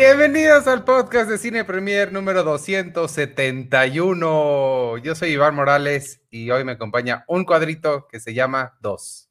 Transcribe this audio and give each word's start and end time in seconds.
Bienvenidos 0.00 0.66
al 0.66 0.82
podcast 0.84 1.28
de 1.28 1.36
Cine 1.36 1.62
Premier 1.66 2.10
número 2.10 2.42
271. 2.42 4.96
Yo 4.96 5.14
soy 5.14 5.32
Iván 5.32 5.54
Morales 5.54 6.22
y 6.30 6.50
hoy 6.50 6.64
me 6.64 6.72
acompaña 6.72 7.26
un 7.28 7.44
cuadrito 7.44 8.08
que 8.08 8.18
se 8.18 8.32
llama 8.32 8.78
Dos. 8.80 9.28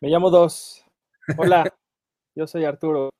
Me 0.00 0.08
llamo 0.08 0.30
Dos. 0.30 0.84
Hola, 1.38 1.72
yo 2.34 2.48
soy 2.48 2.64
Arturo. 2.64 3.10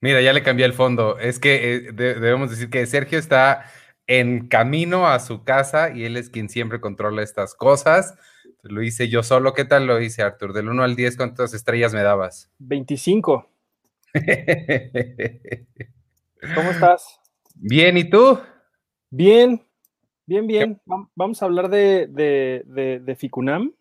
Mira, 0.00 0.20
ya 0.20 0.32
le 0.32 0.42
cambié 0.42 0.66
el 0.66 0.72
fondo. 0.72 1.20
Es 1.20 1.38
que 1.38 1.74
eh, 1.74 1.92
de- 1.92 2.14
debemos 2.14 2.50
decir 2.50 2.68
que 2.68 2.84
Sergio 2.86 3.20
está 3.20 3.70
en 4.08 4.48
camino 4.48 5.06
a 5.06 5.20
su 5.20 5.44
casa 5.44 5.90
y 5.94 6.04
él 6.04 6.16
es 6.16 6.30
quien 6.30 6.48
siempre 6.48 6.80
controla 6.80 7.22
estas 7.22 7.54
cosas. 7.54 8.16
Lo 8.62 8.82
hice 8.82 9.08
yo 9.08 9.22
solo. 9.22 9.54
¿Qué 9.54 9.64
tal 9.64 9.86
lo 9.86 10.00
hice, 10.00 10.22
Artur? 10.22 10.52
Del 10.52 10.68
1 10.68 10.82
al 10.82 10.96
10, 10.96 11.16
¿cuántas 11.16 11.54
estrellas 11.54 11.94
me 11.94 12.02
dabas? 12.02 12.50
25. 12.58 13.53
¿Cómo 16.54 16.70
estás? 16.70 17.20
Bien, 17.56 17.96
¿y 17.96 18.04
tú? 18.08 18.38
Bien, 19.10 19.62
bien, 20.26 20.46
bien. 20.46 20.80
Vam- 20.86 21.08
Vamos 21.14 21.42
a 21.42 21.46
hablar 21.46 21.68
de, 21.68 22.06
de, 22.08 22.62
de, 22.66 23.00
de 23.00 23.16
Ficunam. 23.16 23.72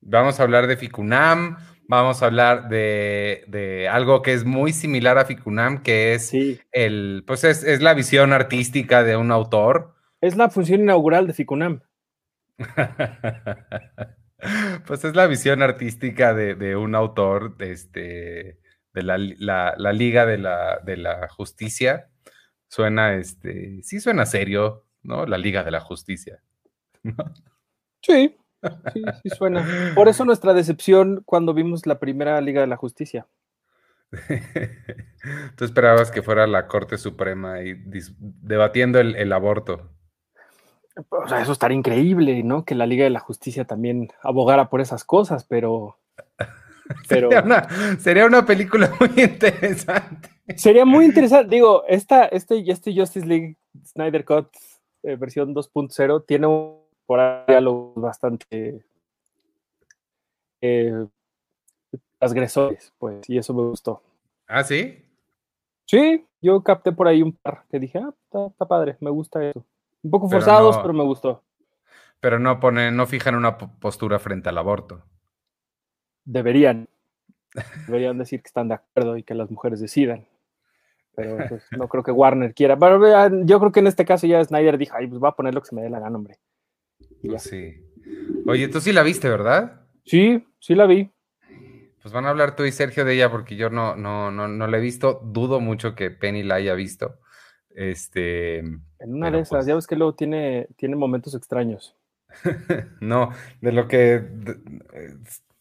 Vamos 0.00 0.40
a 0.40 0.42
hablar 0.42 0.66
de 0.66 0.76
Ficunam, 0.76 1.58
vamos 1.86 2.22
a 2.22 2.26
hablar 2.26 2.68
de, 2.68 3.44
de 3.46 3.88
algo 3.88 4.20
que 4.22 4.32
es 4.32 4.44
muy 4.44 4.72
similar 4.72 5.16
a 5.18 5.24
Ficunam, 5.26 5.82
que 5.82 6.14
es 6.14 6.26
Sí. 6.28 6.58
el, 6.72 7.22
pues 7.26 7.44
es, 7.44 7.62
es 7.62 7.80
la 7.82 7.94
visión 7.94 8.32
artística 8.32 9.04
de 9.04 9.16
un 9.16 9.30
autor. 9.30 9.94
Es 10.20 10.36
la 10.36 10.50
función 10.50 10.80
inaugural 10.80 11.26
de 11.28 11.34
Ficunam. 11.34 11.82
pues 14.86 15.04
es 15.04 15.14
la 15.14 15.26
visión 15.26 15.62
artística 15.62 16.34
de, 16.34 16.54
de 16.56 16.74
un 16.76 16.94
autor, 16.96 17.56
de, 17.56 17.70
este, 17.72 18.58
de 18.94 19.02
la, 19.02 19.16
la- 19.18 19.74
la 19.76 19.92
Liga 19.92 20.26
de 20.26 20.38
la, 20.38 20.78
de 20.84 20.96
la 20.96 21.28
Justicia. 21.28 22.08
Suena, 22.68 23.14
este, 23.14 23.82
sí 23.82 24.00
suena 24.00 24.24
serio, 24.26 24.84
¿no? 25.02 25.26
La 25.26 25.38
Liga 25.38 25.62
de 25.64 25.70
la 25.70 25.80
Justicia. 25.80 26.40
Sí, 28.04 28.36
sí, 28.92 29.02
sí 29.22 29.28
suena. 29.30 29.64
Por 29.94 30.08
eso 30.08 30.24
nuestra 30.24 30.52
decepción 30.54 31.22
cuando 31.24 31.54
vimos 31.54 31.86
la 31.86 32.00
primera 32.00 32.40
Liga 32.40 32.60
de 32.62 32.66
la 32.66 32.76
Justicia. 32.76 33.28
Tú 35.56 35.64
esperabas 35.64 36.10
que 36.10 36.22
fuera 36.22 36.46
la 36.48 36.66
Corte 36.66 36.98
Suprema 36.98 37.62
y 37.62 37.74
debatiendo 38.18 38.98
el, 38.98 39.14
el 39.16 39.32
aborto. 39.32 39.92
O 41.08 41.28
sea, 41.28 41.40
eso 41.40 41.52
estaría 41.52 41.76
increíble, 41.78 42.42
¿no? 42.42 42.64
Que 42.64 42.74
la 42.74 42.86
Liga 42.86 43.04
de 43.04 43.10
la 43.10 43.20
Justicia 43.20 43.64
también 43.64 44.08
abogara 44.22 44.68
por 44.68 44.80
esas 44.80 45.04
cosas, 45.04 45.44
pero... 45.44 45.98
Pero 47.08 47.28
Sería, 47.30 47.42
una, 47.44 47.98
sería 47.98 48.26
una 48.26 48.44
película 48.46 48.90
muy 49.00 49.10
interesante. 49.24 50.28
sería 50.56 50.84
muy 50.84 51.04
interesante. 51.06 51.54
Digo, 51.54 51.84
esta, 51.86 52.26
este, 52.26 52.62
este 52.70 52.94
Justice 52.94 53.26
League 53.26 53.56
Snyder 53.84 54.24
Cut 54.24 54.48
eh, 55.02 55.16
versión 55.16 55.54
2.0 55.54 56.24
tiene 56.26 56.46
un, 56.46 56.78
por 57.06 57.20
ahí 57.20 57.44
diálogos 57.48 57.94
bastante 58.02 58.84
eh, 60.60 61.06
transgresores, 62.18 62.92
pues, 62.98 63.28
y 63.28 63.38
eso 63.38 63.52
me 63.54 63.62
gustó. 63.62 64.00
¿Ah, 64.46 64.62
sí? 64.62 65.04
Sí, 65.86 66.24
yo 66.40 66.62
capté 66.62 66.92
por 66.92 67.08
ahí 67.08 67.22
un 67.22 67.32
par 67.32 67.64
que 67.70 67.78
dije, 67.80 67.98
ah, 67.98 68.14
está, 68.24 68.46
está 68.46 68.66
padre, 68.66 68.96
me 69.00 69.10
gusta 69.10 69.44
eso. 69.44 69.64
Un 70.02 70.10
poco 70.10 70.28
Pero 70.28 70.40
forzados, 70.40 70.76
no- 70.76 70.82
pero 70.82 70.94
me 70.94 71.04
gustó. 71.04 71.42
Pero 72.20 72.38
no 72.38 72.60
ponen, 72.60 72.96
no 72.96 73.06
fijan 73.06 73.34
una 73.34 73.58
po- 73.58 73.70
postura 73.80 74.20
frente 74.20 74.48
al 74.48 74.58
aborto. 74.58 75.02
Deberían. 76.24 76.88
Deberían 77.86 78.18
decir 78.18 78.42
que 78.42 78.48
están 78.48 78.68
de 78.68 78.74
acuerdo 78.74 79.16
y 79.16 79.22
que 79.22 79.34
las 79.34 79.50
mujeres 79.50 79.80
decidan. 79.80 80.26
Pero 81.14 81.36
pues, 81.48 81.62
no 81.72 81.88
creo 81.88 82.02
que 82.02 82.10
Warner 82.10 82.54
quiera. 82.54 82.78
Pero 82.78 83.44
yo 83.44 83.58
creo 83.58 83.72
que 83.72 83.80
en 83.80 83.86
este 83.86 84.04
caso 84.04 84.26
ya 84.26 84.42
Snyder 84.42 84.78
dijo, 84.78 84.96
ay, 84.96 85.06
pues 85.06 85.22
va 85.22 85.30
a 85.30 85.36
poner 85.36 85.54
lo 85.54 85.60
que 85.60 85.68
se 85.68 85.74
me 85.74 85.82
dé 85.82 85.90
la 85.90 86.00
gana, 86.00 86.16
hombre. 86.16 86.38
Sí. 87.38 87.84
Oye, 88.46 88.68
tú 88.68 88.80
sí 88.80 88.92
la 88.92 89.02
viste, 89.02 89.28
¿verdad? 89.28 89.82
Sí, 90.04 90.46
sí 90.58 90.74
la 90.74 90.86
vi. 90.86 91.10
Pues 92.00 92.12
van 92.12 92.24
a 92.26 92.30
hablar 92.30 92.56
tú 92.56 92.64
y 92.64 92.72
Sergio 92.72 93.04
de 93.04 93.14
ella 93.14 93.30
porque 93.30 93.54
yo 93.54 93.70
no, 93.70 93.94
no, 93.94 94.30
no, 94.30 94.48
no 94.48 94.66
la 94.66 94.78
he 94.78 94.80
visto. 94.80 95.20
Dudo 95.22 95.60
mucho 95.60 95.94
que 95.94 96.10
Penny 96.10 96.42
la 96.42 96.56
haya 96.56 96.74
visto. 96.74 97.18
Este, 97.70 98.58
En 98.58 98.80
una 99.14 99.30
de 99.30 99.40
esas, 99.40 99.50
pues- 99.50 99.66
ya 99.66 99.74
ves 99.74 99.86
que 99.86 99.96
luego 99.96 100.14
tiene, 100.14 100.68
tiene 100.76 100.96
momentos 100.96 101.34
extraños. 101.34 101.94
no, 103.00 103.30
de 103.60 103.72
lo 103.72 103.86
que 103.88 104.24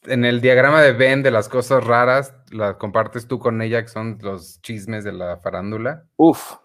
en 0.05 0.25
el 0.25 0.41
diagrama 0.41 0.81
de 0.81 0.93
Venn 0.93 1.23
de 1.23 1.31
las 1.31 1.47
cosas 1.49 1.83
raras, 1.83 2.33
la 2.51 2.77
compartes 2.77 3.27
tú 3.27 3.39
con 3.39 3.61
ella, 3.61 3.81
que 3.81 3.87
son 3.89 4.17
los 4.21 4.61
chismes 4.61 5.03
de 5.03 5.11
la 5.13 5.37
farándula. 5.37 6.05
Uf. 6.17 6.55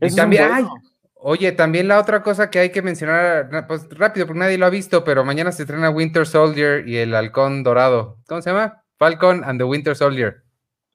Y 0.00 0.14
también, 0.14 0.48
ay, 0.52 0.66
oye, 1.14 1.52
también 1.52 1.88
la 1.88 1.98
otra 2.00 2.22
cosa 2.22 2.50
que 2.50 2.58
hay 2.58 2.70
que 2.70 2.82
mencionar, 2.82 3.50
na- 3.50 3.66
pues 3.66 3.88
rápido, 3.90 4.26
porque 4.26 4.40
nadie 4.40 4.58
lo 4.58 4.66
ha 4.66 4.70
visto, 4.70 5.04
pero 5.04 5.24
mañana 5.24 5.52
se 5.52 5.62
estrena 5.62 5.90
Winter 5.90 6.26
Soldier 6.26 6.86
y 6.88 6.96
el 6.96 7.14
Halcón 7.14 7.62
Dorado. 7.62 8.18
¿Cómo 8.26 8.42
se 8.42 8.50
llama? 8.50 8.82
Falcon 8.98 9.44
and 9.44 9.58
the 9.60 9.64
Winter 9.64 9.94
Soldier. 9.96 10.42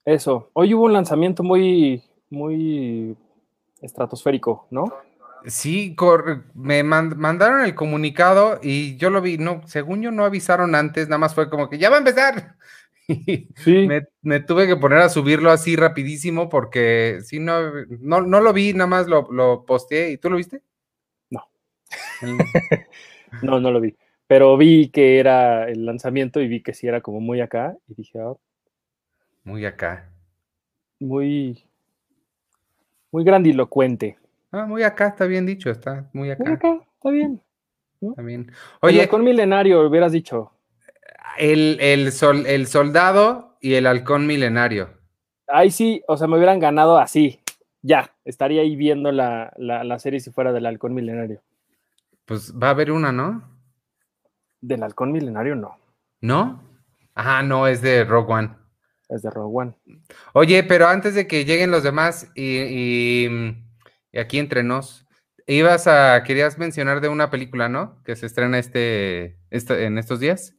Eso. 0.04 0.50
Hoy 0.54 0.74
hubo 0.74 0.84
un 0.84 0.92
lanzamiento 0.92 1.42
muy, 1.42 2.02
muy 2.28 3.16
estratosférico, 3.80 4.66
¿no? 4.70 4.92
Sí, 5.46 5.94
me 6.54 6.82
man- 6.82 7.18
mandaron 7.18 7.62
el 7.62 7.74
comunicado 7.74 8.58
y 8.62 8.96
yo 8.96 9.10
lo 9.10 9.20
vi, 9.22 9.38
no, 9.38 9.62
según 9.66 10.02
yo 10.02 10.10
no 10.10 10.24
avisaron 10.24 10.74
antes, 10.74 11.08
nada 11.08 11.18
más 11.18 11.34
fue 11.34 11.48
como 11.50 11.68
que 11.70 11.78
ya 11.78 11.90
va 11.90 11.96
a 11.96 11.98
empezar. 12.00 12.56
Y 13.08 13.48
Sí. 13.56 13.88
me, 13.88 14.06
me 14.22 14.38
tuve 14.38 14.68
que 14.68 14.76
poner 14.76 14.98
a 14.98 15.08
subirlo 15.08 15.50
así 15.50 15.74
rapidísimo 15.74 16.48
porque 16.48 17.18
si 17.24 17.40
no, 17.40 17.72
no, 17.98 18.20
no 18.20 18.40
lo 18.40 18.52
vi, 18.52 18.72
nada 18.72 18.86
más 18.86 19.08
lo, 19.08 19.26
lo 19.32 19.64
posteé. 19.64 20.12
¿Y 20.12 20.18
tú 20.18 20.30
lo 20.30 20.36
viste? 20.36 20.62
No. 21.28 21.48
No, 23.42 23.58
no 23.58 23.72
lo 23.72 23.80
vi. 23.80 23.96
Pero 24.28 24.56
vi 24.56 24.90
que 24.90 25.18
era 25.18 25.68
el 25.68 25.84
lanzamiento 25.86 26.40
y 26.40 26.46
vi 26.46 26.62
que 26.62 26.72
sí 26.72 26.86
era 26.86 27.00
como 27.00 27.20
muy 27.20 27.40
acá. 27.40 27.76
Y 27.88 27.94
dije, 27.94 28.20
ah, 28.20 28.34
Muy 29.42 29.66
acá. 29.66 30.08
muy, 31.00 31.64
muy 33.10 33.24
grandilocuente. 33.24 34.18
Ah, 34.52 34.66
muy 34.66 34.82
acá, 34.82 35.08
está 35.08 35.26
bien 35.26 35.46
dicho, 35.46 35.70
está 35.70 36.08
muy 36.12 36.28
Muy 36.28 36.30
acá. 36.30 36.52
acá, 36.54 36.80
está 36.94 37.10
bien. 37.10 37.40
Está 38.00 38.22
bien. 38.22 38.50
Oye, 38.80 39.08
con 39.08 39.22
milenario 39.22 39.86
hubieras 39.86 40.12
dicho. 40.12 40.52
el, 41.38 41.78
el, 41.80 42.12
sol, 42.12 42.46
el 42.46 42.66
soldado 42.66 43.56
y 43.60 43.74
el 43.74 43.86
halcón 43.86 44.26
milenario. 44.26 44.90
Ay, 45.46 45.70
sí, 45.70 46.02
o 46.08 46.16
sea, 46.16 46.26
me 46.28 46.36
hubieran 46.36 46.58
ganado 46.60 46.98
así. 46.98 47.40
Ya, 47.82 48.14
estaría 48.24 48.62
ahí 48.62 48.76
viendo 48.76 49.10
la, 49.12 49.52
la, 49.56 49.84
la 49.84 49.98
serie 49.98 50.20
si 50.20 50.30
fuera 50.30 50.52
del 50.52 50.66
halcón 50.66 50.94
milenario. 50.94 51.42
Pues 52.24 52.54
va 52.54 52.68
a 52.68 52.70
haber 52.70 52.90
una, 52.92 53.12
¿no? 53.12 53.42
Del 54.60 54.82
halcón 54.82 55.12
milenario 55.12 55.54
no, 55.56 55.76
¿No? 56.20 56.62
Ah, 57.14 57.42
no, 57.42 57.66
es 57.66 57.80
de 57.82 58.04
Rogue 58.04 58.32
One. 58.32 58.50
es 59.08 59.22
de 59.22 59.30
Rogue 59.30 59.52
One. 59.58 59.74
Oye, 60.34 60.62
pero 60.64 60.86
antes 60.86 61.14
de 61.14 61.26
que 61.26 61.44
lleguen 61.44 61.70
los 61.70 61.82
demás 61.82 62.30
y, 62.34 62.58
y- 63.26 63.64
y 64.12 64.18
aquí 64.18 64.38
entre 64.38 64.62
nos, 64.62 65.06
ibas 65.46 65.86
a, 65.86 66.22
querías 66.24 66.58
mencionar 66.58 67.00
de 67.00 67.08
una 67.08 67.30
película, 67.30 67.68
¿no? 67.68 68.02
Que 68.04 68.16
se 68.16 68.26
estrena 68.26 68.58
este, 68.58 69.36
este- 69.50 69.84
en 69.84 69.98
estos 69.98 70.20
días. 70.20 70.54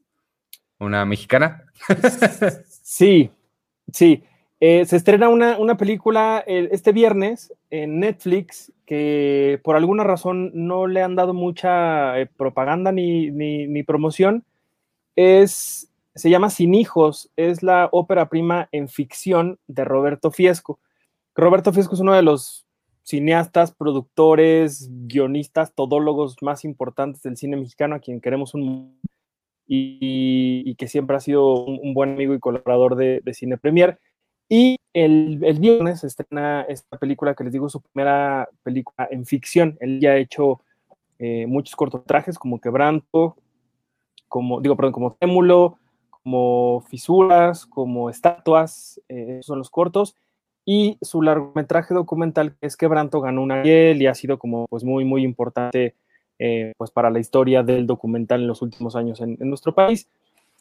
Una 0.80 1.06
mexicana. 1.06 1.66
Sí, 2.84 3.32
sí. 3.94 4.24
Eh, 4.60 4.86
se 4.86 4.96
estrena 4.98 5.30
una, 5.30 5.58
una 5.58 5.78
película 5.78 6.44
eh, 6.46 6.68
este 6.72 6.92
viernes 6.92 7.54
en 7.70 8.00
Netflix 8.00 8.72
que 8.86 9.60
por 9.64 9.76
alguna 9.76 10.04
razón 10.04 10.52
no 10.54 10.88
le 10.88 11.02
han 11.02 11.16
dado 11.16 11.34
mucha 11.34 12.20
eh, 12.20 12.26
propaganda 12.28 12.92
ni, 12.92 13.32
ni- 13.32 13.68
ni 13.68 13.84
promoción. 13.84 14.44
Es, 15.16 15.90
se 16.16 16.30
llama 16.30 16.50
Sin 16.50 16.74
Hijos, 16.74 17.32
es 17.38 17.64
la 17.64 17.88
ópera 17.92 18.28
prima 18.30 18.68
en 18.72 18.88
ficción 18.90 19.58
de 19.68 19.86
Roberto 19.86 20.32
Fiesco. 20.32 20.80
Roberto 21.36 21.72
Fiesco 21.74 21.96
es 21.96 22.02
uno 22.02 22.14
de 22.14 22.22
los 22.22 22.66
cineastas, 23.04 23.74
productores, 23.74 24.90
guionistas, 25.08 25.74
todólogos 25.74 26.38
más 26.42 26.66
importantes 26.66 27.22
del 27.22 27.38
cine 27.38 27.58
mexicano, 27.58 27.96
a 27.96 28.00
quien 28.00 28.22
queremos 28.22 28.54
un 28.54 29.00
y, 29.74 30.64
y 30.66 30.76
que 30.76 30.88
siempre 30.88 31.16
ha 31.16 31.22
sido 31.22 31.64
un, 31.64 31.94
buen 31.94 32.12
amigo 32.12 32.34
y 32.34 32.40
colaborador 32.40 32.96
de, 32.96 33.34
Cine 33.34 33.58
Premier. 33.58 34.00
Y 34.50 34.78
el, 34.92 35.40
el 35.46 35.60
viernes 35.60 36.04
estrena 36.04 36.64
esta 36.64 36.98
película 36.98 37.36
que 37.36 37.46
les 37.46 37.54
digo, 37.54 37.70
su 37.70 37.80
primera 37.80 38.50
película 38.64 39.08
en 39.10 39.26
ficción. 39.26 39.78
Él 39.80 40.02
ya 40.02 40.12
ha 40.12 40.18
hecho 40.18 40.60
eh, 41.20 41.46
muchos 41.48 41.76
cortometrajes 41.78 42.38
como 42.38 42.60
Quebranto, 42.60 43.38
como, 44.28 44.60
digo, 44.60 44.76
perdón, 44.76 44.92
como 44.92 45.14
Témulo, 45.14 45.78
como 46.10 46.82
Fisuras, 46.90 47.66
como 47.66 48.10
Estatuas, 48.10 49.00
eh, 49.08 49.38
esos 49.40 49.46
son 49.46 49.60
los 49.60 49.70
cortos. 49.70 50.16
Y 50.66 50.98
su 51.02 51.22
largometraje 51.22 51.94
documental, 51.94 52.56
que 52.60 52.68
es 52.68 52.78
Quebranto, 52.78 53.20
ganó 53.22 53.42
una 53.42 53.62
Ariel 53.62 54.02
y 54.02 54.08
ha 54.08 54.14
sido 54.14 54.38
como 54.38 54.68
pues 54.70 54.84
muy, 54.84 55.06
muy 55.06 55.24
importante 55.24 55.96
eh, 56.40 56.74
pues 56.78 56.92
para 56.92 57.10
la 57.10 57.20
historia 57.20 57.64
del 57.64 57.88
documental 57.88 58.42
en 58.42 58.48
los 58.48 58.62
últimos 58.62 58.96
años 58.96 59.22
en, 59.22 59.38
nuestro 59.40 59.74
país. 59.74 60.08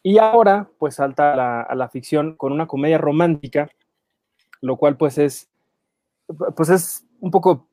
Y 0.02 0.19
ahora, 0.19 0.69
pues 0.79 0.94
salta 0.94 1.35
a 1.35 1.37
la, 1.37 1.62
a 1.62 1.75
la, 1.75 1.88
ficción 1.88 2.35
con 2.37 2.52
una 2.52 2.67
comedia 2.67 2.97
romántica 2.97 3.69
lo 4.61 4.76
cual 4.76 4.97
pues 4.97 5.19
es, 5.19 5.49
pues 6.56 6.69
es 6.69 7.06
un 7.20 7.31
poco, 7.31 7.69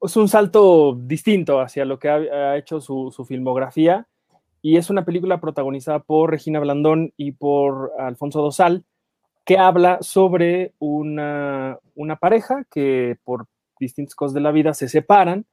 es 0.00 0.16
un 0.16 0.28
salto 0.28 0.94
distinto 0.94 1.60
hacia 1.60 1.84
lo 1.84 1.98
que 1.98 2.08
ha, 2.08 2.56
hecho 2.56 2.80
su, 2.80 3.12
su, 3.14 3.24
filmografía 3.24 4.06
y 4.62 4.76
es 4.76 4.90
una 4.90 5.04
película 5.04 5.40
protagonizada 5.40 6.00
por 6.00 6.30
Regina 6.30 6.60
Blandón 6.60 7.12
y 7.16 7.32
por 7.32 7.92
Alfonso 7.98 8.40
Dosal 8.40 8.84
que 9.48 9.56
habla 9.56 9.96
sobre 10.02 10.74
una, 10.78 11.78
una 11.94 12.16
pareja 12.16 12.66
que 12.70 13.16
por 13.24 13.46
distintas 13.80 14.14
cosas 14.14 14.34
de 14.34 14.42
la 14.42 14.50
vida 14.50 14.74
se 14.74 14.90
separan 14.90 15.46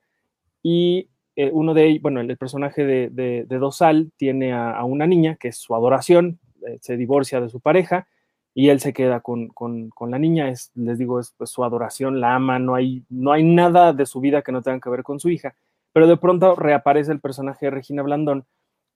y 0.62 1.07
eh, 1.38 1.50
uno 1.53 1.74
de 1.74 1.86
ellos, 1.86 2.01
bueno, 2.01 2.19
el, 2.19 2.36
personaje 2.36 2.83
de, 2.83 3.09
de, 3.09 3.57
Dosal 3.57 4.12
tiene 4.18 4.51
a, 4.51 4.83
una 4.83 5.07
niña 5.07 5.38
que 5.38 5.47
es 5.47 5.56
su 5.56 5.75
adoración, 5.75 6.39
eh, 6.68 6.77
se 6.81 6.97
divorcia 6.97 7.39
de 7.39 7.47
su 7.47 7.62
pareja 7.62 8.06
y 8.53 8.68
él 8.68 8.81
se 8.81 8.92
queda 8.92 9.21
con, 9.21 9.47
con, 9.47 9.88
con 9.92 10.12
la 10.12 10.19
niña, 10.19 10.50
es, 10.50 10.71
les 10.75 10.98
digo, 10.98 11.21
es 11.21 11.33
pues, 11.38 11.50
su 11.50 11.63
adoración, 11.63 12.19
la 12.19 12.36
ama, 12.36 12.59
no 12.59 12.75
hay, 12.75 13.06
no 13.09 13.31
hay 13.31 13.44
nada 13.44 13.94
de 13.94 14.06
su 14.06 14.19
vida 14.19 14.41
que 14.41 14.51
no 14.51 14.62
tenga 14.62 14.81
que 14.81 14.89
ver 14.89 15.03
con 15.03 15.21
su 15.21 15.30
hija, 15.30 15.56
pero 15.94 16.06
de 16.06 16.18
pronto 16.18 16.53
reaparece 16.56 17.13
el 17.13 17.21
personaje 17.21 17.68
de 17.68 17.71
Regina 17.71 18.03
Blandón 18.03 18.44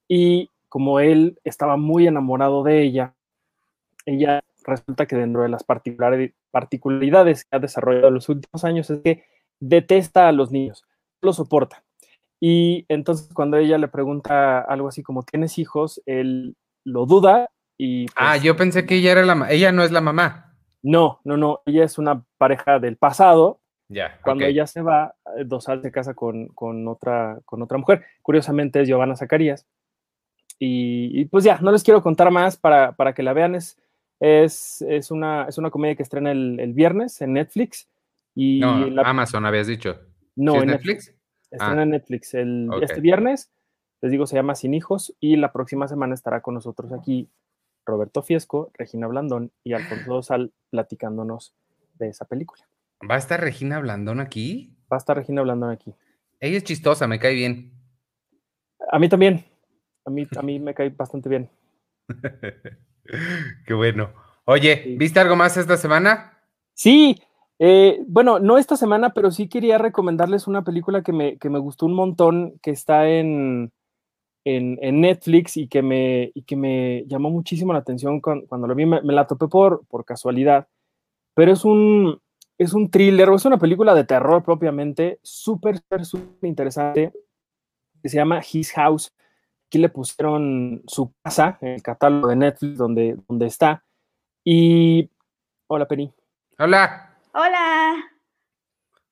y 0.06 0.50
como 0.68 1.00
él 1.00 1.38
estaba 1.42 1.78
muy 1.78 2.06
enamorado 2.06 2.62
de 2.62 2.82
ella, 2.82 3.14
ella 4.04 4.42
resulta 4.70 5.06
que 5.06 5.16
dentro 5.16 5.42
de 5.42 5.48
las 5.48 5.64
particularidades 5.64 7.44
que 7.44 7.56
ha 7.56 7.60
desarrollado 7.60 8.08
en 8.08 8.14
los 8.14 8.28
últimos 8.28 8.64
años 8.64 8.88
es 8.90 9.00
que 9.02 9.24
detesta 9.60 10.28
a 10.28 10.32
los 10.32 10.50
niños, 10.50 10.84
lo 11.20 11.32
soporta. 11.32 11.84
Y 12.40 12.86
entonces 12.88 13.28
cuando 13.34 13.58
ella 13.58 13.76
le 13.76 13.88
pregunta 13.88 14.60
algo 14.60 14.88
así 14.88 15.02
como, 15.02 15.22
¿tienes 15.22 15.58
hijos? 15.58 16.00
Él 16.06 16.56
lo 16.84 17.04
duda 17.04 17.50
ah, 18.14 18.32
pues 18.32 18.42
yo 18.42 18.56
pensé 18.56 18.86
que 18.86 18.96
ella 18.96 19.12
era 19.12 19.24
la 19.24 19.50
ella 19.50 19.72
no 19.72 19.82
es 19.82 19.90
la 19.90 20.00
mamá. 20.00 20.54
No, 20.82 21.20
no, 21.24 21.36
no, 21.36 21.60
ella 21.66 21.84
es 21.84 21.98
una 21.98 22.24
pareja 22.38 22.78
del 22.78 22.96
pasado. 22.96 23.60
Ya. 23.88 24.18
Cuando 24.22 24.44
ella 24.44 24.66
se 24.66 24.82
va, 24.82 25.14
eh, 25.36 25.44
Dosal 25.44 25.82
se 25.82 25.90
casa 25.90 26.14
con, 26.14 26.48
otra, 26.88 27.38
con 27.44 27.60
otra 27.62 27.76
mujer. 27.76 28.04
Curiosamente 28.22 28.80
es 28.80 28.88
Giovanna 28.88 29.16
Zacarías. 29.16 29.66
Y, 30.62 31.24
pues 31.26 31.42
ya, 31.42 31.58
no 31.60 31.72
les 31.72 31.82
quiero 31.82 32.02
contar 32.02 32.30
más 32.30 32.56
para, 32.56 32.94
que 33.14 33.22
la 33.22 33.32
vean. 33.32 33.54
Es, 33.54 33.78
es, 34.20 35.10
una, 35.10 35.46
es 35.48 35.58
una 35.58 35.70
comedia 35.70 35.96
que 35.96 36.02
estrena 36.02 36.30
el, 36.30 36.72
viernes 36.74 37.20
en 37.22 37.32
Netflix. 37.32 37.88
Y 38.34 38.60
no, 38.60 39.02
Amazon 39.02 39.46
habías 39.46 39.66
dicho. 39.66 39.98
No, 40.36 40.62
en 40.62 40.68
Netflix. 40.68 41.14
Estrena 41.50 41.82
en 41.82 41.90
Netflix 41.90 42.34
el, 42.34 42.70
este 42.82 43.00
viernes. 43.00 43.50
Les 44.02 44.12
digo, 44.12 44.26
se 44.26 44.36
llama 44.36 44.54
Sin 44.54 44.74
Hijos. 44.74 45.16
Y 45.20 45.36
la 45.36 45.52
próxima 45.52 45.88
semana 45.88 46.14
estará 46.14 46.42
con 46.42 46.54
nosotros 46.54 46.92
aquí 46.92 47.28
Roberto 47.86 48.22
Fiesco, 48.22 48.70
Regina 48.74 49.06
Blandón 49.06 49.52
y 49.64 49.72
Alfonso 49.72 50.14
Dosal 50.14 50.52
platicándonos 50.70 51.54
de 51.98 52.08
esa 52.08 52.26
película. 52.26 52.68
¿Va 53.10 53.14
a 53.14 53.18
estar 53.18 53.40
Regina 53.40 53.80
Blandón 53.80 54.20
aquí? 54.20 54.76
Va 54.92 54.96
a 54.96 54.98
estar 54.98 55.16
Regina 55.16 55.42
Blandón 55.42 55.70
aquí. 55.70 55.94
Ella 56.38 56.58
es 56.58 56.64
chistosa, 56.64 57.06
me 57.06 57.18
cae 57.18 57.34
bien. 57.34 57.72
A 58.92 58.98
mí 58.98 59.08
también. 59.08 59.44
A 60.04 60.10
mí, 60.10 60.26
a 60.36 60.42
mí 60.42 60.58
me 60.58 60.74
cae 60.74 60.90
bastante 60.90 61.28
bien. 61.28 61.48
Qué 63.66 63.74
bueno. 63.74 64.10
Oye, 64.44 64.96
¿viste 64.98 65.20
algo 65.20 65.36
más 65.36 65.56
esta 65.56 65.76
semana? 65.76 66.38
Sí, 66.74 67.20
eh, 67.58 68.00
bueno, 68.06 68.38
no 68.38 68.58
esta 68.58 68.76
semana, 68.76 69.10
pero 69.10 69.30
sí 69.30 69.48
quería 69.48 69.78
recomendarles 69.78 70.46
una 70.46 70.64
película 70.64 71.02
que 71.02 71.12
me, 71.12 71.38
que 71.38 71.50
me 71.50 71.58
gustó 71.58 71.86
un 71.86 71.94
montón, 71.94 72.58
que 72.62 72.70
está 72.70 73.08
en, 73.08 73.72
en, 74.44 75.00
Netflix 75.00 75.56
y 75.56 75.68
que, 75.68 75.82
me, 75.82 76.32
y 76.34 76.42
que 76.42 76.56
me 76.56 77.04
llamó 77.06 77.30
muchísimo 77.30 77.72
la 77.72 77.80
atención 77.80 78.20
cuando, 78.20 78.66
lo 78.66 78.74
vi, 78.74 78.86
me, 78.86 79.00
la 79.02 79.26
topé 79.26 79.46
por, 79.48 79.86
por 79.86 80.04
casualidad, 80.04 80.68
pero 81.34 81.52
es 81.52 81.64
un, 81.64 82.20
es 82.58 82.72
un 82.72 82.90
thriller 82.90 83.28
o 83.28 83.36
es 83.36 83.44
una 83.44 83.58
película 83.58 83.94
de 83.94 84.04
terror 84.04 84.42
propiamente, 84.42 85.20
súper, 85.22 85.80
súper 86.02 86.48
interesante, 86.48 87.12
que 88.02 88.08
se 88.08 88.16
llama 88.16 88.40
His 88.40 88.72
House. 88.72 89.12
Aquí 89.70 89.78
le 89.78 89.88
pusieron 89.88 90.82
su 90.88 91.14
casa, 91.22 91.56
en 91.60 91.68
el 91.74 91.82
catálogo 91.84 92.26
de 92.26 92.34
Netflix 92.34 92.76
donde, 92.76 93.16
donde 93.28 93.46
está. 93.46 93.84
Y... 94.42 95.08
Hola, 95.68 95.86
Penny. 95.86 96.12
Hola. 96.58 97.16
Hola. 97.32 97.94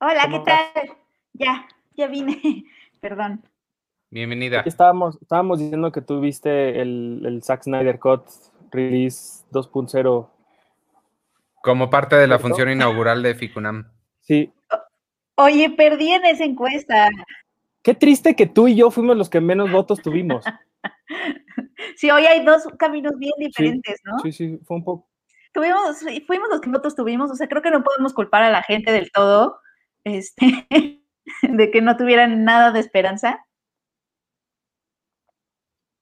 Hola, 0.01 0.27
¿qué 0.29 0.39
tal? 0.39 0.97
Ya, 1.31 1.65
ya 1.95 2.07
vine. 2.07 2.65
Perdón. 2.99 3.41
Bienvenida. 4.09 4.63
estábamos, 4.65 5.17
estábamos 5.21 5.59
diciendo 5.59 5.93
que 5.93 6.01
tú 6.01 6.19
viste 6.19 6.81
el, 6.81 7.21
el 7.25 7.41
Zack 7.41 7.63
Snyder 7.63 7.97
Cut 7.97 8.25
Release 8.69 9.45
2.0. 9.51 10.29
Como 11.61 11.89
parte 11.89 12.17
de 12.17 12.27
la 12.27 12.37
función 12.37 12.69
inaugural 12.69 13.23
de 13.23 13.33
Ficunam. 13.33 13.93
Sí. 14.19 14.51
Oye, 15.35 15.69
perdí 15.69 16.11
en 16.11 16.25
esa 16.25 16.43
encuesta. 16.43 17.07
Qué 17.81 17.93
triste 17.93 18.35
que 18.35 18.45
tú 18.45 18.67
y 18.67 18.75
yo 18.75 18.91
fuimos 18.91 19.15
los 19.15 19.29
que 19.29 19.41
menos 19.41 19.71
votos 19.71 20.01
tuvimos. 20.01 20.43
sí, 21.95 22.11
hoy 22.11 22.25
hay 22.25 22.43
dos 22.43 22.67
caminos 22.77 23.13
bien 23.17 23.33
diferentes, 23.37 23.99
¿no? 24.03 24.19
Sí, 24.19 24.31
sí, 24.31 24.59
fue 24.65 24.77
un 24.77 24.83
poco. 24.83 25.09
Tuvimos, 25.53 26.03
fuimos 26.27 26.49
los 26.49 26.61
que 26.61 26.69
votos 26.69 26.95
tuvimos, 26.95 27.31
o 27.31 27.35
sea, 27.35 27.47
creo 27.47 27.61
que 27.61 27.71
no 27.71 27.83
podemos 27.83 28.13
culpar 28.13 28.43
a 28.43 28.51
la 28.51 28.61
gente 28.61 28.91
del 28.91 29.11
todo, 29.11 29.59
este, 30.03 30.67
de 31.41 31.71
que 31.71 31.81
no 31.81 31.97
tuvieran 31.97 32.43
nada 32.43 32.71
de 32.71 32.79
esperanza. 32.79 33.45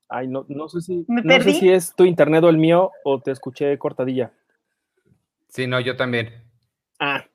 Ay, 0.09 0.27
no, 0.27 0.45
no 0.47 0.69
sé 0.69 0.81
si 0.81 1.05
no 1.07 1.21
sé 1.41 1.53
si 1.53 1.69
es 1.69 1.93
tu 1.93 2.05
internet 2.05 2.43
o 2.43 2.49
el 2.49 2.57
mío 2.57 2.91
o 3.03 3.21
te 3.21 3.31
escuché 3.31 3.77
cortadilla. 3.77 4.31
Sí, 5.49 5.67
no, 5.67 5.79
yo 5.79 5.97
también. 5.97 6.43
Ah, 6.99 7.25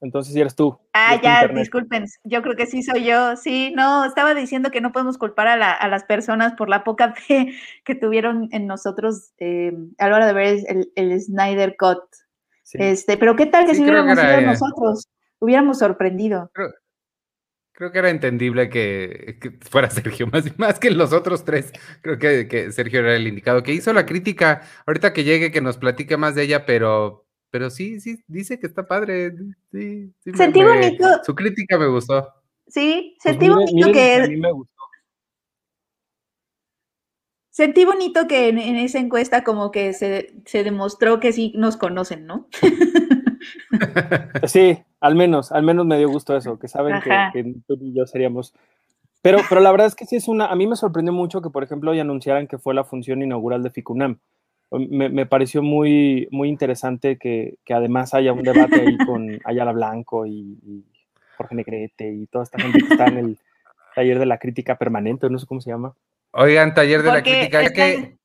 entonces 0.00 0.32
si 0.32 0.40
eres 0.40 0.54
tú. 0.54 0.78
Ah, 0.92 1.20
ya, 1.22 1.46
disculpen, 1.48 2.06
yo 2.24 2.42
creo 2.42 2.56
que 2.56 2.66
sí 2.66 2.82
soy 2.82 3.04
yo. 3.04 3.36
Sí, 3.36 3.72
no, 3.76 4.04
estaba 4.04 4.34
diciendo 4.34 4.70
que 4.70 4.80
no 4.80 4.92
podemos 4.92 5.18
culpar 5.18 5.48
a, 5.48 5.88
las 5.88 6.04
personas 6.04 6.54
por 6.54 6.68
la 6.68 6.84
poca 6.84 7.12
fe 7.12 7.52
que 7.84 7.94
tuvieron 7.94 8.48
en 8.52 8.66
nosotros 8.66 9.32
eh, 9.38 9.72
a 9.98 10.08
la 10.08 10.16
hora 10.16 10.26
de 10.26 10.32
ver 10.32 10.58
el, 10.96 11.20
Snyder 11.20 11.76
Cut. 11.78 12.00
Este, 12.72 13.16
pero 13.16 13.34
qué 13.34 13.46
tal 13.46 13.66
que 13.66 13.74
si 13.74 13.82
hubiéramos 13.82 14.18
sido 14.18 14.40
nosotros, 14.42 15.08
hubiéramos 15.40 15.78
sorprendido. 15.78 16.50
Creo 17.80 17.92
que 17.92 17.98
era 17.98 18.10
entendible 18.10 18.68
que, 18.68 19.38
fuera 19.62 19.88
Sergio, 19.88 20.26
más, 20.26 20.58
más 20.58 20.78
que 20.78 20.90
los 20.90 21.14
otros 21.14 21.46
tres. 21.46 21.72
Creo 22.02 22.18
que, 22.18 22.70
Sergio 22.72 23.00
era 23.00 23.16
el 23.16 23.26
indicado. 23.26 23.62
Que 23.62 23.72
hizo 23.72 23.92
la 23.94 24.04
crítica, 24.04 24.60
ahorita 24.86 25.14
que 25.14 25.24
llegue, 25.24 25.50
que 25.50 25.62
nos 25.62 25.78
platique 25.78 26.18
más 26.18 26.34
de 26.34 26.42
ella, 26.42 26.66
pero, 26.66 27.26
pero 27.50 27.70
sí, 27.70 28.00
sí, 28.00 28.22
dice 28.26 28.58
que 28.58 28.66
está 28.66 28.86
padre. 28.86 29.32
Sí, 29.72 30.12
sentí 30.34 30.62
bonito. 30.62 31.06
Su 31.24 31.34
crítica 31.34 31.78
me 31.78 31.88
gustó. 31.88 32.28
Sí, 32.66 33.16
pues 33.22 33.34
sentí 33.34 33.48
bonito 33.48 33.92
que. 33.92 34.14
A 34.14 34.26
mí 34.28 34.36
me 34.36 34.52
gustó. 34.52 34.80
Sentí 37.50 37.84
bonito 37.84 38.26
que 38.26 38.48
en, 38.48 38.58
esa 38.58 38.98
encuesta 38.98 39.44
como 39.44 39.70
que 39.70 39.92
se, 39.92 40.34
se 40.46 40.64
demostró 40.64 41.20
que 41.20 41.32
sí 41.32 41.52
nos 41.56 41.76
conocen, 41.76 42.24
¿no? 42.24 42.48
sí, 44.46 44.78
al 45.00 45.14
menos, 45.14 45.50
al 45.52 45.64
menos 45.64 45.84
me 45.84 45.98
dio 45.98 46.08
gusto 46.08 46.36
eso, 46.36 46.58
que 46.58 46.68
saben 46.68 47.00
que, 47.02 47.54
tú 47.66 47.76
y 47.80 47.92
yo 47.92 48.06
seríamos. 48.06 48.54
Pero, 49.20 49.40
pero 49.48 49.60
la 49.60 49.72
verdad 49.72 49.88
es 49.88 49.94
que 49.94 50.06
sí 50.06 50.16
es 50.16 50.28
una. 50.28 50.46
A 50.46 50.56
mí 50.56 50.66
me 50.66 50.76
sorprendió 50.76 51.12
mucho 51.12 51.42
que, 51.42 51.50
por 51.50 51.64
ejemplo, 51.64 51.90
hoy 51.90 52.00
anunciaran 52.00 52.46
que 52.46 52.58
fue 52.58 52.72
la 52.72 52.84
función 52.84 53.20
inaugural 53.20 53.62
de 53.62 53.70
FICUNAM. 53.70 54.20
Me, 54.70 55.26
pareció 55.26 55.62
muy, 55.62 56.28
muy 56.30 56.48
interesante 56.48 57.18
que, 57.18 57.58
además 57.70 58.14
haya 58.14 58.32
un 58.32 58.42
debate 58.42 58.80
ahí 58.80 58.98
con 59.06 59.40
Ayala 59.44 59.72
Blanco 59.72 60.26
y, 60.26 60.84
Jorge 61.36 61.54
Negrete 61.54 62.12
y 62.12 62.26
toda 62.26 62.44
esta 62.44 62.58
gente 62.58 62.80
que 62.80 62.92
está 62.92 63.06
en 63.06 63.16
el 63.16 63.38
taller 63.94 64.18
de 64.18 64.26
la 64.26 64.36
crítica 64.36 64.76
permanente, 64.76 65.30
no 65.30 65.38
sé 65.38 65.46
cómo 65.46 65.62
se 65.62 65.70
llama. 65.70 65.94
Oigan, 66.32 66.74
taller 66.74 67.02
de 67.02 67.08
la 67.08 67.22
crítica, 67.22 67.62
es 67.62 67.72
que 67.72 68.20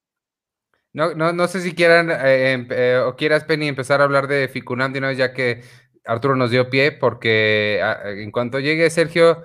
no, 0.95 1.13
no, 1.13 1.33
no 1.33 1.47
sé 1.49 1.59
si 1.59 1.75
quieran 1.75 2.09
eh, 2.09 2.53
em, 2.53 2.67
eh, 2.71 3.03
o 3.05 3.17
quieras, 3.17 3.43
Penny, 3.43 3.67
empezar 3.67 3.99
a 3.99 4.05
hablar 4.05 4.27
de 4.27 4.47
Ficunam 4.47 4.93
de 4.93 4.99
una 4.99 5.09
vez, 5.09 5.17
ya 5.17 5.33
que 5.33 5.61
Arturo 6.05 6.37
nos 6.37 6.51
dio 6.51 6.69
pie, 6.69 6.93
porque 6.93 7.81
ah, 7.83 7.99
en 8.05 8.31
cuanto 8.31 8.61
llegue 8.61 8.89
Sergio, 8.89 9.43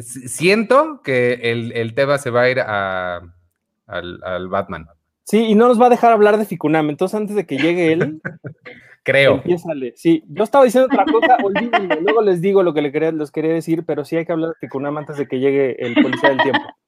siento 0.00 1.00
que 1.04 1.34
el, 1.42 1.94
tema 1.94 2.18
se 2.18 2.30
va 2.30 2.42
a 2.42 2.50
ir 2.50 2.58
al, 2.58 4.48
Batman. 4.48 4.88
Sí, 5.24 5.38
y 5.38 5.54
no 5.54 5.68
nos 5.68 5.80
va 5.80 5.86
a 5.86 5.90
dejar 5.90 6.12
hablar 6.12 6.36
de 6.36 6.44
Ficunam, 6.44 6.90
entonces 6.90 7.18
antes 7.18 7.34
de 7.34 7.46
que 7.46 7.56
llegue 7.56 7.92
él, 7.92 8.20
creo. 9.02 9.36
Empiézale. 9.36 9.94
Sí, 9.96 10.22
yo 10.28 10.44
estaba 10.44 10.64
diciendo 10.64 10.86
otra 10.86 11.06
cosa, 11.10 11.38
olvídenlo, 11.42 12.00
luego 12.02 12.22
les 12.22 12.42
digo 12.42 12.62
lo 12.62 12.74
que 12.74 12.82
les 12.82 12.92
quería, 12.92 13.10
les 13.10 13.30
quería 13.30 13.54
decir, 13.54 13.84
pero 13.86 14.04
sí 14.04 14.16
hay 14.16 14.26
que 14.26 14.32
hablar 14.32 14.50
de 14.50 14.56
Ficunam 14.60 14.98
antes 14.98 15.16
de 15.16 15.26
que 15.26 15.40
llegue 15.40 15.82
el 15.84 15.94
policía 15.94 16.28
del 16.30 16.42
tiempo. 16.42 16.60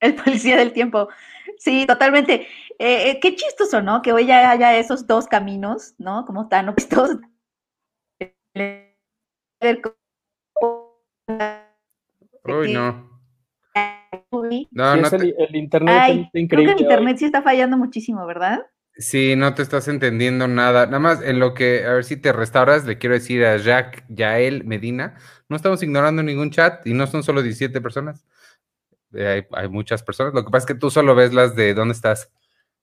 El 0.00 0.14
policía 0.14 0.56
del 0.56 0.72
tiempo. 0.72 1.08
Sí, 1.58 1.84
totalmente. 1.84 2.46
Eh, 2.78 3.10
eh, 3.10 3.18
qué 3.20 3.34
chistoso, 3.34 3.82
¿no? 3.82 4.00
Que 4.00 4.12
hoy 4.12 4.26
ya 4.26 4.48
haya 4.48 4.78
esos 4.78 5.08
dos 5.08 5.26
caminos, 5.26 5.96
¿no? 5.98 6.24
Como 6.24 6.46
tan 6.48 6.68
opuestos. 6.68 7.16
Uy, 12.44 12.72
no. 12.72 13.07
No, 14.30 14.96
no 14.96 15.08
el, 15.08 15.56
internet 15.56 15.94
está 15.94 16.38
increíble. 16.38 16.48
Creo 16.48 16.64
que 16.64 16.72
el 16.72 16.80
internet 16.80 17.18
sí 17.18 17.24
está 17.24 17.42
fallando 17.42 17.76
muchísimo, 17.76 18.26
¿verdad? 18.26 18.66
Sí, 18.98 19.36
no 19.36 19.54
te 19.54 19.62
estás 19.62 19.86
entendiendo 19.86 20.48
nada. 20.48 20.86
Nada 20.86 20.98
más 20.98 21.22
en 21.22 21.38
lo 21.38 21.54
que, 21.54 21.84
a 21.86 21.92
ver 21.92 22.04
si 22.04 22.16
te 22.16 22.32
restauras, 22.32 22.84
le 22.84 22.98
quiero 22.98 23.14
decir 23.14 23.44
a 23.44 23.56
Jack 23.56 24.04
Yael 24.08 24.64
Medina, 24.64 25.14
no 25.48 25.56
estamos 25.56 25.82
ignorando 25.82 26.22
ningún 26.22 26.50
chat 26.50 26.84
y 26.86 26.94
no 26.94 27.06
son 27.06 27.22
solo 27.22 27.42
17 27.42 27.80
personas. 27.80 28.26
Eh, 29.14 29.46
hay, 29.52 29.68
muchas 29.68 30.02
personas. 30.02 30.34
Lo 30.34 30.44
que 30.44 30.50
pasa 30.50 30.64
es 30.64 30.66
que 30.66 30.74
tú 30.74 30.90
solo 30.90 31.14
ves 31.14 31.32
las 31.32 31.54
de 31.54 31.74
dónde 31.74 31.92
estás. 31.92 32.30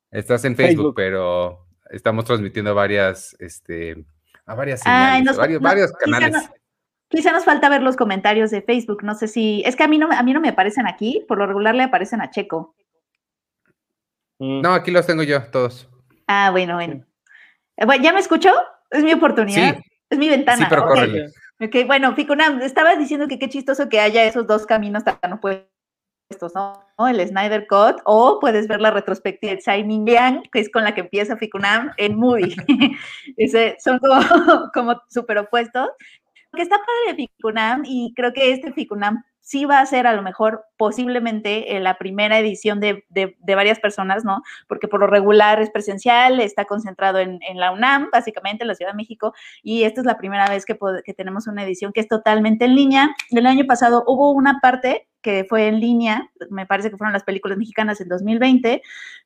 Estás 0.09 0.45
en 0.45 0.55
Facebook, 0.55 0.95
pero 0.95 1.67
estamos 1.89 2.23
transmitiendo 2.25 2.73
varias, 2.73 3.35
este, 3.39 4.05
a 4.45 4.55
varias 4.55 4.81
señales, 4.81 5.35
varios, 5.59 5.91
canales. 5.91 6.49
Quizá 7.09 7.31
nos 7.31 7.45
falta 7.45 7.69
ver 7.69 7.83
los 7.83 7.95
comentarios 7.95 8.51
de 8.51 8.61
Facebook. 8.61 9.03
No 9.03 9.15
sé 9.15 9.27
si. 9.27 9.61
Es 9.65 9.75
que 9.75 9.83
a 9.83 9.87
mí 9.87 9.97
no, 9.97 10.09
a 10.11 10.23
mí 10.23 10.33
no 10.33 10.41
me 10.41 10.49
aparecen 10.49 10.87
aquí. 10.87 11.23
Por 11.27 11.37
lo 11.37 11.47
regular 11.47 11.75
le 11.75 11.83
aparecen 11.83 12.21
a 12.21 12.29
Checo. 12.29 12.75
Mm. 14.39 14.61
No, 14.61 14.73
aquí 14.73 14.91
los 14.91 15.05
tengo 15.05 15.23
yo, 15.23 15.43
todos. 15.51 15.87
Ah, 16.27 16.49
bueno, 16.51 16.75
bueno. 16.75 17.05
Eh, 17.77 17.85
¿Ya 18.01 18.13
me 18.13 18.19
escuchó? 18.19 18.51
Es 18.89 19.03
mi 19.03 19.13
oportunidad. 19.13 19.77
Es 20.09 20.17
mi 20.17 20.29
ventana. 20.29 20.57
Sí, 20.57 20.65
pero 20.69 20.85
córrele. 20.85 21.31
Ok, 21.61 21.87
bueno, 21.87 22.13
Ficunam, 22.15 22.61
estabas 22.61 22.99
diciendo 22.99 23.27
que 23.27 23.39
qué 23.39 23.47
chistoso 23.47 23.87
que 23.87 24.01
haya 24.01 24.25
esos 24.25 24.45
dos 24.45 24.65
caminos 24.65 25.05
tan 25.05 25.33
opuestos, 25.33 26.53
¿no? 26.53 27.07
El 27.07 27.25
Snyder 27.25 27.65
Cut, 27.67 28.01
o 28.03 28.39
puedes 28.41 28.67
ver 28.67 28.81
la 28.81 28.91
retrospectiva 28.91 29.53
de 29.53 29.61
Shining 29.61 30.05
Yang, 30.05 30.43
que 30.51 30.59
es 30.59 30.69
con 30.69 30.83
la 30.83 30.93
que 30.93 31.01
empieza 31.01 31.37
Ficunam 31.37 31.93
en 31.95 32.17
Movie. 32.17 32.55
Ese, 33.37 33.77
son 33.79 33.99
como, 33.99 34.19
como 34.73 35.01
súper 35.07 35.37
opuestos. 35.37 35.87
Que 36.55 36.61
está 36.61 36.77
padre 36.77 37.15
de 37.17 37.27
Ficunam, 37.27 37.83
y 37.85 38.13
creo 38.15 38.33
que 38.33 38.51
este 38.51 38.71
Ficunam 38.71 39.23
sí 39.45 39.65
va 39.65 39.79
a 39.79 39.85
ser 39.85 40.07
a 40.07 40.13
lo 40.13 40.23
mejor 40.23 40.65
posiblemente 40.75 41.79
la 41.79 41.99
primera 41.99 42.39
edición 42.39 42.79
de, 42.79 43.05
varias 43.45 43.79
personas, 43.79 44.25
¿no? 44.25 44.41
Porque 44.67 44.87
por 44.87 44.99
lo 44.99 45.07
regular 45.07 45.61
es 45.61 45.69
presencial, 45.69 46.39
está 46.39 46.65
concentrado 46.65 47.19
en, 47.19 47.39
la 47.53 47.71
UNAM, 47.71 48.09
básicamente 48.11 48.63
en 48.63 48.69
la 48.69 48.75
Ciudad 48.75 48.91
de 48.91 48.97
México, 48.97 49.35
y 49.61 49.83
esta 49.83 50.01
es 50.01 50.07
la 50.07 50.17
primera 50.17 50.49
vez 50.49 50.65
que, 50.65 50.75
que 51.05 51.13
tenemos 51.13 51.45
una 51.45 51.63
edición 51.63 51.93
que 51.93 51.99
es 51.99 52.07
totalmente 52.07 52.65
en 52.65 52.75
línea. 52.75 53.15
El 53.29 53.45
año 53.45 53.65
pasado 53.65 54.03
hubo 54.07 54.31
una 54.31 54.59
parte 54.61 55.07
que 55.25 55.43
fue 55.49 55.67
en 55.67 55.79
línea, 55.79 56.29
me 56.51 56.67
parece 56.67 56.91
que 56.91 56.97
fueron 56.97 57.11
las 57.11 57.23
películas 57.23 57.57
mexicanas 57.57 57.99
en 57.99 58.09
2020, 58.09 58.83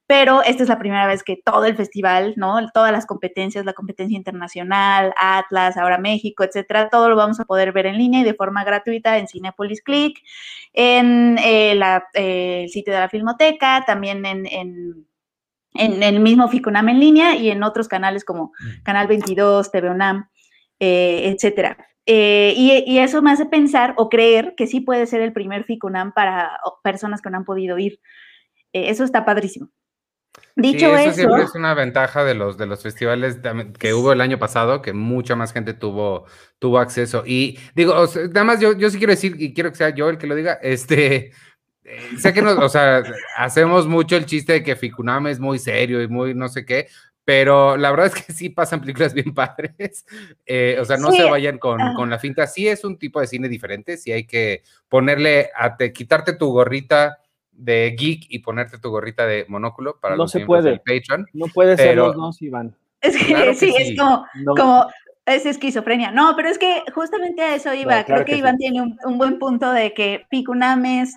pero 0.07 0.41
esta 0.43 0.63
es 0.63 0.69
la 0.69 0.79
primera 0.79 1.05
vez 1.07 1.23
que 1.23 1.35
todo 1.35 1.65
el 1.65 1.75
festival, 1.75 2.35
¿no? 2.37 2.55
Todas 2.73 2.93
las 2.93 3.05
competencias, 3.05 3.65
la 3.65 3.73
competencia 3.73 4.15
internacional, 4.15 5.13
Atlas, 5.17 5.75
ahora 5.75 5.97
México, 5.97 6.45
etcétera, 6.45 6.87
todo 6.87 7.09
lo 7.09 7.17
vamos 7.17 7.41
a 7.41 7.45
poder 7.45 7.73
ver 7.73 7.85
en 7.85 7.97
línea 7.97 8.21
y 8.21 8.23
de 8.23 8.33
forma 8.33 8.63
gratuita 8.63 9.17
en 9.17 9.27
Cinepolis 9.27 9.81
Click, 9.81 10.23
en 10.71 11.37
eh, 11.37 11.77
eh, 12.13 12.61
el 12.63 12.69
sitio 12.69 12.93
de 12.93 12.99
la 12.99 13.09
Filmoteca, 13.09 13.83
también 13.85 14.25
en, 14.25 14.45
en 14.45 15.05
en 15.75 16.01
el 16.01 16.19
mismo 16.19 16.47
FICUNAM 16.47 16.89
en 16.89 16.99
línea 16.99 17.35
y 17.35 17.51
en 17.51 17.61
otros 17.61 17.87
canales 17.87 18.25
como 18.25 18.45
mm. 18.59 18.83
Canal 18.83 19.07
22, 19.07 19.71
TV 19.71 19.89
UNAM, 19.89 20.29
eh, 20.79 21.31
etcétera. 21.31 21.88
Eh, 22.05 22.53
y, 22.55 22.97
eso 22.97 23.21
me 23.21 23.31
hace 23.31 23.45
pensar 23.45 23.93
o 23.97 24.09
creer 24.09 24.55
que 24.57 24.67
sí 24.67 24.81
puede 24.81 25.05
ser 25.05 25.21
el 25.21 25.33
primer 25.33 25.63
FICUNAM 25.63 26.13
para 26.13 26.59
personas 26.83 27.21
que 27.21 27.29
no 27.29 27.37
han 27.37 27.45
podido 27.45 27.77
ir. 27.77 27.99
Eh, 28.73 28.89
eso 28.89 29.03
está 29.03 29.25
padrísimo. 29.25 29.69
Dicho 30.55 30.95
eso, 30.95 31.13
siempre 31.13 31.43
es 31.43 31.55
una 31.55 31.73
ventaja 31.73 32.23
de 32.23 32.33
los, 32.33 32.57
de 32.57 32.65
los 32.65 32.83
festivales 32.83 33.39
que 33.77 33.93
hubo 33.93 34.11
el 34.11 34.21
año 34.21 34.39
pasado, 34.39 34.81
que 34.81 34.93
mucha 34.93 35.35
más 35.35 35.53
gente 35.53 35.73
tuvo, 35.73 36.25
tuvo 36.59 36.79
acceso. 36.79 37.23
Y 37.25 37.57
digo, 37.75 37.93
nada 38.31 38.43
más 38.43 38.59
yo, 38.59 38.73
yo 38.77 38.89
sí 38.89 38.97
quiero 38.97 39.11
decir, 39.11 39.35
y 39.39 39.53
quiero 39.53 39.69
que 39.69 39.77
sea 39.77 39.89
yo 39.89 40.09
el 40.09 40.17
que 40.17 40.27
lo 40.27 40.35
diga, 40.35 40.53
este, 40.61 41.31
eh, 41.83 41.99
sé 42.17 42.33
que 42.33 42.41
nos, 42.41 42.57
o 42.57 42.69
sea, 42.69 43.03
hacemos 43.37 43.87
mucho 43.87 44.15
el 44.15 44.25
chiste 44.25 44.53
de 44.53 44.63
que 44.63 44.75
Ficunam 44.75 45.27
es 45.27 45.39
muy 45.39 45.59
serio 45.59 46.01
y 46.01 46.07
muy 46.07 46.35
no 46.35 46.49
sé 46.49 46.65
qué, 46.65 46.87
pero 47.29 47.77
la 47.77 47.91
verdad 47.91 48.07
es 48.07 48.25
que 48.25 48.33
sí 48.33 48.49
pasan 48.49 48.81
películas 48.81 49.13
bien 49.13 49.35
padres. 49.35 50.03
Eh, 50.47 50.77
o 50.81 50.85
sea, 50.85 50.97
no 50.97 51.11
se 51.11 51.23
vayan 51.25 51.59
ah. 51.61 51.93
con, 51.95 52.09
la 52.09 52.17
finta. 52.17 52.47
Sí 52.47 52.67
es 52.67 52.83
un 52.83 52.97
tipo 52.97 53.21
de 53.21 53.27
cine 53.27 53.47
diferente, 53.47 53.97
sí 53.97 54.11
hay 54.11 54.25
que 54.25 54.63
ponerle, 54.87 55.51
a 55.55 55.77
te, 55.77 55.93
quitarte 55.93 56.33
tu 56.33 56.51
gorrita 56.51 57.19
de 57.51 57.95
geek 57.95 58.25
y 58.29 58.39
ponerte 58.39 58.79
tu 58.79 58.89
gorrita 58.89 59.27
de 59.27 59.45
monóculo 59.47 59.99
para 59.99 60.15
no 60.15 60.27
se 60.27 60.39
puede. 60.39 60.79
Patreon. 60.79 61.27
No 61.33 61.45
puede 61.53 61.77
ser 61.77 61.97
los 61.97 62.15
dos, 62.15 62.41
Iván. 62.41 62.75
Es 62.99 63.15
que, 63.15 63.53
sí, 63.53 63.75
es 63.77 63.95
como, 63.95 64.87
es 65.27 65.45
esquizofrenia. 65.45 66.09
No, 66.09 66.33
pero 66.35 66.49
es 66.49 66.57
que 66.57 66.81
justamente 66.95 67.43
a 67.43 67.53
eso 67.53 67.71
iba. 67.75 68.03
Creo 68.05 68.25
que, 68.25 68.37
Iván 68.37 68.57
tiene 68.57 68.81
un, 68.81 69.17
buen 69.19 69.37
punto 69.37 69.71
de 69.71 69.93
que 69.93 70.25
Picunames, 70.31 71.15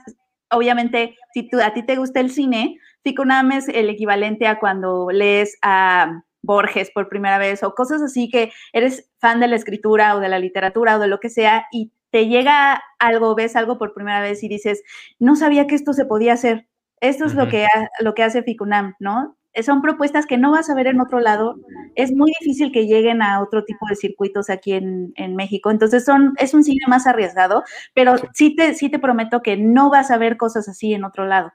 obviamente, 0.50 1.16
si 1.32 1.48
tú, 1.48 1.58
a 1.58 1.72
ti 1.72 1.82
te 1.82 1.96
gusta 1.96 2.20
el 2.20 2.30
cine, 2.30 2.76
Ficunam 3.02 3.52
es 3.52 3.68
el 3.68 3.90
equivalente 3.90 4.46
a 4.46 4.58
cuando 4.58 5.08
lees 5.10 5.58
a 5.62 6.22
Borges 6.42 6.90
por 6.90 7.08
primera 7.08 7.38
vez 7.38 7.62
o 7.62 7.74
cosas 7.74 8.02
así 8.02 8.28
que 8.28 8.52
eres 8.72 9.10
fan 9.18 9.40
de 9.40 9.48
la 9.48 9.56
escritura 9.56 10.16
o 10.16 10.20
de 10.20 10.28
la 10.28 10.38
literatura 10.38 10.96
o 10.96 10.98
de 10.98 11.08
lo 11.08 11.20
que 11.20 11.30
sea 11.30 11.66
y 11.72 11.92
te 12.10 12.28
llega 12.28 12.82
algo, 12.98 13.34
ves 13.34 13.56
algo 13.56 13.78
por 13.78 13.94
primera 13.94 14.20
vez 14.20 14.42
y 14.44 14.48
dices, 14.48 14.82
no 15.18 15.34
sabía 15.34 15.66
que 15.66 15.74
esto 15.74 15.94
se 15.94 16.04
podía 16.04 16.34
hacer. 16.34 16.68
Esto 17.00 17.24
es 17.24 17.34
lo, 17.34 17.48
que 17.48 17.66
lo 18.00 18.14
que 18.14 18.22
hace 18.22 18.44
Ficunam, 18.44 18.94
¿no? 19.00 19.36
Son 19.62 19.82
propuestas 19.82 20.26
que 20.26 20.38
no 20.38 20.52
vas 20.52 20.70
a 20.70 20.74
ver 20.74 20.86
en 20.86 21.00
otro 21.00 21.20
lado. 21.20 21.56
Es 21.94 22.12
muy 22.12 22.32
difícil 22.38 22.70
que 22.70 22.86
lleguen 22.86 23.22
a 23.22 23.42
otro 23.42 23.64
tipo 23.64 23.86
de 23.88 23.96
circuitos 23.96 24.50
aquí 24.50 24.72
en, 24.72 25.36
México. 25.36 25.70
Entonces 25.70 26.04
son, 26.04 26.34
es 26.38 26.54
un 26.54 26.62
cine 26.62 26.84
más 26.86 27.06
arriesgado, 27.06 27.64
pero 27.92 28.14
sí 28.34 28.54
te, 28.54 28.74
sí 28.74 28.88
te 28.88 28.98
prometo 28.98 29.42
que 29.42 29.56
no 29.56 29.90
vas 29.90 30.10
a 30.10 30.18
ver 30.18 30.36
cosas 30.36 30.68
así 30.68 30.94
en 30.94 31.04
otro 31.04 31.26
lado. 31.26 31.52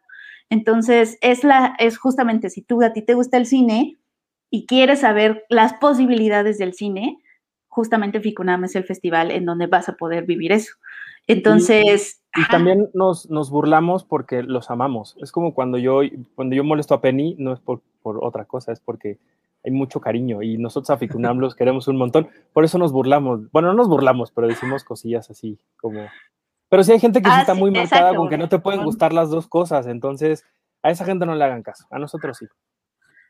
Entonces, 0.49 1.17
es, 1.21 1.43
la, 1.43 1.75
es 1.79 1.97
justamente 1.97 2.49
si 2.49 2.61
tú 2.61 2.81
a 2.83 2.93
ti 2.93 3.01
te 3.01 3.13
gusta 3.13 3.37
el 3.37 3.45
cine 3.45 3.97
y 4.49 4.65
quieres 4.65 5.01
saber 5.01 5.45
las 5.49 5.73
posibilidades 5.73 6.57
del 6.57 6.73
cine, 6.73 7.17
justamente 7.67 8.21
Ficunam 8.21 8.63
es 8.63 8.75
el 8.75 8.85
festival 8.85 9.31
en 9.31 9.45
donde 9.45 9.67
vas 9.67 9.89
a 9.89 9.93
poder 9.93 10.25
vivir 10.25 10.51
eso. 10.51 10.75
Entonces... 11.27 12.23
Y, 12.35 12.47
también 12.49 12.89
nos, 12.93 13.29
nos, 13.29 13.49
burlamos 13.49 14.03
porque 14.03 14.43
los 14.43 14.69
amamos. 14.69 15.17
Es 15.21 15.31
como 15.31 15.53
cuando 15.53 15.77
yo, 15.77 16.01
cuando 16.35 16.55
yo 16.55 16.63
molesto 16.63 16.93
a 16.93 17.01
Penny, 17.01 17.35
no 17.39 17.51
es 17.51 17.59
por, 17.59 17.81
por 18.03 18.23
otra 18.23 18.45
cosa, 18.45 18.71
es 18.71 18.79
porque 18.79 19.17
hay 19.65 19.71
mucho 19.71 19.99
cariño 19.99 20.41
y 20.43 20.57
nosotros 20.57 20.91
a 20.91 20.97
Ficunam 20.97 21.39
los 21.39 21.55
queremos 21.55 21.87
un 21.87 21.97
montón. 21.97 22.29
Por 22.53 22.63
eso 22.63 22.77
nos 22.77 22.91
burlamos. 22.91 23.51
Bueno, 23.51 23.69
no 23.69 23.73
nos 23.73 23.89
burlamos, 23.89 24.31
pero 24.31 24.47
decimos 24.47 24.83
cosillas 24.83 25.29
así 25.29 25.59
como 25.77 26.07
pero 26.69 26.83
sí 26.83 26.91
hay 26.91 26.99
gente 26.99 27.21
que 27.21 27.29
sí 27.29 27.35
ah, 27.35 27.41
está 27.41 27.53
muy 27.53 27.71
marcada 27.71 28.15
con 28.15 28.29
que 28.29 28.37
no 28.37 28.49
te 28.49 28.59
pueden 28.59 28.83
gustar 28.83 29.13
las 29.13 29.29
dos 29.29 29.47
cosas, 29.47 29.87
entonces 29.87 30.43
a 30.83 30.91
esa 30.91 31.05
gente 31.05 31.25
no 31.25 31.35
le 31.35 31.43
hagan 31.43 31.63
caso, 31.63 31.85
a 31.91 31.99
nosotros 31.99 32.37
sí. 32.37 32.47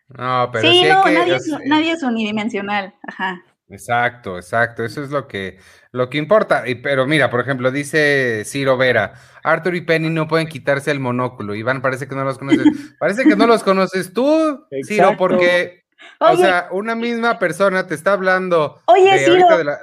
No, 0.09 0.49
pero 0.51 0.69
sí, 0.69 0.83
no, 0.83 1.03
nadie, 1.03 1.35
es, 1.35 1.47
nadie, 1.65 1.91
es, 1.91 2.03
unidimensional, 2.03 2.93
ajá. 3.07 3.43
Exacto, 3.69 4.37
exacto, 4.37 4.85
eso 4.85 5.03
es 5.03 5.09
lo 5.09 5.27
que, 5.27 5.59
lo 5.91 6.09
que 6.09 6.17
importa. 6.17 6.67
Y, 6.67 6.75
pero 6.75 7.05
mira, 7.05 7.29
por 7.29 7.41
ejemplo, 7.41 7.69
dice 7.69 8.43
Ciro 8.45 8.77
Vera, 8.77 9.13
Arthur 9.43 9.75
y 9.75 9.81
Penny 9.81 10.09
no 10.09 10.27
pueden 10.27 10.47
quitarse 10.47 10.89
el 10.91 11.01
monóculo. 11.01 11.53
Iván, 11.53 11.81
parece 11.81 12.07
que 12.07 12.15
no 12.15 12.23
los 12.23 12.37
conoces. 12.37 12.63
parece 12.99 13.25
que 13.25 13.35
no 13.35 13.45
los 13.45 13.63
conoces 13.63 14.13
tú, 14.13 14.65
Ciro, 14.85 15.15
porque, 15.17 15.83
o 16.19 16.37
sea, 16.37 16.69
una 16.71 16.95
misma 16.95 17.39
persona 17.39 17.85
te 17.85 17.95
está 17.95 18.13
hablando. 18.13 18.81
Oye, 18.85 19.19
Ciro. 19.19 19.57
De 19.57 19.63
la... 19.65 19.77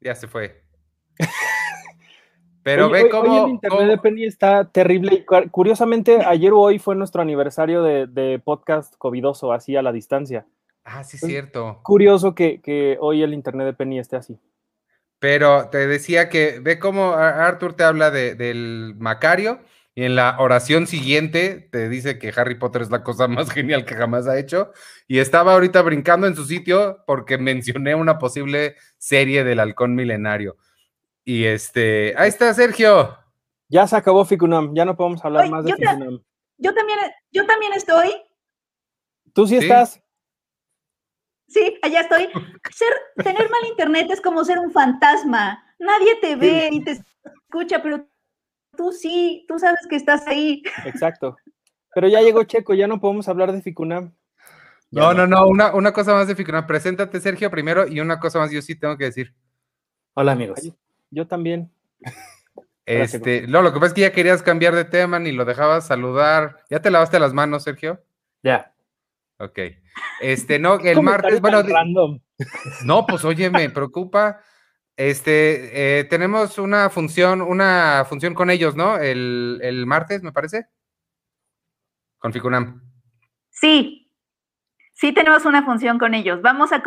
Ya 0.00 0.14
se 0.14 0.28
fue. 0.28 0.62
Pero 2.62 2.90
ve 2.90 3.08
cómo. 3.08 3.46
el 3.46 3.52
internet 3.52 3.88
de 3.88 3.98
Penny 3.98 4.24
está 4.24 4.64
terrible. 4.66 5.24
Curiosamente, 5.50 6.22
ayer 6.24 6.52
o 6.52 6.60
hoy 6.60 6.78
fue 6.78 6.94
nuestro 6.94 7.22
aniversario 7.22 7.82
de, 7.82 8.40
podcast 8.44 8.94
covidoso, 8.98 9.52
así 9.52 9.76
a 9.76 9.82
la 9.82 9.92
distancia. 9.92 10.46
Ah, 10.84 11.04
sí, 11.04 11.16
es 11.16 11.22
cierto. 11.22 11.80
Curioso 11.82 12.34
que, 12.34 12.98
hoy 13.00 13.22
el 13.22 13.34
internet 13.34 13.66
de 13.66 13.72
Penny 13.72 13.98
esté 13.98 14.16
así. 14.16 14.38
Pero 15.18 15.68
te 15.68 15.86
decía 15.86 16.28
que 16.28 16.60
ve 16.60 16.78
cómo 16.78 17.12
Arthur 17.12 17.74
te 17.74 17.84
habla 17.84 18.10
del 18.10 18.94
Macario 18.98 19.60
y 19.94 20.04
en 20.04 20.14
la 20.14 20.36
oración 20.38 20.86
siguiente 20.86 21.68
te 21.70 21.88
dice 21.88 22.18
que 22.18 22.32
Harry 22.34 22.54
Potter 22.54 22.82
es 22.82 22.90
la 22.90 23.02
cosa 23.02 23.28
más 23.28 23.50
genial 23.52 23.84
que 23.84 23.94
jamás 23.94 24.26
ha 24.26 24.38
hecho. 24.38 24.72
Y 25.08 25.18
estaba 25.18 25.52
ahorita 25.54 25.82
brincando 25.82 26.26
en 26.26 26.36
su 26.36 26.44
sitio 26.44 27.02
porque 27.06 27.38
mencioné 27.38 27.94
una 27.94 28.18
posible 28.18 28.76
serie 28.98 29.44
del 29.44 29.60
halcón 29.60 29.94
milenario. 29.94 30.56
Y 31.30 31.44
este, 31.44 32.12
ahí 32.18 32.28
está 32.28 32.52
Sergio. 32.52 33.16
Ya 33.68 33.86
se 33.86 33.94
acabó 33.94 34.24
Ficunam, 34.24 34.74
ya 34.74 34.84
no 34.84 34.96
podemos 34.96 35.24
hablar 35.24 35.48
más 35.48 35.64
de 35.64 35.74
Ficunam. 35.74 36.20
yo 36.58 36.74
también, 36.74 36.98
yo 37.30 37.46
también 37.46 37.72
estoy. 37.72 38.16
¿Tú 39.32 39.46
sí, 39.46 39.58
estás? 39.58 40.02
Sí, 41.46 41.78
allá 41.82 42.00
estoy. 42.00 42.30
Ser, 42.72 42.92
tener 43.22 43.48
mal 43.48 43.64
internet 43.68 44.08
es 44.10 44.20
como 44.20 44.44
ser 44.44 44.58
un 44.58 44.72
fantasma. 44.72 45.62
Nadie 45.78 46.16
te 46.20 46.34
ve 46.34 46.68
ni 46.72 46.82
te 46.82 47.00
escucha, 47.22 47.80
pero 47.80 48.08
tú 48.76 48.90
sí, 48.90 49.44
tú 49.46 49.56
sabes 49.60 49.86
que 49.88 49.94
estás 49.94 50.26
ahí. 50.26 50.64
Exacto. 50.84 51.36
Pero 51.94 52.08
ya 52.08 52.22
llegó 52.22 52.42
Checo, 52.42 52.74
ya 52.74 52.88
no 52.88 53.00
podemos 53.00 53.28
hablar 53.28 53.52
de 53.52 53.62
Ficunam. 53.62 54.16
no, 54.90 55.14
no, 55.14 55.28
no, 55.28 55.46
una, 55.46 55.72
una, 55.74 55.92
cosa 55.92 56.12
más 56.12 56.26
de 56.26 56.34
Ficunam. 56.34 56.66
Preséntate, 56.66 57.20
Sergio, 57.20 57.52
primero, 57.52 57.86
y 57.86 58.00
una 58.00 58.18
cosa 58.18 58.40
más 58.40 58.50
yo 58.50 58.60
sí 58.62 58.74
tengo 58.74 58.98
que 58.98 59.04
decir. 59.04 59.32
Hola, 60.14 60.32
amigos. 60.32 60.72
Yo 61.10 61.26
también. 61.26 61.70
Este, 62.86 63.46
no, 63.46 63.62
lo 63.62 63.72
que 63.72 63.78
pasa 63.78 63.88
es 63.88 63.94
que 63.94 64.00
ya 64.00 64.12
querías 64.12 64.42
cambiar 64.42 64.74
de 64.74 64.84
tema, 64.84 65.18
ni 65.18 65.32
lo 65.32 65.44
dejabas 65.44 65.86
saludar. 65.86 66.64
¿Ya 66.70 66.80
te 66.80 66.90
lavaste 66.90 67.20
las 67.20 67.32
manos, 67.32 67.64
Sergio? 67.64 68.02
Ya. 68.42 68.74
Ok. 69.38 69.58
Este, 70.20 70.58
no, 70.58 70.74
el 70.80 71.02
martes, 71.02 71.40
bueno, 71.40 71.62
no, 72.84 73.06
pues 73.06 73.24
oye, 73.24 73.50
me 73.50 73.70
preocupa. 73.70 74.40
Este, 74.96 76.00
eh, 76.00 76.04
tenemos 76.04 76.58
una 76.58 76.90
función, 76.90 77.40
una 77.40 78.04
función 78.08 78.34
con 78.34 78.50
ellos, 78.50 78.76
¿no? 78.76 78.98
El, 78.98 79.60
el 79.62 79.86
martes, 79.86 80.22
me 80.22 80.32
parece. 80.32 80.66
Con 82.18 82.32
Ficunam. 82.32 82.82
Sí, 83.48 83.99
Sí 85.00 85.12
tenemos 85.12 85.46
una 85.46 85.64
función 85.64 85.98
con 85.98 86.12
ellos. 86.12 86.42
Vamos 86.42 86.72
a 86.74 86.82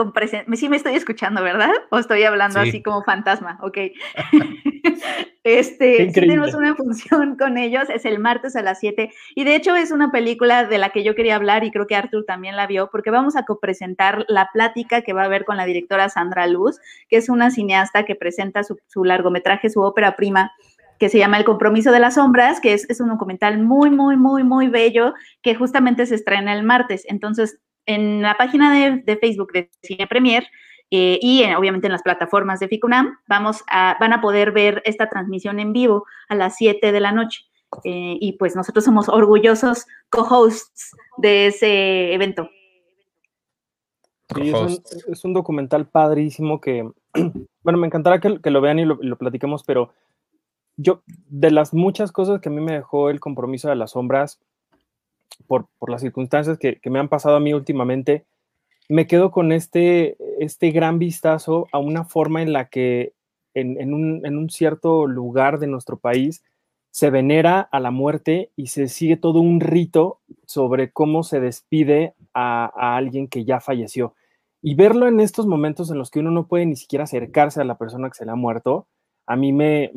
Sí 0.54 0.70
me 0.70 0.78
estoy 0.78 0.94
escuchando, 0.94 1.42
¿verdad? 1.42 1.72
O 1.90 1.98
estoy 1.98 2.22
hablando 2.22 2.60
así 2.60 2.84
como 2.84 3.02
fantasma. 3.02 3.58
Ok. 3.64 3.78
este, 5.44 6.12
sí 6.12 6.12
tenemos 6.12 6.54
una 6.54 6.76
función 6.76 7.38
con 7.38 7.58
ellos. 7.58 7.90
Es 7.90 8.06
el 8.06 8.20
martes 8.20 8.56
a 8.56 8.62
las 8.62 8.80
7. 8.82 9.12
Y 9.34 9.44
de 9.46 9.56
hecho 9.56 9.76
es 9.76 9.90
una 9.90 10.12
película 10.12 10.66
de 10.66 10.78
la 10.78 10.92
que 10.92 11.04
yo 11.04 11.16
quería 11.16 11.38
hablar 11.38 11.64
y 11.64 11.72
creo 11.72 11.88
que 11.88 11.96
Arthur 11.96 12.24
también 12.24 12.56
la 12.56 12.68
vio 12.68 12.88
porque 12.92 13.10
vamos 13.10 13.36
a 13.36 13.46
copresentar 13.46 14.26
la 14.28 14.48
plática 14.54 15.02
que 15.02 15.14
va 15.14 15.24
a 15.24 15.26
haber 15.26 15.44
con 15.44 15.58
la 15.58 15.66
directora 15.66 16.08
Sandra 16.08 16.46
Luz, 16.46 16.80
que 17.10 17.18
es 17.18 17.30
una 17.30 17.50
cineasta 17.50 18.06
que 18.06 18.14
presenta 18.14 18.62
su, 18.64 19.04
largometraje, 19.04 19.72
su 19.72 19.82
ópera 19.82 20.16
prima 20.16 20.52
que 21.00 21.10
se 21.10 21.18
llama 21.18 21.40
El 21.40 21.46
compromiso 21.46 21.92
de 21.92 22.00
las 22.00 22.14
sombras, 22.14 22.62
que 22.62 22.74
es, 22.74 22.88
es, 22.92 23.02
un 23.02 23.10
documental 23.10 23.58
muy, 23.58 23.90
muy, 23.90 24.16
muy, 24.16 24.44
muy 24.44 24.68
bello, 24.68 25.16
que 25.42 25.56
justamente 25.56 26.06
se 26.06 26.16
estrena 26.16 26.54
el 26.54 26.64
martes. 26.64 27.04
Entonces, 27.10 27.60
en 27.86 28.22
la 28.22 28.36
página 28.36 28.74
de, 28.74 29.18
Facebook 29.18 29.52
de 29.52 29.70
Cine 29.82 30.08
Premier 30.08 30.48
eh, 30.92 31.20
y 31.22 31.44
obviamente 31.56 31.88
en 31.88 31.94
las 31.94 32.04
plataformas 32.04 32.60
de 32.60 32.68
FICUNAM, 32.68 33.18
vamos 33.28 33.64
a, 33.68 33.98
van 34.00 34.14
a 34.14 34.22
poder 34.22 34.52
ver 34.52 34.82
esta 34.86 35.10
transmisión 35.10 35.60
en 35.60 35.74
vivo 35.74 36.06
a 36.30 36.36
las 36.36 36.56
7 36.58 36.92
de 36.92 37.00
la 37.00 37.12
noche. 37.12 37.46
Eh, 37.84 38.18
y 38.20 38.34
pues 38.34 38.56
nosotros 38.56 38.86
somos 38.86 39.10
orgullosos 39.10 39.88
co-hosts 40.10 40.96
de 41.18 41.48
ese 41.48 42.14
evento. 42.14 42.50
Sí, 44.36 44.52
es 45.08 45.26
un, 45.26 45.34
documental 45.34 45.88
padrísimo 45.88 46.62
que, 46.62 46.90
bueno, 47.64 47.80
me 47.80 47.88
encantará 47.88 48.20
que, 48.20 48.50
lo 48.50 48.62
vean 48.62 48.80
y 48.80 48.86
lo, 48.86 48.98
lo, 49.02 49.18
platiquemos, 49.18 49.64
pero 49.64 49.94
yo, 50.78 51.04
de 51.06 51.52
las 51.52 51.74
muchas 51.74 52.12
cosas 52.12 52.40
que 52.40 52.50
a 52.50 52.52
mí 52.52 52.62
me 52.62 52.74
dejó 52.74 53.10
el 53.10 53.20
compromiso 53.20 53.70
de 53.70 53.76
las 53.76 53.92
sombras, 53.92 54.40
por, 55.48 55.68
las 55.88 56.02
circunstancias 56.02 56.58
que, 56.58 56.80
me 56.86 57.00
han 57.00 57.10
pasado 57.10 57.36
a 57.36 57.40
mí 57.40 57.54
últimamente, 57.54 58.26
me 58.90 59.08
quedo 59.08 59.32
con 59.32 59.52
este, 59.52 60.18
este 60.40 60.72
gran 60.72 61.00
vistazo 61.00 61.68
a 61.72 61.80
una 61.80 62.04
forma 62.04 62.42
en 62.42 62.54
la 62.54 62.70
que 62.70 63.14
en, 63.54 63.94
un, 63.94 64.50
cierto 64.50 65.08
lugar 65.08 65.60
de 65.60 65.68
nuestro 65.68 65.98
país 65.98 66.44
se 66.92 67.10
venera 67.10 67.60
a 67.60 67.80
la 67.80 67.92
muerte 67.92 68.52
y 68.56 68.68
se 68.68 68.88
sigue 68.88 69.18
todo 69.18 69.40
un 69.40 69.60
rito 69.60 70.20
sobre 70.46 70.92
cómo 70.92 71.24
se 71.24 71.40
despide 71.40 72.14
a, 72.34 72.96
alguien 72.96 73.28
que 73.28 73.46
ya 73.46 73.60
falleció. 73.60 74.16
Y 74.62 74.76
verlo 74.76 75.08
en 75.08 75.20
estos 75.20 75.46
momentos 75.46 75.92
en 75.92 75.98
los 75.98 76.10
que 76.10 76.20
uno 76.20 76.32
no 76.32 76.48
puede 76.48 76.66
ni 76.66 76.76
siquiera 76.76 77.04
acercarse 77.04 77.62
a 77.62 77.66
la 77.66 77.78
persona 77.78 78.10
que 78.10 78.16
se 78.16 78.26
le 78.26 78.32
ha 78.32 78.36
muerto, 78.36 78.88
a 79.26 79.36
mí 79.36 79.54
me, 79.54 79.92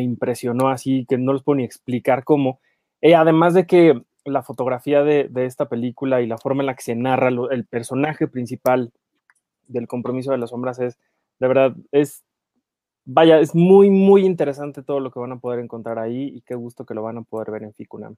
impresionó 0.00 0.68
así, 0.68 1.04
que 1.08 1.18
no 1.18 1.32
les 1.32 1.42
puedo 1.42 1.56
ni 1.56 1.64
explicar 1.64 2.24
cómo. 2.24 2.60
Eh, 3.00 3.14
además 3.14 3.54
de 3.54 3.66
que 3.66 4.02
la 4.28 4.42
fotografía 4.42 5.02
de, 5.02 5.30
esta 5.44 5.68
película 5.68 6.20
y 6.20 6.26
la 6.26 6.38
forma 6.38 6.62
en 6.62 6.66
la 6.66 6.74
que 6.74 6.82
se 6.82 6.94
narra 6.94 7.28
el 7.28 7.64
personaje 7.66 8.28
principal 8.28 8.92
del 9.68 9.86
compromiso 9.86 10.32
de 10.32 10.38
las 10.38 10.50
sombras 10.50 10.78
es, 10.78 10.98
de 11.38 11.48
verdad, 11.48 11.74
es, 11.92 12.24
vaya, 13.04 13.38
es 13.38 13.54
muy, 13.54 13.90
muy 13.90 14.24
interesante 14.24 14.82
todo 14.82 15.00
lo 15.00 15.10
que 15.10 15.20
van 15.20 15.32
a 15.32 15.38
poder 15.38 15.60
encontrar 15.60 15.98
ahí 15.98 16.32
y 16.34 16.40
qué 16.42 16.54
gusto 16.54 16.84
que 16.84 16.94
lo 16.94 17.02
van 17.02 17.18
a 17.18 17.22
poder 17.22 17.50
ver 17.50 17.62
en 17.62 17.74
Ficunam. 17.74 18.16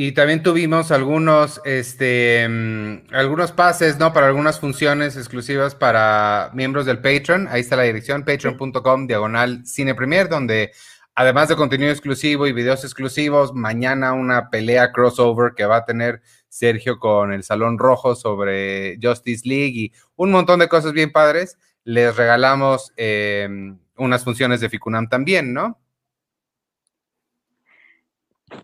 Y 0.00 0.12
también 0.12 0.44
tuvimos 0.44 0.92
algunos, 0.92 1.60
este, 1.64 2.46
mm, 2.48 3.12
algunos 3.14 3.50
pases, 3.50 3.98
¿no? 3.98 4.12
Para 4.12 4.28
algunas 4.28 4.60
funciones 4.60 5.16
exclusivas 5.16 5.74
para 5.74 6.50
miembros 6.54 6.86
del 6.86 7.00
Patreon. 7.00 7.48
Ahí 7.48 7.62
está 7.62 7.74
la 7.74 7.82
dirección, 7.82 8.24
patreon.com, 8.24 9.08
diagonal 9.08 9.66
cine 9.66 9.96
premier, 9.96 10.28
donde 10.28 10.70
Además 11.20 11.48
de 11.48 11.56
contenido 11.56 11.90
exclusivo 11.90 12.46
y 12.46 12.52
videos 12.52 12.84
exclusivos, 12.84 13.52
mañana 13.52 14.12
una 14.12 14.50
pelea 14.50 14.92
crossover 14.92 15.54
que 15.56 15.66
va 15.66 15.78
a 15.78 15.84
tener 15.84 16.22
Sergio 16.48 17.00
con 17.00 17.32
el 17.32 17.42
Salón 17.42 17.76
Rojo 17.76 18.14
sobre 18.14 19.00
Justice 19.02 19.42
League 19.44 19.72
y 19.74 19.92
un 20.14 20.30
montón 20.30 20.60
de 20.60 20.68
cosas 20.68 20.92
bien 20.92 21.10
padres. 21.10 21.58
Les 21.82 22.16
regalamos 22.16 22.92
em, 22.96 23.76
unas 23.96 24.22
funciones 24.22 24.60
de 24.60 24.68
Ficunam 24.68 25.08
también, 25.08 25.52
¿no? 25.52 25.80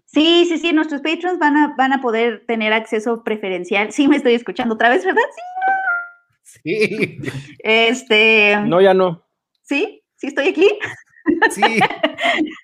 Sí, 0.05 0.47
sí, 0.49 0.59
sí, 0.59 0.73
nuestros 0.73 1.01
patrons 1.01 1.41
van 1.41 1.57
a, 1.57 1.75
van 1.77 1.93
a 1.93 2.01
poder 2.01 2.45
tener 2.47 2.73
acceso 2.73 3.25
preferencial. 3.25 3.91
Sí, 3.91 4.07
me 4.07 4.19
estoy 4.19 4.35
escuchando 4.35 4.77
otra 4.77 4.91
vez, 4.91 5.05
¿verdad? 5.05 5.23
Sí. 6.45 6.63
Sí. 6.63 7.19
Este. 7.65 8.57
No, 8.65 8.81
ya 8.81 8.95
no. 8.95 9.27
¿Sí? 9.63 10.05
¿Sí 10.15 10.29
estoy 10.29 10.47
aquí? 10.47 10.69
Sí. 11.51 11.63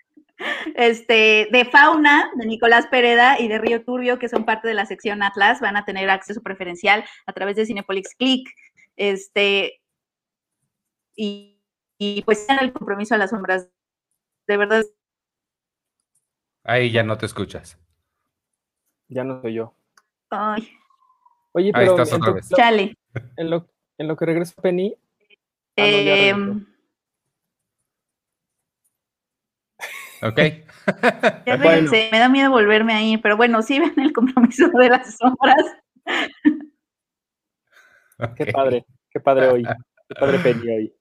Este, 0.74 1.48
de 1.52 1.64
Fauna, 1.66 2.30
de 2.34 2.46
Nicolás 2.46 2.86
Pereda 2.86 3.38
y 3.38 3.48
de 3.48 3.58
Río 3.58 3.84
Turbio, 3.84 4.18
que 4.18 4.28
son 4.28 4.44
parte 4.44 4.68
de 4.68 4.74
la 4.74 4.86
sección 4.86 5.22
Atlas, 5.22 5.60
van 5.60 5.76
a 5.76 5.84
tener 5.84 6.08
acceso 6.08 6.40
preferencial 6.40 7.04
a 7.26 7.32
través 7.32 7.56
de 7.56 7.66
Cinepolix 7.66 8.14
Click. 8.14 8.48
Este, 8.96 9.82
y, 11.14 11.60
y 11.98 12.22
pues 12.22 12.48
en 12.48 12.58
el 12.58 12.72
compromiso 12.72 13.14
a 13.14 13.18
las 13.18 13.30
sombras. 13.30 13.68
De 14.46 14.56
verdad. 14.56 14.84
Ahí 16.64 16.90
ya 16.90 17.02
no 17.02 17.18
te 17.18 17.26
escuchas. 17.26 17.78
Ya 19.08 19.24
no 19.24 19.42
soy 19.42 19.54
yo. 19.54 19.74
Ay. 20.30 20.70
Oye, 21.52 21.72
pero 21.72 21.84
Ahí 21.84 21.88
estás 21.88 22.12
otra 22.12 22.32
vez. 22.32 22.48
Chale. 22.48 22.96
En 23.36 23.50
lo, 23.50 23.68
en 23.98 24.08
lo 24.08 24.16
que 24.16 24.24
regresa 24.24 24.60
Penny. 24.62 24.94
Ah, 25.76 26.32
Ok. 30.22 30.38
me 31.46 32.10
da 32.18 32.28
miedo 32.28 32.50
volverme 32.50 32.92
ahí, 32.92 33.16
pero 33.16 33.36
bueno, 33.36 33.62
sí 33.62 33.78
ven 33.78 33.98
el 33.98 34.12
compromiso 34.12 34.68
de 34.68 34.88
las 34.88 35.16
sombras. 35.16 35.64
Qué 38.36 38.46
padre, 38.46 38.84
qué 39.10 39.20
padre 39.20 39.48
hoy. 39.48 39.64
Qué 40.08 40.14
padre 40.14 40.38
Penny 40.42 40.68
hoy. 40.68 40.94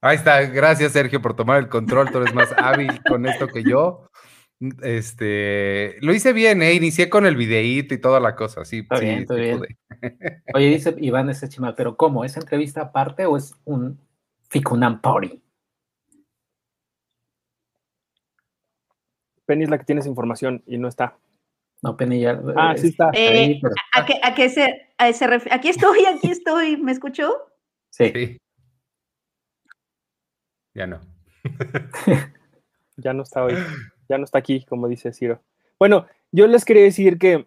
Ahí 0.00 0.16
está, 0.16 0.42
gracias 0.42 0.92
Sergio 0.92 1.20
por 1.20 1.34
tomar 1.34 1.58
el 1.58 1.68
control, 1.68 2.10
tú 2.10 2.18
eres 2.18 2.34
más 2.34 2.52
hábil 2.56 3.02
con 3.08 3.26
esto 3.26 3.48
que 3.48 3.64
yo. 3.64 4.08
Este, 4.82 5.96
lo 6.00 6.12
hice 6.12 6.32
bien, 6.32 6.62
¿eh? 6.62 6.74
inicié 6.74 7.08
con 7.08 7.26
el 7.26 7.36
videíto 7.36 7.94
y 7.94 7.98
toda 7.98 8.20
la 8.20 8.34
cosa, 8.34 8.64
sí. 8.64 8.78
Está 8.78 8.98
bien, 8.98 9.20
está 9.20 9.34
bien. 9.34 9.60
Oye, 10.54 10.68
dice 10.68 10.94
Iván 10.98 11.30
ese 11.30 11.48
chimal, 11.48 11.74
pero 11.76 11.96
¿cómo? 11.96 12.24
¿Es 12.24 12.36
entrevista 12.36 12.82
aparte 12.82 13.26
o 13.26 13.36
es 13.36 13.54
un 13.64 13.98
Ficunam 14.48 15.00
Party? 15.00 15.42
Penny 19.48 19.64
es 19.64 19.70
la 19.70 19.78
que 19.78 19.86
tienes 19.86 20.04
información 20.04 20.62
y 20.66 20.76
no 20.76 20.88
está. 20.88 21.16
No, 21.80 21.96
Penny 21.96 22.20
ya. 22.20 22.38
Ah, 22.54 22.74
sí 22.76 22.88
está. 22.88 23.10
Eh, 23.14 23.58
¿a, 23.94 24.04
qué, 24.04 24.20
a, 24.22 24.34
qué, 24.34 24.50
se, 24.50 24.88
a 24.98 25.08
ese 25.08 25.24
Aquí 25.50 25.70
estoy, 25.70 26.04
aquí 26.04 26.30
estoy. 26.30 26.76
¿Me 26.76 26.92
escuchó? 26.92 27.34
Sí. 27.88 28.36
Ya 30.74 30.86
no. 30.86 31.00
ya 32.98 33.14
no 33.14 33.22
está 33.22 33.42
hoy. 33.42 33.54
Ya 34.10 34.18
no 34.18 34.24
está 34.24 34.36
aquí, 34.36 34.66
como 34.66 34.86
dice 34.86 35.14
Ciro. 35.14 35.40
Bueno, 35.78 36.06
yo 36.30 36.46
les 36.46 36.66
quería 36.66 36.82
decir 36.82 37.18
que 37.18 37.46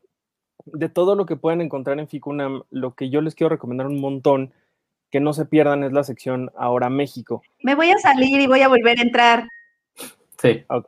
de 0.66 0.90
todo 0.90 1.14
lo 1.16 1.28
que 1.28 1.36
pueden 1.36 1.62
encontrar 1.62 2.00
en 2.00 2.08
Ficunam, 2.08 2.64
lo 2.72 2.96
que 2.96 3.12
yo 3.12 3.22
les 3.22 3.36
quiero 3.36 3.50
recomendar 3.50 3.86
un 3.86 4.02
montón, 4.02 4.54
que 5.12 5.20
no 5.20 5.34
se 5.34 5.46
pierdan, 5.46 5.84
es 5.84 5.92
la 5.92 6.04
sección 6.04 6.52
Ahora 6.58 6.90
México. 6.90 7.44
Me 7.62 7.76
voy 7.76 7.92
a 7.92 8.00
salir 8.00 8.40
y 8.40 8.48
voy 8.48 8.62
a 8.62 8.70
volver 8.70 8.98
a 8.98 9.04
entrar. 9.04 9.48
Sí. 10.42 10.64
Ok. 10.68 10.88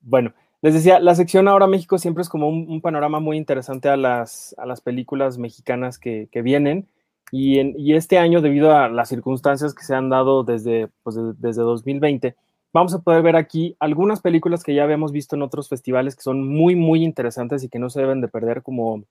Bueno, 0.00 0.32
les 0.60 0.74
decía, 0.74 0.98
la 0.98 1.14
sección 1.14 1.46
Ahora 1.46 1.66
México 1.66 1.98
siempre 1.98 2.22
es 2.22 2.28
como 2.28 2.48
un, 2.48 2.80
panorama 2.80 3.20
muy 3.20 3.36
interesante 3.36 3.88
a 3.88 3.96
las, 3.96 4.54
a 4.58 4.66
las 4.66 4.80
películas 4.80 5.38
mexicanas 5.38 5.98
que, 5.98 6.28
vienen. 6.42 6.88
Y, 7.30 7.58
en, 7.58 7.74
este 7.94 8.18
año, 8.18 8.40
debido 8.40 8.76
a 8.76 8.88
las 8.88 9.08
circunstancias 9.08 9.74
que 9.74 9.84
se 9.84 9.94
han 9.94 10.08
dado 10.08 10.42
desde, 10.42 10.88
pues, 11.02 11.16
desde 11.38 11.62
2020, 11.62 12.34
vamos 12.72 12.92
a 12.94 13.00
poder 13.00 13.22
ver 13.22 13.36
aquí 13.36 13.76
algunas 13.78 14.20
películas 14.20 14.64
que 14.64 14.74
ya 14.74 14.82
habíamos 14.82 15.12
visto 15.12 15.36
en 15.36 15.42
otros 15.42 15.68
festivales 15.68 16.16
que 16.16 16.22
son 16.22 16.46
muy, 16.46 16.74
muy 16.74 17.04
interesantes 17.04 17.62
y 17.62 17.68
que 17.68 17.78
no 17.78 17.88
se 17.88 18.00
deben 18.00 18.20
de 18.20 18.28
perder, 18.28 18.62
como 18.62 19.04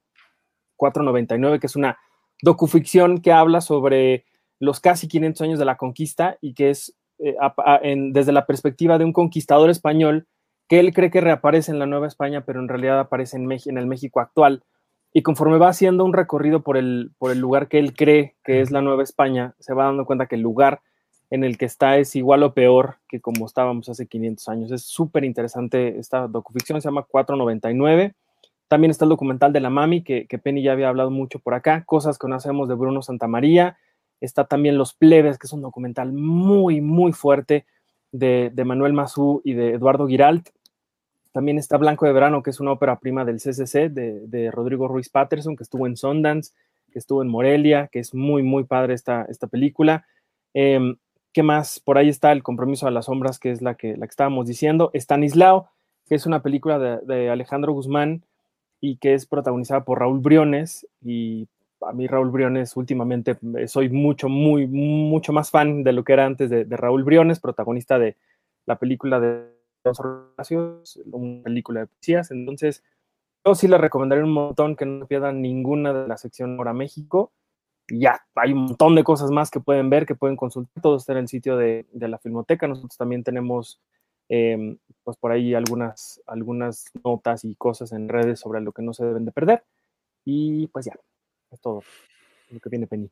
499, 0.75 1.59
que 1.59 1.67
es 1.67 1.75
una 1.75 1.97
docuficción 2.41 3.19
que 3.19 3.31
habla 3.31 3.61
sobre 3.61 4.25
los 4.59 4.79
casi 4.79 5.07
500 5.07 5.41
años 5.41 5.59
de 5.59 5.65
la 5.65 5.77
conquista 5.77 6.37
y 6.41 6.53
que 6.53 6.71
es 6.71 6.95
eh, 7.19 7.35
desde 8.11 8.31
la 8.31 8.45
perspectiva 8.45 8.97
de 8.97 9.05
un 9.05 9.13
conquistador 9.13 9.69
español 9.69 10.27
que 10.67 10.79
él 10.79 10.93
cree 10.93 11.11
que 11.11 11.21
reaparece 11.21 11.71
en 11.71 11.79
la 11.79 11.85
Nueva 11.85 12.07
España, 12.07 12.41
pero 12.45 12.59
en 12.59 12.67
realidad 12.67 12.99
aparece 12.99 13.37
en, 13.37 13.49
en 13.51 13.77
el 13.77 13.87
México 13.87 14.19
actual. 14.19 14.63
Y 15.13 15.21
conforme 15.21 15.57
va 15.57 15.69
haciendo 15.69 16.03
un 16.03 16.13
recorrido 16.13 16.61
por 16.61 16.77
el, 16.77 17.11
por 17.17 17.31
el 17.31 17.39
lugar 17.39 17.67
que 17.67 17.79
él 17.79 17.95
cree 17.95 18.35
que 18.43 18.61
es 18.61 18.71
la 18.71 18.81
Nueva 18.81 19.03
España, 19.03 19.55
se 19.59 19.73
va 19.73 19.85
dando 19.85 20.05
cuenta 20.05 20.27
que 20.27 20.35
el 20.35 20.41
lugar 20.41 20.81
en 21.29 21.43
el 21.43 21.57
que 21.57 21.65
está 21.65 21.97
es 21.97 22.15
igual 22.15 22.43
o 22.43 22.53
peor 22.53 22.97
que 23.09 23.19
como 23.19 23.45
estábamos 23.45 23.89
hace 23.89 24.07
500 24.07 24.47
años. 24.49 24.71
Es 24.71 24.83
súper 24.83 25.23
interesante 25.23 25.97
esta 25.99 26.27
docuficción, 26.27 26.81
se 26.81 26.87
llama 26.87 27.03
499. 27.03 28.13
También 28.67 28.91
está 28.91 29.05
el 29.05 29.09
documental 29.09 29.53
de 29.53 29.59
la 29.59 29.69
Mami, 29.69 30.03
que, 30.03 30.27
que 30.27 30.37
Penny 30.37 30.61
ya 30.61 30.73
había 30.73 30.89
hablado 30.89 31.09
mucho 31.09 31.39
por 31.39 31.53
acá, 31.53 31.83
cosas 31.85 32.17
que 32.17 32.27
no 32.27 32.35
hacemos 32.35 32.67
de 32.67 32.75
Bruno 32.75 33.01
Santamaría. 33.01 33.77
Está 34.19 34.45
también 34.45 34.77
Los 34.77 34.93
Plebes, 34.93 35.37
que 35.37 35.47
es 35.47 35.53
un 35.53 35.61
documental 35.61 36.11
muy, 36.11 36.81
muy 36.81 37.13
fuerte 37.13 37.65
de, 38.11 38.51
de 38.53 38.65
Manuel 38.65 38.93
Mazú 38.93 39.41
y 39.43 39.53
de 39.53 39.73
Eduardo 39.73 40.07
Giralt. 40.07 40.49
También 41.37 41.59
está 41.59 41.77
Blanco 41.77 42.07
de 42.07 42.13
Verano, 42.13 42.41
que 42.41 42.49
es 42.49 42.59
una 42.59 42.71
ópera 42.71 42.97
prima 42.97 43.23
del 43.23 43.35
CCC 43.35 43.89
de, 43.89 44.25
de 44.25 44.49
Rodrigo 44.49 44.87
Ruiz 44.87 45.07
Patterson, 45.07 45.55
que 45.55 45.61
estuvo 45.61 45.85
en 45.85 45.95
Sundance, 45.95 46.51
que 46.91 46.97
estuvo 46.97 47.21
en 47.21 47.27
Morelia, 47.27 47.89
que 47.91 47.99
es 47.99 48.15
muy, 48.15 48.41
muy 48.41 48.63
padre 48.63 48.95
esta, 48.95 49.23
esta 49.29 49.45
película. 49.45 50.07
Eh, 50.55 50.95
¿Qué 51.31 51.43
más? 51.43 51.79
Por 51.79 51.99
ahí 51.99 52.09
está 52.09 52.31
El 52.31 52.41
Compromiso 52.41 52.87
a 52.87 52.91
las 52.91 53.05
Sombras, 53.05 53.37
que 53.37 53.51
es 53.51 53.61
la 53.61 53.75
que, 53.75 53.95
la 53.97 54.07
que 54.07 54.09
estábamos 54.09 54.47
diciendo. 54.47 54.89
Stanislao, 54.95 55.69
que 56.07 56.15
es 56.15 56.25
una 56.25 56.41
película 56.41 56.79
de, 56.79 57.29
Alejandro 57.29 57.71
Guzmán 57.71 58.23
y 58.81 58.97
que 58.97 59.13
es 59.13 59.27
protagonizada 59.27 59.85
por 59.85 59.99
Raúl 59.99 60.21
Briones. 60.21 60.87
Y 61.03 61.47
a 61.81 61.93
mí 61.93 62.07
Raúl 62.07 62.31
Briones 62.31 62.75
últimamente 62.75 63.37
eh, 63.59 63.67
soy 63.67 63.89
mucho, 63.89 64.27
muy, 64.27 64.65
mucho 64.65 65.33
más 65.33 65.51
fan 65.51 65.83
de 65.83 65.93
lo 65.93 66.03
que 66.03 66.13
era 66.13 66.25
antes 66.25 66.49
de 66.49 66.65
Raúl 66.65 67.03
Briones, 67.03 67.39
protagonista 67.39 67.99
de 67.99 68.15
la 68.65 68.79
película 68.79 69.19
de 69.19 69.55
Los 69.83 69.99
Horaciosos, 69.99 70.99
una 71.11 71.43
película 71.43 71.81
de 71.81 71.87
poesías. 71.87 72.31
Entonces, 72.31 72.83
yo 73.45 73.55
sí 73.55 73.67
les 73.67 73.79
recomendaría 73.79 74.23
un 74.23 74.33
montón 74.33 74.75
que 74.75 74.85
no 74.85 75.07
pierdan 75.07 75.41
ninguna 75.41 75.93
de 75.93 76.07
la 76.07 76.17
sección 76.17 76.59
Hora 76.59 76.73
México. 76.73 77.31
Y 77.87 77.99
ya, 78.01 78.25
hay 78.35 78.51
un 78.51 78.65
montón 78.65 78.95
de 78.95 79.03
cosas 79.03 79.31
más 79.31 79.49
que 79.49 79.61
pueden 79.61 79.89
ver, 79.89 80.05
que 80.05 80.15
pueden 80.15 80.35
consultar. 80.35 80.81
Todo 80.83 80.97
está 80.97 81.13
en 81.13 81.19
el 81.19 81.27
sitio 81.27 81.55
de, 81.55 81.85
de 81.91 82.07
la 82.07 82.17
Filmoteca. 82.17 82.67
Nosotros 82.67 82.97
también 82.97 83.23
tenemos, 83.23 83.79
eh, 84.27 84.77
pues 85.03 85.15
por 85.17 85.31
ahí 85.31 85.53
algunas, 85.53 86.21
algunas 86.27 86.85
notas 87.03 87.45
y 87.45 87.55
cosas 87.55 87.93
en 87.93 88.09
redes 88.09 88.41
sobre 88.41 88.59
lo 88.59 88.73
que 88.73 88.81
no 88.81 88.93
se 88.93 89.05
deben 89.05 89.23
de 89.23 89.31
perder. 89.31 89.63
Y 90.25 90.67
pues 90.67 90.85
ya, 90.85 90.93
es 91.51 91.61
todo 91.61 91.81
lo 92.51 92.59
que 92.59 92.69
viene 92.69 92.87
Penny. 92.87 93.09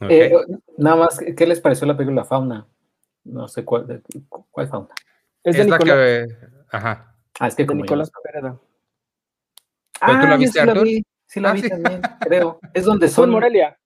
Okay. 0.00 0.18
Eh, 0.18 0.32
nada 0.76 0.96
más, 0.96 1.18
¿qué 1.18 1.46
les 1.46 1.60
pareció 1.60 1.86
la 1.86 1.96
película 1.96 2.24
Fauna? 2.24 2.66
No 3.26 3.48
sé 3.48 3.64
cuál, 3.64 4.02
cuál 4.50 4.68
fauna. 4.68 4.88
Es 5.46 5.56
de 5.56 5.62
Es 5.62 5.68
la 5.68 5.78
Nicolás, 5.78 5.96
que. 5.96 6.26
Ajá. 6.72 7.14
Ah, 7.38 7.46
es 7.48 7.54
que 7.54 7.62
de 7.62 7.66
como 7.68 7.78
yo 7.80 7.84
Nicolás 7.84 8.10
Pereda. 8.22 8.58
¿Pero 10.00 10.20
tú 10.20 10.26
la 10.26 10.32
Ah, 10.32 10.32
yo 10.32 10.38
viste, 10.38 10.60
sí 10.60 10.66
la 10.66 10.72
Arthur? 10.72 10.84
vi, 10.84 11.04
sí 11.26 11.40
la 11.40 11.50
Ah, 11.50 11.52
vi 11.54 11.60
sí. 11.62 11.68
también, 11.68 12.00
creo. 12.20 12.60
Es 12.74 12.84
donde 12.84 13.08
son, 13.08 13.30
Morelia. 13.30 13.78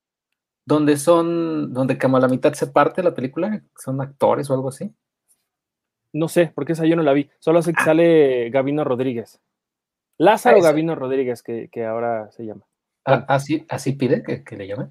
donde 0.64 0.96
son, 0.96 1.72
donde 1.72 1.98
como 1.98 2.16
a 2.16 2.20
la 2.20 2.28
mitad 2.28 2.52
se 2.54 2.66
parte 2.66 3.02
la 3.02 3.14
película, 3.14 3.62
son 3.76 4.00
actores 4.00 4.48
o 4.50 4.54
algo 4.54 4.68
así. 4.70 4.92
No 6.12 6.28
sé, 6.28 6.50
porque 6.54 6.72
esa 6.72 6.86
yo 6.86 6.96
no 6.96 7.02
la 7.02 7.12
vi. 7.12 7.30
Solo 7.38 7.62
sé 7.62 7.72
que 7.72 7.82
sale 7.84 8.50
Gavino 8.50 8.82
Rodríguez. 8.82 9.40
Lázaro 10.18 10.56
Ah, 10.56 10.58
ese. 10.58 10.68
Gavino 10.68 10.94
Rodríguez, 10.96 11.42
que, 11.42 11.68
que 11.70 11.84
ahora 11.84 12.30
se 12.32 12.44
llama. 12.44 12.62
Ah, 13.04 13.24
así, 13.28 13.64
así 13.68 13.92
pide 13.92 14.22
que, 14.22 14.42
que 14.42 14.56
le 14.56 14.66
llamen. 14.66 14.90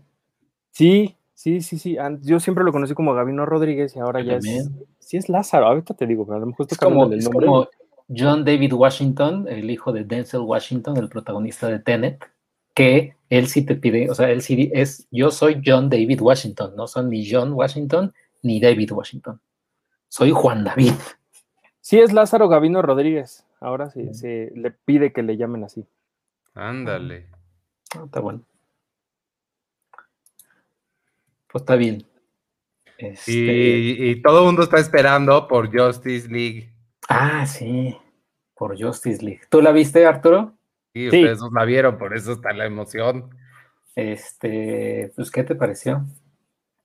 Sí, 0.71 1.17
sí, 1.39 1.61
sí, 1.61 1.77
sí. 1.77 1.97
Yo 2.21 2.39
siempre 2.39 2.63
lo 2.63 2.71
conocí 2.71 2.93
como 2.93 3.13
Gavino 3.13 3.45
Rodríguez 3.45 3.95
y 3.95 3.99
ahora 3.99 4.21
ya 4.21 4.35
es. 4.35 4.69
Sí, 4.99 5.17
es 5.17 5.29
Lázaro. 5.29 5.67
Ahorita 5.67 5.93
te 5.93 6.05
digo, 6.05 6.25
pero 6.25 6.37
a 6.37 6.39
lo 6.39 6.47
mejor 6.47 6.67
Es 6.69 6.77
como, 6.77 7.05
el 7.05 7.19
es 7.19 7.23
nombre. 7.25 7.45
como 7.47 7.67
John 8.15 8.43
David 8.43 8.73
Washington, 8.73 9.47
el 9.47 9.69
hijo 9.69 9.93
de 9.93 10.03
Denzel 10.03 10.41
Washington, 10.41 10.97
el 10.97 11.07
protagonista 11.07 11.67
de 11.67 11.79
Tenet, 11.79 12.25
que 12.73 13.15
él 13.29 13.47
sí 13.47 13.65
te 13.65 13.75
pide, 13.75 14.09
o 14.09 14.15
sea, 14.15 14.29
él 14.29 14.41
sí 14.41 14.69
es, 14.73 15.07
yo 15.11 15.31
soy 15.31 15.61
John 15.65 15.89
David 15.89 16.21
Washington, 16.21 16.75
no 16.75 16.87
son 16.87 17.09
ni 17.09 17.29
John 17.29 17.53
Washington 17.53 18.13
ni 18.41 18.59
David 18.59 18.91
Washington. 18.91 19.39
Soy 20.07 20.31
Juan 20.31 20.63
David. 20.63 20.93
Sí, 21.81 21.99
es 21.99 22.13
Lázaro 22.13 22.49
Gavino 22.49 22.81
Rodríguez. 22.81 23.45
Ahora 23.61 23.89
sí, 23.89 24.13
se 24.13 24.51
le 24.55 24.71
pide 24.71 25.11
que 25.13 25.23
le 25.23 25.37
llamen 25.37 25.63
así. 25.63 25.85
Ándale. 26.53 27.27
Ah, 27.95 28.03
está 28.05 28.19
bueno. 28.19 28.41
Pues 31.51 31.61
está 31.61 31.75
bien. 31.75 32.05
Este, 32.97 33.31
Y, 33.31 34.09
y 34.11 34.21
todo 34.21 34.39
el 34.39 34.45
mundo 34.45 34.63
está 34.63 34.77
esperando 34.77 35.47
por 35.47 35.75
Justice 35.75 36.27
League. 36.27 36.71
Ah, 37.07 37.45
sí, 37.45 37.97
por 38.55 38.79
Justice 38.81 39.23
League. 39.23 39.41
¿Tú 39.49 39.61
la 39.61 39.71
viste, 39.71 40.05
Arturo? 40.05 40.53
Sí, 40.93 41.09
Sí. 41.09 41.17
ustedes 41.19 41.39
no 41.39 41.49
la 41.51 41.65
vieron, 41.65 41.97
por 41.97 42.15
eso 42.15 42.33
está 42.33 42.51
la 42.53 42.65
emoción. 42.65 43.29
Este, 43.95 45.11
pues, 45.15 45.31
¿qué 45.31 45.43
te 45.43 45.55
pareció? 45.55 46.05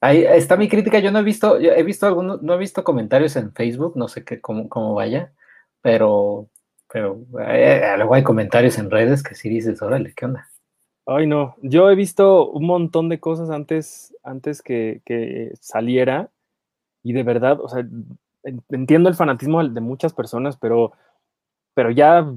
Ahí 0.01 0.25
está 0.25 0.57
mi 0.57 0.69
crítica. 0.69 0.99
Yo 0.99 1.11
no 1.11 1.19
he 1.19 1.23
visto, 1.23 1.59
yo 1.61 1.73
he 1.73 1.83
visto 1.83 2.07
algunos, 2.07 2.43
no 2.43 2.55
he 2.55 2.59
visto 2.59 2.85
comentarios 2.85 3.37
en 3.37 3.53
Facebook, 3.53 3.95
no 3.97 4.09
sé 4.09 4.25
qué, 4.25 4.41
cómo, 4.41 4.69
cómo 4.69 4.95
vaya, 4.95 5.33
pero, 5.81 6.49
pero 6.93 7.25
eh, 7.49 7.95
luego 7.97 8.15
hay 8.15 8.23
comentarios 8.23 8.77
en 8.79 8.91
redes 8.91 9.23
que 9.23 9.35
sí 9.35 9.49
dices, 9.49 9.81
órale, 9.81 10.13
¿qué 10.15 10.27
onda? 10.27 10.51
Ay, 11.07 11.27
no. 11.27 11.55
Yo 11.63 11.91
he 11.91 11.95
visto 11.95 12.49
un 12.51 12.67
montón 12.67 13.09
de 13.09 13.21
cosas 13.21 13.51
antes, 13.51 14.15
antes 14.23 14.63
que, 14.63 15.03
que 15.05 15.53
saliera. 15.61 16.31
Y 17.03 17.13
de 17.15 17.23
verdad, 17.25 17.61
o 17.61 17.69
sea, 17.69 17.81
en- 17.81 18.63
entiendo 18.71 19.09
el 19.11 19.17
fanatismo 19.17 19.65
de 19.67 19.81
muchas 19.83 20.15
personas, 20.15 20.57
pero, 20.59 20.93
pero 21.75 21.91
ya 21.91 22.33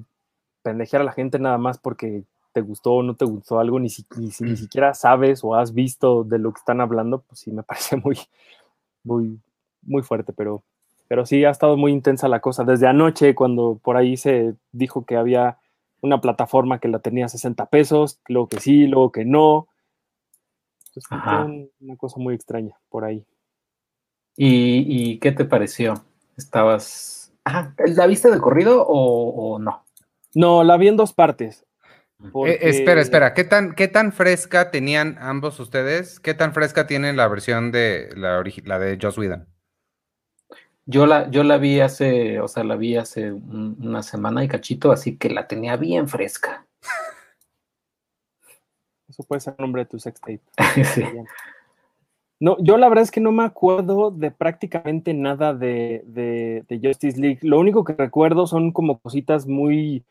pendejear 0.64 1.02
a 1.04 1.06
la 1.06 1.14
gente 1.14 1.40
nada 1.40 1.58
más 1.60 1.80
porque 1.80 2.24
te 2.54 2.62
gustó 2.62 2.94
o 2.96 3.04
no 3.04 3.16
te 3.16 3.26
gustó 3.26 3.60
algo, 3.60 3.80
ni, 3.80 3.90
si, 3.90 4.06
ni, 4.18 4.32
si- 4.32 4.46
ni 4.46 4.58
siquiera 4.58 4.94
sabes 4.96 5.44
o 5.44 5.56
has 5.56 5.74
visto 5.74 6.24
de 6.26 6.40
lo 6.40 6.54
que 6.54 6.60
están 6.60 6.82
hablando, 6.82 7.22
pues 7.22 7.42
sí 7.42 7.52
me 7.52 7.64
parece 7.64 7.98
muy, 7.98 8.18
muy, 9.04 9.40
muy 9.84 10.02
fuerte, 10.04 10.34
pero, 10.34 10.64
pero 11.08 11.26
sí 11.26 11.46
ha 11.46 11.50
estado 11.52 11.78
muy 11.78 11.92
intensa 11.92 12.28
la 12.28 12.40
cosa. 12.42 12.64
Desde 12.64 12.88
anoche, 12.88 13.36
cuando 13.36 13.80
por 13.84 13.98
ahí 13.98 14.18
se 14.18 14.56
dijo 14.72 15.06
que 15.06 15.18
había 15.18 15.58
una 16.02 16.22
plataforma 16.22 16.80
que 16.80 16.88
la 16.88 17.00
tenía 17.00 17.26
a 17.26 17.30
60 17.30 17.66
pesos, 17.68 18.20
luego 18.28 18.48
que 18.48 18.60
sí, 18.60 18.88
luego 18.88 19.12
que 19.12 19.26
no. 19.26 19.68
Pues 20.94 21.06
fue 21.08 21.18
Ajá. 21.18 21.48
una 21.80 21.96
cosa 21.98 22.20
muy 22.20 22.36
extraña 22.36 22.76
por 22.90 23.06
ahí. 23.06 23.26
¿Y, 24.36 24.86
y 24.88 25.20
qué 25.20 25.32
te 25.32 25.46
pareció? 25.46 26.04
¿Estabas... 26.38 27.34
Ah, 27.46 27.74
¿la 27.78 28.08
viste 28.08 28.30
de 28.30 28.40
corrido 28.40 28.86
o, 28.86 29.54
o 29.54 29.60
no? 29.60 29.86
No, 30.36 30.64
la 30.64 30.78
vi 30.78 30.88
en 30.90 30.98
dos 30.98 31.14
partes. 31.14 31.66
Eh, 32.46 32.60
espera, 32.62 33.00
espera, 33.00 33.34
¿qué 33.34 33.44
tan, 33.44 33.74
¿qué 33.74 33.88
tan 33.88 34.12
fresca 34.12 34.72
tenían 34.72 35.18
ambos 35.20 35.60
ustedes? 35.60 36.20
¿Qué 36.20 36.34
tan 36.34 36.54
fresca 36.54 36.88
tienen 36.88 37.16
la 37.16 37.28
versión 37.28 37.72
de 37.72 38.10
la, 38.16 38.44
la 38.66 38.80
de 38.80 38.98
Joss 39.00 39.18
Whedon? 39.18 39.48
Yo 40.90 41.06
la, 41.06 41.30
yo 41.30 41.44
la 41.44 41.58
vi 41.58 41.82
hace, 41.82 42.40
o 42.40 42.48
sea, 42.48 42.64
la 42.64 42.78
vi 42.78 42.96
hace 42.96 43.32
un- 43.34 43.76
una 43.82 44.02
semana 44.04 44.44
y 44.44 44.48
cachito, 44.48 44.92
así 44.92 45.18
que 45.18 45.30
la 45.30 45.46
tenía 45.48 45.76
bien 45.76 46.08
fresca. 46.08 46.66
Eso 49.10 49.24
puede 49.24 49.40
ser 49.42 49.56
el 49.58 49.62
nombre 49.64 49.84
de 49.84 49.90
tu 49.90 50.00
sex 50.00 50.20
tape. 50.20 50.42
Sí. 50.96 51.04
No, 52.40 52.56
yo 52.60 52.78
la 52.78 52.88
verdad 52.88 53.04
es 53.04 53.10
que 53.12 53.20
no 53.20 53.32
me 53.32 53.44
acuerdo 53.44 54.12
de 54.12 54.30
prácticamente 54.30 55.14
nada 55.14 55.54
de, 55.56 56.04
de- 56.06 56.64
de 56.70 56.80
Justice 56.88 57.20
League. 57.20 57.40
Lo 57.42 57.60
único 57.60 57.84
que 57.84 57.94
recuerdo 57.94 58.46
son 58.46 58.72
como 58.72 59.00
cositas 59.00 59.48
muy, 59.48 60.04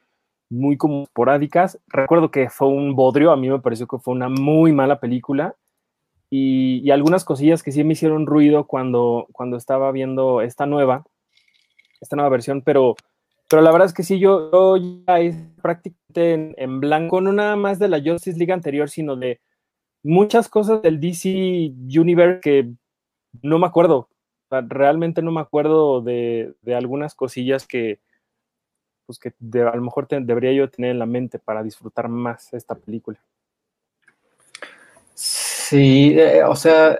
muy 0.50 0.76
como 0.76 1.04
esporádicas. 1.04 1.78
Recuerdo 1.86 2.32
que 2.32 2.50
fue 2.50 2.66
un 2.66 2.96
bodrio, 2.96 3.30
a 3.30 3.36
mí 3.36 3.48
me 3.48 3.60
pareció 3.60 3.86
que 3.86 3.98
fue 3.98 4.12
una 4.12 4.28
muy 4.28 4.72
mala 4.72 4.98
película. 4.98 5.54
Y, 6.30 6.90
algunas 6.90 7.24
cosillas 7.24 7.62
que 7.62 7.72
sí 7.72 7.84
me 7.84 7.92
hicieron 7.92 8.26
ruido 8.26 8.66
cuando, 8.66 9.26
cuando 9.32 9.56
estaba 9.56 9.92
viendo 9.92 10.40
esta 10.40 10.66
nueva, 10.66 11.04
esta 12.00 12.16
nueva 12.16 12.30
versión, 12.30 12.62
pero, 12.62 12.96
pero 13.48 13.62
la 13.62 13.70
verdad 13.70 13.86
es 13.86 13.94
que 13.94 14.02
sí, 14.02 14.18
yo, 14.18 14.50
yo 14.50 14.76
ya 15.06 15.20
es 15.20 15.36
prácticamente 15.62 16.54
en, 16.62 16.80
blanco, 16.80 17.20
no 17.20 17.32
nada 17.32 17.56
más 17.56 17.78
de 17.78 17.88
la 17.88 18.02
Justice 18.02 18.38
League 18.38 18.52
anterior, 18.52 18.88
sino 18.90 19.16
de 19.16 19.40
muchas 20.02 20.48
cosas 20.48 20.82
del 20.82 21.00
DC 21.00 21.72
Universe 21.98 22.40
que 22.40 22.72
no 23.42 23.58
me 23.58 23.66
acuerdo. 23.66 24.08
Realmente 24.50 25.22
no 25.22 25.32
me 25.32 25.40
acuerdo 25.40 26.00
de, 26.00 26.54
de 26.62 26.74
algunas 26.74 27.14
cosillas 27.14 27.66
que, 27.66 28.00
pues 29.06 29.18
que 29.18 29.32
de- 29.38 29.62
a 29.62 29.74
lo 29.74 29.82
mejor 29.82 30.06
te- 30.06 30.20
debería 30.20 30.52
yo 30.52 30.68
tener 30.68 30.90
en 30.90 30.98
la 30.98 31.06
mente 31.06 31.38
para 31.38 31.62
disfrutar 31.62 32.08
más 32.08 32.52
esta 32.52 32.74
película. 32.74 33.20
Sí, 35.68 36.14
eh, 36.16 36.44
o 36.44 36.54
sea, 36.54 36.96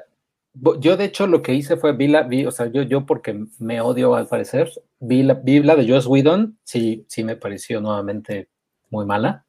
yo 0.80 0.96
de 0.96 1.04
hecho 1.04 1.28
lo 1.28 1.40
que 1.40 1.54
hice 1.54 1.76
fue, 1.76 1.92
vi 1.92 2.08
la, 2.08 2.24
vi, 2.24 2.46
o 2.46 2.50
sea, 2.50 2.66
yo, 2.66 2.82
yo 2.82 3.06
porque 3.06 3.44
me 3.60 3.80
odio 3.80 4.16
al 4.16 4.26
parecer, 4.26 4.68
vi 4.98 5.22
la, 5.22 5.34
vi 5.34 5.62
la 5.62 5.76
de 5.76 5.88
Joss 5.88 6.08
Whedon, 6.08 6.58
sí, 6.64 7.04
sí 7.08 7.22
me 7.22 7.36
pareció 7.36 7.80
nuevamente 7.80 8.48
muy 8.90 9.06
mala, 9.06 9.46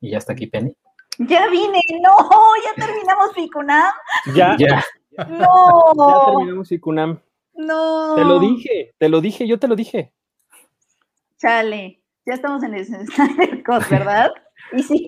y 0.00 0.10
ya 0.10 0.18
está 0.18 0.32
aquí 0.32 0.48
Penny. 0.48 0.74
Ya 1.18 1.48
vine, 1.48 1.80
no, 2.02 2.28
ya 2.64 2.84
terminamos 2.84 3.30
Picunam. 3.36 3.92
Ya, 4.34 4.56
ya, 4.58 4.84
Ya, 5.16 5.24
No, 5.26 6.26
terminamos 6.26 6.72
Ikunam. 6.72 7.20
no. 7.54 8.16
Te 8.16 8.24
lo 8.24 8.40
dije, 8.40 8.94
te 8.98 9.08
lo 9.08 9.20
dije, 9.20 9.46
yo 9.46 9.60
te 9.60 9.68
lo 9.68 9.76
dije. 9.76 10.12
Chale, 11.38 12.02
ya 12.26 12.34
estamos 12.34 12.64
en 12.64 12.74
el 12.74 12.84
Snyder 13.06 13.62
Cut, 13.62 13.88
¿verdad? 13.88 14.32
Y 14.72 14.82
sí, 14.82 15.06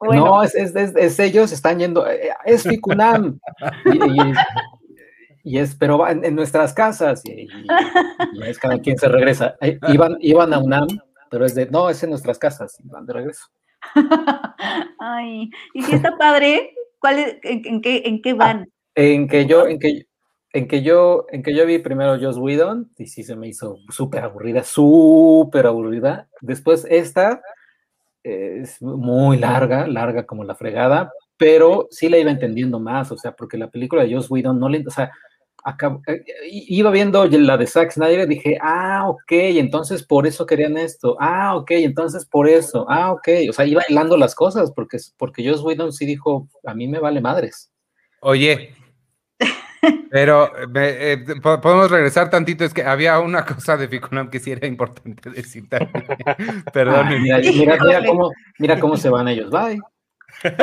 bueno, 0.00 0.24
no, 0.26 0.42
es, 0.42 0.54
es, 0.54 0.74
es- 0.76 0.94
es 0.96 1.18
ellos 1.18 1.52
están 1.52 1.78
yendo, 1.78 2.06
eh, 2.08 2.30
es 2.44 2.62
Ficunam, 2.62 3.38
y, 3.86 3.96
y- 4.30 4.32
y 5.44 5.58
es, 5.58 5.74
pero 5.76 5.98
va 5.98 6.12
en, 6.12 6.24
en 6.24 6.34
nuestras 6.34 6.74
casas, 6.74 7.22
y, 7.24 7.30
y- 7.42 7.66
es 8.44 8.58
cada 8.58 8.78
quien 8.78 8.98
se 8.98 9.08
regresa. 9.08 9.56
Eh, 9.60 9.78
Iban, 9.88 10.16
iban 10.20 10.52
a 10.52 10.58
UNAM 10.58 10.88
pero 11.30 11.44
es 11.44 11.54
de, 11.54 11.66
no, 11.66 11.90
es 11.90 12.02
en 12.02 12.10
nuestras 12.10 12.38
casas, 12.38 12.78
y 12.82 12.88
van 12.88 13.04
de 13.06 13.12
regreso. 13.12 13.44
Ay, 14.98 15.50
y 15.74 15.82
si 15.82 15.94
está 15.94 16.16
padre, 16.16 16.74
¿cuál 17.00 17.18
es, 17.18 17.36
en, 17.42 17.80
qué, 17.80 18.02
en 18.06 18.22
qué 18.22 18.32
van? 18.34 18.66
En 18.94 19.28
que 19.28 19.46
yo, 19.46 19.66
en 19.66 19.78
que, 19.78 20.06
en 20.52 20.66
que 20.68 20.82
yo, 20.82 21.26
en 21.30 21.42
que 21.42 21.54
yo 21.54 21.66
vi 21.66 21.78
primero 21.78 22.18
Joss 22.20 22.38
Whedon, 22.38 22.90
y 22.96 23.06
sí 23.06 23.22
se 23.22 23.36
me 23.36 23.48
hizo 23.48 23.76
súper 23.90 24.24
aburrida, 24.24 24.64
súper 24.64 25.66
aburrida. 25.66 26.28
Después 26.40 26.86
esta 26.88 27.40
es 28.28 28.80
muy 28.82 29.38
larga, 29.38 29.86
larga 29.86 30.26
como 30.26 30.44
la 30.44 30.54
fregada, 30.54 31.12
pero 31.36 31.88
sí 31.90 32.08
la 32.08 32.18
iba 32.18 32.30
entendiendo 32.30 32.80
más, 32.80 33.10
o 33.12 33.16
sea, 33.16 33.32
porque 33.32 33.58
la 33.58 33.70
película 33.70 34.02
de 34.02 34.14
Joss 34.14 34.30
Whedon 34.30 34.58
no 34.58 34.68
le, 34.68 34.84
o 34.86 34.90
sea, 34.90 35.10
eh, 36.06 36.24
iba 36.50 36.90
viendo 36.90 37.26
la 37.26 37.56
de 37.56 37.66
Zack 37.66 37.92
Snyder 37.92 38.20
y 38.20 38.34
dije, 38.34 38.58
ah, 38.60 39.04
ok, 39.08 39.30
entonces 39.30 40.02
por 40.02 40.26
eso 40.26 40.46
querían 40.46 40.76
esto, 40.76 41.16
ah, 41.20 41.56
ok, 41.56 41.70
entonces 41.72 42.24
por 42.24 42.48
eso, 42.48 42.86
ah, 42.88 43.12
ok, 43.12 43.28
o 43.48 43.52
sea, 43.52 43.66
iba 43.66 43.82
hilando 43.88 44.16
las 44.16 44.34
cosas, 44.34 44.72
porque, 44.72 44.98
porque 45.16 45.48
Joss 45.48 45.62
Whedon 45.62 45.92
sí 45.92 46.06
dijo, 46.06 46.48
a 46.64 46.74
mí 46.74 46.88
me 46.88 47.00
vale 47.00 47.20
madres. 47.20 47.70
Oye, 48.20 48.70
pero 50.10 50.50
eh, 50.74 51.24
podemos 51.42 51.90
regresar 51.90 52.30
tantito, 52.30 52.64
es 52.64 52.72
que 52.72 52.82
había 52.82 53.18
una 53.20 53.44
cosa 53.44 53.76
de 53.76 53.88
Ficunam 53.88 54.30
que 54.30 54.40
sí 54.40 54.52
era 54.52 54.66
importante 54.66 55.30
decir 55.30 55.68
también. 55.68 56.04
Perdón. 56.72 57.06
Ah, 57.06 57.10
mira, 57.10 57.38
mira, 57.38 58.04
cómo, 58.06 58.30
mira 58.58 58.80
cómo 58.80 58.96
se 58.96 59.10
van 59.10 59.28
ellos, 59.28 59.50
bye. 59.50 59.78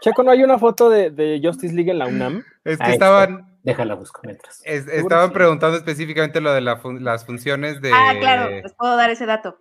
Checo, 0.00 0.22
¿no 0.22 0.30
hay 0.30 0.42
una 0.44 0.58
foto 0.58 0.88
de, 0.90 1.40
Justice 1.42 1.74
League 1.74 1.90
en 1.90 1.98
la 1.98 2.06
UNAM? 2.06 2.44
Es 2.64 2.78
que 2.78 2.92
estaban... 2.92 3.46
Déjala 3.64 3.94
busco 3.94 4.20
mientras. 4.24 4.62
estaban 4.64 5.32
preguntando 5.32 5.76
específicamente 5.76 6.40
lo 6.40 6.52
de 6.52 6.60
las 6.60 7.26
funciones 7.26 7.82
de... 7.82 7.90
Ah, 7.92 8.14
claro, 8.18 8.50
les 8.50 8.72
puedo 8.74 8.96
dar 8.96 9.10
ese 9.10 9.26
dato. 9.26 9.58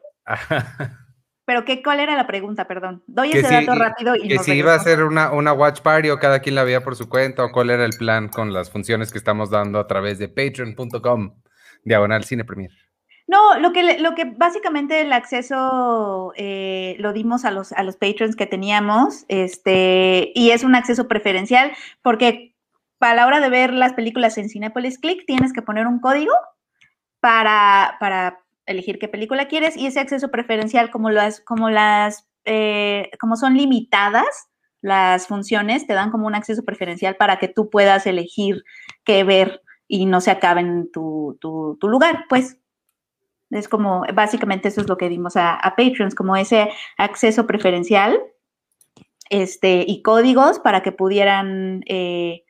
Pero 1.48 1.64
¿qué, 1.64 1.82
¿cuál 1.82 2.02
era 2.02 2.18
la 2.18 2.28
pregunta? 2.28 2.68
Perdón. 2.68 3.04
Doy 3.08 3.32
ese 3.32 3.50
dato 3.50 3.74
rápido 3.74 4.18
y 4.18 4.28
Que 4.28 4.40
si 4.40 4.52
iba 4.52 4.74
a 4.74 4.80
ser 4.80 5.02
una, 5.02 5.32
una 5.32 5.54
watch 5.54 5.80
party 5.80 6.10
o 6.10 6.20
cada 6.20 6.42
quien 6.42 6.56
la 6.56 6.66
veía 6.66 6.84
por 6.84 6.98
su 6.98 7.08
cuenta 7.08 7.46
o 7.46 7.54
cuál 7.54 7.70
era 7.70 7.86
el 7.86 7.94
plan 7.98 8.28
con 8.28 8.52
las 8.52 8.70
funciones 8.70 9.14
que 9.14 9.18
estamos 9.18 9.50
dando 9.50 9.80
a 9.80 9.88
través 9.88 10.20
de 10.20 10.28
patreon.com, 10.28 11.36
diagonal 11.86 12.26
cine 12.26 12.44
premier. 12.44 12.72
No, 13.28 13.58
lo 13.60 13.72
que, 13.72 13.98
lo 13.98 14.14
que 14.14 14.26
básicamente 14.26 15.00
el 15.00 15.14
acceso 15.14 16.34
eh, 16.36 16.98
lo 17.00 17.14
dimos 17.14 17.46
a 17.46 17.52
los, 17.52 17.72
a 17.72 17.82
los 17.84 17.96
patrons 17.96 18.36
que 18.36 18.46
teníamos, 18.46 19.24
este, 19.30 20.34
y 20.36 20.52
es 20.52 20.66
un 20.66 20.76
acceso 20.76 21.08
preferencial, 21.08 21.72
porque 22.02 22.56
para 22.98 23.16
la 23.16 23.26
hora 23.26 23.40
de 23.40 23.50
ver 23.50 23.72
las 23.72 23.94
películas 23.94 24.38
en 24.38 24.50
Cinepolis 24.50 25.00
Click 25.00 25.26
tienes 25.26 25.54
que 25.54 25.62
poner 25.62 25.88
un 25.88 26.02
código 26.02 26.34
para, 27.22 27.96
para 28.02 28.44
elegir 28.68 29.00
qué 29.00 29.08
película 29.08 29.48
quieres, 29.48 29.76
y 29.76 29.88
ese 29.88 30.00
acceso 30.00 30.30
preferencial, 30.30 30.92
como 30.92 31.10
las, 31.10 31.42
como 31.42 31.70
las, 31.70 32.28
eh, 32.46 33.10
como 33.20 33.36
son 33.36 33.58
limitadas 33.58 34.28
las 34.82 35.28
funciones, 35.28 35.88
te 35.88 35.94
dan 35.94 36.12
como 36.12 36.28
un 36.28 36.36
acceso 36.36 36.64
preferencial 36.64 37.16
para 37.16 37.40
que 37.40 37.48
tú 37.48 37.70
puedas 37.70 38.06
elegir 38.06 38.64
qué 39.04 39.24
ver 39.24 39.62
y 39.88 40.06
no 40.06 40.22
se 40.22 40.32
acabe 40.32 40.62
en 40.62 40.92
tu, 40.92 41.38
tu, 41.40 41.78
lugar, 41.88 42.26
pues. 42.30 42.58
Es 43.50 43.70
como, 43.70 44.04
básicamente 44.14 44.68
eso 44.68 44.82
es 44.82 44.90
lo 44.90 44.98
que 44.98 45.08
dimos 45.08 45.38
a, 45.38 45.56
a 45.56 45.76
Patreons, 45.76 46.16
como 46.16 46.36
ese 46.36 46.70
acceso 46.98 47.48
preferencial 47.48 48.20
este, 49.30 49.86
y 49.88 50.02
códigos 50.02 50.60
para 50.60 50.84
que 50.84 50.92
pudieran, 50.92 51.82
eh, 51.88 52.44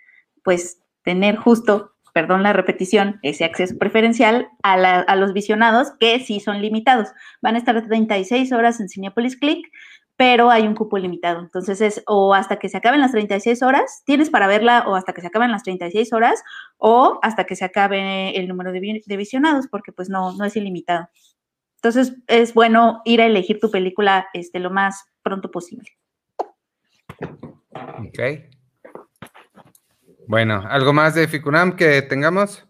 pues, 0.44 0.82
tener 1.04 1.38
justo, 1.38 1.94
perdón 2.18 2.42
la 2.42 2.52
repetición, 2.52 3.20
ese 3.22 3.46
acceso 3.46 3.78
preferencial 3.78 4.50
a, 4.64 5.16
los 5.18 5.34
visionados 5.34 5.92
que 6.00 6.20
sí 6.20 6.40
son 6.40 6.64
limitados. 6.64 7.10
Van 7.44 7.54
a 7.54 7.60
estar 7.60 7.80
36 7.88 8.52
horas 8.54 8.80
en 8.80 8.90
Cinepolis 8.90 9.38
Click 9.38 9.72
pero 10.16 10.50
hay 10.50 10.66
un 10.66 10.74
cupo 10.74 10.98
limitado. 10.98 11.42
Entonces 11.42 11.80
es 11.80 12.04
o 12.08 12.34
hasta 12.34 12.58
que 12.58 12.70
se 12.70 12.78
acaben 12.78 13.02
las 13.02 13.12
36 13.12 13.62
horas, 13.62 14.02
tienes 14.04 14.32
para 14.32 14.48
verla 14.48 14.86
o 14.88 14.96
hasta 14.96 15.14
que 15.14 15.22
se 15.22 15.28
acaben 15.28 15.52
las 15.52 15.62
36 15.62 16.12
horas 16.12 16.42
o 16.78 17.20
hasta 17.22 17.44
que 17.44 17.56
se 17.56 17.66
acabe 17.66 18.36
el 18.36 18.48
número 18.48 18.72
de, 18.72 18.80
visionados, 19.16 19.68
porque 19.68 19.92
pues 19.92 20.10
no, 20.10 20.36
no 20.36 20.44
es 20.44 20.56
ilimitado. 20.56 21.10
Entonces 21.76 22.16
es 22.26 22.56
bueno 22.56 23.04
ir 23.06 23.22
a 23.22 23.28
elegir 23.28 23.60
tu 23.60 23.70
película 23.70 24.28
este, 24.34 24.58
lo 24.58 24.72
más 24.72 25.06
pronto 25.22 25.52
posible. 25.52 25.92
Ok. 28.00 28.57
Bueno, 30.28 30.62
¿algo 30.70 30.92
más 30.92 31.16
de 31.16 31.26
Ficunam 31.26 31.78
que 31.78 32.02
tengamos? 32.02 32.68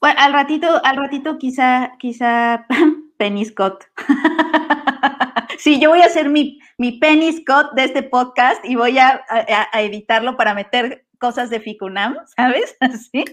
Bueno, 0.00 0.20
al 0.20 0.32
ratito, 0.32 0.80
al 0.84 0.96
ratito 0.96 1.38
quizá, 1.38 1.96
quizá 1.98 2.66
Penny 3.18 3.44
Scott. 3.44 3.84
sí, 5.58 5.80
yo 5.80 5.90
voy 5.90 6.02
a 6.02 6.06
hacer 6.06 6.28
mi, 6.28 6.60
mi 6.78 7.00
Penny 7.00 7.32
Scott 7.32 7.72
de 7.74 7.82
este 7.82 8.04
podcast 8.04 8.64
y 8.64 8.76
voy 8.76 8.96
a, 8.98 9.24
editarlo 9.72 10.36
para 10.36 10.54
meter 10.54 11.04
cosas 11.18 11.50
de 11.50 11.58
Ficunam, 11.58 12.16
¿sabes? 12.36 12.76
Así 12.80 13.24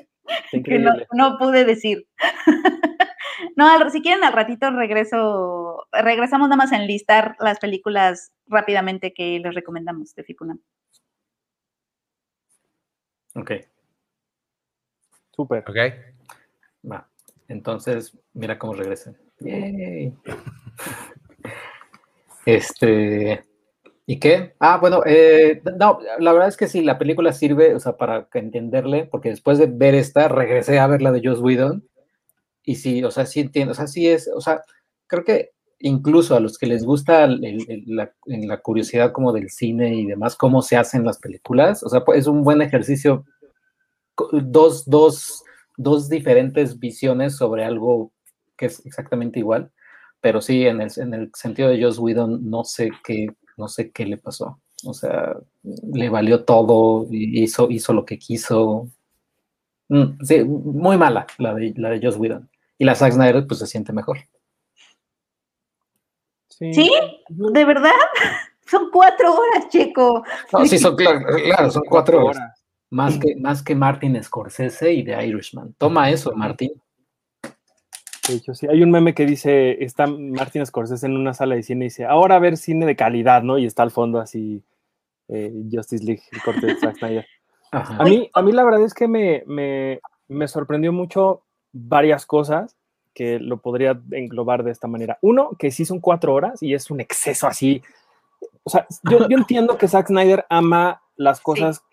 que 0.63 0.79
no, 0.79 1.37
pude 1.37 1.65
decir. 1.65 2.07
no, 3.55 3.89
si 3.91 4.01
quieren 4.01 4.23
al 4.23 4.33
ratito 4.33 4.71
regreso, 4.71 5.85
regresamos 5.91 6.49
nada 6.49 6.57
más 6.57 6.71
a 6.71 6.77
enlistar 6.77 7.35
las 7.39 7.59
películas 7.59 8.31
rápidamente 8.47 9.13
que 9.13 9.39
les 9.39 9.53
recomendamos 9.53 10.15
de 10.15 10.23
Ficunam. 10.23 10.59
Ok. 13.35 13.51
Súper. 15.31 15.63
Ok. 15.67 15.77
Va. 16.91 17.07
Entonces, 17.47 18.17
mira 18.33 18.57
cómo 18.57 18.73
regresan. 18.73 19.17
Este. 22.43 23.43
¿Y 24.07 24.19
qué? 24.19 24.55
Ah, 24.59 24.77
bueno, 24.79 25.03
eh, 25.05 25.61
no, 25.77 25.99
la 26.19 26.33
verdad 26.33 26.49
es 26.49 26.57
que 26.57 26.67
sí, 26.67 26.81
la 26.81 26.97
película 26.97 27.31
sirve, 27.33 27.75
o 27.75 27.79
sea, 27.79 27.97
para 27.97 28.27
entenderle, 28.33 29.05
porque 29.05 29.29
después 29.29 29.59
de 29.59 29.67
ver 29.67 29.93
esta, 29.93 30.27
regresé 30.27 30.79
a 30.79 30.87
ver 30.87 31.03
la 31.03 31.11
de 31.11 31.21
Joss 31.23 31.39
Whedon, 31.39 31.87
y 32.63 32.75
sí, 32.75 33.03
o 33.03 33.11
sea, 33.11 33.25
sí 33.25 33.41
entiendo, 33.41 33.71
o 33.73 33.75
sea, 33.75 33.87
sí 33.87 34.09
es, 34.09 34.29
o 34.33 34.41
sea, 34.41 34.63
creo 35.07 35.23
que 35.23 35.51
incluso 35.81 36.35
a 36.35 36.39
los 36.39 36.57
que 36.57 36.67
les 36.67 36.83
gusta 36.83 37.27
la, 37.27 38.11
la, 38.25 38.61
curiosidad 38.61 39.11
como 39.11 39.33
del 39.33 39.49
cine 39.49 39.95
y 39.95 40.05
demás, 40.05 40.35
cómo 40.35 40.61
se 40.61 40.77
hacen 40.77 41.05
las 41.05 41.19
películas, 41.19 41.83
o 41.83 41.89
sea, 41.89 42.03
pues, 42.05 42.19
es 42.19 42.27
un 42.27 42.43
buen 42.43 42.61
ejercicio, 42.61 43.25
dos, 44.31 44.85
dos, 44.85 45.43
dos 45.77 46.09
diferentes 46.09 46.79
visiones 46.79 47.35
sobre 47.35 47.65
algo 47.65 48.11
que 48.57 48.67
es 48.67 48.85
exactamente 48.85 49.39
igual, 49.39 49.71
pero 50.21 50.39
sí, 50.39 50.65
en 50.67 50.81
el, 50.81 50.91
en 50.97 51.13
el 51.15 51.31
sentido 51.33 51.69
de 51.69 51.81
Joss 51.81 51.97
Whedon, 51.97 52.49
no 52.49 52.63
sé 52.63 52.91
qué, 53.03 53.27
no 53.57 53.67
sé 53.67 53.91
qué 53.91 54.05
le 54.05 54.17
pasó. 54.17 54.59
O 54.85 54.93
sea, 54.93 55.35
le 55.63 56.09
valió 56.09 56.43
todo, 56.43 57.07
hizo, 57.11 57.93
lo 57.93 58.05
que 58.05 58.17
quiso. 58.17 58.87
Mm, 59.89 60.23
sí, 60.23 60.43
muy 60.43 60.97
mala 60.97 61.27
la 61.37 61.53
de, 61.53 61.73
la 61.75 61.99
Joss 62.01 62.17
Whedon. 62.17 62.49
Y 62.77 62.85
la 62.85 62.95
Zack 62.95 63.13
Snyder, 63.13 63.45
pues 63.47 63.59
se 63.59 63.67
siente 63.67 63.93
mejor. 63.93 64.19
Sí. 66.73 66.91
¿De 67.29 67.65
verdad? 67.65 67.91
Son 68.67 68.89
cuatro 68.89 69.33
horas, 69.33 69.67
chico. 69.69 70.23
No, 70.53 70.65
sí, 70.65 70.77
son 70.77 70.95
claro, 70.97 71.19
claro 71.25 71.71
son 71.71 71.83
cuatro 71.89 72.25
horas. 72.25 72.63
Más 72.89 73.17
que, 73.17 73.35
más 73.35 73.61
que 73.61 73.75
Martin 73.75 74.21
Scorsese 74.23 74.93
y 74.93 75.03
The 75.03 75.25
Irishman. 75.25 75.73
Toma 75.77 76.09
eso, 76.09 76.31
Martin. 76.33 76.71
De 78.29 78.35
hecho, 78.35 78.53
sí. 78.53 78.67
Hay 78.69 78.81
un 78.81 78.91
meme 78.91 79.13
que 79.13 79.25
dice, 79.25 79.83
está 79.83 80.07
Martin 80.07 80.65
Scorsese 80.65 81.05
en 81.05 81.17
una 81.17 81.33
sala 81.33 81.55
de 81.55 81.63
cine 81.63 81.85
y 81.85 81.87
dice, 81.87 82.05
ahora 82.05 82.35
a 82.35 82.39
ver 82.39 82.55
cine 82.55 82.85
de 82.85 82.95
calidad, 82.95 83.43
¿no? 83.43 83.57
Y 83.57 83.65
está 83.65 83.83
al 83.83 83.91
fondo 83.91 84.21
así 84.21 84.63
eh, 85.27 85.51
Justice 85.69 86.05
League, 86.05 86.23
el 86.31 86.41
corte 86.41 86.67
de 86.67 86.75
Zack 86.77 86.97
Snyder. 86.97 87.25
A 87.71 88.03
mí, 88.05 88.29
a 88.33 88.41
mí 88.41 88.51
la 88.53 88.63
verdad 88.63 88.83
es 88.83 88.93
que 88.93 89.07
me, 89.07 89.43
me, 89.47 89.99
me, 90.29 90.47
sorprendió 90.47 90.93
mucho 90.93 91.43
varias 91.73 92.25
cosas 92.25 92.77
que 93.13 93.39
lo 93.39 93.57
podría 93.57 93.99
englobar 94.11 94.63
de 94.63 94.71
esta 94.71 94.87
manera. 94.87 95.17
Uno, 95.21 95.51
que 95.57 95.71
sí 95.71 95.85
son 95.85 95.99
cuatro 95.99 96.33
horas 96.33 96.61
y 96.61 96.73
es 96.73 96.89
un 96.91 97.01
exceso 97.01 97.47
así. 97.47 97.81
O 98.63 98.69
sea, 98.69 98.87
yo, 99.09 99.27
yo 99.27 99.37
entiendo 99.37 99.77
que 99.77 99.87
Zack 99.87 100.07
Snyder 100.07 100.45
ama 100.49 101.01
las 101.15 101.41
cosas 101.41 101.83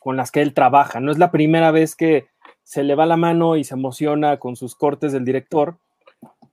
con 0.00 0.16
las 0.16 0.30
que 0.30 0.42
él 0.42 0.54
trabaja. 0.54 1.00
No 1.00 1.10
es 1.10 1.18
la 1.18 1.30
primera 1.30 1.70
vez 1.70 1.96
que 1.96 2.26
se 2.62 2.82
le 2.82 2.94
va 2.94 3.06
la 3.06 3.16
mano 3.16 3.56
y 3.56 3.64
se 3.64 3.74
emociona 3.74 4.38
con 4.38 4.56
sus 4.56 4.74
cortes 4.74 5.12
del 5.12 5.24
director, 5.24 5.76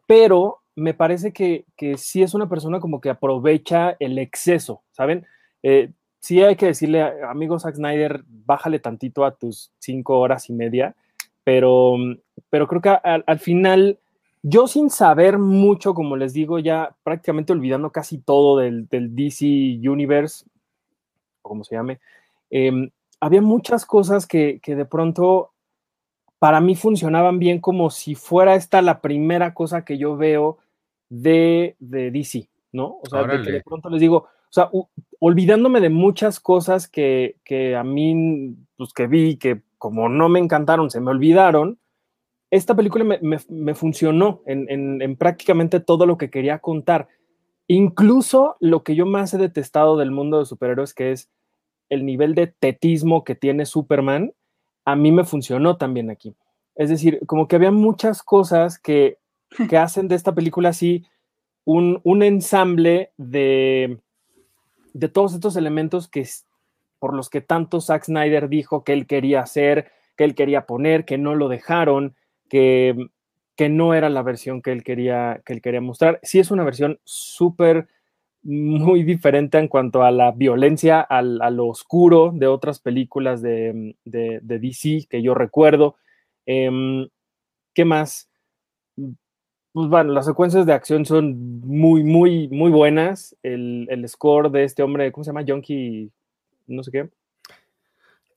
pero 0.05 0.59
me 0.75 0.93
parece 0.93 1.33
que, 1.33 1.65
que 1.75 1.97
sí 1.97 2.21
es 2.21 2.33
una 2.33 2.49
persona 2.49 2.79
como 2.79 3.01
que 3.01 3.09
aprovecha 3.09 3.95
el 3.99 4.17
exceso, 4.19 4.83
¿saben? 4.91 5.25
Eh, 5.63 5.91
sí 6.19 6.41
hay 6.41 6.55
que 6.55 6.67
decirle, 6.67 7.01
amigo 7.23 7.59
Zack 7.59 7.75
Snyder, 7.75 8.23
bájale 8.27 8.79
tantito 8.79 9.25
a 9.25 9.35
tus 9.35 9.71
cinco 9.79 10.19
horas 10.19 10.49
y 10.49 10.53
media, 10.53 10.95
pero, 11.43 11.95
pero 12.49 12.67
creo 12.67 12.81
que 12.81 12.89
al 12.89 13.39
final, 13.39 13.99
yo 14.43 14.67
sin 14.67 14.89
saber 14.89 15.37
mucho, 15.37 15.93
como 15.93 16.15
les 16.17 16.33
digo, 16.33 16.59
ya 16.59 16.95
prácticamente 17.03 17.53
olvidando 17.53 17.91
casi 17.91 18.17
todo 18.17 18.57
del, 18.57 18.87
del 18.87 19.15
DC 19.15 19.45
Universe, 19.83 20.45
o 21.41 21.49
como 21.49 21.63
se 21.63 21.75
llame, 21.75 21.99
em, 22.49 22.89
había 23.19 23.41
muchas 23.41 23.85
cosas 23.85 24.25
que, 24.25 24.59
que 24.61 24.75
de 24.75 24.85
pronto 24.85 25.51
para 26.39 26.59
mí 26.59 26.75
funcionaban 26.75 27.37
bien 27.37 27.59
como 27.59 27.91
si 27.91 28.15
fuera 28.15 28.55
esta 28.55 28.81
la 28.81 28.99
primera 28.99 29.53
cosa 29.53 29.85
que 29.85 29.99
yo 29.99 30.17
veo 30.17 30.57
de, 31.07 31.75
de 31.77 32.09
DC, 32.09 32.49
¿no? 32.71 32.97
O 33.03 33.05
sea, 33.07 33.23
de 33.23 33.43
que 33.43 33.51
de 33.51 33.61
pronto 33.61 33.89
les 33.91 34.01
digo, 34.01 34.17
o 34.17 34.53
sea, 34.53 34.71
olvidándome 35.19 35.81
de 35.81 35.89
muchas 35.89 36.39
cosas 36.39 36.87
que, 36.87 37.37
que, 37.43 37.75
a 37.75 37.83
mí, 37.83 38.55
pues 38.75 38.91
que 38.91 39.05
vi, 39.05 39.37
que 39.37 39.61
como 39.77 40.09
no 40.09 40.29
me 40.29 40.39
encantaron, 40.39 40.89
se 40.89 40.99
me 40.99 41.11
olvidaron, 41.11 41.77
esta 42.51 42.75
película 42.75 43.05
me, 43.05 43.17
me, 43.21 43.37
me 43.49 43.73
funcionó 43.73 44.41
en, 44.45 44.69
en, 44.69 45.01
en, 45.01 45.15
prácticamente 45.15 45.79
todo 45.79 46.05
lo 46.05 46.17
que 46.17 46.29
quería 46.29 46.59
contar. 46.59 47.07
Incluso 47.67 48.57
lo 48.59 48.83
que 48.83 48.95
yo 48.95 49.05
más 49.05 49.33
he 49.33 49.37
detestado 49.37 49.97
del 49.97 50.11
mundo 50.11 50.39
de 50.39 50.45
superhéroes, 50.45 50.93
que 50.93 51.13
es 51.13 51.29
el 51.89 52.05
nivel 52.05 52.35
de 52.35 52.47
tetismo 52.47 53.23
que 53.23 53.35
tiene 53.35 53.65
Superman, 53.65 54.33
a 54.83 54.97
mí 54.97 55.11
me 55.13 55.23
funcionó 55.23 55.77
también 55.77 56.09
aquí. 56.09 56.35
Es 56.75 56.89
decir, 56.89 57.21
como 57.25 57.47
que 57.47 57.55
había 57.55 57.71
muchas 57.71 58.21
cosas 58.21 58.77
que, 58.77 59.17
que 59.69 59.77
hacen 59.77 60.09
de 60.09 60.15
esta 60.15 60.35
película 60.35 60.69
así 60.69 61.05
un, 61.63 62.01
un 62.03 62.21
ensamble 62.21 63.11
de, 63.17 63.99
de 64.93 65.07
todos 65.07 65.33
estos 65.33 65.55
elementos 65.55 66.09
que 66.09 66.27
por 66.99 67.13
los 67.15 67.29
que 67.29 67.41
tanto 67.41 67.81
Zack 67.81 68.03
Snyder 68.03 68.49
dijo 68.49 68.83
que 68.83 68.93
él 68.93 69.07
quería 69.07 69.39
hacer, 69.39 69.91
que 70.17 70.23
él 70.23 70.35
quería 70.35 70.65
poner, 70.65 71.05
que 71.05 71.17
no 71.17 71.33
lo 71.33 71.47
dejaron, 71.47 72.15
que, 72.51 73.07
que 73.55 73.69
no 73.69 73.93
era 73.93 74.09
la 74.09 74.23
versión 74.23 74.61
que 74.61 74.73
él 74.73 74.83
quería, 74.83 75.41
que 75.45 75.53
él 75.53 75.61
quería 75.61 75.79
mostrar. 75.79 76.19
Sí 76.21 76.37
es 76.37 76.51
una 76.51 76.65
versión 76.65 76.99
súper, 77.05 77.87
muy 78.43 79.03
diferente 79.03 79.57
en 79.57 79.69
cuanto 79.69 80.03
a 80.03 80.11
la 80.11 80.33
violencia, 80.33 80.99
al, 80.99 81.41
a 81.41 81.49
lo 81.49 81.67
oscuro 81.67 82.31
de 82.33 82.47
otras 82.47 82.81
películas 82.81 83.41
de, 83.41 83.95
de, 84.03 84.41
DC 84.43 85.07
que 85.09 85.21
yo 85.21 85.33
recuerdo. 85.33 85.95
Eh, 86.45 87.07
¿Qué 87.73 87.85
más? 87.85 88.29
pues 89.73 89.87
bueno, 89.87 90.11
las 90.11 90.25
secuencias 90.25 90.65
de 90.65 90.73
acción 90.73 91.05
son 91.05 91.61
muy, 91.61 92.03
muy, 92.03 92.49
muy 92.49 92.69
buenas. 92.69 93.37
El, 93.43 93.87
el 93.89 94.07
score 94.09 94.51
de 94.51 94.65
este 94.65 94.83
hombre, 94.83 95.09
¿cómo 95.13 95.23
se 95.23 95.29
llama? 95.29 95.45
Junkie, 95.47 96.11
no 96.67 96.83
sé 96.83 96.91
qué. 96.91 97.09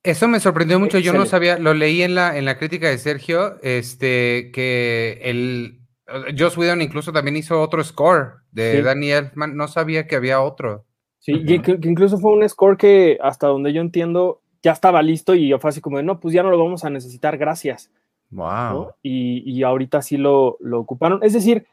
Eso 0.05 0.29
me 0.29 0.39
sorprendió 0.39 0.79
mucho, 0.79 0.99
yo 0.99 1.15
no 1.15 1.25
sabía, 1.25 1.59
lo 1.59 1.73
leí 1.73 2.03
en 2.03 2.15
la, 2.15 2.37
en 2.37 2.45
la 2.45 2.59
crítica 2.59 2.89
de 2.91 2.99
Sergio, 2.99 3.57
este, 3.63 4.51
que 4.53 5.19
el, 5.23 5.81
Joss 6.39 6.59
Whedon 6.59 6.83
incluso 6.83 7.11
también 7.11 7.39
hizo 7.39 7.61
otro 7.61 7.83
score 7.83 8.43
de 8.53 8.77
sí. 8.77 8.83
Danny 8.83 9.11
Elfman, 9.13 9.57
no 9.57 9.67
sabía 9.67 10.07
que 10.07 10.17
había 10.17 10.43
otro. 10.43 10.85
Sí, 11.21 11.33
uh 11.33 11.37
-huh. 11.39 11.63
que, 11.63 11.81
que, 11.81 11.89
incluso 11.89 12.19
fue 12.19 12.33
un 12.33 12.47
score 12.47 12.77
que 12.77 13.19
hasta 13.23 13.47
donde 13.47 13.73
yo 13.73 13.81
entiendo 13.81 14.43
ya 14.63 14.73
estaba 14.73 15.01
listo 15.01 15.35
y 15.35 15.53
fue 15.59 15.71
así 15.71 15.81
como 15.81 15.97
de, 15.97 16.03
no, 16.03 16.21
pues 16.21 16.35
ya 16.35 16.43
no 16.43 16.51
lo 16.51 16.59
vamos 16.59 16.85
a 16.85 16.91
necesitar, 16.91 17.39
gracias. 17.39 17.91
Wow. 18.31 18.45
¿no? 18.45 18.97
Y, 19.03 19.43
y, 19.51 19.63
ahorita 19.63 20.03
sí 20.03 20.19
lo, 20.19 20.59
lo, 20.61 20.81
ocuparon. 20.81 21.21
Es 21.23 21.33
decir, 21.33 21.67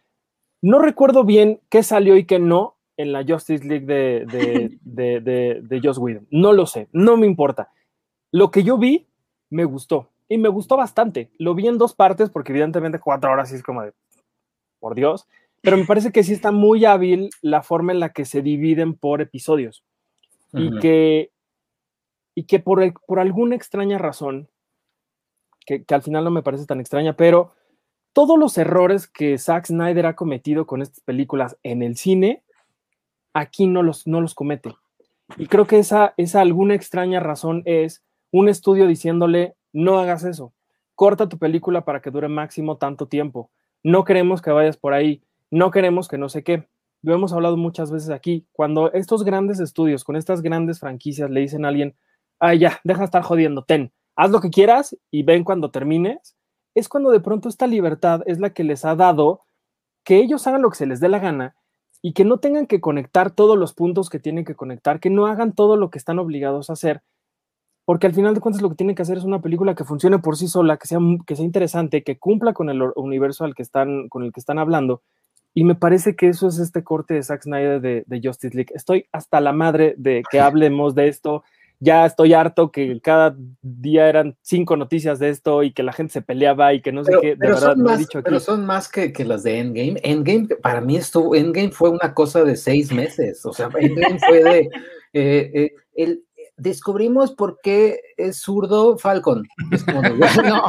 no 0.61 0.79
recuerdo 0.79 1.25
bien 1.25 1.59
qué 1.69 1.83
salió 1.83 2.15
y 2.15 2.25
qué 2.25 2.39
no 2.39 2.77
en 2.95 3.11
la 3.11 3.25
Justice 3.27 3.65
League 3.65 3.85
de, 3.85 4.25
de, 4.25 4.77
de, 4.83 5.19
de, 5.19 5.61
de 5.61 5.81
Joss 5.83 5.97
Whedon. 5.97 6.27
No 6.31 6.53
lo 6.53 6.65
sé, 6.65 6.87
no 6.93 7.17
me 7.17 7.25
importa. 7.27 7.69
Lo 8.31 8.51
que 8.51 8.63
yo 8.63 8.77
vi 8.77 9.07
me 9.49 9.65
gustó 9.65 10.09
y 10.27 10.37
me 10.37 10.49
gustó 10.49 10.77
bastante. 10.77 11.29
Lo 11.37 11.55
vi 11.55 11.67
en 11.67 11.77
dos 11.77 11.93
partes 11.93 12.29
porque 12.29 12.51
evidentemente 12.51 12.99
cuatro 12.99 13.31
horas 13.31 13.49
sí 13.49 13.55
es 13.55 13.63
como 13.63 13.83
de, 13.83 13.93
por 14.79 14.95
Dios, 14.95 15.27
pero 15.61 15.77
me 15.77 15.85
parece 15.85 16.11
que 16.11 16.23
sí 16.23 16.33
está 16.33 16.51
muy 16.51 16.85
hábil 16.85 17.29
la 17.41 17.61
forma 17.61 17.91
en 17.91 17.99
la 17.99 18.09
que 18.09 18.25
se 18.25 18.41
dividen 18.41 18.95
por 18.95 19.21
episodios 19.21 19.83
uh 20.53 20.57
-huh. 20.57 20.77
y 20.77 20.79
que, 20.79 21.31
y 22.35 22.43
que 22.45 22.59
por, 22.59 22.81
el, 22.81 22.93
por 22.93 23.19
alguna 23.19 23.55
extraña 23.55 23.97
razón 23.97 24.49
que, 25.65 25.83
que, 25.83 25.93
al 25.93 26.01
final 26.01 26.23
no 26.23 26.31
me 26.31 26.41
parece 26.41 26.65
tan 26.65 26.79
extraña, 26.79 27.15
pero 27.15 27.51
todos 28.13 28.37
los 28.39 28.57
errores 28.57 29.07
que 29.07 29.37
Zack 29.37 29.67
Snyder 29.67 30.05
ha 30.05 30.15
cometido 30.15 30.65
con 30.65 30.81
estas 30.81 31.01
películas 31.01 31.57
en 31.63 31.83
el 31.83 31.95
cine, 31.97 32.43
aquí 33.33 33.67
no 33.67 33.83
los, 33.83 34.07
no 34.07 34.21
los 34.21 34.33
comete. 34.33 34.73
Y 35.37 35.47
creo 35.47 35.65
que 35.65 35.79
esa, 35.79 36.13
esa 36.17 36.41
alguna 36.41 36.73
extraña 36.73 37.19
razón 37.19 37.63
es 37.65 38.03
un 38.31 38.49
estudio 38.49 38.87
diciéndole, 38.87 39.55
no 39.73 39.99
hagas 39.99 40.23
eso, 40.23 40.53
corta 40.95 41.29
tu 41.29 41.37
película 41.37 41.85
para 41.85 42.01
que 42.01 42.11
dure 42.11 42.27
máximo 42.27 42.77
tanto 42.77 43.07
tiempo, 43.07 43.51
no 43.83 44.03
queremos 44.03 44.41
que 44.41 44.51
vayas 44.51 44.77
por 44.77 44.93
ahí, 44.93 45.21
no 45.49 45.71
queremos 45.71 46.07
que 46.07 46.17
no 46.17 46.29
sé 46.29 46.43
qué. 46.43 46.67
Lo 47.03 47.13
hemos 47.15 47.33
hablado 47.33 47.57
muchas 47.57 47.91
veces 47.91 48.11
aquí, 48.11 48.45
cuando 48.51 48.91
estos 48.93 49.23
grandes 49.23 49.59
estudios 49.59 50.03
con 50.03 50.15
estas 50.15 50.41
grandes 50.41 50.79
franquicias 50.79 51.31
le 51.31 51.41
dicen 51.41 51.65
a 51.65 51.69
alguien, 51.69 51.95
ay 52.39 52.59
ya, 52.59 52.79
deja 52.83 52.99
de 52.99 53.05
estar 53.05 53.23
jodiendo, 53.23 53.63
ten, 53.63 53.91
haz 54.15 54.29
lo 54.29 54.39
que 54.39 54.51
quieras 54.51 54.95
y 55.09 55.23
ven 55.23 55.43
cuando 55.43 55.71
termines, 55.71 56.35
es 56.75 56.87
cuando 56.87 57.09
de 57.09 57.19
pronto 57.19 57.49
esta 57.49 57.67
libertad 57.67 58.21
es 58.27 58.39
la 58.39 58.51
que 58.51 58.63
les 58.63 58.85
ha 58.85 58.95
dado 58.95 59.41
que 60.03 60.17
ellos 60.17 60.45
hagan 60.47 60.61
lo 60.61 60.69
que 60.69 60.77
se 60.77 60.85
les 60.85 60.99
dé 60.99 61.09
la 61.09 61.19
gana 61.19 61.55
y 62.01 62.13
que 62.13 62.25
no 62.25 62.39
tengan 62.39 62.67
que 62.67 62.81
conectar 62.81 63.31
todos 63.31 63.57
los 63.57 63.73
puntos 63.73 64.09
que 64.09 64.19
tienen 64.19 64.45
que 64.45 64.55
conectar, 64.55 64.99
que 64.99 65.09
no 65.09 65.27
hagan 65.27 65.53
todo 65.53 65.77
lo 65.77 65.89
que 65.89 65.97
están 65.97 66.19
obligados 66.19 66.69
a 66.69 66.73
hacer, 66.73 67.01
porque 67.91 68.07
al 68.07 68.13
final 68.13 68.33
de 68.33 68.39
cuentas 68.39 68.61
lo 68.61 68.69
que 68.69 68.77
tienen 68.77 68.95
que 68.95 69.01
hacer 69.01 69.17
es 69.17 69.25
una 69.25 69.41
película 69.41 69.75
que 69.75 69.83
funcione 69.83 70.17
por 70.17 70.37
sí 70.37 70.47
sola, 70.47 70.77
que 70.77 70.87
sea, 70.87 70.99
que 71.27 71.35
sea 71.35 71.43
interesante, 71.43 72.03
que 72.03 72.17
cumpla 72.17 72.53
con 72.53 72.69
el 72.69 72.81
universo 72.95 73.43
al 73.43 73.53
que 73.53 73.63
están, 73.63 74.07
con 74.07 74.23
el 74.23 74.31
que 74.31 74.39
están 74.39 74.59
hablando. 74.59 75.01
Y 75.53 75.65
me 75.65 75.75
parece 75.75 76.15
que 76.15 76.29
eso 76.29 76.47
es 76.47 76.57
este 76.57 76.85
corte 76.85 77.15
de 77.15 77.21
Zack 77.21 77.43
Snyder 77.43 77.81
de, 77.81 78.05
de 78.07 78.21
Justice 78.23 78.55
League. 78.55 78.71
Estoy 78.73 79.07
hasta 79.11 79.41
la 79.41 79.51
madre 79.51 79.93
de 79.97 80.23
que 80.31 80.39
hablemos 80.39 80.95
de 80.95 81.09
esto, 81.09 81.43
ya 81.81 82.05
estoy 82.05 82.31
harto 82.33 82.71
que 82.71 83.01
cada 83.01 83.35
día 83.61 84.07
eran 84.07 84.37
cinco 84.41 84.77
noticias 84.77 85.19
de 85.19 85.27
esto 85.27 85.61
y 85.61 85.73
que 85.73 85.83
la 85.83 85.91
gente 85.91 86.13
se 86.13 86.21
peleaba 86.21 86.73
y 86.73 86.81
que 86.81 86.93
no 86.93 87.03
sé 87.03 87.09
pero, 87.09 87.21
qué, 87.21 87.27
de 87.27 87.35
pero 87.35 87.55
verdad, 87.55 87.73
son 87.73 87.83
más, 87.83 87.95
he 87.95 87.97
dicho 87.97 88.17
aquí. 88.19 88.23
Pero 88.23 88.39
son 88.39 88.65
más 88.65 88.87
que, 88.87 89.11
que, 89.11 89.25
las 89.25 89.43
de 89.43 89.59
Endgame. 89.59 89.99
Endgame, 90.01 90.47
para 90.61 90.79
mí 90.79 90.95
estuvo, 90.95 91.35
Endgame 91.35 91.71
fue 91.71 91.89
una 91.89 92.13
cosa 92.13 92.45
de 92.45 92.55
seis 92.55 92.89
meses, 92.93 93.45
o 93.45 93.51
sea, 93.51 93.69
Endgame 93.77 94.17
fue 94.17 94.43
de, 94.45 94.59
eh, 95.13 95.51
eh, 95.53 95.71
el, 95.95 96.23
descubrimos 96.61 97.31
por 97.31 97.59
qué 97.61 97.99
es 98.17 98.37
zurdo 98.37 98.97
Falcon. 98.97 99.47
Es 99.71 99.83
como, 99.83 100.01
no. 100.43 100.63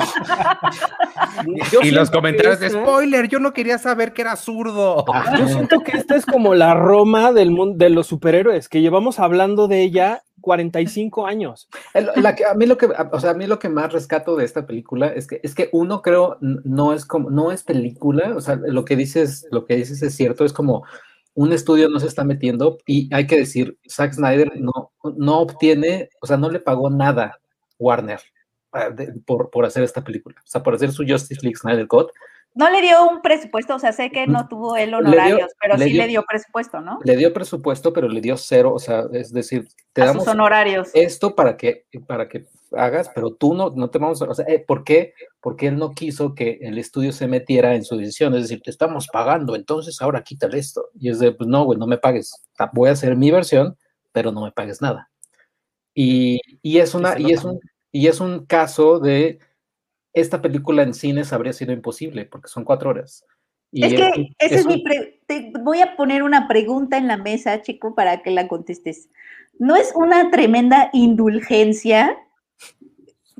y 1.83 1.91
los 1.91 2.11
comentarios 2.11 2.61
de 2.61 2.71
spoiler, 2.71 3.29
yo 3.29 3.39
no 3.39 3.53
quería 3.53 3.79
saber 3.79 4.13
que 4.13 4.23
era 4.23 4.37
zurdo. 4.37 5.05
Yo 5.39 5.49
siento 5.49 5.81
que 5.81 5.97
esta 5.97 6.17
es 6.17 6.27
como 6.27 6.55
la 6.55 6.75
Roma 6.75 7.33
del 7.33 7.51
mundo 7.51 7.77
de 7.77 7.91
los 7.91 8.07
superhéroes, 8.07 8.69
que 8.69 8.81
llevamos 8.81 9.19
hablando 9.19 9.69
de 9.69 9.83
ella 9.83 10.23
45 10.41 11.27
años. 11.27 11.69
La 12.17 12.35
que, 12.35 12.45
a 12.45 12.55
mí 12.55 12.67
lo 12.67 12.77
que, 12.77 12.87
o 12.87 13.21
sea, 13.21 13.31
a 13.31 13.35
mí 13.35 13.47
lo 13.47 13.59
que 13.59 13.69
más 13.69 13.93
rescato 13.93 14.37
de 14.37 14.45
esta 14.45 14.67
película 14.67 15.09
es 15.09 15.27
que, 15.27 15.41
es 15.43 15.55
que 15.55 15.69
uno 15.73 16.03
creo 16.03 16.39
no 16.41 16.93
es 16.93 17.05
como, 17.05 17.31
no 17.31 17.53
es 17.53 17.63
película, 17.63 18.35
o 18.37 18.41
sea, 18.41 18.57
lo 18.57 18.85
que 18.85 18.97
dices, 18.97 19.47
lo 19.51 19.65
que 19.67 19.77
dices 19.77 20.03
es 20.03 20.15
cierto, 20.15 20.45
es 20.45 20.53
como 20.53 20.85
un 21.35 21.53
estudio 21.53 21.89
no 21.89 21.99
se 21.99 22.07
está 22.07 22.25
metiendo 22.25 22.79
y 22.87 23.13
hay 23.15 23.27
que 23.27 23.39
decir, 23.39 23.79
Zack 23.89 24.15
Snyder 24.15 24.53
no, 24.61 24.93
no 25.17 25.41
obtiene, 25.41 26.11
o 26.21 26.27
sea, 26.27 26.37
no 26.37 26.51
le 26.51 26.61
pagó 26.61 26.91
nada 26.91 27.41
Warner 27.79 28.21
por, 29.27 29.51
por 29.51 29.65
hacer 29.65 29.83
esta 29.83 30.05
película, 30.05 30.37
o 30.45 30.47
sea, 30.47 30.63
por 30.63 30.75
hacer 30.75 30.93
su 30.93 31.05
Justice 31.07 31.41
League 31.43 31.57
Snyder 31.57 31.87
Cut, 31.87 32.11
no 32.55 32.71
le 32.71 32.83
dio 32.83 33.09
un 33.09 33.23
presupuesto, 33.23 33.77
o 33.77 33.79
sea, 33.79 33.93
sé 33.93 34.11
que 34.11 34.27
no 34.27 34.47
tuvo 34.47 34.77
el 34.77 34.93
honorarios, 34.93 35.39
dio, 35.39 35.47
pero 35.61 35.77
le 35.77 35.85
sí 35.87 35.93
dio, 35.93 36.03
le 36.03 36.09
dio 36.09 36.25
presupuesto, 36.29 36.81
¿no? 36.81 36.99
Le 37.03 37.17
dio 37.17 37.33
presupuesto, 37.33 37.93
pero 37.93 38.09
le 38.09 38.21
dio 38.21 38.37
cero, 38.37 38.73
o 38.75 38.79
sea, 38.79 39.05
es 39.13 39.33
decir, 39.33 39.69
te 39.93 40.03
a 40.03 40.07
damos 40.07 40.25
sus 40.25 40.33
honorarios. 40.33 40.91
esto 40.93 41.35
para 41.35 41.57
que, 41.57 41.87
para 42.07 42.29
que 42.29 42.47
hagas, 42.77 43.11
pero 43.15 43.35
tú 43.35 43.55
no, 43.55 43.71
no 43.71 43.91
te 43.91 43.99
vamos 43.99 44.21
a, 44.21 44.27
o 44.27 44.35
sea, 44.35 44.45
eh, 44.49 44.63
¿por 44.67 44.85
qué? 44.85 45.15
Porque 45.41 45.69
él 45.69 45.77
no 45.77 45.93
quiso 45.93 46.35
que 46.35 46.59
el 46.61 46.79
estudio 46.79 47.13
se 47.13 47.27
metiera 47.27 47.75
en 47.75 47.85
su 47.85 47.97
decisión, 47.97 48.35
es 48.35 48.43
decir, 48.43 48.61
te 48.63 48.71
estamos 48.71 49.09
pagando, 49.11 49.57
entonces 49.57 50.01
ahora 50.03 50.23
quítale 50.23 50.59
esto. 50.59 50.89
Y 50.99 51.11
es 51.11 51.19
de, 51.19 51.33
pues 51.33 51.49
no, 51.49 51.65
güey, 51.65 51.79
no 51.79 51.87
me 51.87 51.99
pagues, 51.99 52.33
voy 52.73 52.91
a 52.91 52.93
hacer 52.93 53.17
mi 53.17 53.31
versión, 53.31 53.77
pero 54.13 54.31
no 54.31 54.43
me 54.43 54.53
pagues 54.53 54.83
nada. 54.83 55.11
Y, 55.95 56.41
y 56.63 56.79
es 56.79 56.95
una, 56.95 57.19
y 57.19 57.33
es 57.33 57.45
un, 57.45 57.61
y 57.91 58.07
es 58.07 58.21
un 58.21 58.47
caso 58.47 58.99
de 58.99 59.39
esta 60.13 60.43
película 60.43 60.83
en 60.83 60.95
cines 60.95 61.33
habría 61.33 61.53
sido 61.53 61.73
imposible 61.73 62.25
porque 62.27 62.49
son 62.49 62.65
cuatro 62.65 62.91
horas. 62.91 63.25
Y 63.71 63.85
es 63.85 63.95
que 63.95 64.35
ese 64.39 64.55
es, 64.55 64.61
es 64.61 64.67
mi 64.67 64.85
te 65.27 65.53
voy 65.63 65.81
a 65.81 65.97
poner 65.97 66.23
una 66.23 66.47
pregunta 66.47 66.99
en 66.99 67.09
la 67.09 67.17
mesa, 67.17 67.63
chico, 67.63 67.95
para 67.95 68.23
que 68.23 68.31
la 68.31 68.47
contestes. 68.47 69.09
¿No 69.59 69.77
es 69.77 69.93
una 69.95 70.31
tremenda 70.31 70.91
indulgencia? 70.93 72.19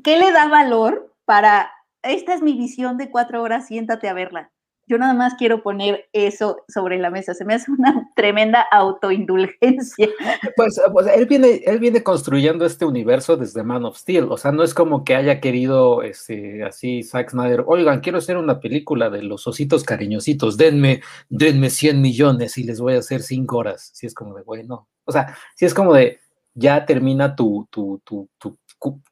¿Qué 0.03 0.17
le 0.17 0.31
da 0.31 0.47
valor 0.47 1.13
para 1.25 1.71
esta 2.01 2.33
es 2.33 2.41
mi 2.41 2.53
visión 2.53 2.97
de 2.97 3.09
cuatro 3.09 3.41
horas, 3.41 3.67
siéntate 3.67 4.09
a 4.09 4.13
verla? 4.13 4.51
Yo 4.85 4.97
nada 4.97 5.13
más 5.13 5.35
quiero 5.35 5.63
poner 5.63 6.09
eso 6.11 6.63
sobre 6.67 6.97
la 6.97 7.09
mesa. 7.09 7.33
Se 7.33 7.45
me 7.45 7.53
hace 7.53 7.71
una 7.71 8.09
tremenda 8.15 8.65
autoindulgencia. 8.71 10.09
Pues, 10.55 10.79
pues, 10.91 11.07
él, 11.07 11.25
viene, 11.25 11.61
él 11.65 11.79
viene 11.79 12.03
construyendo 12.03 12.65
este 12.65 12.85
universo 12.85 13.37
desde 13.37 13.63
Man 13.63 13.85
of 13.85 13.97
Steel. 13.97 14.25
O 14.29 14.37
sea, 14.37 14.51
no 14.51 14.63
es 14.63 14.73
como 14.73 15.03
que 15.03 15.15
haya 15.15 15.39
querido 15.39 16.03
este, 16.03 16.63
así 16.63 17.03
Zack 17.03 17.31
Snyder, 17.31 17.63
oigan, 17.65 18.01
quiero 18.01 18.17
hacer 18.17 18.37
una 18.37 18.59
película 18.59 19.09
de 19.09 19.23
los 19.23 19.47
ositos 19.47 19.83
cariñositos, 19.83 20.57
denme, 20.57 21.01
denme 21.29 21.69
100 21.69 22.01
millones 22.01 22.57
y 22.57 22.63
les 22.63 22.79
voy 22.79 22.95
a 22.95 22.99
hacer 22.99 23.21
5 23.21 23.57
horas. 23.57 23.91
Si 23.93 24.05
es 24.05 24.13
como 24.13 24.35
de, 24.35 24.43
bueno, 24.43 24.87
o 25.05 25.11
sea, 25.11 25.35
si 25.55 25.65
es 25.65 25.73
como 25.73 25.93
de, 25.93 26.19
ya 26.53 26.85
termina 26.85 27.35
tu, 27.35 27.67
tu, 27.71 28.01
tu, 28.03 28.29
tu 28.37 28.57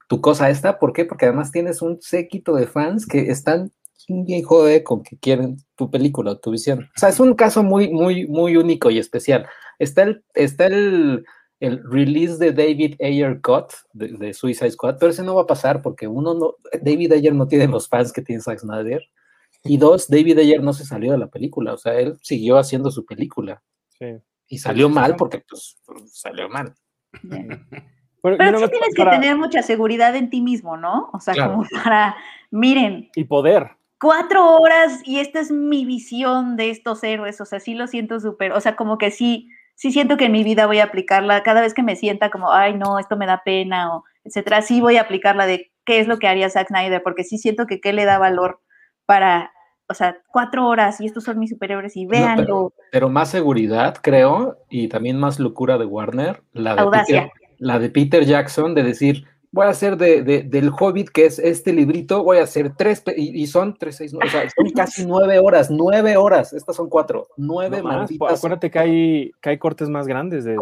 tu 0.08 0.22
cosa 0.22 0.50
esta. 0.50 0.80
¿Por 0.80 0.94
qué? 0.94 1.06
Porque 1.06 1.26
además 1.26 1.52
tienes 1.52 1.82
un 1.82 2.02
séquito 2.02 2.56
de 2.56 2.68
fans 2.68 3.06
que 3.06 3.32
están 3.32 3.72
bien 4.26 4.44
jode 4.44 4.84
con 4.84 5.04
que 5.04 5.18
quieren 5.18 5.58
tu 5.76 5.90
película 5.90 6.32
o 6.32 6.38
tu 6.38 6.52
visión. 6.52 6.90
O 6.96 7.00
sea, 7.00 7.10
es 7.10 7.20
un 7.20 7.34
caso 7.34 7.64
muy, 7.64 7.90
muy, 7.90 8.28
muy 8.28 8.58
único 8.58 8.90
y 8.90 9.00
especial. 9.00 9.48
Está 9.80 10.04
el, 10.04 10.24
está 10.34 10.68
el, 10.68 11.26
el 11.60 11.84
release 11.84 12.38
de 12.38 12.52
David 12.52 12.96
Ayer 13.02 13.40
Cut 13.42 13.72
de, 13.94 14.34
Suicide 14.34 14.72
Squad, 14.72 14.98
pero 15.00 15.12
ese 15.12 15.24
no 15.24 15.36
va 15.36 15.44
a 15.44 15.48
pasar 15.48 15.82
porque 15.82 16.08
uno 16.08 16.34
no, 16.34 16.56
David 16.82 17.14
Ayer 17.14 17.34
no 17.34 17.48
tiene 17.48 17.68
los 17.68 17.88
fans 17.88 18.12
que 18.12 18.22
tiene 18.22 18.42
Zack 18.42 18.60
Snyder. 18.60 19.02
Y 19.64 19.78
dos, 19.78 20.10
David 20.10 20.40
Ayer 20.40 20.62
no 20.62 20.74
se 20.74 20.86
salió 20.86 21.12
de 21.12 21.20
la 21.20 21.28
película, 21.28 21.74
o 21.74 21.78
sea, 21.78 21.94
él 22.00 22.18
siguió 22.24 22.58
haciendo 22.58 22.90
su 22.90 23.06
película. 23.06 23.62
Sí. 23.90 24.18
Y 24.48 24.58
salió 24.58 24.90
mal 24.90 25.16
porque 25.16 25.44
pues 25.48 25.78
salió 26.08 26.50
mal. 26.50 26.74
Pero 28.22 28.60
sí 28.60 28.68
tienes 28.70 28.96
que 28.96 29.06
tener 29.06 29.38
mucha 29.38 29.62
seguridad 29.62 30.16
en 30.16 30.30
ti 30.30 30.42
mismo, 30.42 30.78
¿no? 30.78 31.10
O 31.14 31.20
sea, 31.20 31.34
como 31.34 31.66
para, 31.84 32.16
miren. 32.50 33.10
Y 33.16 33.24
poder. 33.24 33.72
Cuatro 34.02 34.58
horas 34.58 35.00
y 35.06 35.20
esta 35.20 35.40
es 35.40 35.52
mi 35.52 35.86
visión 35.86 36.56
de 36.56 36.72
estos 36.72 37.04
héroes, 37.04 37.40
o 37.40 37.46
sea, 37.46 37.60
sí 37.60 37.76
lo 37.76 37.88
siento 37.88 38.20
súper, 38.20 38.52
o 38.54 38.60
sea, 38.60 38.76
como 38.76 38.98
que 38.98 39.12
sí, 39.12 39.50
sí 39.76 39.92
siento 39.92 40.18
que 40.18 40.26
en 40.26 40.32
mi 40.32 40.44
vida 40.44 40.66
voy 40.66 40.80
a 40.80 40.86
aplicarla, 40.86 41.44
cada 41.44 41.62
vez 41.62 41.74
que 41.74 41.84
me 41.84 41.96
sienta 41.96 42.32
como, 42.32 42.52
ay, 42.52 42.74
no, 42.74 42.98
esto 42.98 43.16
me 43.16 43.28
da 43.28 43.44
pena, 43.46 43.96
o 43.96 44.04
etcétera, 44.24 44.62
sí 44.62 44.82
voy 44.82 44.98
a 44.98 45.02
aplicarla 45.02 45.46
de 45.46 45.72
qué 45.86 46.00
es 46.00 46.08
lo 46.08 46.20
que 46.20 46.28
haría 46.28 46.50
Zack 46.50 46.70
Snyder, 46.70 47.04
porque 47.04 47.24
sí 47.24 47.38
siento 47.38 47.68
que 47.68 47.80
qué 47.80 47.94
le 47.94 48.06
da 48.06 48.18
valor 48.18 48.60
para, 49.06 49.52
o 49.88 49.94
sea, 49.94 50.18
cuatro 50.28 50.68
horas 50.68 51.00
y 51.00 51.06
estos 51.06 51.24
son 51.24 51.38
mis 51.38 51.52
superiores 51.52 51.96
y 51.96 52.08
véanlo. 52.08 52.74
pero, 52.92 53.10
más 53.10 53.30
seguridad, 53.30 53.98
creo, 54.02 54.58
y 54.70 54.88
también 54.88 55.20
más 55.20 55.40
locura 55.40 55.78
de 55.78 55.86
Warner, 55.86 56.42
la 56.54 56.76
de 56.76 56.82
Audacia 56.82 57.32
la 57.62 57.78
de 57.78 57.92
Peter 57.92 58.26
Jackson, 58.26 58.74
de 58.74 58.82
decir, 58.82 59.28
voy 59.52 59.66
a 59.66 59.70
hacer 59.70 59.98
de, 59.98 60.24
del 60.24 60.70
Hobbit, 60.70 61.10
que 61.10 61.26
es 61.26 61.38
este 61.38 61.74
librito, 61.74 62.24
voy 62.24 62.38
a 62.38 62.44
hacer 62.44 62.74
tres, 62.78 63.04
y, 63.18 63.46
son 63.48 63.76
tres, 63.78 63.98
seis, 63.98 64.14
o 64.14 64.30
sea, 64.30 64.50
son 64.50 64.70
casi 64.72 65.06
nueve 65.08 65.40
horas, 65.40 65.70
nueve 65.70 66.16
horas, 66.16 66.54
estas 66.54 66.76
son 66.76 66.90
cuatro, 66.90 67.28
nueve 67.36 67.84
más. 67.84 68.10
Acuérdate 68.30 68.72
que 68.72 68.80
hay, 68.80 69.32
que 69.42 69.50
hay 69.50 69.58
cortes 69.58 69.90
más 69.90 70.08
grandes. 70.08 70.46
De 70.46 70.56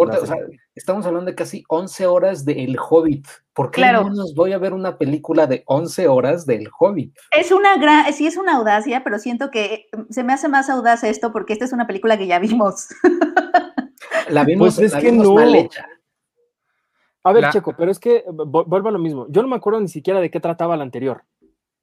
estamos 0.76 1.06
hablando 1.06 1.30
de 1.30 1.36
casi 1.36 1.64
once 1.68 2.08
horas 2.08 2.46
de 2.46 2.64
El 2.64 2.78
Hobbit. 2.80 3.28
¿Por 3.54 3.72
qué 3.72 3.82
no 3.92 4.10
nos 4.10 4.34
voy 4.34 4.54
a 4.54 4.58
ver 4.58 4.74
una 4.74 4.98
película 4.98 5.46
de 5.46 5.64
once 5.66 6.08
horas 6.08 6.46
del 6.46 6.70
Hobbit? 6.80 7.16
Es 7.38 7.52
una 7.52 7.78
gran, 7.78 8.12
sí 8.14 8.26
es 8.26 8.38
una 8.38 8.56
audacia, 8.56 9.04
pero 9.04 9.20
siento 9.20 9.52
que 9.52 9.88
se 10.10 10.24
me 10.24 10.34
hace 10.34 10.48
más 10.48 10.70
audaz 10.70 11.04
esto 11.04 11.32
porque 11.32 11.54
esta 11.54 11.66
es 11.66 11.74
una 11.74 11.86
película 11.86 12.18
que 12.18 12.28
ya 12.28 12.40
vimos. 12.40 12.88
La 14.30 14.46
vimos, 14.46 14.76
pues 14.76 14.94
es 14.94 15.02
que 15.02 15.12
no. 15.12 15.34
mal 15.34 15.54
hecha. 15.56 15.86
A 17.24 17.34
ver, 17.34 17.50
Checo, 17.52 17.76
pero 17.78 17.92
es 17.92 18.00
que 18.00 18.24
vuelvo 18.28 18.90
a 18.90 18.92
lo 18.92 19.00
mismo. 19.00 19.28
Yo 19.30 19.42
no 19.42 19.48
me 19.48 19.56
acuerdo 19.56 19.80
ni 19.82 19.90
siquiera 19.90 20.22
de 20.22 20.32
qué 20.32 20.40
trataba 20.40 20.78
la 20.78 20.84
anterior. 20.84 21.24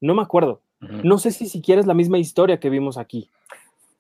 No 0.01 0.15
me 0.15 0.23
acuerdo. 0.23 0.63
No 0.81 1.19
sé 1.19 1.31
si 1.31 1.47
siquiera 1.47 1.81
es 1.81 1.87
la 1.87 1.95
misma 1.95 2.19
historia 2.19 2.61
que 2.61 2.71
vimos 2.71 2.99
aquí. 2.99 3.31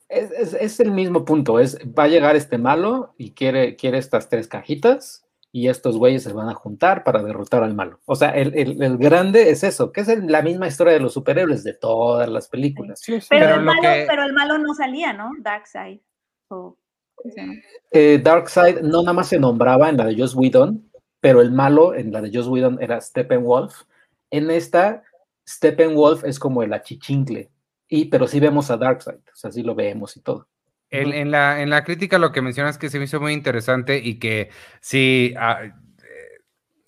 Es, 0.09 0.80
el 0.80 0.93
mismo 0.93 1.24
punto. 1.24 1.59
Es, 1.59 1.78
va 1.78 2.05
a 2.05 2.09
llegar 2.09 2.37
este 2.37 2.59
malo 2.59 3.14
y 3.18 3.32
quiere, 3.32 3.76
quiere 3.76 3.99
estas 3.99 4.28
tres 4.28 4.47
cajitas 4.47 5.26
y 5.53 5.68
estos 5.68 5.97
güeyes 5.97 6.22
se 6.22 6.32
van 6.32 6.49
a 6.49 6.55
juntar 6.55 7.03
para 7.03 7.22
derrotar 7.22 7.62
al 7.62 7.74
malo. 7.74 8.01
O 8.05 8.14
sea, 8.14 8.30
el, 8.30 8.99
grande 8.99 9.51
es 9.51 9.64
eso, 9.64 9.91
que 9.91 10.03
es 10.03 10.09
la 10.24 10.43
misma 10.43 10.68
historia 10.68 10.93
de 10.93 11.01
los 11.01 11.14
superhéroes 11.14 11.64
de 11.64 11.72
todas 11.72 12.28
las 12.28 12.49
películas. 12.49 13.03
pero, 13.28 13.55
el 13.55 13.62
malo, 13.62 13.80
pero, 13.82 14.24
el 14.24 14.32
malo, 14.34 14.59
no 14.59 14.74
salía, 14.74 15.12
¿no? 15.12 15.30
Darkseid. 15.41 16.01
Eh, 17.91 18.20
Darkseid 18.22 18.80
no 18.80 19.03
nada 19.03 19.14
más 19.14 19.28
se 19.28 19.39
nombraba 19.39 19.89
en 19.89 19.97
la 19.97 20.05
de 20.05 20.16
Joss 20.18 20.34
Whedon, 20.34 20.91
pero 21.26 21.40
el 21.40 21.50
malo 21.50 21.92
en 21.92 22.12
la 22.12 22.22
de 22.22 22.30
Joss 22.32 22.46
Whedon 22.46 22.78
era 22.80 23.00
Steppenwolf. 23.00 23.82
En 24.30 24.48
esta, 24.48 25.02
Steppenwolf 25.44 26.22
es 26.22 26.38
como 26.38 26.62
el 26.62 26.72
achichincle, 26.72 27.50
y, 27.88 28.04
pero 28.04 28.28
sí 28.28 28.38
vemos 28.38 28.70
a 28.70 28.76
Darkseid, 28.76 29.16
o 29.16 29.34
sea, 29.34 29.50
sí 29.50 29.64
lo 29.64 29.74
vemos 29.74 30.16
y 30.16 30.20
todo. 30.20 30.46
En, 30.88 31.32
la, 31.32 31.60
en 31.60 31.70
la 31.70 31.82
crítica 31.82 32.20
lo 32.20 32.30
que 32.30 32.42
mencionas 32.42 32.78
que 32.78 32.90
se 32.90 33.00
me 33.00 33.06
hizo 33.06 33.20
muy 33.20 33.32
interesante 33.32 33.98
y 33.98 34.20
que 34.20 34.50
sí 34.80 35.34
ah, 35.36 35.64
eh, 35.64 35.72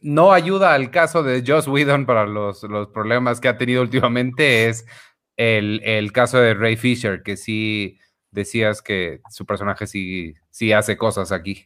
no 0.03 0.33
ayuda 0.33 0.73
al 0.73 0.93
caso 0.93 1.25
de 1.25 1.43
Joss 1.45 1.67
Whedon 1.67 2.07
para 2.07 2.25
los, 2.25 2.65
problemas 2.95 3.41
que 3.41 3.49
ha 3.49 3.59
tenido 3.59 3.83
últimamente 3.83 4.69
es 4.69 4.87
el, 5.37 5.81
el, 5.83 6.13
caso 6.13 6.39
de 6.39 6.55
Ray 6.55 6.77
Fisher, 6.77 7.25
que 7.25 7.37
sí 7.37 7.99
decías 8.31 8.83
que 8.83 9.21
su 9.31 9.45
personaje 9.45 9.89
sí, 9.89 10.37
sí 10.49 10.71
hace 10.71 10.97
cosas 10.97 11.33
aquí. 11.33 11.65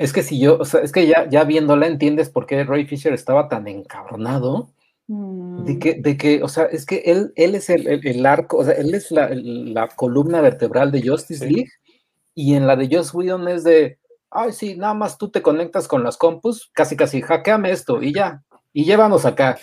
Es 0.00 0.14
que 0.14 0.22
si 0.22 0.40
yo, 0.40 0.56
o 0.58 0.64
sea, 0.64 0.80
es 0.80 0.92
que 0.92 1.06
ya, 1.06 1.28
ya 1.28 1.44
viéndola 1.44 1.86
entiendes 1.86 2.30
por 2.30 2.46
qué 2.46 2.64
Roy 2.64 2.86
Fisher 2.86 3.12
estaba 3.12 3.50
tan 3.50 3.68
encabronado. 3.68 4.70
De 5.06 5.14
mm. 5.14 5.78
que, 5.78 5.94
de 6.00 6.16
que, 6.16 6.42
o 6.42 6.48
sea, 6.48 6.64
es 6.64 6.86
que 6.86 7.02
él, 7.04 7.34
él 7.36 7.54
es 7.54 7.68
el, 7.68 7.86
el, 7.86 8.24
arco, 8.24 8.56
o 8.56 8.64
sea, 8.64 8.72
él 8.72 8.94
es 8.94 9.10
la, 9.10 9.28
la, 9.34 9.88
columna 9.88 10.40
vertebral 10.40 10.90
de 10.90 11.06
Justice 11.06 11.44
League 11.44 11.68
y 12.34 12.54
en 12.54 12.66
la 12.66 12.76
de 12.76 12.88
Joss 12.90 13.12
Whedon 13.12 13.46
es 13.48 13.62
de, 13.62 13.98
ay, 14.30 14.52
sí, 14.54 14.74
nada 14.74 14.94
más 14.94 15.18
tú 15.18 15.28
te 15.30 15.42
conectas 15.42 15.86
con 15.86 16.02
las 16.02 16.16
compus, 16.16 16.70
casi, 16.72 16.96
casi, 16.96 17.20
hackeame 17.20 17.70
esto 17.70 18.02
y 18.02 18.14
ya, 18.14 18.42
y 18.72 18.86
llévanos 18.86 19.26
acá, 19.26 19.58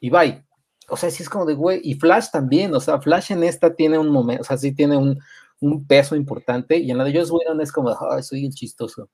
y 0.00 0.10
bye. 0.10 0.44
O 0.88 0.96
sea, 0.96 1.08
sí 1.12 1.22
es 1.22 1.28
como 1.28 1.46
de, 1.46 1.54
güey, 1.54 1.80
y 1.84 1.94
Flash 1.94 2.30
también, 2.32 2.74
o 2.74 2.80
sea, 2.80 3.00
Flash 3.00 3.30
en 3.30 3.44
esta 3.44 3.76
tiene 3.76 3.96
un 3.96 4.08
momento, 4.08 4.40
o 4.40 4.44
sea, 4.44 4.56
sí 4.56 4.74
tiene 4.74 4.96
un, 4.96 5.20
un 5.60 5.86
peso 5.86 6.16
importante, 6.16 6.78
y 6.78 6.90
en 6.90 6.98
la 6.98 7.04
de 7.04 7.16
Joss 7.16 7.30
Whedon 7.30 7.60
es 7.60 7.70
como, 7.70 7.96
ay, 8.10 8.24
soy 8.24 8.46
el 8.46 8.54
chistoso. 8.54 9.08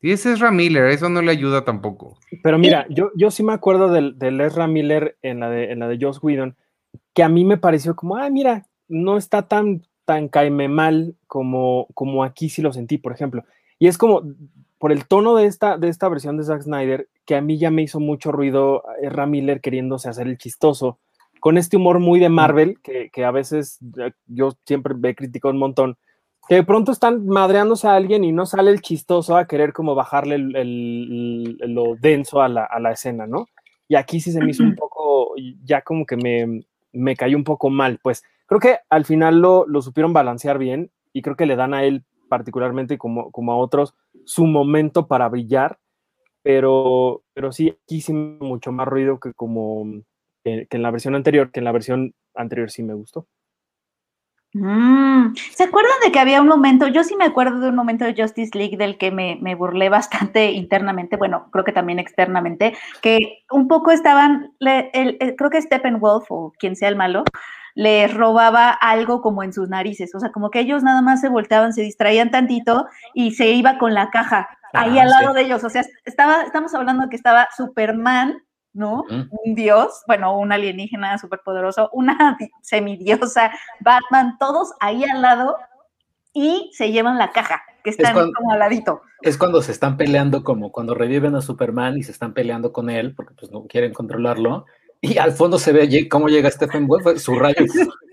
Y 0.00 0.12
ese 0.12 0.32
es 0.32 0.52
Miller, 0.52 0.86
eso 0.86 1.08
no 1.08 1.22
le 1.22 1.32
ayuda 1.32 1.64
tampoco. 1.64 2.18
Pero 2.42 2.58
mira, 2.58 2.86
yo, 2.90 3.10
yo 3.16 3.30
sí 3.30 3.42
me 3.42 3.52
acuerdo 3.52 3.88
del, 3.88 4.18
del 4.18 4.40
Ezra 4.40 4.66
Miller 4.66 5.16
en 5.22 5.40
la, 5.40 5.50
de, 5.50 5.72
en 5.72 5.78
la 5.78 5.88
de 5.88 5.98
Joss 6.00 6.22
Whedon, 6.22 6.54
que 7.14 7.22
a 7.22 7.28
mí 7.28 7.44
me 7.44 7.56
pareció 7.56 7.96
como, 7.96 8.16
ah, 8.16 8.28
mira, 8.30 8.66
no 8.88 9.16
está 9.16 9.48
tan, 9.48 9.82
tan 10.04 10.28
caime 10.28 10.68
mal 10.68 11.16
como, 11.26 11.88
como 11.94 12.24
aquí 12.24 12.48
sí 12.48 12.62
lo 12.62 12.72
sentí, 12.72 12.98
por 12.98 13.12
ejemplo. 13.12 13.44
Y 13.78 13.88
es 13.88 13.98
como, 13.98 14.22
por 14.78 14.92
el 14.92 15.06
tono 15.06 15.34
de 15.34 15.46
esta, 15.46 15.78
de 15.78 15.88
esta 15.88 16.08
versión 16.08 16.36
de 16.36 16.44
Zack 16.44 16.62
Snyder, 16.62 17.08
que 17.24 17.34
a 17.34 17.40
mí 17.40 17.58
ya 17.58 17.70
me 17.70 17.82
hizo 17.82 17.98
mucho 17.98 18.32
ruido 18.32 18.84
Ezra 19.02 19.26
Miller 19.26 19.60
queriéndose 19.60 20.08
hacer 20.08 20.26
el 20.26 20.38
chistoso, 20.38 20.98
con 21.40 21.58
este 21.58 21.76
humor 21.76 22.00
muy 22.00 22.20
de 22.20 22.28
Marvel, 22.28 22.78
que, 22.82 23.10
que 23.10 23.24
a 23.24 23.30
veces 23.30 23.78
yo 24.26 24.52
siempre 24.64 24.94
me 24.94 25.14
critico 25.14 25.48
un 25.48 25.58
montón, 25.58 25.96
que 26.48 26.56
de 26.56 26.64
pronto 26.64 26.92
están 26.92 27.26
madreándose 27.26 27.88
a 27.88 27.94
alguien 27.94 28.24
y 28.24 28.32
no 28.32 28.46
sale 28.46 28.70
el 28.70 28.80
chistoso 28.80 29.36
a 29.36 29.46
querer 29.46 29.72
como 29.72 29.94
bajarle 29.94 30.36
el, 30.36 31.56
lo 31.58 31.96
denso 31.96 32.40
a 32.40 32.48
la, 32.48 32.64
a 32.64 32.78
la, 32.78 32.92
escena, 32.92 33.26
¿no? 33.26 33.46
Y 33.88 33.96
aquí 33.96 34.20
sí 34.20 34.32
se 34.32 34.40
me 34.40 34.50
hizo 34.50 34.62
un 34.62 34.74
poco, 34.74 35.34
ya 35.64 35.82
como 35.82 36.06
que 36.06 36.16
me, 36.16 36.64
me 36.92 37.16
cayó 37.16 37.36
un 37.36 37.44
poco 37.44 37.70
mal, 37.70 37.98
pues 38.02 38.22
creo 38.46 38.60
que 38.60 38.78
al 38.88 39.04
final 39.04 39.40
lo, 39.40 39.66
lo, 39.66 39.82
supieron 39.82 40.12
balancear 40.12 40.58
bien 40.58 40.90
y 41.12 41.22
creo 41.22 41.36
que 41.36 41.46
le 41.46 41.56
dan 41.56 41.74
a 41.74 41.84
él 41.84 42.04
particularmente 42.28 42.98
como, 42.98 43.30
como 43.30 43.52
a 43.52 43.56
otros 43.56 43.94
su 44.24 44.46
momento 44.46 45.06
para 45.06 45.28
brillar, 45.28 45.78
pero, 46.42 47.22
pero 47.34 47.52
sí, 47.52 47.76
aquí 47.84 48.00
sí 48.00 48.12
mucho 48.12 48.72
más 48.72 48.86
ruido 48.86 49.18
que 49.18 49.32
como 49.34 49.84
que 50.44 50.66
en 50.70 50.82
la 50.82 50.92
versión 50.92 51.16
anterior, 51.16 51.50
que 51.50 51.60
en 51.60 51.64
la 51.64 51.72
versión 51.72 52.14
anterior 52.34 52.70
sí 52.70 52.82
me 52.82 52.94
gustó. 52.94 53.26
Mm, 54.58 55.34
¿Se 55.34 55.64
acuerdan 55.64 55.92
de 56.02 56.10
que 56.10 56.18
había 56.18 56.40
un 56.40 56.48
momento, 56.48 56.88
yo 56.88 57.04
sí 57.04 57.14
me 57.14 57.26
acuerdo 57.26 57.60
de 57.60 57.68
un 57.68 57.74
momento 57.76 58.06
de 58.06 58.14
Justice 58.16 58.56
League 58.56 58.78
del 58.78 58.96
que 58.96 59.10
me, 59.10 59.54
burlé 59.54 59.90
bastante 59.90 60.50
internamente, 60.52 61.16
bueno, 61.16 61.48
creo 61.52 61.64
que 61.64 61.72
también 61.72 61.98
externamente, 61.98 62.74
que 63.02 63.44
un 63.50 63.68
poco 63.68 63.90
estaban, 63.90 64.54
creo 64.58 65.50
que 65.50 65.60
Steppenwolf 65.60 66.24
o 66.30 66.54
quien 66.58 66.74
sea 66.74 66.88
el 66.88 66.96
malo, 66.96 67.24
le 67.74 68.08
robaba 68.08 68.70
algo 68.70 69.20
como 69.20 69.42
en 69.42 69.52
sus 69.52 69.68
narices, 69.68 70.14
o 70.14 70.20
sea, 70.20 70.32
como 70.32 70.50
que 70.50 70.60
ellos 70.60 70.82
nada 70.82 71.02
más 71.02 71.20
se 71.20 71.28
volteaban, 71.28 71.74
se 71.74 71.82
distraían 71.82 72.30
tantito 72.30 72.86
y 73.12 73.32
se 73.32 73.50
iba 73.50 73.76
con 73.76 73.92
la 73.92 74.08
caja 74.08 74.48
ahí 74.72 74.98
al 74.98 75.10
lado 75.10 75.34
de 75.34 75.42
ellos, 75.42 75.62
o 75.64 75.68
sea, 75.68 75.84
estaba, 76.06 76.44
estamos 76.44 76.74
hablando 76.74 77.10
que 77.10 77.16
estaba 77.16 77.48
Superman 77.54 78.42
¿no? 78.76 79.04
Un 79.10 79.54
dios, 79.54 80.02
bueno, 80.06 80.38
un 80.38 80.52
alienígena 80.52 81.18
superpoderoso, 81.18 81.90
una 81.92 82.36
semidiosa, 82.62 83.50
Batman, 83.80 84.36
todos 84.38 84.72
ahí 84.80 85.04
al 85.04 85.22
lado 85.22 85.56
y 86.32 86.70
se 86.74 86.92
llevan 86.92 87.18
la 87.18 87.32
caja, 87.32 87.62
que 87.82 87.90
están 87.90 88.12
como 88.32 88.52
al 88.52 88.58
ladito. 88.58 89.00
Es 89.22 89.38
cuando 89.38 89.62
se 89.62 89.72
están 89.72 89.96
peleando, 89.96 90.44
como 90.44 90.70
cuando 90.70 90.94
reviven 90.94 91.34
a 91.34 91.40
Superman 91.40 91.96
y 91.96 92.02
se 92.02 92.12
están 92.12 92.34
peleando 92.34 92.72
con 92.72 92.90
él, 92.90 93.14
porque 93.14 93.34
pues 93.34 93.50
no 93.50 93.66
quieren 93.66 93.94
controlarlo. 93.94 94.66
Y 95.00 95.18
al 95.18 95.32
fondo 95.32 95.58
se 95.58 95.72
ve 95.72 96.08
cómo 96.08 96.28
llega 96.28 96.50
Stephen 96.50 96.86
Wolf, 96.86 97.18
su 97.18 97.34
rayo. 97.38 97.64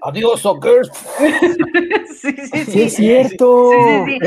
¡Adiós, 0.01 0.45
O'Girl! 0.45 0.89
sí, 2.21 2.35
sí, 2.51 2.65
sí. 2.65 2.81
es 2.81 2.95
cierto. 2.95 3.71
Sí, 4.05 4.19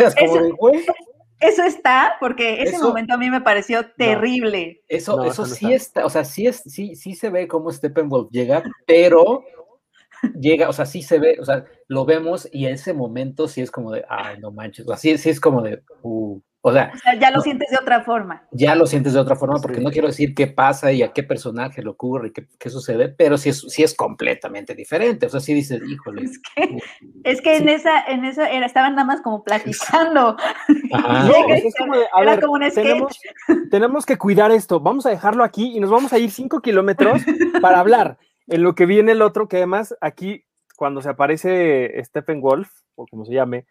eso 1.40 1.62
está, 1.64 2.16
porque 2.20 2.62
ese 2.62 2.78
momento 2.78 3.14
a 3.14 3.18
mí 3.18 3.30
me 3.30 3.40
pareció 3.40 3.90
terrible. 3.96 4.82
eso, 4.88 5.22
eso, 5.24 5.44
sí 5.44 5.72
está. 5.72 6.06
o 6.06 6.10
sea, 6.10 6.24
sí 6.24 6.46
es, 6.46 6.62
sí, 6.66 6.94
sí 6.96 7.14
se 7.14 7.30
ve 7.30 7.46
cómo 7.46 7.70
Steppenwolf 7.70 8.30
llega, 8.30 8.62
pero 8.86 9.44
llega, 10.40 10.68
o 10.68 10.72
sea, 10.72 10.86
sí 10.86 11.02
se 11.02 11.18
ve, 11.18 11.38
o 11.40 11.44
sea, 11.44 11.64
lo 11.88 12.04
vemos 12.04 12.48
y 12.52 12.66
ese 12.66 12.92
momento 12.94 13.48
sí 13.48 13.60
es 13.60 13.70
como 13.70 13.92
de, 13.92 14.04
ay, 14.08 14.38
no 14.40 14.50
manches, 14.50 14.88
así 14.88 15.16
sí 15.18 15.30
es 15.30 15.40
como 15.40 15.62
de, 15.62 15.82
uh, 16.02 16.40
O 16.68 16.72
sea, 16.72 16.90
O 16.92 16.98
sea, 16.98 17.14
ya 17.14 17.30
lo 17.30 17.40
sientes 17.42 17.70
de 17.70 17.76
otra 17.76 18.02
forma. 18.02 18.42
ya 18.50 18.74
lo 18.74 18.86
sientes 18.86 19.12
de 19.12 19.20
otra 19.20 19.36
forma, 19.36 19.60
porque 19.62 19.78
Sí. 19.78 19.84
no 19.84 19.90
quiero 19.90 20.08
decir 20.08 20.34
qué 20.34 20.48
pasa 20.48 20.90
y 20.90 21.02
a 21.02 21.12
qué 21.12 21.22
personaje 21.22 21.80
le 21.80 21.88
ocurre 21.90 22.28
y 22.28 22.32
qué, 22.32 22.46
qué 22.58 22.70
sucede, 22.70 23.08
pero 23.08 23.38
sí 23.38 23.50
es, 23.50 23.60
sí 23.68 23.84
es 23.84 23.94
completamente 23.94 24.74
diferente. 24.74 25.26
O 25.26 25.28
sea, 25.28 25.38
sí 25.40 25.54
dices, 25.54 25.80
híjole. 25.88 26.22
Es 26.24 26.40
que, 26.40 26.78
es 27.24 27.40
que 27.40 27.56
en 27.58 27.68
esa, 27.68 28.02
en 28.06 28.24
eso 28.24 28.42
era, 28.42 28.66
estaban 28.66 28.96
nada 28.96 29.06
más 29.06 29.20
como 29.22 29.44
platicando. 29.44 30.36
Ajá. 30.38 30.56
No, 31.26 31.32
Llega 31.32 31.46
o 31.46 31.56
y 31.56 31.60
sea, 31.60 31.68
es 31.68 31.72
se- 31.74 31.78
como 31.78 31.96
de, 31.96 32.04
a 32.12 32.22
era 32.22 32.30
ver, 32.32 32.40
como 32.40 32.52
un 32.54 32.62
sketch. 32.70 32.74
tenemos, 32.74 33.18
tenemos 33.70 34.06
que 34.06 34.18
cuidar 34.18 34.50
esto, 34.50 34.80
vamos 34.80 35.06
a 35.06 35.10
dejarlo 35.10 35.44
aquí 35.44 35.76
y 35.76 35.80
nos 35.80 35.90
vamos 35.90 36.12
a 36.12 36.18
ir 36.18 36.30
cinco 36.30 36.60
kilómetros 36.60 37.22
para 37.62 37.78
hablar. 37.80 38.18
En 38.48 38.62
lo 38.62 38.74
que 38.74 38.86
viene 38.86 39.12
el 39.12 39.22
otro, 39.22 39.48
que 39.48 39.56
además 39.58 39.94
aquí, 40.00 40.44
cuando 40.76 41.00
se 41.02 41.08
aparece 41.10 41.92
Stephen 42.04 42.40
Wolf, 42.40 42.68
o 42.96 43.06
como 43.06 43.24
se 43.24 43.34
llame, 43.34 43.66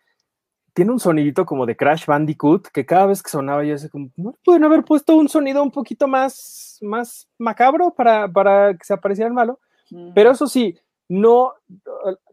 tiene 0.76 0.92
un 0.92 1.00
sonidito 1.00 1.46
como 1.46 1.66
de 1.66 1.78
Crash 1.78 2.06
Bandicoot, 2.06 2.68
que 2.68 2.86
cada 2.86 3.06
vez 3.06 3.24
que 3.24 3.30
sonaba 3.30 3.64
yo 3.64 3.72
decía 3.72 3.90
como, 3.90 4.10
¿no 4.18 4.36
pueden 4.44 4.66
haber 4.66 4.84
puesto 4.84 5.16
un 5.16 5.30
sonido 5.30 5.64
un 5.64 5.72
poquito 5.72 6.06
más, 6.06 6.78
más 6.82 7.30
macabro 7.38 7.94
para, 7.96 8.28
para 8.28 8.78
que 8.78 8.84
se 8.84 8.94
apareciera 8.94 9.30
el 9.30 9.34
malo? 9.34 9.60
Mm. 9.90 10.12
Pero 10.14 10.32
eso 10.32 10.48
sí, 10.48 10.78
no, 11.08 11.54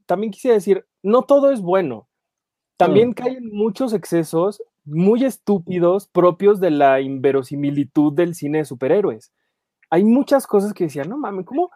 también 0.07 0.33
quisiera 0.33 0.57
decir, 0.57 0.85
no 1.05 1.23
todo 1.23 1.53
es 1.53 1.61
bueno. 1.61 2.09
También 2.77 3.11
Mm. 3.11 3.15
caen 3.15 3.51
muchos 3.53 3.93
excesos 3.93 4.61
muy 4.85 5.25
estúpidos 5.25 6.09
propios 6.09 6.59
de 6.59 6.73
la 6.73 7.01
inverosimilitud 7.01 8.13
del 8.13 8.35
cine 8.35 8.59
de 8.59 8.65
superhéroes. 8.65 9.33
Hay 9.89 10.03
muchas 10.03 10.49
cosas 10.49 10.75
que 10.75 10.85
decían, 10.85 11.09
no 11.09 11.17
mames, 11.17 11.47
¿cómo 11.47 11.71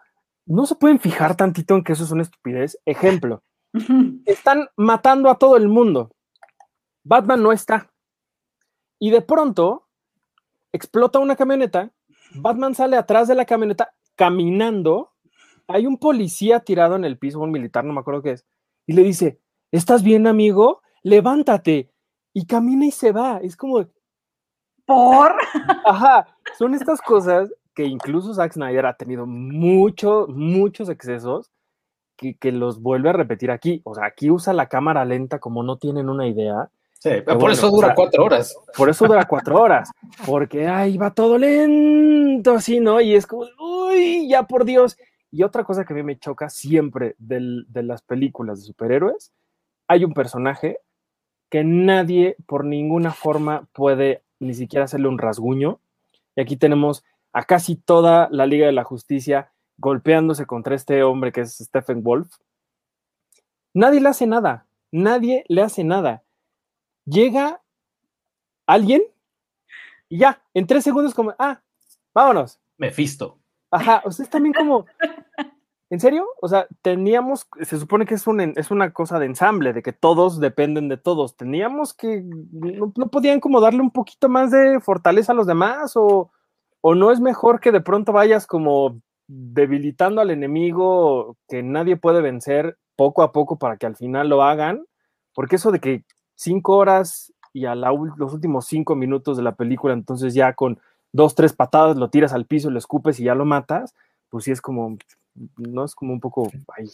no 0.45 0.65
se 0.65 0.75
pueden 0.75 0.99
fijar 0.99 1.37
tantito 1.37 1.75
en 1.75 1.83
que 1.85 1.93
eso 1.93 2.03
es 2.03 2.11
una 2.11 2.23
estupidez? 2.23 2.77
Ejemplo, 2.85 3.41
están 4.25 4.67
matando 4.75 5.29
a 5.29 5.37
todo 5.37 5.55
el 5.55 5.69
mundo. 5.69 6.11
Batman 7.07 7.41
no 7.41 7.53
está. 7.53 7.89
Y 8.99 9.11
de 9.11 9.21
pronto 9.21 9.87
explota 10.73 11.19
una 11.19 11.35
camioneta, 11.35 11.91
Batman 12.35 12.75
sale 12.75 12.97
atrás 12.97 13.27
de 13.29 13.35
la 13.35 13.45
camioneta 13.45 13.93
caminando, 14.15 15.13
hay 15.67 15.87
un 15.87 15.97
policía 15.97 16.59
tirado 16.59 16.95
en 16.95 17.05
el 17.05 17.17
piso, 17.17 17.39
un 17.39 17.51
militar, 17.51 17.85
no 17.85 17.93
me 17.93 18.01
acuerdo 18.01 18.21
qué 18.21 18.31
es, 18.31 18.45
y 18.85 18.93
le 18.93 19.03
dice, 19.03 19.39
¿estás 19.71 20.03
bien, 20.03 20.27
amigo? 20.27 20.81
Levántate. 21.03 21.93
Y 22.33 22.45
camina 22.45 22.85
y 22.85 22.91
se 22.91 23.11
va. 23.11 23.39
Es 23.41 23.55
como, 23.55 23.85
Por. 24.85 25.35
ajá, 25.85 26.27
son 26.57 26.73
estas 26.73 27.01
cosas 27.01 27.49
que 27.73 27.85
incluso 27.85 28.33
Zack 28.33 28.53
Snyder 28.53 28.85
ha 28.85 28.97
tenido 28.97 29.25
mucho, 29.25 30.27
muchos 30.29 30.89
excesos 30.89 31.51
que, 32.17 32.37
que 32.37 32.51
los 32.51 32.81
vuelve 32.81 33.09
a 33.09 33.13
repetir 33.13 33.51
aquí. 33.51 33.81
O 33.85 33.93
sea, 33.95 34.05
aquí 34.05 34.29
usa 34.29 34.53
la 34.53 34.67
cámara 34.67 35.05
lenta 35.05 35.39
como 35.39 35.63
no 35.63 35.77
tienen 35.77 36.09
una 36.09 36.27
idea. 36.27 36.69
Sí, 36.99 37.09
por 37.25 37.35
bueno, 37.35 37.51
eso 37.53 37.67
o 37.67 37.71
dura 37.71 37.87
sea, 37.89 37.95
cuatro 37.95 38.23
horas. 38.25 38.57
Por 38.75 38.89
eso 38.89 39.05
dura 39.05 39.25
cuatro 39.27 39.61
horas, 39.61 39.91
porque 40.25 40.67
ahí 40.67 40.97
va 40.97 41.11
todo 41.11 41.37
lento, 41.37 42.53
así, 42.55 42.79
¿no? 42.79 42.99
Y 43.01 43.13
es 43.15 43.27
como, 43.27 43.45
uy, 43.59 44.27
ya 44.27 44.43
por 44.43 44.65
Dios. 44.65 44.97
Y 45.31 45.43
otra 45.43 45.63
cosa 45.63 45.85
que 45.85 45.93
a 45.93 45.95
mí 45.95 46.03
me 46.03 46.17
choca 46.17 46.49
siempre 46.49 47.15
del- 47.19 47.65
de 47.69 47.83
las 47.83 48.01
películas 48.01 48.59
de 48.59 48.65
superhéroes, 48.65 49.31
hay 49.87 50.03
un 50.05 50.13
personaje 50.13 50.79
que 51.49 51.63
nadie 51.63 52.35
por 52.45 52.65
ninguna 52.65 53.11
forma 53.11 53.67
puede 53.73 54.23
ni 54.39 54.53
siquiera 54.53 54.85
hacerle 54.85 55.07
un 55.07 55.17
rasguño. 55.19 55.79
Y 56.35 56.41
aquí 56.41 56.57
tenemos 56.57 57.03
a 57.31 57.43
casi 57.43 57.75
toda 57.75 58.27
la 58.31 58.45
Liga 58.45 58.65
de 58.65 58.71
la 58.73 58.83
Justicia 58.83 59.51
golpeándose 59.77 60.45
contra 60.45 60.75
este 60.75 61.03
hombre 61.03 61.31
que 61.31 61.41
es 61.41 61.57
Stephen 61.57 62.01
Wolf. 62.03 62.29
Nadie 63.73 64.01
le 64.01 64.09
hace 64.09 64.25
nada, 64.27 64.65
nadie 64.91 65.43
le 65.47 65.61
hace 65.61 65.83
nada. 65.83 66.23
Llega 67.07 67.61
alguien 68.65 69.01
y 70.09 70.19
ya, 70.19 70.41
en 70.53 70.67
tres 70.67 70.83
segundos 70.83 71.13
como, 71.13 71.33
ah, 71.39 71.61
vámonos. 72.13 72.59
Mephisto. 72.77 73.39
Ajá, 73.71 74.01
o 74.05 74.11
sea, 74.11 74.23
es 74.23 74.29
también 74.29 74.53
como, 74.53 74.85
¿en 75.89 75.99
serio? 75.99 76.25
O 76.41 76.47
sea, 76.47 76.67
teníamos, 76.81 77.47
se 77.61 77.79
supone 77.79 78.05
que 78.05 78.15
es, 78.15 78.27
un, 78.27 78.39
es 78.41 78.71
una 78.71 78.91
cosa 78.93 79.19
de 79.19 79.25
ensamble, 79.25 79.73
de 79.73 79.81
que 79.81 79.93
todos 79.93 80.39
dependen 80.39 80.87
de 80.89 80.97
todos. 80.97 81.35
Teníamos 81.35 81.93
que, 81.93 82.23
no, 82.51 82.93
no 82.95 83.07
podían 83.09 83.39
como 83.39 83.59
darle 83.59 83.81
un 83.81 83.91
poquito 83.91 84.29
más 84.29 84.51
de 84.51 84.79
fortaleza 84.79 85.31
a 85.31 85.35
los 85.35 85.47
demás 85.47 85.93
o, 85.95 86.31
o 86.81 86.95
no 86.95 87.11
es 87.11 87.19
mejor 87.19 87.59
que 87.59 87.71
de 87.71 87.81
pronto 87.81 88.13
vayas 88.13 88.47
como 88.47 89.01
debilitando 89.27 90.21
al 90.21 90.31
enemigo 90.31 91.37
que 91.49 91.61
nadie 91.61 91.97
puede 91.97 92.21
vencer 92.21 92.77
poco 92.95 93.23
a 93.23 93.33
poco 93.33 93.59
para 93.59 93.77
que 93.77 93.85
al 93.85 93.97
final 93.97 94.29
lo 94.29 94.43
hagan, 94.43 94.85
porque 95.33 95.57
eso 95.57 95.71
de 95.71 95.79
que 95.79 96.05
cinco 96.37 96.77
horas 96.77 97.33
y 97.51 97.65
a 97.65 97.75
la 97.75 97.91
los 98.17 98.33
últimos 98.33 98.67
cinco 98.67 98.95
minutos 98.95 99.35
de 99.35 99.43
la 99.43 99.55
película, 99.55 99.93
entonces 99.93 100.33
ya 100.33 100.53
con 100.53 100.79
dos, 101.11 101.35
tres 101.35 101.51
patadas 101.53 101.97
lo 101.97 102.09
tiras 102.09 102.31
al 102.31 102.45
piso, 102.45 102.69
lo 102.69 102.77
escupes 102.77 103.19
y 103.19 103.23
ya 103.25 103.35
lo 103.35 103.43
matas, 103.45 103.95
pues 104.29 104.45
sí 104.45 104.51
es 104.51 104.61
como, 104.61 104.97
no 105.57 105.83
es 105.83 105.95
como 105.95 106.13
un 106.13 106.19
poco, 106.19 106.49
ay, 106.77 106.87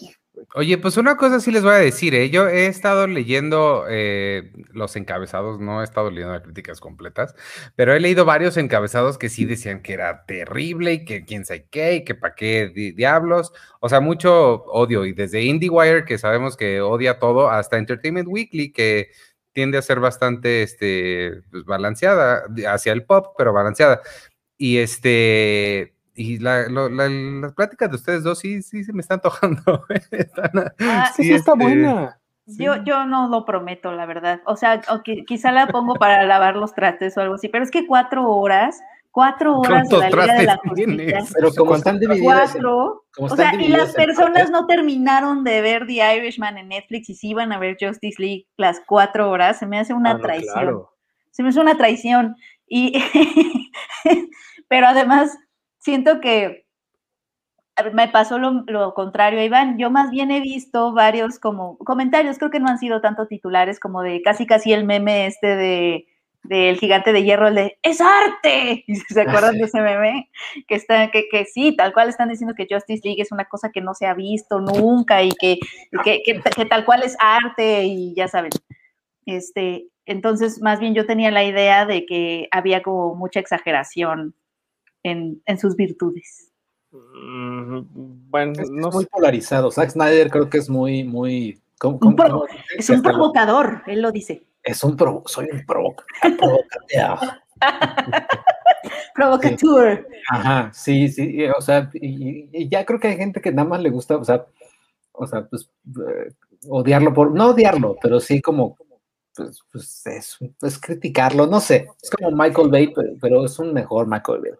Oye, 0.56 0.78
pues 0.80 0.98
una 0.98 1.16
cosa 1.16 1.39
sí 1.39 1.52
les 1.52 1.62
voy 1.64 1.74
a 1.74 1.78
decir, 1.78 2.16
¿eh? 2.16 2.30
yo 2.32 2.48
he 2.48 2.66
estado 2.66 3.06
leyendo 3.06 3.86
eh, 3.88 4.52
los 4.72 4.96
encabezados, 4.96 5.60
no 5.60 5.82
he 5.82 5.84
estado 5.84 6.10
leyendo 6.10 6.34
las 6.34 6.41
críticas 6.41 6.80
completas, 6.80 7.36
pero 7.76 7.94
he 7.94 8.00
leído 8.00 8.26
varios 8.26 8.58
encabezados 8.58 9.20
que 9.20 9.30
sí 9.30 9.46
decían 9.46 9.82
que 9.84 9.94
era 9.94 10.26
terrible 10.26 10.94
y 10.94 11.06
que 11.06 11.24
quién 11.24 11.46
sabe 11.46 11.68
qué 11.70 11.96
y 11.98 12.04
que 12.04 12.16
para 12.16 12.34
qué 12.34 12.72
di- 12.74 12.91
diablos, 12.94 13.54
o 13.80 13.89
sea, 13.89 14.00
mucho 14.00 14.64
odio 14.66 15.06
y 15.06 15.14
desde 15.14 15.44
IndieWire 15.44 16.04
que 16.06 16.18
sabemos 16.18 16.58
que 16.58 16.82
odia 16.82 17.20
todo 17.20 17.50
hasta 17.50 17.78
Entertainment 17.78 18.28
Weekly 18.28 18.72
que 18.72 19.10
tiende 19.54 19.78
a 19.78 19.82
ser 19.82 19.99
bastante 19.99 20.64
este, 20.64 21.41
pues, 21.51 21.64
balanceada 21.66 22.43
hacia 22.68 22.91
el 22.93 23.06
pop, 23.06 23.34
pero 23.38 23.54
balanceada. 23.54 24.01
Y 24.58 24.78
este, 24.80 25.93
y 26.16 26.39
la, 26.39 26.68
lo- 26.70 26.89
la- 26.89 27.10
las 27.10 27.54
pláticas 27.54 27.89
de 27.89 27.95
ustedes 27.95 28.24
dos 28.24 28.39
sí, 28.39 28.62
sí 28.62 28.84
se 28.84 28.93
me 28.93 29.01
están 29.01 29.18
antojando. 29.18 29.86
Están- 30.12 30.74
Ah, 30.80 31.12
sí, 31.16 31.24
sí 31.24 31.34
está 31.34 31.54
este, 31.54 31.64
buena. 31.64 32.20
Yo, 32.45 32.84
yo 32.84 33.06
no 33.06 33.30
lo 33.30 33.45
prometo, 33.45 33.91
la 33.93 34.06
verdad. 34.06 34.41
O 34.45 34.58
sea, 34.58 34.82
o 34.89 34.95
qui- 35.04 35.24
quizá 35.26 35.51
la 35.54 35.68
pongo 35.68 35.95
para 35.95 36.24
lavar 36.26 36.56
los 36.58 36.74
trastes 36.74 37.18
o 37.18 37.22
algo 37.22 37.36
así, 37.36 37.47
pero 37.47 37.64
es 37.64 37.72
que 37.72 37.88
cuatro 37.88 38.28
horas, 38.30 38.82
cuatro 39.14 39.59
horas 39.59 39.88
de 39.88 39.95
¿Cuántos 39.97 39.99
la 40.18 40.24
Liga 40.26 40.38
de 40.39 40.43
la 40.43 40.57
Justicia. 40.57 41.24
Pero 41.36 41.51
como 41.53 41.76
están 41.76 41.99
divididas, 41.99 42.51
Cuatro. 42.51 43.05
como 43.16 43.28
O 43.28 43.36
sea, 43.36 43.53
y 43.55 43.68
las 43.70 43.93
personas 43.93 44.49
no 44.49 44.66
terminaron 44.66 45.43
de 45.45 45.61
ver 45.61 45.86
The 45.88 46.18
Irishman 46.18 46.57
en 46.57 46.68
Netflix 46.70 47.09
y 47.09 47.16
sí 47.16 47.30
iban 47.30 47.51
a 47.53 47.59
ver 47.59 47.78
Justice 47.80 48.22
League 48.22 48.47
las 48.57 48.82
cuatro 48.86 49.30
horas. 49.30 49.59
Se 49.59 49.68
me 49.68 49.80
hace 49.80 49.93
una 49.93 50.11
Ah, 50.11 50.14
no, 50.16 50.20
traición. 50.22 50.53
claro. 50.53 50.89
se 51.32 51.43
me 51.43 51.49
hace 51.49 51.59
una 51.59 51.78
traición. 51.78 52.36
Y, 52.68 52.93
pero 54.68 54.88
además, 54.88 55.38
siento 55.78 56.20
que 56.20 56.66
me 57.93 58.07
pasó 58.07 58.38
lo, 58.39 58.64
lo 58.68 58.93
contrario 58.93 59.43
Iván. 59.43 59.78
Yo 59.78 59.89
más 59.91 60.09
bien 60.11 60.32
he 60.32 60.41
visto 60.41 60.91
varios 60.93 61.39
como 61.39 61.78
comentarios, 61.80 62.38
creo 62.38 62.51
que 62.51 62.59
no 62.59 62.68
han 62.68 62.78
sido 62.80 63.01
tanto 63.01 63.28
titulares 63.28 63.80
como 63.80 64.01
de 64.01 64.22
casi 64.22 64.45
casi 64.45 64.74
el 64.74 64.86
meme 64.86 65.26
este 65.28 65.55
de 65.55 66.07
del 66.44 66.78
gigante 66.78 67.14
de 67.14 67.24
hierro, 67.24 67.48
el 67.48 67.56
de 67.56 67.78
¡Es 67.82 68.00
arte! 68.02 68.84
¿Y 68.88 68.96
¿Se 68.96 69.22
acuerdan 69.22 69.58
de 69.58 69.64
ese 69.66 69.82
meme? 69.82 70.30
Que, 70.68 70.76
está, 70.76 71.10
que, 71.12 71.28
que 71.30 71.46
sí, 71.46 71.76
tal 71.76 71.94
cual 71.94 72.10
están 72.10 72.30
diciendo 72.30 72.54
que 72.56 72.68
Justice 72.70 73.02
League 73.04 73.22
es 73.22 73.32
una 73.32 73.46
cosa 73.46 73.72
que 73.72 73.82
no 73.82 73.94
se 73.94 74.06
ha 74.08 74.14
visto 74.14 74.60
nunca 74.60 75.24
y 75.24 75.32
que, 75.32 75.54
y 75.54 75.98
que, 76.04 76.22
que- 76.24 76.41
que 76.56 76.66
tal 76.66 76.84
cual 76.86 77.04
es 77.04 77.16
arte 77.20 77.84
y 77.86 78.14
ya 78.14 78.28
saben. 78.28 78.52
Este, 79.26 79.88
entonces, 80.06 80.62
más 80.62 80.80
bien 80.82 80.94
yo 80.96 81.06
tenía 81.06 81.32
la 81.32 81.46
idea 81.46 81.86
de 81.86 82.06
que 82.06 82.50
había 82.52 82.84
como 82.84 83.16
mucha 83.16 83.39
exageración 83.39 84.36
en, 85.04 85.41
en 85.46 85.58
sus 85.58 85.76
virtudes. 85.78 86.52
Mm, 86.91 87.80
Bueno, 88.30 88.54
Es, 88.62 88.70
no 88.70 88.89
es 88.89 88.96
muy 88.96 89.06
polarizado. 89.06 89.72
Zack 89.72 89.91
Snyder 89.91 90.30
creo 90.30 90.50
que 90.50 90.58
es 90.58 90.70
muy, 90.70 91.04
muy. 91.04 91.60
¿cómo- 91.80 91.94
Un 91.96 92.00
cómo- 92.00 92.16
pro- 92.16 92.30
cómo- 92.30 92.46
Es 92.78 92.89
un 92.89 93.02
provocador, 93.02 93.82
él 93.88 94.02
lo 94.02 94.12
dice. 94.12 94.44
Es 94.64 94.84
un 94.84 94.95
provo, 94.95 95.24
soy 95.26 95.47
un 95.51 95.66
provoca- 95.66 96.05
provocateur. 96.38 97.20
Provocateur. 99.14 100.07
Ajá, 100.30 100.72
sí, 100.74 101.07
sí, 101.09 101.36
y, 101.36 101.45
o 101.45 101.61
sea, 101.61 101.89
y, 101.93 102.49
y 102.51 102.70
ya 102.70 102.86
creo 102.86 102.99
que 102.99 103.07
hay 103.09 103.18
gente 103.18 103.41
que 103.41 103.51
nada 103.51 103.68
más 103.68 103.82
le 103.82 103.89
gusta, 103.89 104.18
o 104.18 104.24
sea, 104.24 104.45
o 105.11 105.28
sea, 105.28 105.45
pues 105.45 105.70
eh, 105.88 106.34
odiarlo 106.70 107.14
por, 107.14 107.32
no 107.32 107.49
odiarlo, 107.51 107.95
pero 108.01 108.20
sí 108.20 108.41
como, 108.41 108.76
pues, 109.36 109.61
pues 109.72 110.05
es, 110.07 110.38
es 110.61 110.80
criticarlo, 110.80 111.45
no 111.47 111.59
sé, 111.59 111.88
es 112.01 112.09
como 112.09 112.32
Michael 112.32 112.70
Bay, 112.70 112.93
pero, 112.93 113.09
pero 113.22 113.45
es 113.45 113.57
un 113.59 113.74
mejor 113.74 114.07
Michael 114.07 114.41
Bay. 114.41 114.51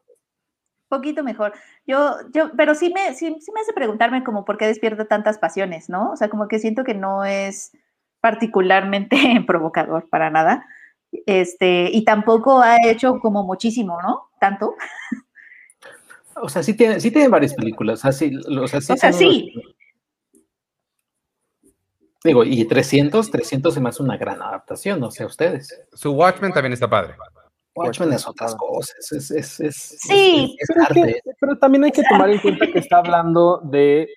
poquito 0.88 1.24
mejor. 1.24 1.54
Yo, 1.88 2.18
yo, 2.32 2.52
pero 2.56 2.76
sí 2.76 2.94
me, 2.94 3.14
sí, 3.16 3.36
sí 3.40 3.52
me 3.52 3.62
hace 3.62 3.74
preguntarme 3.74 4.24
como 4.24 4.46
por 4.46 4.58
qué 4.58 4.68
despierta 4.68 5.06
tantas 5.06 5.40
pasiones, 5.40 5.90
¿no? 5.90 6.12
O 6.12 6.16
sea, 6.16 6.30
como 6.30 6.48
que 6.48 6.60
siento 6.60 6.84
que 6.84 6.94
no 6.94 7.26
es 7.26 7.76
particularmente 8.24 9.18
provocador 9.46 10.08
para 10.10 10.30
nada. 10.30 10.66
Este, 11.26 11.90
y 11.92 12.06
tampoco 12.06 12.62
ha 12.62 12.78
hecho 12.88 13.20
como 13.20 13.44
muchísimo, 13.44 14.02
¿no? 14.02 14.30
Tanto. 14.40 14.76
O 16.36 16.48
sea, 16.50 16.64
sí 16.64 16.74
tiene, 16.74 17.00
sí 17.02 17.12
tiene 17.12 17.28
varias 17.28 17.54
películas, 17.54 18.00
o 18.00 18.02
sea, 18.04 18.12
sí, 18.14 18.36
o 18.38 18.68
sea, 18.68 18.80
sí, 18.82 18.94
O 18.94 18.96
sea, 18.98 19.12
son 19.12 19.20
sí. 19.20 19.52
unas- 19.54 19.74
Digo, 22.24 22.46
y 22.46 22.64
300, 22.66 23.30
300 23.30 23.74
se 23.74 23.82
me 23.82 23.90
hace 23.90 24.02
una 24.02 24.16
gran 24.16 24.42
adaptación, 24.42 25.02
no 25.02 25.12
sé 25.12 25.26
ustedes. 25.26 25.82
Su 25.92 26.14
Watchmen 26.14 26.54
también 26.54 26.72
está 26.72 26.90
padre. 26.90 27.16
Watchmen 27.76 28.14
es 28.14 28.26
otras 28.26 28.56
cosas, 28.56 29.12
es, 29.12 29.30
es, 29.32 29.60
es, 29.60 29.76
Sí. 30.00 30.56
es- 30.58 30.70
es 30.70 30.76
Pero, 30.88 30.94
que- 30.94 31.02
arte. 31.02 31.22
pero 31.42 31.58
también 31.58 31.84
hay 31.84 31.92
que 31.92 32.04
tomar 32.10 32.30
en 32.30 32.40
cuenta 32.40 32.68
que 32.72 32.80
está 32.80 32.98
hablando 33.20 33.60
de 33.66 34.08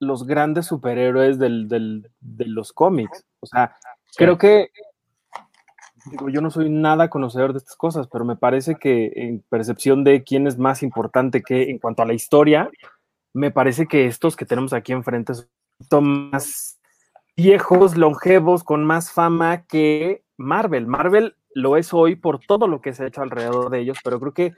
los 0.00 0.26
grandes 0.26 0.66
superhéroes 0.66 1.38
del, 1.38 1.68
del- 1.68 2.10
de 2.20 2.46
los 2.46 2.72
cómics. 2.72 3.24
O 3.42 3.46
sea, 3.46 3.74
creo 4.16 4.38
que, 4.38 4.68
digo, 6.06 6.28
yo 6.28 6.40
no 6.40 6.50
soy 6.50 6.70
nada 6.70 7.10
conocedor 7.10 7.52
de 7.52 7.58
estas 7.58 7.76
cosas, 7.76 8.06
pero 8.06 8.24
me 8.24 8.36
parece 8.36 8.76
que 8.76 9.12
en 9.16 9.44
percepción 9.48 10.04
de 10.04 10.22
quién 10.22 10.46
es 10.46 10.58
más 10.58 10.82
importante 10.84 11.42
que 11.42 11.70
en 11.70 11.78
cuanto 11.78 12.02
a 12.02 12.06
la 12.06 12.14
historia, 12.14 12.70
me 13.34 13.50
parece 13.50 13.86
que 13.86 14.06
estos 14.06 14.36
que 14.36 14.46
tenemos 14.46 14.72
aquí 14.72 14.92
enfrente 14.92 15.32
son 15.90 16.30
más 16.30 16.78
viejos, 17.36 17.96
longevos, 17.96 18.62
con 18.62 18.84
más 18.84 19.10
fama 19.10 19.64
que 19.66 20.22
Marvel. 20.36 20.86
Marvel 20.86 21.34
lo 21.52 21.76
es 21.76 21.92
hoy 21.92 22.14
por 22.14 22.38
todo 22.38 22.68
lo 22.68 22.80
que 22.80 22.94
se 22.94 23.02
ha 23.02 23.08
hecho 23.08 23.22
alrededor 23.22 23.70
de 23.70 23.80
ellos, 23.80 23.98
pero 24.04 24.20
creo 24.20 24.34
que 24.34 24.54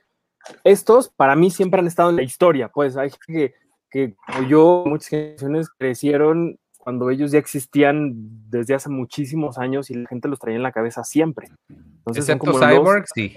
estos 0.63 1.09
para 1.09 1.37
mí 1.37 1.51
siempre 1.51 1.81
han 1.81 1.87
estado 1.87 2.11
en 2.11 2.17
la 2.17 2.23
historia, 2.23 2.69
pues 2.69 2.99
hay 2.99 3.09
gente 3.11 3.27
que, 3.27 3.55
que 3.91 4.15
como 4.27 4.47
yo, 4.47 4.85
muchas 4.87 5.09
generaciones 5.09 5.71
crecieron 5.71 6.59
cuando 6.85 7.11
ellos 7.11 7.33
ya 7.33 7.39
existían 7.39 8.13
desde 8.51 8.75
hace 8.75 8.89
muchísimos 8.91 9.59
años 9.59 9.91
y 9.91 9.95
la 9.95 10.09
gente 10.09 10.29
los 10.29 10.39
traía 10.39 10.57
en 10.57 10.63
la 10.63 10.71
cabeza 10.73 11.03
siempre. 11.03 11.49
Entonces 11.69 12.27
son 12.27 12.39
como 12.39 12.59
los- 12.59 12.61
Cyborg, 12.71 13.05
sí. 13.13 13.35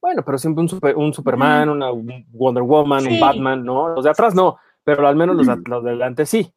bueno, 0.00 0.22
pero 0.24 0.38
siempre 0.38 0.62
un, 0.62 0.68
super- 0.68 0.96
un 0.96 1.12
Superman, 1.14 1.68
una 1.68 1.92
un 1.92 2.26
Wonder 2.32 2.62
Woman, 2.62 3.06
un. 3.06 3.20
Batman, 3.20 3.64
¿no? 3.64 3.88
Los 3.90 4.04
de 4.04 4.10
atrás 4.10 4.34
no, 4.34 4.58
pero 4.82 5.06
al 5.06 5.16
menos 5.16 5.36
los, 5.36 5.46
de- 5.46 5.62
los 5.68 5.84
de 5.84 5.90
adelante 5.90 6.26
sí. 6.26 6.52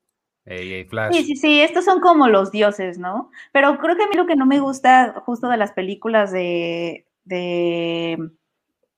Flash. 0.90 1.14
Sí, 1.14 1.24
sí, 1.26 1.36
sí, 1.36 1.60
estos 1.60 1.84
son 1.84 2.00
como 2.00 2.30
los 2.30 2.52
dioses, 2.52 2.98
¿no? 2.98 3.30
Pero 3.52 3.78
creo 3.80 3.98
que 3.98 4.04
a 4.04 4.08
mí 4.08 4.16
lo 4.16 4.26
que 4.26 4.38
no 4.38 4.46
me 4.46 4.62
gusta 4.62 5.22
justo 5.26 5.50
de 5.50 5.58
las 5.58 5.74
películas 5.74 6.32
de, 6.32 7.06
de, 7.26 8.18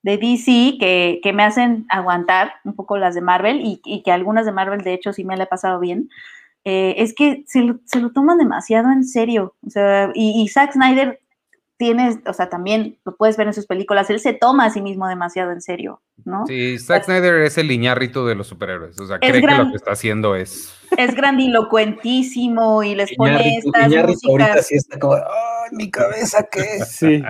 de 0.01 0.17
DC, 0.17 0.77
que, 0.79 1.19
que 1.21 1.33
me 1.33 1.43
hacen 1.43 1.85
aguantar 1.89 2.53
un 2.63 2.73
poco 2.75 2.97
las 2.97 3.15
de 3.15 3.21
Marvel, 3.21 3.61
y, 3.61 3.81
y 3.85 4.01
que 4.03 4.11
algunas 4.11 4.45
de 4.45 4.51
Marvel, 4.53 4.81
de 4.81 4.93
hecho, 4.93 5.11
sí 5.13 5.23
me 5.25 5.35
la 5.37 5.43
he 5.43 5.47
pasado 5.47 5.79
bien, 5.79 6.09
eh, 6.65 6.95
es 6.97 7.13
que 7.13 7.43
se 7.47 7.61
lo, 7.61 7.79
se 7.85 7.99
lo 7.99 8.11
toman 8.11 8.37
demasiado 8.37 8.91
en 8.91 9.03
serio. 9.05 9.55
O 9.65 9.69
sea, 9.69 10.11
y, 10.13 10.41
y 10.41 10.47
Zack 10.49 10.73
Snyder 10.73 11.19
tiene, 11.77 12.19
o 12.25 12.33
sea, 12.33 12.49
también 12.49 12.97
lo 13.05 13.15
puedes 13.15 13.37
ver 13.37 13.47
en 13.47 13.53
sus 13.53 13.65
películas, 13.65 14.09
él 14.09 14.19
se 14.19 14.33
toma 14.33 14.65
a 14.65 14.69
sí 14.69 14.81
mismo 14.81 15.07
demasiado 15.07 15.51
en 15.51 15.61
serio, 15.61 16.01
¿no? 16.25 16.45
Sí, 16.45 16.77
Zack 16.77 17.05
Snyder 17.05 17.35
es 17.43 17.57
el 17.57 17.67
liñarrito 17.69 18.25
de 18.25 18.35
los 18.35 18.47
superhéroes. 18.47 18.99
O 18.99 19.07
sea, 19.07 19.15
Es 19.21 19.29
cree 19.29 19.41
que 19.41 19.47
gran- 19.47 19.65
lo 19.65 19.69
que 19.71 19.77
está 19.77 19.91
haciendo 19.93 20.35
es. 20.35 20.75
Es 20.97 21.15
grandilocuentísimo 21.15 22.83
y 22.83 22.95
les 22.95 23.13
pone 23.15 23.57
estas 23.57 23.83
ahorita 23.93 24.07
músicas. 24.07 24.67
sí 24.67 24.75
está 24.75 24.99
como, 24.99 25.13
¡ay, 25.15 25.69
mi 25.71 25.89
cabeza 25.89 26.45
qué 26.51 26.61
es! 26.61 26.87
Sí. 26.91 27.23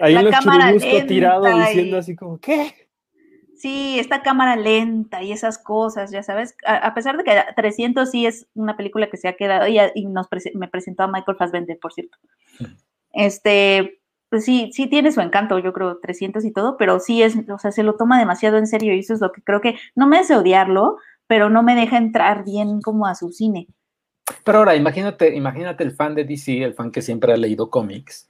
Ahí 0.00 0.14
La 0.14 0.22
los 0.22 0.32
cámara 0.32 0.72
churubusco 0.72 1.06
tirado 1.06 1.44
lenta 1.44 1.68
diciendo 1.68 1.98
así 1.98 2.16
como, 2.16 2.38
¿qué? 2.38 2.88
Sí, 3.56 3.98
esta 3.98 4.22
cámara 4.22 4.54
lenta 4.54 5.22
y 5.22 5.32
esas 5.32 5.58
cosas, 5.58 6.12
ya 6.12 6.22
sabes, 6.22 6.56
a, 6.64 6.76
a 6.76 6.94
pesar 6.94 7.16
de 7.16 7.24
que 7.24 7.32
300 7.56 8.08
sí 8.08 8.24
es 8.24 8.46
una 8.54 8.76
película 8.76 9.10
que 9.10 9.16
se 9.16 9.26
ha 9.26 9.36
quedado, 9.36 9.66
y, 9.66 9.78
y 9.94 10.06
nos 10.06 10.28
me 10.54 10.68
presentó 10.68 11.02
a 11.02 11.08
Michael 11.08 11.36
Fassbender, 11.36 11.78
por 11.80 11.92
cierto. 11.92 12.16
Este, 13.12 14.00
pues 14.28 14.44
sí, 14.44 14.70
sí 14.72 14.86
tiene 14.86 15.10
su 15.10 15.20
encanto, 15.20 15.58
yo 15.58 15.72
creo, 15.72 15.98
300 15.98 16.44
y 16.44 16.52
todo, 16.52 16.76
pero 16.76 17.00
sí 17.00 17.22
es, 17.22 17.34
o 17.48 17.58
sea, 17.58 17.72
se 17.72 17.82
lo 17.82 17.96
toma 17.96 18.18
demasiado 18.18 18.58
en 18.58 18.66
serio 18.66 18.94
y 18.94 19.00
eso 19.00 19.14
es 19.14 19.20
lo 19.20 19.32
que 19.32 19.42
creo 19.42 19.60
que 19.60 19.76
no 19.96 20.06
me 20.06 20.18
hace 20.18 20.36
odiarlo, 20.36 20.98
pero 21.26 21.50
no 21.50 21.62
me 21.62 21.74
deja 21.74 21.96
entrar 21.96 22.44
bien 22.44 22.80
como 22.80 23.06
a 23.06 23.14
su 23.14 23.32
cine. 23.32 23.66
Pero 24.44 24.58
ahora, 24.58 24.76
imagínate, 24.76 25.34
imagínate 25.34 25.82
el 25.82 25.92
fan 25.92 26.14
de 26.14 26.24
DC, 26.24 26.62
el 26.62 26.74
fan 26.74 26.90
que 26.90 27.02
siempre 27.02 27.32
ha 27.32 27.36
leído 27.36 27.70
cómics, 27.70 28.28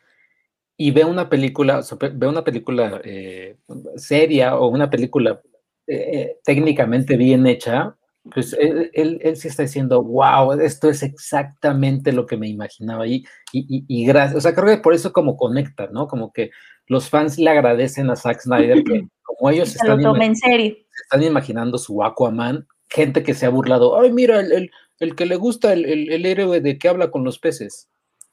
y 0.81 0.93
ve 0.93 1.05
una 1.05 1.29
película, 1.29 1.79
o 1.79 1.83
sea, 1.83 1.99
ve 2.01 2.29
una 2.29 2.45
película 2.45 3.01
eh, 3.05 3.57
seria 3.97 4.57
o 4.57 4.69
una 4.69 4.89
película 4.89 5.43
eh, 5.89 6.37
técnicamente 6.45 7.17
bien 7.17 7.47
hecha, 7.49 7.97
pues 8.33 8.53
él, 8.53 8.89
él, 8.95 9.19
él 9.23 9.37
sí 9.37 9.49
está 9.49 9.65
diciendo, 9.65 10.01
wow, 10.03 10.53
esto 10.53 10.89
es 10.89 11.03
exactamente 11.03 12.13
lo 12.13 12.27
que 12.27 12.37
me 12.37 12.49
imaginaba. 12.49 13.09
Y, 13.09 13.25
y, 13.53 14.07
gracias, 14.07 14.37
o 14.37 14.41
sea, 14.41 14.55
creo 14.55 14.67
que 14.67 14.83
por 14.83 14.95
eso 14.95 15.13
como 15.13 15.37
conecta, 15.37 15.89
¿no? 15.89 16.07
Como 16.07 16.33
que 16.33 16.51
los 16.87 17.09
fans 17.09 17.39
le 17.39 17.51
agradecen 17.51 18.09
a 18.11 18.17
Zack 18.17 18.41
Snyder 18.41 18.85
que 18.85 19.09
como 19.23 19.51
ellos 19.51 19.71
Se 19.71 19.79
están, 19.79 20.01
en 20.23 20.37
serio. 20.37 20.77
se 20.77 21.03
están 21.03 21.23
imaginando 21.25 21.77
su 21.77 22.05
Aquaman, 22.05 22.69
gente 22.89 23.25
que 23.25 23.35
se 23.35 23.47
ha 23.47 23.51
burlado, 23.51 23.99
ay, 23.99 24.13
mira, 24.13 24.39
el, 24.39 24.53
el, 24.53 24.71
el 25.01 25.17
que 25.17 25.27
le 25.27 25.35
gusta 25.35 25.73
el, 25.73 25.85
el 25.85 26.25
héroe 26.25 26.61
de 26.61 26.79
que 26.79 26.89
habla 26.89 27.11
con 27.11 27.25
los 27.25 27.41
peces. 27.41 27.89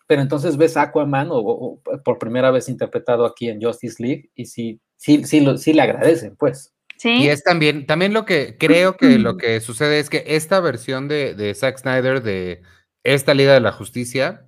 Pero 0.07 0.21
entonces 0.21 0.57
ves 0.57 0.77
Aquaman 0.77 1.29
o, 1.31 1.37
o, 1.37 1.81
por 2.03 2.19
primera 2.19 2.51
vez 2.51 2.69
interpretado 2.69 3.25
aquí 3.25 3.49
en 3.49 3.61
Justice 3.61 4.01
League 4.01 4.29
y 4.35 4.45
sí, 4.45 4.79
sí, 4.97 5.23
sí, 5.23 5.39
lo, 5.41 5.57
sí 5.57 5.73
le 5.73 5.81
agradecen, 5.81 6.35
pues. 6.35 6.73
Sí. 6.97 7.23
Y 7.23 7.27
es 7.27 7.43
también, 7.43 7.85
también 7.85 8.13
lo 8.13 8.23
que 8.23 8.55
creo 8.57 8.97
que 8.97 9.17
lo 9.19 9.37
que 9.37 9.59
sucede 9.61 9.99
es 9.99 10.09
que 10.09 10.23
esta 10.27 10.59
versión 10.59 11.07
de, 11.07 11.33
de 11.33 11.53
Zack 11.55 11.79
Snyder 11.79 12.21
de 12.21 12.61
esta 13.03 13.33
Liga 13.33 13.53
de 13.53 13.59
la 13.61 13.71
Justicia 13.71 14.45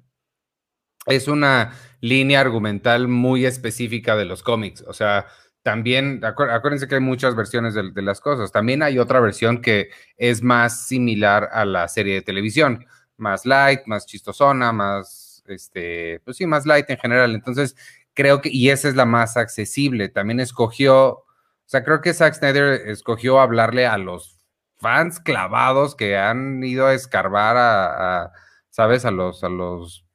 es 1.08 1.28
una 1.28 1.74
línea 2.02 2.40
argumental 2.42 3.08
muy 3.08 3.46
específica 3.46 4.16
de 4.16 4.26
los 4.26 4.44
cómics. 4.44 4.84
O 4.88 4.94
sea, 4.94 5.26
también, 5.64 6.22
acuér- 6.22 6.52
acuérdense 6.52 6.88
que 6.88 6.96
hay 6.96 7.02
muchas 7.02 7.36
versiones 7.36 7.74
de, 7.74 7.92
de 7.92 8.02
las 8.02 8.22
cosas. 8.22 8.52
También 8.52 8.84
hay 8.84 9.00
otra 9.00 9.20
versión 9.20 9.62
que 9.62 9.90
es 10.18 10.42
más 10.44 10.88
similar 10.88 11.50
a 11.52 11.66
la 11.66 11.88
serie 11.88 12.14
de 12.16 12.22
televisión, 12.22 12.86
más 13.18 13.46
light, 13.46 13.82
más 13.88 14.06
chistosona, 14.06 14.72
más, 14.72 15.27
este, 15.50 16.22
pues 16.26 16.38
sí, 16.38 16.46
más 16.46 16.66
light 16.66 16.90
en 16.90 16.98
general. 16.98 17.36
Entonces, 17.36 17.76
creo 18.14 18.42
que, 18.42 18.50
y 18.50 18.70
esa 18.70 18.88
es 18.90 18.96
la 18.96 19.06
más 19.06 19.38
accesible. 19.38 20.10
También 20.10 20.40
escogió, 20.40 21.10
o 21.10 21.26
sea, 21.66 21.84
creo 21.84 22.02
que 22.02 22.14
Zack 22.14 22.34
Snyder 22.36 22.88
escogió 22.90 23.40
hablarle 23.40 23.86
a 23.86 23.98
los 23.98 24.40
fans 24.78 25.20
clavados 25.20 25.96
que 25.96 26.18
han 26.18 26.64
ido 26.64 26.86
a 26.88 26.94
escarbar 26.94 27.58
a, 27.58 28.24
a, 28.26 28.32
¿sabes? 28.70 29.06
A 29.06 29.12
los, 29.12 29.44
a 29.44 29.50
los, 29.50 30.06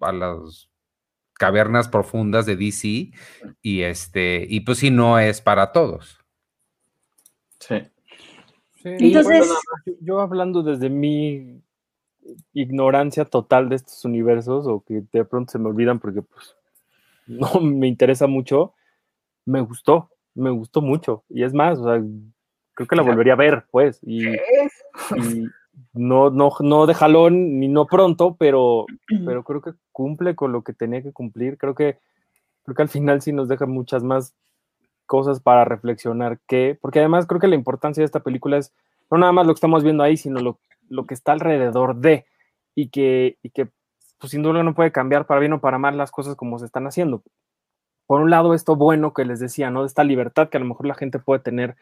a 0.00 0.12
las 0.12 0.68
cavernas 1.34 1.88
profundas 1.88 2.46
de 2.46 2.56
DC 2.56 3.10
y 3.60 3.82
este, 3.82 4.46
y 4.48 4.60
pues 4.60 4.78
sí, 4.78 4.90
no 4.90 5.18
es 5.18 5.40
para 5.40 5.72
todos. 5.72 6.18
Sí. 7.58 7.82
Entonces- 8.84 9.24
bueno, 9.24 9.54
yo 10.00 10.20
hablando 10.20 10.62
desde 10.62 10.90
mi 10.90 11.62
ignorancia 12.52 13.24
total 13.24 13.68
de 13.68 13.76
estos 13.76 14.04
universos, 14.04 14.66
o 14.66 14.82
que 14.86 15.02
de 15.12 15.24
pronto 15.24 15.52
se 15.52 15.58
me 15.58 15.68
olvidan 15.68 15.98
porque 15.98 16.22
pues 16.22 16.56
no 17.26 17.60
me 17.60 17.86
interesa 17.86 18.26
mucho, 18.26 18.74
me 19.44 19.60
gustó, 19.60 20.10
me 20.34 20.50
gustó 20.50 20.80
mucho. 20.80 21.24
Y 21.28 21.44
es 21.44 21.54
más, 21.54 21.78
o 21.78 21.84
sea, 21.84 22.02
creo 22.74 22.88
que 22.88 22.96
la 22.96 23.02
volvería 23.02 23.34
a 23.34 23.36
ver, 23.36 23.64
pues. 23.70 24.00
Y, 24.02 24.28
y 24.28 25.48
no, 25.92 26.30
no, 26.30 26.50
no 26.60 26.86
de 26.86 26.94
jalón 26.94 27.58
ni 27.60 27.68
no 27.68 27.86
pronto, 27.86 28.36
pero, 28.38 28.86
pero 29.26 29.44
creo 29.44 29.60
que 29.60 29.72
cumple 29.92 30.34
con 30.34 30.52
lo 30.52 30.62
que 30.62 30.72
tenía 30.72 31.02
que 31.02 31.12
cumplir. 31.12 31.58
Creo 31.58 31.74
que, 31.74 31.98
creo 32.64 32.74
que 32.74 32.82
al 32.82 32.88
final 32.88 33.22
sí 33.22 33.32
nos 33.32 33.48
deja 33.48 33.66
muchas 33.66 34.02
más 34.02 34.34
cosas 35.06 35.40
para 35.40 35.64
reflexionar 35.64 36.38
que, 36.46 36.78
porque 36.80 36.98
además 36.98 37.26
creo 37.26 37.40
que 37.40 37.48
la 37.48 37.54
importancia 37.54 38.00
de 38.00 38.06
esta 38.06 38.20
película 38.20 38.56
es 38.56 38.72
no 39.10 39.18
nada 39.18 39.32
más 39.32 39.46
lo 39.46 39.52
que 39.52 39.58
estamos 39.58 39.84
viendo 39.84 40.02
ahí, 40.02 40.16
sino 40.16 40.40
lo, 40.40 40.58
lo 40.88 41.06
que 41.06 41.14
está 41.14 41.32
alrededor 41.32 41.96
de 41.96 42.26
y 42.74 42.88
que, 42.88 43.38
y 43.42 43.50
que 43.50 43.68
pues, 44.18 44.30
sin 44.30 44.42
duda 44.42 44.62
no 44.62 44.74
puede 44.74 44.92
cambiar 44.92 45.26
para 45.26 45.40
bien 45.40 45.52
o 45.52 45.60
para 45.60 45.78
mal 45.78 45.96
las 45.96 46.10
cosas 46.10 46.36
como 46.36 46.58
se 46.58 46.66
están 46.66 46.86
haciendo. 46.86 47.22
Por 48.06 48.20
un 48.20 48.30
lado, 48.30 48.54
esto 48.54 48.76
bueno 48.76 49.14
que 49.14 49.24
les 49.24 49.40
decía, 49.40 49.70
¿no? 49.70 49.80
De 49.80 49.86
esta 49.86 50.04
libertad 50.04 50.48
que 50.48 50.56
a 50.56 50.60
lo 50.60 50.66
mejor 50.66 50.86
la 50.86 50.94
gente 50.94 51.18
puede 51.18 51.40
tener 51.40 51.76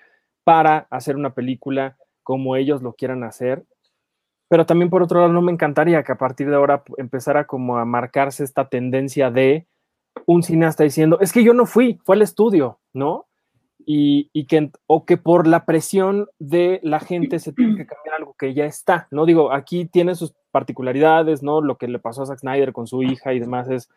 para 0.45 0.87
hacer 0.91 1.17
una 1.17 1.35
película 1.35 1.97
como 2.23 2.57
ellos 2.57 2.83
lo 2.83 2.95
quieran 2.95 3.25
hacer. 3.25 3.65
Pero 4.49 4.67
también 4.67 4.91
por 4.91 5.03
otro 5.03 5.21
lado, 5.21 5.33
no 5.33 5.43
me 5.43 5.53
encantaría 5.53 6.03
que 6.03 6.13
a 6.13 6.19
partir 6.19 6.49
de 6.49 6.57
ahora 6.57 6.83
empezara 6.97 7.47
como 7.47 7.79
a 7.79 7.85
marcarse 7.85 8.45
esta 8.45 8.69
tendencia 8.69 9.31
de 9.31 9.67
un 10.27 10.43
cineasta 10.43 10.85
diciendo, 10.85 11.19
es 11.21 11.33
que 11.33 11.43
yo 11.43 11.55
no 11.55 11.67
fui, 11.67 11.99
fue 12.05 12.17
al 12.17 12.23
estudio, 12.23 12.81
¿no? 12.93 13.27
Y, 13.85 14.31
y 14.33 14.47
que, 14.47 14.71
o 14.87 15.05
que 15.05 15.17
por 15.17 15.47
la 15.47 15.65
presión 15.65 16.29
de 16.39 16.81
la 16.83 17.01
gente 17.01 17.39
se 17.39 17.53
tiene 17.53 17.77
que 17.77 17.87
cambiar 17.87 18.17
algo 18.17 18.35
que 18.39 18.55
ya 18.55 18.65
está, 18.65 19.09
¿no? 19.11 19.27
Digo, 19.27 19.53
aquí 19.53 19.87
tiene 19.87 20.15
sus 20.15 20.35
particularidades, 20.51 21.43
¿no? 21.43 21.61
Lo 21.61 21.77
que 21.79 21.89
le 21.89 21.99
pasó 21.99 22.23
a 22.23 22.27
Zack 22.27 22.41
Snyder 22.41 22.73
con 22.73 22.87
su 22.87 23.03
hija 23.03 23.33
y 23.33 23.41
demás 23.41 23.69
es, 23.69 23.91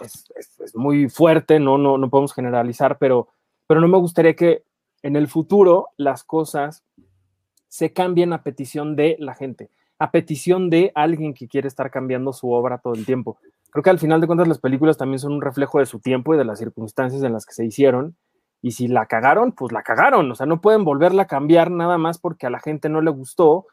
es, 0.00 0.24
es, 0.36 0.60
es 0.60 0.76
muy 0.76 1.08
fuerte, 1.08 1.60
¿no? 1.60 1.78
No, 1.78 1.98
no 1.98 2.10
podemos 2.10 2.34
generalizar, 2.34 2.98
pero, 2.98 3.28
pero 3.66 3.80
no 3.80 3.88
me 3.88 3.98
gustaría 3.98 4.34
que 4.34 4.64
en 5.02 5.16
el 5.16 5.28
futuro 5.28 5.88
las 5.96 6.24
cosas 6.24 6.84
se 7.68 7.92
cambien 7.92 8.32
a 8.32 8.42
petición 8.42 8.96
de 8.96 9.16
la 9.18 9.34
gente, 9.34 9.70
a 9.98 10.10
petición 10.10 10.68
de 10.70 10.92
alguien 10.94 11.34
que 11.34 11.48
quiere 11.48 11.68
estar 11.68 11.90
cambiando 11.90 12.32
su 12.32 12.50
obra 12.50 12.78
todo 12.78 12.94
el 12.94 13.06
tiempo. 13.06 13.38
Creo 13.70 13.82
que 13.82 13.90
al 13.90 13.98
final 13.98 14.20
de 14.20 14.26
cuentas 14.26 14.46
las 14.46 14.58
películas 14.58 14.98
también 14.98 15.18
son 15.18 15.32
un 15.32 15.40
reflejo 15.40 15.78
de 15.78 15.86
su 15.86 15.98
tiempo 15.98 16.34
y 16.34 16.38
de 16.38 16.44
las 16.44 16.58
circunstancias 16.58 17.22
en 17.22 17.32
las 17.32 17.46
que 17.46 17.54
se 17.54 17.64
hicieron. 17.64 18.14
Y 18.62 18.70
si 18.70 18.86
la 18.86 19.06
cagaron, 19.06 19.52
pues 19.52 19.72
la 19.72 19.82
cagaron. 19.82 20.30
O 20.30 20.34
sea, 20.34 20.46
no 20.46 20.60
pueden 20.60 20.84
volverla 20.84 21.24
a 21.24 21.26
cambiar 21.26 21.70
nada 21.70 21.98
más 21.98 22.18
porque 22.18 22.46
a 22.46 22.50
la 22.50 22.60
gente 22.60 22.88
no 22.88 23.00
le 23.00 23.10
gustó 23.10 23.66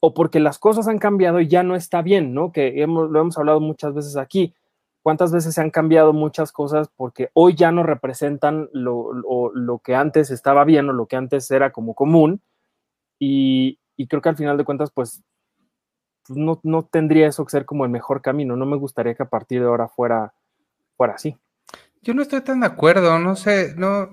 o 0.00 0.14
porque 0.14 0.38
las 0.38 0.58
cosas 0.58 0.86
han 0.86 0.98
cambiado 0.98 1.40
y 1.40 1.48
ya 1.48 1.64
no 1.64 1.74
está 1.74 2.00
bien, 2.00 2.32
¿no? 2.32 2.52
Que 2.52 2.80
hemos, 2.80 3.10
lo 3.10 3.20
hemos 3.20 3.36
hablado 3.36 3.60
muchas 3.60 3.92
veces 3.92 4.16
aquí. 4.16 4.54
¿Cuántas 5.02 5.32
veces 5.32 5.54
se 5.54 5.60
han 5.60 5.70
cambiado 5.70 6.12
muchas 6.12 6.52
cosas 6.52 6.88
porque 6.96 7.30
hoy 7.32 7.54
ya 7.54 7.72
no 7.72 7.82
representan 7.82 8.68
lo, 8.72 9.12
lo, 9.12 9.52
lo 9.52 9.78
que 9.80 9.94
antes 9.94 10.30
estaba 10.30 10.64
bien 10.64 10.88
o 10.88 10.92
lo 10.92 11.06
que 11.06 11.16
antes 11.16 11.50
era 11.50 11.72
como 11.72 11.94
común? 11.94 12.40
Y, 13.18 13.78
y 13.96 14.06
creo 14.06 14.20
que 14.20 14.28
al 14.28 14.36
final 14.36 14.56
de 14.56 14.64
cuentas, 14.64 14.90
pues, 14.92 15.22
pues 16.26 16.38
no, 16.38 16.60
no, 16.62 16.84
tendría 16.84 17.28
eso 17.28 17.44
que 17.44 17.50
ser 17.50 17.64
como 17.64 17.84
el 17.84 17.90
mejor 17.90 18.20
camino. 18.20 18.56
No 18.56 18.66
me 18.66 18.76
gustaría 18.76 19.14
que 19.14 19.22
a 19.22 19.28
partir 19.28 19.60
de 19.60 19.66
ahora 19.66 19.88
fuera, 19.88 20.34
fuera 20.96 21.14
así. 21.14 21.36
Yo 22.02 22.14
no 22.14 22.22
estoy 22.22 22.40
tan 22.42 22.60
de 22.60 22.66
acuerdo, 22.66 23.18
no 23.18 23.34
sé, 23.34 23.74
no, 23.76 24.10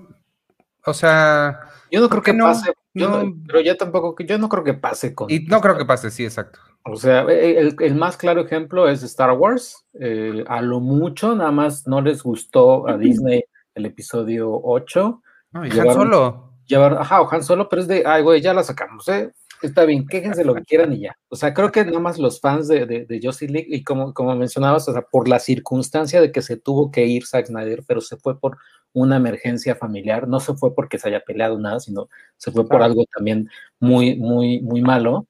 o 0.86 0.94
sea... 0.94 1.60
Yo 1.90 2.00
no 2.00 2.08
creo 2.08 2.22
que 2.22 2.32
no, 2.32 2.46
pase, 2.46 2.72
yo 2.92 3.08
no, 3.08 3.34
pero 3.46 3.60
yo 3.60 3.76
tampoco, 3.76 4.16
yo 4.24 4.38
no 4.38 4.48
creo 4.48 4.64
que 4.64 4.74
pase 4.74 5.14
con... 5.14 5.30
Y 5.30 5.40
no 5.40 5.60
creo 5.60 5.76
que 5.76 5.84
pase, 5.84 6.10
sí, 6.10 6.24
exacto. 6.24 6.58
O 6.84 6.96
sea, 6.96 7.22
e, 7.22 7.58
el, 7.58 7.76
el 7.80 7.94
más 7.94 8.16
claro 8.16 8.42
ejemplo 8.42 8.88
es 8.88 9.02
Star 9.02 9.32
Wars. 9.32 9.86
Eh, 9.98 10.44
a 10.48 10.60
lo 10.60 10.80
mucho, 10.80 11.34
nada 11.34 11.50
más 11.50 11.86
no 11.86 12.00
les 12.00 12.22
gustó 12.22 12.88
a 12.88 12.98
Disney 12.98 13.44
el 13.74 13.86
episodio 13.86 14.50
8. 14.52 15.22
No, 15.52 15.66
y 15.66 15.70
llevaron, 15.70 15.92
Han 15.92 15.96
Solo. 15.98 16.52
Llevaron, 16.66 16.98
ajá, 16.98 17.22
o 17.22 17.32
Han 17.32 17.42
Solo, 17.42 17.68
pero 17.68 17.82
es 17.82 17.88
de, 17.88 18.02
ay, 18.06 18.22
güey, 18.22 18.40
ya 18.40 18.52
la 18.52 18.62
sacamos, 18.62 19.08
¿eh? 19.08 19.32
Está 19.62 19.86
bien, 19.86 20.06
quéjense 20.06 20.44
lo 20.44 20.54
que 20.54 20.64
quieran 20.64 20.92
y 20.92 21.00
ya. 21.00 21.16
O 21.28 21.36
sea, 21.36 21.54
creo 21.54 21.72
que 21.72 21.84
nada 21.86 22.00
más 22.00 22.18
los 22.18 22.38
fans 22.38 22.68
de, 22.68 22.84
de, 22.84 23.06
de 23.06 23.20
Justice 23.22 23.50
League, 23.50 23.68
y 23.70 23.82
como, 23.82 24.12
como 24.12 24.34
mencionabas, 24.36 24.86
o 24.86 24.92
sea, 24.92 25.02
por 25.02 25.26
la 25.26 25.38
circunstancia 25.38 26.20
de 26.20 26.32
que 26.32 26.42
se 26.42 26.58
tuvo 26.58 26.90
que 26.90 27.06
ir 27.06 27.24
Zack 27.24 27.46
Snyder, 27.46 27.82
pero 27.86 28.02
se 28.02 28.18
fue 28.18 28.38
por 28.38 28.58
una 28.94 29.16
emergencia 29.16 29.74
familiar, 29.74 30.26
no 30.26 30.40
se 30.40 30.54
fue 30.54 30.74
porque 30.74 30.98
se 30.98 31.08
haya 31.08 31.20
peleado 31.20 31.58
nada, 31.58 31.80
sino 31.80 32.08
se 32.36 32.50
fue 32.52 32.66
por 32.66 32.82
algo 32.82 33.04
también 33.14 33.50
muy, 33.80 34.16
muy, 34.16 34.62
muy 34.62 34.80
malo. 34.80 35.26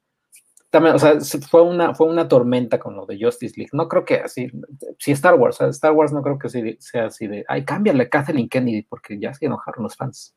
También, 0.70 0.94
o 0.94 0.98
sea, 0.98 1.18
fue 1.48 1.62
una, 1.62 1.94
fue 1.94 2.06
una 2.06 2.28
tormenta 2.28 2.78
con 2.78 2.94
lo 2.94 3.06
de 3.06 3.18
Justice 3.18 3.54
League. 3.56 3.70
No 3.72 3.88
creo 3.88 4.04
que 4.04 4.16
así, 4.16 4.50
si 4.98 5.12
Star 5.12 5.34
Wars, 5.34 5.60
Star 5.60 5.92
Wars 5.92 6.12
no 6.12 6.22
creo 6.22 6.38
que 6.38 6.76
sea 6.78 7.06
así 7.06 7.26
de, 7.26 7.44
ay, 7.48 7.64
cámbiale 7.64 8.04
a 8.04 8.08
Kathleen 8.08 8.48
Kennedy, 8.48 8.82
porque 8.82 9.18
ya 9.18 9.32
se 9.32 9.46
enojaron 9.46 9.82
los 9.82 9.96
fans. 9.96 10.34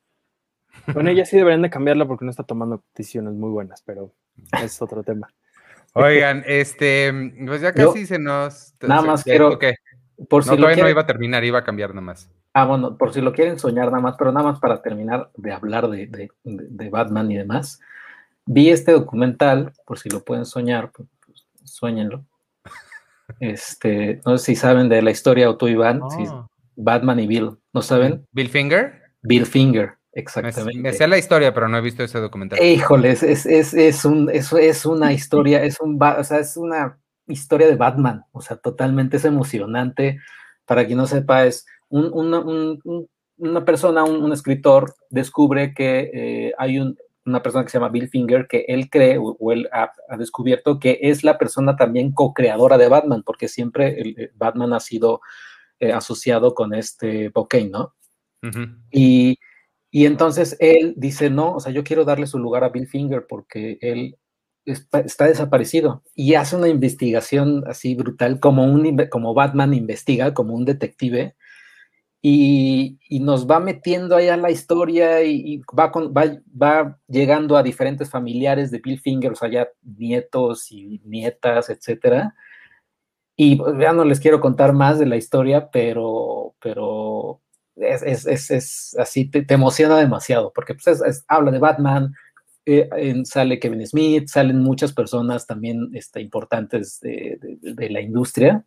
Bueno, 0.94 1.10
ella 1.10 1.26
sí 1.26 1.36
deberían 1.36 1.64
de 1.64 1.70
cambiarla 1.70 2.08
porque 2.08 2.24
no 2.24 2.32
está 2.32 2.44
tomando 2.44 2.84
decisiones 2.96 3.34
muy 3.34 3.50
buenas, 3.50 3.82
pero 3.82 4.14
es 4.64 4.82
otro 4.82 5.04
tema. 5.04 5.28
Oigan, 5.94 6.44
este, 6.46 7.12
pues 7.46 7.62
ya 7.62 7.74
casi 7.74 8.02
Yo, 8.02 8.06
se 8.06 8.20
nos. 8.20 8.76
Nada 8.82 9.02
más 9.02 9.24
quiero. 9.24 9.54
Okay. 9.54 9.74
Por 10.30 10.44
si 10.44 10.52
no, 10.52 10.58
todavía 10.58 10.76
quieren, 10.76 10.86
no 10.86 10.90
iba 10.92 11.02
a 11.02 11.06
terminar, 11.06 11.44
iba 11.44 11.60
a 11.60 11.64
cambiar 11.64 11.90
nada 11.90 12.02
más. 12.02 12.30
Ah, 12.58 12.66
bueno, 12.66 12.98
por 12.98 13.14
si 13.14 13.22
lo 13.22 13.34
quieren 13.34 13.60
soñar 13.60 13.92
nada 13.92 14.02
más, 14.02 14.16
pero 14.18 14.32
nada 14.32 14.48
más 14.48 14.60
para 14.60 14.82
terminar 14.82 15.30
de 15.36 15.54
hablar 15.54 15.88
de, 15.90 16.08
de, 16.08 16.32
de 16.44 16.90
Batman 16.90 17.32
y 17.32 17.38
demás. 17.38 17.80
Vi 18.48 18.72
este 18.72 18.94
documental, 18.94 19.74
por 19.86 20.00
si 20.00 20.10
lo 20.10 20.24
pueden 20.24 20.44
soñar, 20.44 20.92
pues, 20.92 21.46
sueñenlo. 21.66 22.26
Este, 23.40 24.22
no 24.26 24.40
sé 24.40 24.46
si 24.46 24.56
saben 24.56 24.90
de 24.90 25.04
la 25.04 25.12
historia 25.12 25.52
o 25.52 25.56
tú, 25.56 25.68
Iván, 25.68 26.02
oh. 26.02 26.10
si 26.10 26.26
Batman 26.76 27.20
y 27.20 27.28
Bill, 27.28 27.60
¿no 27.74 27.84
saben? 27.84 28.26
¿Bill 28.32 28.50
Finger? 28.50 29.04
Bill 29.22 29.46
Finger. 29.46 29.94
Exactamente. 30.14 30.82
Me, 30.82 30.94
sé 30.94 31.08
la 31.08 31.20
historia, 31.20 31.54
pero 31.54 31.68
no 31.68 31.78
he 31.78 31.82
visto 31.82 32.04
ese 32.04 32.20
documental. 32.20 32.60
Híjole, 32.60 33.12
es, 33.12 33.22
es, 33.22 33.46
es, 33.46 33.76
es, 33.76 34.04
un, 34.04 34.32
es 34.32 34.86
una 34.88 35.14
historia, 35.14 35.64
es, 35.64 35.80
un, 35.80 36.02
o 36.02 36.24
sea, 36.24 36.40
es 36.40 36.58
una 36.58 36.98
historia 37.28 37.68
de 37.68 37.76
Batman, 37.76 38.26
o 38.32 38.42
sea, 38.42 38.58
totalmente 38.58 39.18
es 39.18 39.26
emocionante. 39.26 40.20
Para 40.66 40.86
quien 40.86 40.98
no 40.98 41.06
sepa, 41.06 41.46
es 41.46 41.66
un, 41.90 42.12
una, 42.14 42.40
un, 42.40 43.08
una, 43.38 43.66
persona, 43.66 44.04
un, 44.04 44.32
escritor, 44.32 44.94
descubre 45.10 45.74
que 45.74 46.12
eh, 46.14 46.54
hay 46.58 46.80
una 47.26 47.44
persona 47.44 47.64
que 47.64 47.72
se 47.72 47.78
llama 47.78 47.92
Bill 47.92 48.10
Finger, 48.10 48.48
que 48.48 48.66
él 48.68 48.90
cree 48.90 49.18
o, 49.18 49.36
o 49.40 49.52
él 49.52 49.70
ha, 49.72 49.92
ha, 50.10 50.18
descubierto 50.18 50.80
que 50.80 51.00
es 51.02 51.24
la 51.24 51.38
persona 51.38 51.76
también 51.76 52.12
co-creadora 52.12 52.78
de 52.78 52.88
Batman, 52.88 53.24
porque 53.24 53.48
siempre 53.48 54.00
el, 54.02 54.32
Batman 54.36 54.74
ha 54.74 54.80
sido 54.80 55.22
eh, 55.80 55.92
asociado 55.92 56.56
con 56.56 56.74
este 56.74 57.30
Bob 57.30 57.48
Kane, 57.48 57.70
¿no? 57.70 57.94
Uh 58.44 58.48
-huh. 58.48 58.78
Y 58.92 59.38
y 59.92 60.06
entonces 60.06 60.58
él 60.60 60.94
dice, 60.98 61.30
no, 61.30 61.56
o 61.56 61.60
sea, 61.60 61.72
yo 61.72 61.84
quiero 61.84 62.06
darle 62.06 62.28
su 62.28 62.40
lugar 62.40 62.64
a 62.64 62.70
Bill 62.70 62.88
Finger 62.88 63.26
porque 63.28 63.78
él 63.82 64.18
está, 64.66 65.00
está 65.00 65.26
desaparecido 65.26 66.04
y 66.14 66.34
hace 66.36 66.56
una 66.56 66.68
investigación 66.68 67.64
así 67.68 67.96
brutal, 67.96 68.40
como, 68.40 68.66
un, 68.66 69.08
como 69.10 69.34
Batman 69.34 69.74
investiga, 69.74 70.34
como 70.34 70.54
un 70.54 70.66
detective, 70.66 71.36
y, 72.22 73.00
y 73.10 73.20
nos 73.20 73.48
va 73.48 73.60
metiendo 73.60 74.16
allá 74.16 74.38
la 74.38 74.52
historia 74.52 75.24
y, 75.24 75.54
y 75.54 75.62
va, 75.78 75.92
con, 75.92 76.14
va, 76.14 76.26
va, 76.62 77.00
llegando 77.08 77.58
a 77.58 77.64
diferentes 77.64 78.10
familiares 78.10 78.72
de 78.72 78.80
Bill 78.80 79.00
Finger, 79.00 79.32
o 79.32 79.36
sea, 79.36 79.50
ya 79.50 79.68
nietos 79.84 80.72
y 80.72 81.02
nietas, 81.06 81.70
etcétera. 81.70 82.36
Y 83.36 83.60
ya 83.80 83.94
no 83.94 84.04
les 84.04 84.20
quiero 84.20 84.42
contar 84.42 84.74
más 84.74 84.98
de 84.98 85.06
la 85.06 85.16
historia, 85.16 85.70
pero, 85.70 86.56
pero 86.60 87.42
es, 87.76 88.02
es, 88.02 88.26
es, 88.26 88.52
es 88.52 88.96
así, 89.00 89.30
te, 89.30 89.44
te, 89.44 89.54
emociona 89.54 89.98
demasiado, 89.98 90.52
porque 90.54 90.74
pues, 90.74 91.24
habla 91.28 91.52
de 91.52 91.60
Batman, 91.60 92.14
eh, 92.66 92.90
sale 93.24 93.60
Kevin 93.60 93.86
Smith, 93.86 94.28
salen 94.28 94.62
muchas 94.62 94.92
personas 94.92 95.46
también 95.46 95.92
este, 95.94 96.20
importantes 96.20 97.00
de, 97.00 97.38
de, 97.40 97.74
de, 97.74 97.90
la 97.90 98.02
industria, 98.02 98.66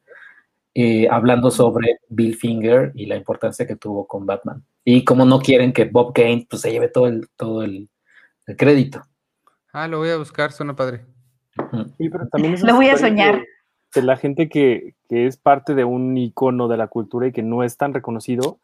eh, 0.74 1.08
hablando 1.10 1.50
sobre 1.50 1.98
Bill 2.08 2.36
Finger 2.36 2.92
y 2.94 3.06
la 3.06 3.16
importancia 3.16 3.66
que 3.66 3.76
tuvo 3.76 4.06
con 4.06 4.26
Batman. 4.26 4.64
Y 4.84 5.04
como 5.04 5.24
no 5.24 5.40
quieren 5.40 5.72
que 5.72 5.84
Bob 5.84 6.12
Kane 6.12 6.46
pues, 6.48 6.62
se 6.62 6.70
lleve 6.70 6.88
todo 6.88 7.06
el, 7.06 7.28
todo 7.36 7.62
el, 7.62 7.88
el 8.46 8.56
crédito. 8.56 9.02
Ah, 9.72 9.88
lo 9.88 9.98
voy 9.98 10.10
a 10.10 10.16
buscar, 10.16 10.52
suena 10.52 10.74
padre. 10.74 11.04
Sí, 11.98 12.08
pero 12.08 12.28
también 12.28 12.56
lo 12.62 12.74
voy 12.74 12.88
a 12.88 12.96
soñar. 12.96 13.44
De 13.94 14.02
la 14.02 14.16
gente 14.16 14.48
que, 14.48 14.94
que 15.08 15.26
es 15.26 15.36
parte 15.36 15.74
de 15.74 15.84
un 15.84 16.16
icono 16.16 16.68
de 16.68 16.76
la 16.76 16.86
cultura 16.86 17.26
y 17.26 17.32
que 17.32 17.42
no 17.42 17.64
es 17.64 17.76
tan 17.76 17.92
reconocido, 17.92 18.60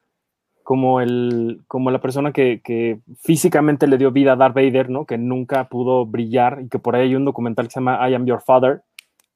como, 0.63 1.01
el, 1.01 1.63
como 1.69 1.91
la 1.91 2.01
persona 2.01 2.33
que, 2.33 2.61
que, 2.63 3.01
físicamente 3.21 3.87
le 3.87 3.99
dio 3.99 4.11
vida 4.11 4.33
a 4.33 4.37
Darth 4.37 4.55
Vader, 4.55 4.91
¿no? 4.91 5.07
Que 5.07 5.19
nunca 5.19 5.69
pudo 5.69 6.07
brillar 6.07 6.61
y 6.65 6.69
que 6.69 6.79
por 6.79 6.97
ahí 6.97 7.03
hay 7.09 7.15
un 7.15 7.25
documental 7.25 7.67
que 7.67 7.73
se 7.73 7.81
llama 7.81 8.09
I 8.09 8.15
Am 8.15 8.27
Your 8.27 8.41
Father 8.41 8.83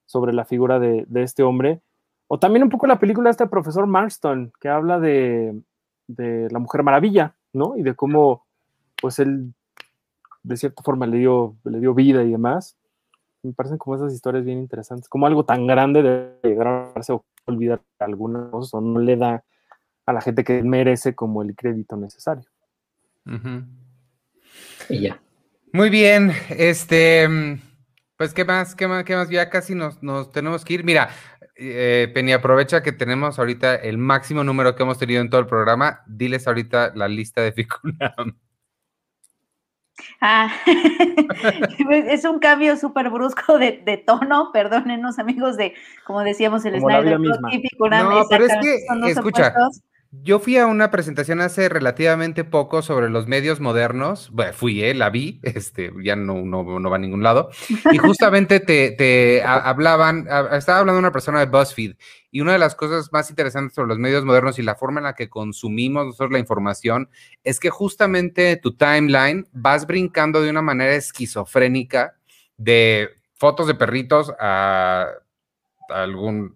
sobre 0.07 0.33
la 0.33 0.45
figura 0.45 0.81
de, 0.81 1.05
de 1.09 1.23
este 1.23 1.45
hombre. 1.45 1.81
O 2.33 2.39
también 2.39 2.62
un 2.62 2.68
poco 2.68 2.87
la 2.87 3.01
película 3.01 3.26
de 3.26 3.33
este 3.33 3.49
profesor 3.49 3.89
Marston 3.89 4.53
que 4.61 4.68
habla 4.68 5.01
de, 5.01 5.61
de, 6.07 6.49
la 6.49 6.61
Mujer 6.61 6.85
Maravilla, 6.85 7.35
¿no? 7.53 7.76
Y 7.76 7.83
de 7.83 7.97
cómo, 7.97 8.47
pues 9.03 9.18
él, 9.18 9.53
de 10.45 10.57
cierta 10.57 10.81
forma, 10.85 11.09
le 11.09 11.18
dio, 11.18 11.57
le 11.64 11.81
dio 11.81 11.93
vida 11.93 12.22
y 12.22 12.31
demás. 12.31 12.76
Me 13.43 13.53
parecen 13.53 13.78
como 13.78 13.97
esas 13.97 14.14
historias 14.14 14.45
bien 14.45 14.61
interesantes. 14.61 15.09
Como 15.09 15.26
algo 15.26 15.45
tan 15.45 15.66
grande 15.66 16.05
de 16.05 16.39
llegar 16.45 16.68
a 16.68 16.93
olvidar 17.47 17.83
algunas 17.99 18.49
cosas 18.53 18.74
o 18.74 18.81
no 18.81 19.01
le 19.01 19.16
da 19.16 19.43
a 20.07 20.12
la 20.12 20.20
gente 20.20 20.45
que 20.45 20.62
merece 20.62 21.16
como 21.16 21.43
el 21.43 21.57
crédito 21.57 21.97
necesario. 21.97 22.49
Uh 23.26 23.31
-huh. 23.31 23.66
Y 24.89 25.01
ya. 25.01 25.20
Muy 25.72 25.91
bien, 25.91 26.31
este, 26.51 27.28
pues 28.16 28.33
qué 28.35 28.45
más, 28.45 28.76
qué 28.76 28.87
más, 28.87 29.03
qué 29.03 29.16
más, 29.16 29.28
ya 29.31 29.51
casi 29.51 29.74
nos, 29.74 30.01
nos 30.01 30.31
tenemos 30.31 30.64
que 30.64 30.74
ir. 30.74 30.85
Mira, 30.85 31.11
eh, 31.57 32.11
Penny, 32.15 32.33
aprovecha 32.33 32.83
que 32.83 32.93
tenemos 32.93 33.39
ahorita 33.39 33.75
el 33.75 33.99
máximo 33.99 34.45
número 34.45 34.75
que 34.75 34.83
hemos 34.83 34.99
tenido 34.99 35.21
en 35.21 35.31
todo 35.31 35.41
el 35.41 35.47
programa. 35.47 36.03
Diles 36.07 36.47
ahorita 36.47 36.93
la 36.95 37.09
lista 37.09 37.43
de 37.43 37.53
Ficunam. 37.53 38.39
Ah, 40.23 40.51
es 42.09 42.25
un 42.25 42.39
cambio 42.39 42.77
súper 42.77 43.11
brusco 43.11 43.59
de, 43.59 43.83
de, 43.85 43.97
tono, 43.99 44.51
perdónenos 44.53 45.19
amigos 45.19 45.57
de, 45.57 45.75
como 46.07 46.23
decíamos, 46.23 46.65
el 46.65 46.81
como 46.81 46.89
Snyder 46.89 47.21
No, 47.21 48.25
pero 48.29 48.47
es 48.47 48.53
que, 48.63 48.77
escucha, 49.11 49.49
opuestos. 49.49 49.83
Yo 50.13 50.41
fui 50.41 50.57
a 50.57 50.67
una 50.67 50.91
presentación 50.91 51.41
hace 51.41 51.69
relativamente 51.69 52.43
poco 52.43 52.83
sobre 52.83 53.09
los 53.11 53.29
medios 53.29 53.61
modernos, 53.61 54.31
bueno, 54.33 54.53
fui, 54.53 54.83
eh, 54.83 54.93
la 54.93 55.09
vi, 55.09 55.41
este, 55.45 55.93
ya 56.03 56.17
no, 56.17 56.43
no, 56.43 56.81
no 56.81 56.91
va 56.91 56.97
a 56.97 57.01
ningún 57.01 57.23
lado, 57.23 57.51
y 57.93 57.99
justamente 57.99 58.61
te, 58.61 59.43
hablaban, 59.45 60.27
a, 60.29 60.57
estaba 60.57 60.81
hablando 60.81 60.99
una 60.99 61.13
persona 61.13 61.39
de 61.39 61.47
BuzzFeed, 61.47 61.97
y 62.33 62.41
una 62.41 62.53
de 62.53 62.59
las 62.59 62.75
cosas 62.75 63.13
más 63.13 63.31
interesantes 63.31 63.75
sobre 63.75 63.89
los 63.89 63.99
medios 63.99 64.25
modernos 64.25 64.59
y 64.59 64.63
la 64.63 64.75
forma 64.75 65.01
en 65.01 65.05
la 65.05 65.15
que 65.15 65.29
consumimos 65.29 66.07
nosotros 66.07 66.33
la 66.33 66.39
información 66.39 67.09
es 67.45 67.59
que 67.59 67.71
justamente 67.71 68.57
tu 68.57 68.77
timeline 68.77 69.49
vas 69.53 69.87
brincando 69.87 70.41
de 70.41 70.51
una 70.51 70.63
manera 70.63 70.95
esquizofrénica 70.95 72.17
de 72.57 73.11
fotos 73.35 73.67
de 73.67 73.75
perritos 73.75 74.33
a, 74.39 75.09
algún 75.89 76.55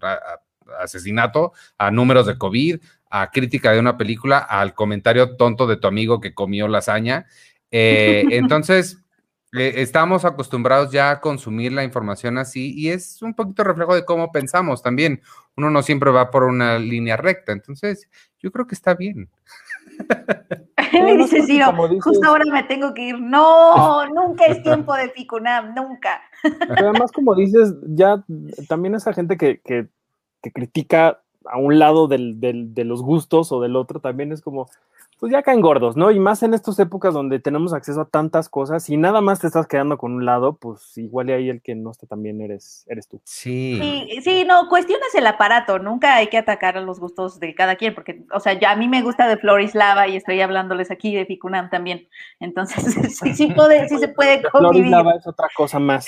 asesinato, 0.79 1.51
a 1.77 1.91
números 1.91 2.25
de 2.25 2.37
COVID, 2.37 2.79
a 3.09 3.31
crítica 3.31 3.71
de 3.71 3.79
una 3.79 3.97
película, 3.97 4.39
al 4.39 4.73
comentario 4.73 5.35
tonto 5.37 5.67
de 5.67 5.77
tu 5.77 5.87
amigo 5.87 6.19
que 6.19 6.33
comió 6.33 6.67
lasaña. 6.67 7.27
Eh, 7.71 8.25
entonces, 8.31 9.05
eh, 9.57 9.73
estamos 9.77 10.25
acostumbrados 10.25 10.91
ya 10.91 11.11
a 11.11 11.21
consumir 11.21 11.71
la 11.71 11.83
información 11.83 12.37
así 12.37 12.73
y 12.75 12.89
es 12.89 13.21
un 13.21 13.33
poquito 13.33 13.63
reflejo 13.63 13.95
de 13.95 14.03
cómo 14.03 14.31
pensamos 14.31 14.81
también. 14.81 15.21
Uno 15.55 15.69
no 15.69 15.81
siempre 15.81 16.11
va 16.11 16.29
por 16.29 16.43
una 16.43 16.77
línea 16.77 17.15
recta, 17.15 17.53
entonces 17.53 18.09
yo 18.39 18.51
creo 18.51 18.67
que 18.67 18.75
está 18.75 18.95
bien. 18.95 19.29
Me 20.91 21.15
dice 21.17 21.43
Ciro, 21.43 21.73
justo 22.01 22.27
ahora 22.27 22.43
me 22.51 22.63
tengo 22.63 22.93
que 22.93 23.09
ir. 23.09 23.19
No, 23.19 24.05
nunca 24.13 24.45
es 24.45 24.61
tiempo 24.63 24.93
de 24.95 25.09
Ficunam, 25.09 25.73
nunca. 25.73 26.21
además, 26.69 27.11
como 27.11 27.35
dices, 27.35 27.73
ya 27.87 28.23
también 28.67 28.95
esa 28.95 29.13
gente 29.13 29.37
que, 29.37 29.61
que, 29.61 29.87
que 30.41 30.51
critica 30.51 31.21
a 31.51 31.57
un 31.57 31.79
lado 31.79 32.07
del, 32.07 32.39
del, 32.39 32.73
de 32.73 32.83
los 32.83 33.01
gustos 33.01 33.51
o 33.51 33.61
del 33.61 33.75
otro, 33.75 33.99
también 33.99 34.31
es 34.31 34.41
como, 34.41 34.69
pues 35.19 35.31
ya 35.31 35.43
caen 35.43 35.61
gordos, 35.61 35.95
¿no? 35.95 36.11
Y 36.11 36.19
más 36.19 36.43
en 36.43 36.53
estas 36.53 36.77
épocas 36.79 37.13
donde 37.13 37.39
tenemos 37.39 37.73
acceso 37.73 38.01
a 38.01 38.05
tantas 38.05 38.49
cosas 38.49 38.89
y 38.89 38.97
nada 38.97 39.21
más 39.21 39.39
te 39.39 39.47
estás 39.47 39.65
quedando 39.65 39.97
con 39.97 40.13
un 40.13 40.25
lado, 40.25 40.57
pues 40.57 40.97
igual 40.97 41.29
y 41.29 41.33
ahí 41.33 41.49
el 41.49 41.61
que 41.61 41.73
no 41.73 41.91
está 41.91 42.05
también 42.05 42.41
eres, 42.41 42.85
eres 42.89 43.07
tú. 43.07 43.21
Sí. 43.23 43.79
sí. 43.81 44.21
Sí, 44.21 44.45
no, 44.45 44.67
cuestiones 44.67 45.15
el 45.15 45.25
aparato, 45.27 45.79
nunca 45.79 46.15
hay 46.15 46.27
que 46.27 46.37
atacar 46.37 46.77
a 46.77 46.81
los 46.81 46.99
gustos 46.99 47.39
de 47.39 47.55
cada 47.55 47.75
quien, 47.75 47.95
porque, 47.95 48.25
o 48.33 48.39
sea, 48.39 48.53
ya 48.59 48.71
a 48.71 48.75
mí 48.75 48.87
me 48.87 49.01
gusta 49.01 49.27
de 49.27 49.37
Florislava 49.37 50.07
y 50.07 50.17
estoy 50.17 50.41
hablándoles 50.41 50.91
aquí 50.91 51.15
de 51.15 51.25
Ficunam 51.25 51.69
también, 51.69 52.07
entonces 52.39 52.83
sí, 53.19 53.33
sí, 53.35 53.53
puede, 53.53 53.87
sí 53.87 53.97
se 53.97 54.09
puede 54.09 54.41
convivir. 54.43 54.87
Florislava 54.89 55.13
es 55.15 55.27
otra 55.27 55.47
cosa 55.55 55.79
más. 55.79 56.07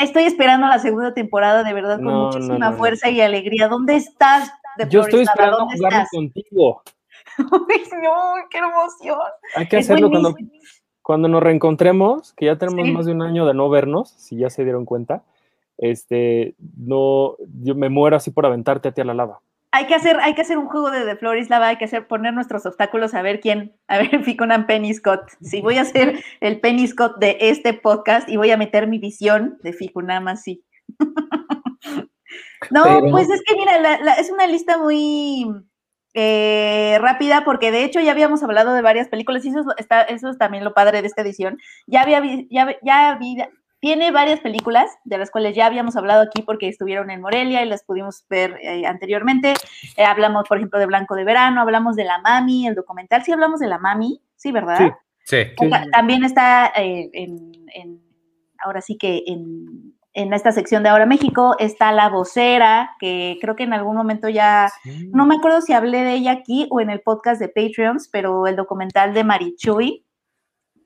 estoy 0.00 0.24
esperando 0.24 0.66
la 0.66 0.78
segunda 0.78 1.14
temporada, 1.14 1.62
de 1.62 1.72
verdad, 1.72 2.00
con 2.02 2.14
muchísima 2.14 2.72
fuerza 2.72 3.08
y 3.08 3.20
alegría. 3.20 3.68
¿Dónde 3.68 3.96
estás? 3.96 4.50
De 4.78 4.88
Yo 4.88 5.02
estoy 5.02 5.22
esperando 5.22 5.68
jugar 5.68 6.06
contigo. 6.10 6.82
no, 8.02 8.34
qué 8.50 8.58
emoción. 8.58 9.18
Hay 9.54 9.68
que 9.68 9.78
hacerlo 9.78 10.10
cuando, 10.10 10.34
cuando 11.02 11.28
nos 11.28 11.42
reencontremos, 11.42 12.32
que 12.34 12.46
ya 12.46 12.56
tenemos 12.56 12.88
más 12.88 13.06
de 13.06 13.12
un 13.12 13.22
año 13.22 13.46
de 13.46 13.54
no 13.54 13.68
vernos, 13.68 14.10
si 14.10 14.36
ya 14.36 14.50
se 14.50 14.64
dieron 14.64 14.84
cuenta. 14.84 15.22
Este, 15.78 16.54
no, 16.76 17.36
yo 17.62 17.74
me 17.74 17.88
muero 17.88 18.16
así 18.16 18.30
por 18.30 18.44
aventarte 18.44 18.88
a 18.88 18.92
ti 18.92 19.00
a 19.00 19.04
la 19.04 19.14
lava. 19.14 19.40
Hay 19.72 19.86
que 19.86 19.94
hacer, 19.94 20.18
hay 20.20 20.34
que 20.34 20.42
hacer 20.42 20.58
un 20.58 20.66
juego 20.66 20.90
de, 20.90 21.04
de 21.04 21.16
Floris 21.16 21.48
Lava, 21.48 21.68
hay 21.68 21.76
que 21.76 21.84
hacer, 21.84 22.08
poner 22.08 22.34
nuestros 22.34 22.66
obstáculos 22.66 23.14
a 23.14 23.22
ver 23.22 23.40
quién, 23.40 23.76
a 23.86 23.98
ver, 23.98 24.10
Ficonan 24.24 24.66
Penny 24.66 24.92
Scott. 24.92 25.22
Si 25.40 25.60
voy 25.62 25.78
a 25.78 25.82
hacer 25.82 26.22
el 26.40 26.60
Penny 26.60 26.86
Scott 26.86 27.18
de 27.18 27.38
este 27.40 27.72
podcast 27.72 28.28
y 28.28 28.36
voy 28.36 28.50
a 28.50 28.56
meter 28.56 28.88
mi 28.88 28.98
visión 28.98 29.58
de 29.62 29.72
Ficunam 29.72 30.28
así. 30.28 30.64
no, 32.70 32.82
pues 33.10 33.30
es 33.30 33.42
que 33.46 33.56
mira, 33.56 33.94
es 34.18 34.30
una 34.30 34.46
lista 34.48 34.76
muy, 34.76 35.46
eh, 36.14 36.98
rápida, 37.00 37.44
porque 37.44 37.70
de 37.70 37.84
hecho 37.84 38.00
ya 38.00 38.12
habíamos 38.12 38.42
hablado 38.42 38.74
de 38.74 38.82
varias 38.82 39.08
películas, 39.08 39.44
y 39.44 39.50
eso, 39.50 39.64
está, 39.76 40.02
eso 40.02 40.30
es 40.30 40.38
también 40.38 40.64
lo 40.64 40.74
padre 40.74 41.02
de 41.02 41.08
esta 41.08 41.22
edición. 41.22 41.58
Ya 41.86 42.02
había, 42.02 42.22
ya, 42.50 42.76
ya 42.82 43.18
tiene 43.80 44.10
varias 44.10 44.40
películas 44.40 44.90
de 45.04 45.18
las 45.18 45.30
cuales 45.30 45.56
ya 45.56 45.66
habíamos 45.66 45.96
hablado 45.96 46.22
aquí 46.22 46.42
porque 46.42 46.68
estuvieron 46.68 47.10
en 47.10 47.20
Morelia 47.20 47.62
y 47.62 47.68
las 47.68 47.82
pudimos 47.82 48.24
ver 48.28 48.58
eh, 48.60 48.84
anteriormente. 48.86 49.54
Eh, 49.96 50.04
hablamos, 50.04 50.46
por 50.46 50.58
ejemplo, 50.58 50.78
de 50.78 50.86
Blanco 50.86 51.14
de 51.14 51.24
Verano, 51.24 51.60
hablamos 51.62 51.96
de 51.96 52.04
La 52.04 52.18
Mami, 52.18 52.66
el 52.66 52.74
documental. 52.74 53.24
Sí, 53.24 53.32
hablamos 53.32 53.60
de 53.60 53.68
La 53.68 53.78
Mami, 53.78 54.20
sí, 54.36 54.52
¿verdad? 54.52 54.92
Sí. 55.24 55.38
También 55.92 56.24
está 56.24 56.72
en, 56.74 58.02
ahora 58.58 58.80
sí 58.80 58.98
que 58.98 59.22
en 59.26 59.94
en 60.12 60.32
esta 60.32 60.52
sección 60.52 60.82
de 60.82 60.88
Ahora 60.88 61.06
México 61.06 61.54
está 61.58 61.92
la 61.92 62.08
vocera, 62.08 62.96
que 62.98 63.38
creo 63.40 63.54
que 63.56 63.62
en 63.62 63.72
algún 63.72 63.96
momento 63.96 64.28
ya, 64.28 64.70
no 65.12 65.26
me 65.26 65.36
acuerdo 65.36 65.60
si 65.60 65.72
hablé 65.72 66.02
de 66.02 66.14
ella 66.14 66.32
aquí 66.32 66.66
o 66.70 66.80
en 66.80 66.90
el 66.90 67.00
podcast 67.00 67.40
de 67.40 67.48
Patreons, 67.48 68.08
pero 68.10 68.46
el 68.46 68.56
documental 68.56 69.14
de 69.14 69.24
Marichuy, 69.24 70.04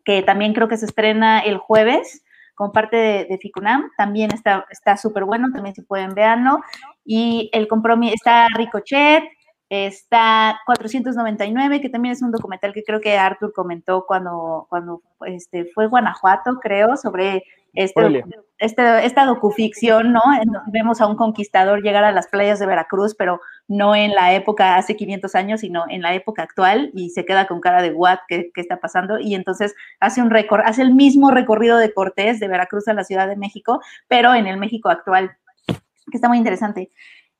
que 0.04 0.22
también 0.22 0.52
creo 0.52 0.68
que 0.68 0.76
se 0.76 0.86
estrena 0.86 1.40
el 1.40 1.56
jueves 1.56 2.22
con 2.54 2.70
parte 2.70 3.26
de, 3.28 3.38
Ficunam, 3.38 3.90
también 3.96 4.30
está 4.32 4.96
súper 4.96 5.24
bueno, 5.24 5.50
también 5.52 5.74
si 5.74 5.82
pueden 5.82 6.14
verlo. 6.14 6.60
Y 7.04 7.50
el 7.52 7.66
compromiso, 7.66 8.14
está 8.14 8.46
Ricochet, 8.54 9.24
está 9.68 10.60
499, 10.66 11.80
que 11.80 11.88
también 11.88 12.12
es 12.12 12.22
un 12.22 12.30
documental 12.30 12.72
que 12.72 12.84
creo 12.84 13.00
que 13.00 13.16
Arthur 13.16 13.52
comentó 13.52 14.04
cuando, 14.06 14.66
cuando 14.68 15.02
este, 15.26 15.66
fue 15.74 15.88
Guanajuato, 15.88 16.60
creo, 16.60 16.96
sobre 16.96 17.42
este, 17.74 18.24
este, 18.58 19.04
esta 19.04 19.26
docuficción, 19.26 20.12
¿no? 20.12 20.22
Vemos 20.68 21.00
a 21.00 21.06
un 21.06 21.16
conquistador 21.16 21.82
llegar 21.82 22.04
a 22.04 22.12
las 22.12 22.28
playas 22.28 22.58
de 22.58 22.66
Veracruz, 22.66 23.14
pero 23.16 23.40
no 23.66 23.96
en 23.96 24.14
la 24.14 24.34
época 24.34 24.76
hace 24.76 24.96
500 24.96 25.34
años, 25.34 25.60
sino 25.60 25.84
en 25.88 26.02
la 26.02 26.14
época 26.14 26.42
actual 26.42 26.90
y 26.94 27.10
se 27.10 27.24
queda 27.24 27.46
con 27.46 27.60
cara 27.60 27.82
de 27.82 27.92
what, 27.92 28.18
¿qué, 28.28 28.50
está 28.54 28.78
pasando? 28.78 29.18
Y 29.18 29.34
entonces 29.34 29.74
hace 30.00 30.22
un 30.22 30.30
récord, 30.30 30.62
hace 30.64 30.82
el 30.82 30.94
mismo 30.94 31.30
recorrido 31.30 31.78
de 31.78 31.92
Cortés 31.92 32.40
de 32.40 32.48
Veracruz 32.48 32.86
a 32.88 32.94
la 32.94 33.04
Ciudad 33.04 33.28
de 33.28 33.36
México, 33.36 33.80
pero 34.08 34.34
en 34.34 34.46
el 34.46 34.56
México 34.56 34.88
actual, 34.88 35.36
que 35.66 36.16
está 36.16 36.28
muy 36.28 36.38
interesante. 36.38 36.90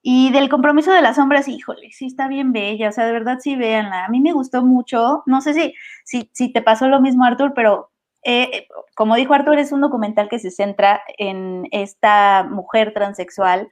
Y 0.03 0.30
del 0.32 0.51
compromiso 0.51 0.93
de 0.93 1.01
las 1.01 1.16
sombras, 1.16 1.49
híjole, 1.49 1.91
sí 1.93 2.07
está 2.07 2.28
bien 2.28 2.53
bella, 2.53 2.91
o 2.91 2.93
sea, 2.93 3.07
de 3.07 3.12
verdad 3.12 3.39
sí 3.41 3.57
véanla. 3.57 4.05
A 4.05 4.09
mí 4.09 4.20
me 4.20 4.32
gustó 4.32 4.62
mucho, 4.62 5.22
no 5.24 5.41
sé 5.41 5.55
si, 5.55 5.74
si, 6.05 6.28
si 6.35 6.53
te 6.53 6.61
pasó 6.61 6.89
lo 6.89 7.01
mismo, 7.01 7.24
Arthur, 7.24 7.55
pero 7.55 7.91
eh, 8.25 8.66
como 8.95 9.16
dijo 9.16 9.35
Arthur, 9.35 9.59
es 9.59 9.72
un 9.72 9.81
documental 9.81 10.29
que 10.29 10.39
se 10.39 10.51
centra 10.51 11.03
en 11.18 11.68
esta 11.70 12.45
mujer 12.45 12.93
transexual 12.95 13.68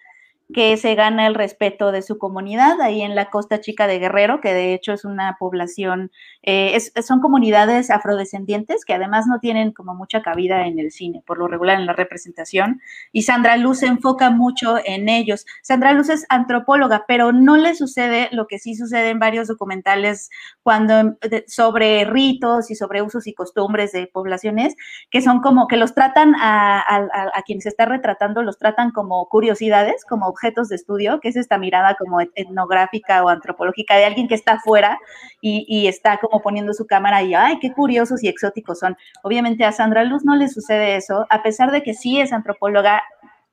que 0.53 0.77
se 0.77 0.95
gana 0.95 1.27
el 1.27 1.35
respeto 1.35 1.93
de 1.93 2.03
su 2.03 2.19
comunidad 2.19 2.81
ahí 2.81 3.03
en 3.03 3.15
la 3.15 3.31
costa 3.31 3.61
chica 3.61 3.87
de 3.87 3.99
Guerrero, 3.99 4.41
que 4.41 4.53
de 4.53 4.75
hecho 4.75 4.93
es 4.93 5.05
una 5.05 5.37
población, 5.39 6.11
eh, 6.43 6.79
son 7.03 7.21
comunidades 7.21 7.91
afrodescendientes 7.91 8.85
que 8.85 8.95
además 8.95 9.27
no 9.27 9.41
tienen 9.41 9.73
como 9.73 9.95
mucha 9.95 10.23
cabida 10.23 10.67
en 10.67 10.79
el 10.79 10.93
cine, 10.93 11.23
por 11.27 11.39
lo 11.39 11.49
regular 11.49 11.81
en 11.81 11.87
la 11.87 11.95
representación, 11.95 12.81
y 13.11 13.23
Sandra 13.23 13.57
Luz 13.57 13.79
se 13.79 13.87
enfoca 13.87 14.31
mucho 14.31 14.77
en 14.85 15.09
ellos. 15.09 15.47
Sandra 15.63 15.93
Luz 15.93 16.09
es 16.09 16.27
antropóloga, 16.29 17.05
pero 17.09 17.33
no 17.33 17.57
le 17.57 17.75
sucede 17.75 18.29
lo 18.33 18.47
que 18.47 18.59
sí 18.59 18.75
sucede 18.75 19.11
en 19.11 19.19
varios 19.19 19.49
documentales 19.49 20.31
cuando 20.63 21.17
sobre 21.47 22.05
ritos 22.05 22.71
y 22.71 22.75
sobre 22.75 23.03
usos 23.03 23.27
y 23.27 23.35
costumbres 23.35 23.93
de 23.93 24.07
poblaciones, 24.07 24.77
que 25.11 25.23
son 25.23 25.41
como 25.41 25.67
que 25.67 25.77
los 25.77 25.95
tratan 25.95 26.35
a, 26.37 26.81
a 26.81 27.43
quienes 27.43 27.65
se 27.65 27.71
está 27.71 27.87
retratando, 27.87 28.43
los 28.43 28.59
tratan 28.59 28.91
como 28.91 29.29
curiosidades, 29.29 30.05
como 30.05 30.27
objetos 30.27 30.42
de 30.43 30.77
estudio, 30.77 31.21
que 31.21 31.29
es 31.29 31.37
esta 31.37 31.59
mirada 31.59 31.97
como 31.99 32.21
etnográfica 32.21 33.23
o 33.25 33.29
antropológica 33.29 33.97
de 33.97 34.05
alguien 34.05 34.29
que 34.29 34.35
está 34.35 34.55
afuera 34.55 34.99
y, 35.41 35.87
está 35.87 36.19
como 36.19 36.43
poniendo 36.43 36.73
su 36.73 36.87
cámara 36.87 37.23
y, 37.23 37.35
ay, 37.35 37.59
qué 37.61 37.73
curiosos 37.73 38.23
y 38.23 38.29
exóticos 38.29 38.79
son. 38.79 38.97
Obviamente 39.23 39.65
a 39.65 39.73
Sandra 39.73 40.05
Luz 40.05 40.25
no 40.25 40.37
le 40.37 40.49
sucede 40.49 40.97
eso, 40.97 41.27
a 41.31 41.43
pesar 41.43 41.71
de 41.71 41.83
que 41.83 41.95
sí 41.95 42.21
es 42.21 42.33
antropóloga, 42.33 43.03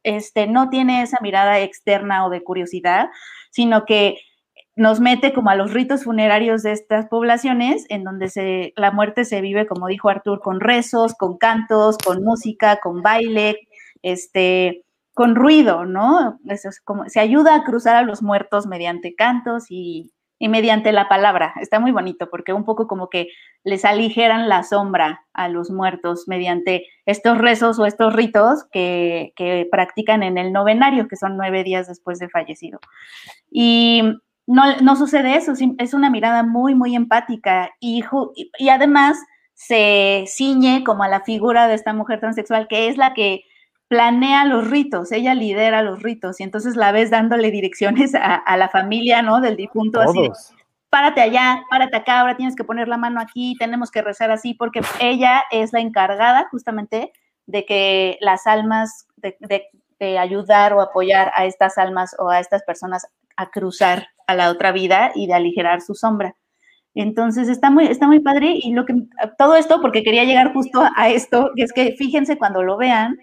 este, 0.04 0.48
no 0.48 0.70
tiene 0.70 1.02
esa 1.02 1.18
mirada 1.22 1.60
externa 1.60 2.26
o 2.26 2.30
de 2.30 2.44
curiosidad, 2.44 3.10
sino 3.52 3.86
que 3.86 4.18
nos 4.76 5.02
mete 5.02 5.34
como 5.34 5.50
a 5.50 5.56
los 5.56 5.74
ritos 5.74 6.06
funerarios 6.06 6.64
de 6.64 6.72
estas 6.72 7.08
poblaciones, 7.08 7.86
en 7.90 8.04
donde 8.04 8.30
se, 8.30 8.74
la 8.78 8.92
muerte 8.92 9.26
se 9.26 9.42
vive, 9.42 9.68
como 9.68 9.88
dijo 9.88 10.10
Artur, 10.10 10.40
con 10.40 10.62
rezos, 10.62 11.16
con 11.16 11.38
cantos, 11.38 11.98
con 11.98 12.24
música, 12.24 12.78
con 12.78 13.02
baile, 13.02 13.68
este, 14.04 14.86
con 15.20 15.36
ruido, 15.36 15.84
¿no? 15.84 16.40
Es 16.46 16.80
como, 16.86 17.10
se 17.10 17.20
ayuda 17.20 17.54
a 17.54 17.66
cruzar 17.66 17.98
a 17.98 18.04
los 18.04 18.24
muertos 18.24 18.68
mediante 18.68 19.16
cantos 19.16 19.66
y, 19.70 20.14
mediante 20.40 20.94
la 20.94 21.10
palabra. 21.10 21.54
Está 21.60 21.82
muy 21.82 21.92
bonito 21.92 22.30
porque 22.30 22.54
un 22.54 22.64
poco 22.64 22.88
como 22.88 23.10
que 23.10 23.28
les 23.66 23.84
aligeran 23.84 24.48
la 24.48 24.64
sombra 24.64 25.26
a 25.34 25.50
los 25.50 25.72
muertos 25.72 26.24
mediante 26.30 26.86
estos 27.06 27.38
rezos 27.38 27.78
o 27.80 27.86
estos 27.86 28.14
ritos 28.14 28.64
que, 28.72 29.34
practican 29.70 30.24
en 30.24 30.38
el 30.38 30.54
novenario, 30.54 31.10
que 31.10 31.18
son 31.18 31.36
nueve 31.36 31.66
días 31.66 31.90
después 31.90 32.18
de 32.20 32.30
fallecido. 32.30 32.80
Y 33.52 34.04
no, 34.48 34.78
no 34.82 34.96
sucede 34.96 35.36
eso, 35.36 35.52
es 35.80 35.94
una 35.94 36.10
mirada 36.10 36.44
muy, 36.44 36.76
muy 36.76 36.96
empática 36.96 37.72
y, 37.82 38.06
y 38.58 38.70
además 38.70 39.18
se 39.54 40.24
ciñe 40.28 40.86
como 40.86 41.04
a 41.04 41.10
la 41.10 41.20
figura 41.26 41.68
de 41.68 41.74
esta 41.74 41.92
mujer 41.92 42.22
transexual, 42.22 42.70
que 42.70 42.88
es 42.88 42.96
la 42.96 43.14
que 43.14 43.44
planea 43.90 44.46
los 44.46 44.70
ritos, 44.70 45.12
ella 45.12 45.34
lidera 45.34 45.82
los 45.82 46.02
ritos 46.02 46.40
y 46.40 46.44
entonces 46.44 46.76
la 46.76 46.92
ves 46.92 47.10
dándole 47.10 47.52
direcciones 47.52 48.14
a, 48.16 48.56
la 48.56 48.70
familia, 48.70 49.22
¿no? 49.22 49.42
Del 49.42 49.58
difunto 49.58 50.00
así. 50.00 50.30
Párate 50.92 51.22
allá, 51.22 51.64
párate 51.70 51.98
acá, 51.98 52.22
ahora 52.22 52.38
tienes 52.38 52.56
que 52.56 52.64
poner 52.64 52.88
la 52.88 52.98
mano 52.98 53.20
aquí, 53.20 53.56
tenemos 53.60 53.92
que 53.92 54.02
rezar 54.02 54.32
así, 54.32 54.54
porque 54.54 54.82
ella 55.00 55.44
es 55.52 55.74
la 55.74 55.82
encargada 55.82 56.48
justamente 56.50 57.12
de 57.48 57.66
que 57.66 58.18
las 58.22 58.48
almas, 58.48 59.08
de, 59.18 59.36
de 60.00 60.18
ayudar 60.20 60.74
o 60.74 60.82
apoyar 60.82 61.32
a 61.36 61.46
estas 61.46 61.78
almas 61.80 62.16
o 62.20 62.30
a 62.30 62.40
estas 62.40 62.64
personas 62.64 63.08
a 63.38 63.50
cruzar 63.50 64.08
a 64.28 64.36
la 64.36 64.52
otra 64.52 64.72
vida 64.72 65.12
y 65.16 65.26
de 65.26 65.34
aligerar 65.34 65.82
su 65.82 65.96
sombra. 65.96 66.36
Entonces 66.94 67.48
está 67.50 67.70
muy, 67.70 67.86
está 67.86 68.08
muy 68.08 68.20
padre 68.20 68.54
y 68.62 68.74
lo 68.74 68.86
que 68.86 68.94
todo 69.38 69.56
esto 69.56 69.82
porque 69.82 70.04
quería 70.04 70.26
llegar 70.26 70.54
justo 70.54 70.84
a 70.96 71.10
esto, 71.10 71.52
que 71.56 71.64
es 71.64 71.74
que 71.74 71.96
fíjense 71.98 72.38
cuando 72.38 72.62
lo 72.62 72.78
vean, 72.78 73.18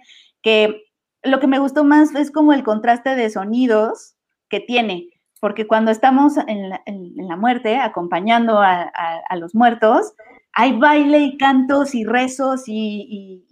lo 1.22 1.40
que 1.40 1.47
me 1.47 1.59
gustó 1.59 1.84
más 1.84 2.14
es 2.14 2.30
como 2.30 2.53
el 2.53 2.62
contraste 2.62 3.16
de 3.16 3.30
sonidos 3.30 4.16
que 4.49 4.61
tiene, 4.61 5.09
porque 5.40 5.66
cuando 5.66 5.90
estamos 5.90 6.36
en 6.47 6.70
la, 6.70 7.36
muerte, 7.36 7.78
acompañando 7.78 8.61
a, 8.61 8.90
los 9.36 9.55
muertos, 9.55 10.14
hay 10.53 10.78
baile 10.78 11.18
y 11.18 11.36
cantos 11.36 11.94
y 11.94 12.05
rezos 12.05 12.64
y, 12.66 13.42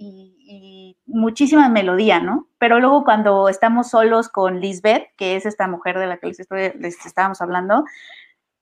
muchísima 1.07 1.69
melodía, 1.69 2.19
¿no? 2.19 2.49
Pero 2.59 2.81
luego 2.81 3.05
cuando 3.05 3.49
estamos 3.49 3.91
solos 3.91 4.29
con 4.29 4.61
Lisbeth, 4.61 5.07
que 5.17 5.37
es 5.37 5.47
esta 5.47 5.69
mujer 5.69 5.99
de 5.99 6.09
la 6.09 6.17
que 6.17 6.27
les, 6.27 7.07
estábamos 7.07 7.41
hablando, 7.41 7.85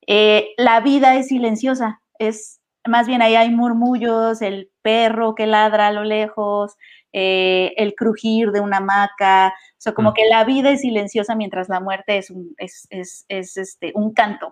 eh, 0.05 0.49
la 0.57 0.79
vida 0.81 1.15
es 1.15 1.29
silenciosa, 1.29 2.01
es 2.19 2.61
más 2.85 3.07
bien 3.07 3.21
ahí 3.21 3.35
hay 3.35 3.49
murmullos, 3.49 4.41
el 4.41 4.69
perro 4.81 5.35
que 5.35 5.47
ladra 5.47 5.87
a 5.87 5.91
lo 5.91 6.03
lejos, 6.03 6.75
eh, 7.13 7.73
el 7.77 7.95
crujir 7.95 8.51
de 8.51 8.59
una 8.59 8.77
hamaca, 8.77 9.49
o 9.49 9.81
sea, 9.81 9.93
como 9.93 10.11
mm. 10.11 10.13
que 10.13 10.25
la 10.29 10.43
vida 10.43 10.71
es 10.71 10.81
silenciosa 10.81 11.35
mientras 11.35 11.69
la 11.69 11.79
muerte 11.79 12.17
es 12.17 12.29
un, 12.29 12.53
es, 12.57 13.25
este, 13.29 13.91
un 13.95 14.13
canto. 14.13 14.51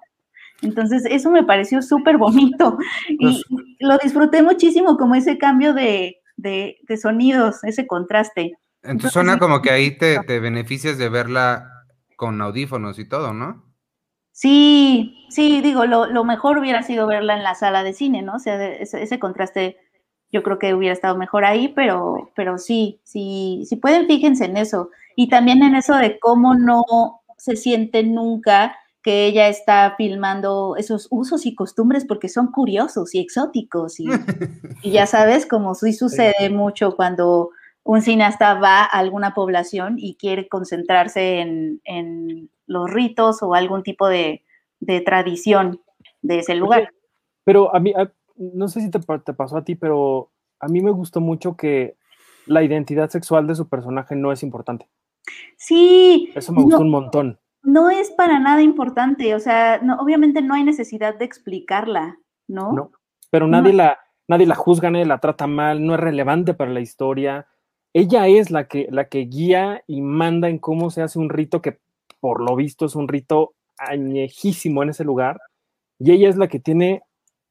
Entonces, 0.61 1.05
eso 1.09 1.31
me 1.31 1.43
pareció 1.43 1.81
súper 1.81 2.17
bonito 2.17 2.77
y 3.09 3.17
pues 3.17 3.43
lo 3.79 3.97
disfruté 3.97 4.43
muchísimo, 4.43 4.95
como 4.95 5.15
ese 5.15 5.37
cambio 5.37 5.73
de, 5.73 6.17
sonidos, 7.01 7.63
ese 7.63 7.87
contraste. 7.87 8.53
Entonces, 8.83 9.11
suena 9.11 9.39
como 9.39 9.61
que 9.61 9.71
ahí 9.71 9.97
te, 9.97 10.19
te 10.19 10.39
beneficias 10.39 10.97
de 10.97 11.09
verla 11.09 11.67
con 12.15 12.39
audífonos 12.41 12.99
y 12.99 13.05
todo, 13.05 13.33
¿no? 13.33 13.71
Sí, 14.31 15.25
sí, 15.29 15.61
digo, 15.61 15.85
lo, 15.85 16.23
mejor 16.23 16.57
hubiera 16.57 16.83
sido 16.83 17.05
verla 17.05 17.35
en 17.35 17.43
la 17.43 17.55
sala 17.55 17.83
de 17.83 17.93
cine, 17.93 18.21
¿no? 18.21 18.35
O 18.35 18.39
sea, 18.39 18.73
ese, 18.73 19.19
contraste 19.19 19.77
yo 20.31 20.43
creo 20.43 20.59
que 20.59 20.73
hubiera 20.73 20.93
estado 20.93 21.17
mejor 21.17 21.45
ahí, 21.45 21.69
pero, 21.69 22.31
pero 22.35 22.57
sí, 22.57 22.99
sí, 23.03 23.63
si 23.67 23.75
pueden, 23.75 24.07
fíjense 24.07 24.45
en 24.45 24.57
eso. 24.57 24.89
Y 25.15 25.29
también 25.29 25.61
en 25.63 25.75
eso 25.75 25.95
de 25.95 26.19
cómo 26.19 26.55
no 26.55 26.83
se 27.37 27.55
siente 27.55 28.03
nunca 28.03 28.75
que 29.03 29.25
ella 29.25 29.47
está 29.47 29.95
filmando 29.97 30.75
esos 30.77 31.07
usos 31.09 31.45
y 31.45 31.55
costumbres 31.55 32.05
porque 32.05 32.29
son 32.29 32.51
curiosos 32.51 33.15
y 33.15 33.19
exóticos. 33.19 33.99
Y, 33.99 34.05
y 34.83 34.91
ya 34.91 35.07
sabes, 35.07 35.45
como 35.45 35.75
sí 35.75 35.93
sucede 35.93 36.49
mucho 36.49 36.95
cuando 36.95 37.49
un 37.83 38.01
cineasta 38.01 38.55
va 38.55 38.83
a 38.83 38.85
alguna 38.85 39.33
población 39.33 39.95
y 39.97 40.15
quiere 40.15 40.47
concentrarse 40.47 41.39
en, 41.39 42.49
los 42.67 42.89
ritos 42.89 43.43
o 43.43 43.53
algún 43.53 43.83
tipo 43.83 44.07
de, 44.07 44.43
tradición 45.05 45.81
de 46.21 46.39
ese 46.39 46.55
lugar. 46.55 46.89
Pero 47.43 47.75
a 47.75 47.79
mí, 47.79 47.93
no 48.53 48.67
sé 48.67 48.81
si 48.81 48.89
te, 48.89 48.99
pasó 48.99 49.57
a 49.57 49.63
ti, 49.63 49.75
pero 49.75 50.31
a 50.59 50.67
mí 50.67 50.81
me 50.81 50.91
gustó 50.91 51.21
mucho 51.21 51.55
que 51.55 51.97
la 52.45 52.63
identidad 52.63 53.09
sexual 53.09 53.47
de 53.47 53.55
su 53.55 53.67
personaje 53.69 54.15
no 54.15 54.31
es 54.31 54.43
importante. 54.43 54.87
Sí. 55.57 56.31
Eso 56.35 56.51
me 56.53 56.63
gustó 56.63 56.81
un 56.81 56.89
montón. 56.89 57.39
No 57.63 57.89
es 57.89 58.09
para 58.11 58.39
nada 58.39 58.61
importante, 58.61 59.35
o 59.35 59.39
sea, 59.39 59.79
obviamente 59.99 60.41
no 60.41 60.55
hay 60.55 60.63
necesidad 60.63 61.17
de 61.17 61.25
explicarla, 61.25 62.17
¿no? 62.47 62.73
No, 62.73 62.91
pero 63.29 63.47
nadie, 63.47 63.73
La, 63.73 63.99
nadie 64.27 64.47
la 64.47 64.55
juzga, 64.55 64.89
nadie 64.89 65.05
la 65.05 65.19
trata 65.19 65.45
mal, 65.45 65.85
no 65.85 65.93
es 65.93 65.99
relevante 65.99 66.55
para 66.55 66.71
la 66.71 66.79
historia 66.79 67.47
ella 67.93 68.27
es 68.27 68.51
la 68.51 68.67
que, 68.67 68.87
la 68.89 69.09
que 69.09 69.19
guía 69.19 69.83
y 69.87 70.01
manda 70.01 70.49
en 70.49 70.59
cómo 70.59 70.89
se 70.89 71.01
hace 71.01 71.19
un 71.19 71.29
rito 71.29 71.61
que 71.61 71.79
por 72.19 72.41
lo 72.41 72.55
visto 72.55 72.85
es 72.85 72.95
un 72.95 73.07
rito 73.07 73.53
añejísimo 73.77 74.83
en 74.83 74.89
ese 74.89 75.03
lugar, 75.03 75.39
y 75.97 76.11
ella 76.11 76.29
es 76.29 76.37
la 76.37 76.47
que 76.47 76.59
tiene 76.59 77.01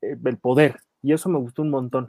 el 0.02 0.38
poder, 0.38 0.80
y 1.02 1.12
eso 1.12 1.28
me 1.30 1.38
gustó 1.38 1.62
un 1.62 1.70
montón. 1.70 2.06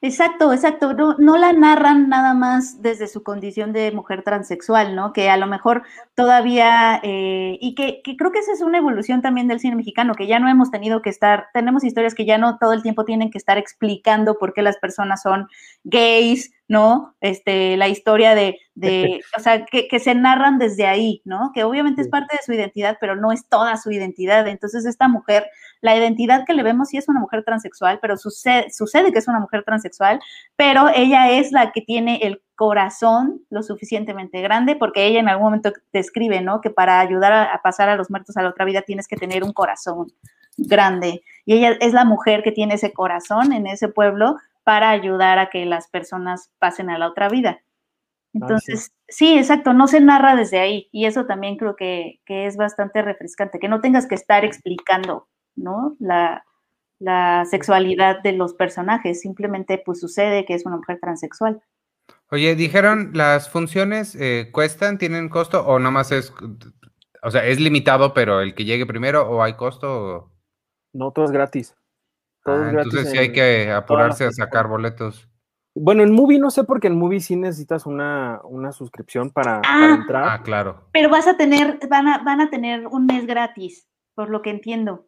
Exacto, 0.00 0.52
exacto. 0.52 0.94
No, 1.18 1.36
la 1.36 1.52
narran 1.52 2.08
nada 2.08 2.32
más 2.32 2.80
desde 2.80 3.06
su 3.06 3.22
condición 3.22 3.72
de 3.72 3.92
mujer 3.92 4.22
transexual, 4.22 4.96
¿no? 4.96 5.12
Que 5.12 5.28
a 5.28 5.36
lo 5.36 5.46
mejor 5.46 5.82
todavía, 6.14 7.00
eh, 7.02 7.58
y 7.60 7.74
que, 7.74 8.00
que, 8.02 8.16
creo 8.16 8.32
que 8.32 8.38
esa 8.38 8.52
es 8.52 8.62
una 8.62 8.78
evolución 8.78 9.20
también 9.20 9.46
del 9.46 9.60
cine 9.60 9.76
mexicano, 9.76 10.14
que 10.14 10.26
ya 10.26 10.38
no 10.38 10.48
hemos 10.48 10.70
tenido 10.70 11.02
que 11.02 11.10
estar, 11.10 11.48
tenemos 11.52 11.84
historias 11.84 12.14
que 12.14 12.24
ya 12.24 12.38
no 12.38 12.56
todo 12.58 12.72
el 12.72 12.82
tiempo 12.82 13.04
tienen 13.04 13.30
que 13.30 13.38
estar 13.38 13.58
explicando 13.58 14.38
por 14.38 14.54
qué 14.54 14.62
las 14.62 14.78
personas 14.78 15.20
son 15.20 15.46
gays, 15.84 16.50
¿no? 16.66 17.14
Este, 17.20 17.76
la 17.76 17.88
historia 17.88 18.34
de, 18.34 18.58
de 18.74 19.20
o 19.36 19.40
sea, 19.40 19.64
que, 19.66 19.86
que, 19.88 19.98
se 19.98 20.14
narran 20.14 20.58
desde 20.58 20.86
ahí, 20.86 21.20
¿no? 21.24 21.50
Que 21.54 21.64
obviamente 21.64 22.02
es 22.02 22.08
parte 22.08 22.36
de 22.36 22.42
su 22.42 22.52
identidad, 22.52 22.96
pero 23.00 23.16
no 23.16 23.32
es 23.32 23.48
toda 23.48 23.76
su 23.76 23.90
identidad. 23.90 24.46
Entonces, 24.48 24.86
esta 24.86 25.08
mujer, 25.08 25.46
la 25.80 25.96
identidad 25.96 26.44
que 26.46 26.54
le 26.54 26.62
vemos 26.62 26.88
sí 26.88 26.96
es 26.96 27.08
una 27.08 27.20
mujer 27.20 27.44
transexual, 27.44 27.98
pero 28.00 28.16
sucede, 28.16 28.70
sucede 28.70 29.12
que 29.12 29.18
es 29.18 29.28
una 29.28 29.40
mujer 29.40 29.62
transexual, 29.64 30.20
pero 30.56 30.88
ella 30.94 31.30
es 31.30 31.52
la 31.52 31.70
que 31.72 31.82
tiene 31.82 32.20
el 32.22 32.42
corazón 32.54 33.42
lo 33.50 33.62
suficientemente 33.62 34.40
grande, 34.40 34.76
porque 34.76 35.06
ella 35.06 35.20
en 35.20 35.28
algún 35.28 35.46
momento 35.46 35.72
describe, 35.92 36.40
¿no? 36.40 36.60
Que 36.60 36.70
para 36.70 37.00
ayudar 37.00 37.32
a, 37.32 37.54
a 37.54 37.62
pasar 37.62 37.88
a 37.88 37.96
los 37.96 38.10
muertos 38.10 38.36
a 38.36 38.42
la 38.42 38.48
otra 38.48 38.64
vida 38.64 38.82
tienes 38.82 39.08
que 39.08 39.16
tener 39.16 39.44
un 39.44 39.52
corazón 39.52 40.12
grande. 40.56 41.22
Y 41.44 41.54
ella 41.54 41.76
es 41.80 41.92
la 41.92 42.04
mujer 42.04 42.42
que 42.42 42.52
tiene 42.52 42.74
ese 42.74 42.92
corazón 42.92 43.52
en 43.52 43.66
ese 43.66 43.88
pueblo 43.88 44.36
para 44.64 44.90
ayudar 44.90 45.38
a 45.38 45.50
que 45.50 45.64
las 45.66 45.88
personas 45.88 46.50
pasen 46.58 46.90
a 46.90 46.98
la 46.98 47.08
otra 47.08 47.28
vida. 47.28 47.60
Entonces, 48.32 48.92
sí. 49.06 49.38
exacto, 49.38 49.72
no 49.72 49.86
se 49.86 50.00
narra 50.00 50.34
desde 50.34 50.58
ahí 50.58 50.88
y 50.90 51.06
eso 51.06 51.24
también 51.24 51.56
creo 51.56 51.76
que, 51.76 52.20
es 52.26 52.56
bastante 52.56 53.00
refrescante, 53.00 53.60
que 53.60 53.68
no 53.68 53.80
tengas 53.80 54.06
que 54.06 54.16
estar 54.16 54.44
explicando, 54.44 55.28
¿no? 55.54 55.96
La, 56.00 56.44
sexualidad 57.50 58.22
de 58.22 58.32
los 58.32 58.54
personajes, 58.54 59.20
simplemente 59.20 59.82
pues 59.84 60.00
sucede 60.00 60.46
que 60.46 60.54
es 60.54 60.64
una 60.64 60.78
mujer 60.78 60.98
transexual. 61.00 61.60
Oye, 62.30 62.54
dijeron, 62.54 63.10
¿las 63.12 63.50
funciones 63.50 64.16
eh, 64.18 64.48
cuestan, 64.52 64.96
tienen 64.96 65.28
costo 65.28 65.66
o 65.66 65.78
nomás 65.78 66.12
es, 66.12 66.32
o 67.22 67.30
sea, 67.30 67.44
es 67.44 67.60
limitado, 67.60 68.14
pero 68.14 68.40
el 68.40 68.54
que 68.54 68.64
llegue 68.64 68.86
primero 68.86 69.28
o 69.28 69.42
hay 69.42 69.52
costo? 69.54 70.32
No, 70.94 71.10
todo 71.10 71.26
es 71.26 71.30
gratis. 71.30 71.74
Ah, 72.44 72.68
entonces 72.70 73.10
sí 73.10 73.18
hay 73.18 73.32
que 73.32 73.70
apurarse 73.70 74.24
a 74.24 74.32
sacar 74.32 74.68
boletos. 74.68 75.28
Bueno, 75.74 76.02
en 76.02 76.12
Movie 76.12 76.38
no 76.38 76.50
sé 76.50 76.64
porque 76.64 76.86
en 76.86 76.98
Movie 76.98 77.20
sí 77.20 77.34
necesitas 77.34 77.84
una, 77.86 78.40
suscripción 78.72 79.30
para, 79.30 79.60
ah, 79.66 79.96
entrar. 80.00 80.24
Ah, 80.28 80.42
claro. 80.42 80.88
Pero 80.92 81.08
vas 81.08 81.26
a 81.26 81.36
tener, 81.36 81.80
van 81.88 82.06
a, 82.06 82.18
van 82.18 82.40
a 82.40 82.50
tener 82.50 82.86
un 82.86 83.06
mes 83.06 83.26
gratis, 83.26 83.88
por 84.14 84.30
lo 84.30 84.42
que 84.42 84.50
entiendo. 84.50 85.06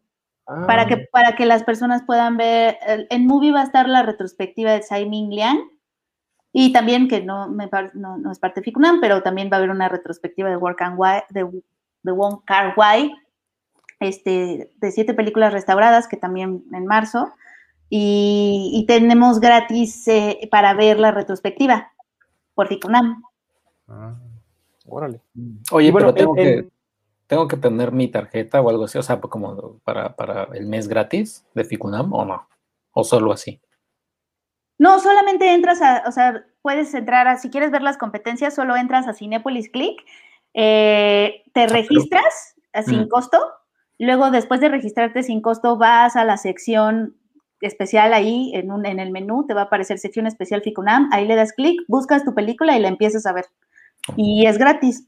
Para, 0.65 0.87
que, 0.87 0.93
ah. 0.93 1.05
para 1.11 1.35
que 1.35 1.45
las 1.45 1.63
personas 1.63 2.03
puedan 2.03 2.37
ver, 2.37 2.77
en 2.85 3.27
Movie 3.27 3.51
va 3.51 3.61
a 3.61 3.65
estar 3.65 3.87
la 3.87 4.03
retrospectiva 4.03 4.71
de 4.71 4.79
Tsai 4.79 5.07
Ming 5.07 5.29
Liang, 5.29 5.59
y 6.59 6.71
también, 6.73 7.07
que 7.07 7.21
no, 7.21 7.49
me, 7.49 7.69
no, 7.93 8.31
es 8.31 8.39
parte 8.39 8.61
de 8.61 8.65
Ficunam, 8.65 8.99
pero 8.99 9.21
también 9.21 9.49
va 9.51 9.57
a 9.57 9.59
haber 9.59 9.69
una 9.69 9.89
retrospectiva 9.89 10.49
de 10.49 10.57
Work 10.57 10.81
and 10.81 10.95
Why, 10.97 11.21
de, 11.29 11.47
de 12.01 12.11
Wong 12.11 12.39
Kar 12.45 12.73
Wai, 12.75 13.13
este, 13.99 14.71
de 14.75 14.91
siete 14.91 15.13
películas 15.13 15.53
restauradas, 15.53 16.07
que 16.07 16.17
también 16.17 16.63
en 16.73 16.85
marzo, 16.85 17.33
y, 17.89 18.83
tenemos 18.87 19.39
gratis 19.39 20.07
eh, 20.07 20.47
para 20.51 20.73
ver 20.73 20.99
la 20.99 21.11
retrospectiva 21.11 21.93
por 22.53 22.67
Ficunam. 22.67 23.23
Ah, 23.87 24.15
órale. 24.85 25.21
Oye, 25.71 25.91
bueno, 25.91 26.13
tengo, 26.13 26.35
que, 26.35 26.67
tengo 27.27 27.47
que 27.47 27.55
tener 27.55 27.93
mi 27.93 28.09
tarjeta 28.09 28.61
o 28.61 28.69
algo 28.69 28.85
así, 28.85 28.97
o 28.97 29.03
sea, 29.03 29.21
como 29.21 29.79
para, 29.85 30.15
para 30.15 30.49
el 30.53 30.65
mes 30.65 30.87
gratis 30.87 31.45
de 31.53 31.63
Ficunam 31.63 32.11
o 32.13 32.25
no, 32.25 32.47
o 32.91 33.03
solo 33.03 33.31
así. 33.31 33.61
No, 34.77 34.99
solamente 34.99 35.53
entras 35.53 35.81
a, 35.81 36.03
o 36.07 36.11
sea, 36.11 36.45
puedes 36.61 36.93
entrar 36.93 37.27
a, 37.27 37.37
si 37.37 37.49
quieres 37.49 37.71
ver 37.71 37.81
las 37.81 37.97
competencias, 37.97 38.53
solo 38.53 38.75
entras 38.75 39.07
a 39.07 39.13
Cinepolis 39.13 39.69
Click, 39.69 40.01
eh, 40.53 41.43
te 41.53 41.63
ah, 41.63 41.67
registras 41.67 42.55
sin 42.85 43.03
mm. 43.03 43.07
costo 43.07 43.39
Luego, 43.99 44.31
después 44.31 44.61
de 44.61 44.69
registrarte 44.69 45.23
sin 45.23 45.41
costo, 45.41 45.77
vas 45.77 46.15
a 46.15 46.23
la 46.23 46.37
sección 46.37 47.15
especial 47.61 48.13
ahí 48.13 48.51
en, 48.53 48.71
un, 48.71 48.85
en 48.85 48.99
el 48.99 49.11
menú, 49.11 49.45
te 49.47 49.53
va 49.53 49.61
a 49.61 49.63
aparecer 49.65 49.97
sección 49.97 50.27
especial 50.27 50.61
Ficunam, 50.61 51.09
ahí 51.11 51.27
le 51.27 51.35
das 51.35 51.53
clic, 51.53 51.81
buscas 51.87 52.23
tu 52.23 52.35
película 52.35 52.77
y 52.77 52.81
la 52.81 52.87
empiezas 52.87 53.25
a 53.25 53.33
ver. 53.33 53.45
Y 54.15 54.45
es 54.45 54.57
gratis. 54.57 55.07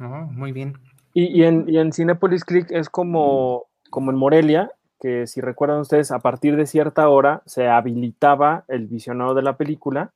Oh, 0.00 0.26
muy 0.30 0.52
bien. 0.52 0.74
Y, 1.12 1.42
en, 1.42 1.68
y 1.68 1.78
en 1.78 1.92
Cinepolis 1.92 2.44
Click 2.44 2.70
es 2.70 2.88
como, 2.88 3.64
como 3.90 4.12
en 4.12 4.16
Morelia, 4.16 4.70
que 5.00 5.26
si 5.26 5.40
recuerdan 5.40 5.80
ustedes, 5.80 6.12
a 6.12 6.20
partir 6.20 6.56
de 6.56 6.66
cierta 6.66 7.08
hora 7.08 7.42
se 7.46 7.68
habilitaba 7.68 8.64
el 8.68 8.86
visionado 8.86 9.34
de 9.34 9.42
la 9.42 9.56
película 9.56 10.12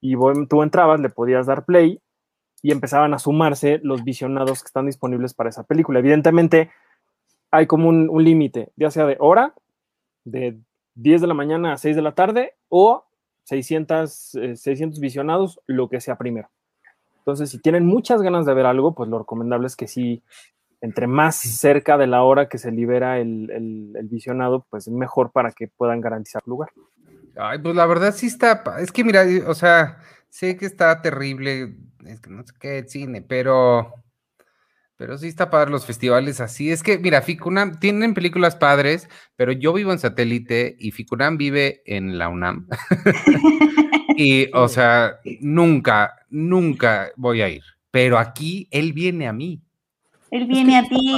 y 0.00 0.14
tú 0.48 0.62
entrabas, 0.62 1.00
le 1.00 1.10
podías 1.10 1.46
dar 1.46 1.64
play 1.64 2.00
y 2.62 2.72
empezaban 2.72 3.14
a 3.14 3.18
sumarse 3.18 3.80
los 3.82 4.04
visionados 4.04 4.62
que 4.62 4.66
están 4.66 4.86
disponibles 4.86 5.34
para 5.34 5.50
esa 5.50 5.64
película. 5.64 5.98
Evidentemente, 5.98 6.70
hay 7.50 7.66
como 7.66 7.88
un, 7.88 8.24
límite, 8.24 8.72
ya 8.76 8.90
sea 8.90 9.06
de 9.06 9.16
hora, 9.20 9.54
de 10.24 10.58
10 10.94 11.20
de 11.20 11.26
la 11.26 11.34
mañana 11.34 11.72
a 11.72 11.78
6 11.78 11.96
de 11.96 12.02
la 12.02 12.12
tarde, 12.12 12.54
o 12.68 13.04
600, 13.44 14.38
600 14.54 14.98
eh, 14.98 15.00
visionados, 15.00 15.60
lo 15.66 15.88
que 15.88 16.00
sea 16.00 16.18
primero. 16.18 16.50
Entonces, 17.18 17.50
si 17.50 17.60
tienen 17.60 17.86
muchas 17.86 18.22
ganas 18.22 18.46
de 18.46 18.54
ver 18.54 18.66
algo, 18.66 18.94
pues 18.94 19.08
lo 19.08 19.18
recomendable 19.18 19.66
es 19.66 19.76
que 19.76 19.86
sí, 19.86 20.22
entre 20.80 21.06
más 21.06 21.36
cerca 21.36 21.96
de 21.96 22.06
la 22.06 22.22
hora 22.22 22.48
que 22.48 22.58
se 22.58 22.72
libera 22.72 23.18
el, 23.18 23.50
el, 23.50 24.08
visionado, 24.08 24.66
pues 24.70 24.88
mejor 24.88 25.30
para 25.30 25.52
que 25.52 25.68
puedan 25.68 26.00
garantizar 26.00 26.42
lugar. 26.46 26.70
Ay, 27.36 27.58
pues 27.58 27.74
la 27.74 27.86
verdad 27.86 28.12
sí 28.14 28.26
está, 28.26 28.62
es 28.80 28.90
que 28.90 29.04
mira, 29.04 29.24
o 29.46 29.54
sea, 29.54 29.98
sé 30.28 30.56
que 30.56 30.66
está 30.66 31.00
terrible 31.02 31.76
es 32.06 32.20
que 32.20 32.30
no 32.30 32.42
sé 32.44 32.52
qué 32.60 32.84
cine, 32.88 33.22
pero 33.22 33.92
Pero 34.98 35.16
sí 35.16 35.28
está 35.28 35.48
padre 35.48 35.70
los 35.70 35.86
festivales 35.86 36.40
así. 36.40 36.72
Es 36.72 36.82
que, 36.82 36.98
mira, 36.98 37.22
Ficunam 37.22 37.78
tienen 37.78 38.14
películas 38.14 38.56
padres, 38.56 39.08
pero 39.36 39.52
yo 39.52 39.72
vivo 39.72 39.92
en 39.92 40.00
satélite 40.00 40.74
y 40.78 40.90
Ficunam 40.90 41.38
vive 41.38 41.82
en 41.86 42.18
la 42.18 42.28
UNAM. 42.28 42.66
y, 44.16 44.50
o 44.52 44.66
sea, 44.66 45.20
nunca, 45.40 46.26
nunca 46.30 47.12
voy 47.16 47.42
a 47.42 47.48
ir. 47.48 47.62
Pero 47.92 48.18
aquí 48.18 48.66
él 48.72 48.92
viene 48.92 49.28
a 49.28 49.32
mí. 49.32 49.62
Él 50.32 50.46
viene 50.46 50.76
a 50.76 50.82
ti. 50.82 51.12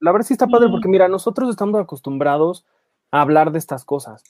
La 0.00 0.10
verdad 0.10 0.26
sí 0.26 0.32
está 0.32 0.46
padre 0.46 0.70
porque, 0.70 0.88
mira, 0.88 1.06
nosotros 1.06 1.50
estamos 1.50 1.78
acostumbrados 1.78 2.64
a 3.10 3.20
hablar 3.20 3.52
de 3.52 3.58
estas 3.58 3.84
cosas. 3.84 4.24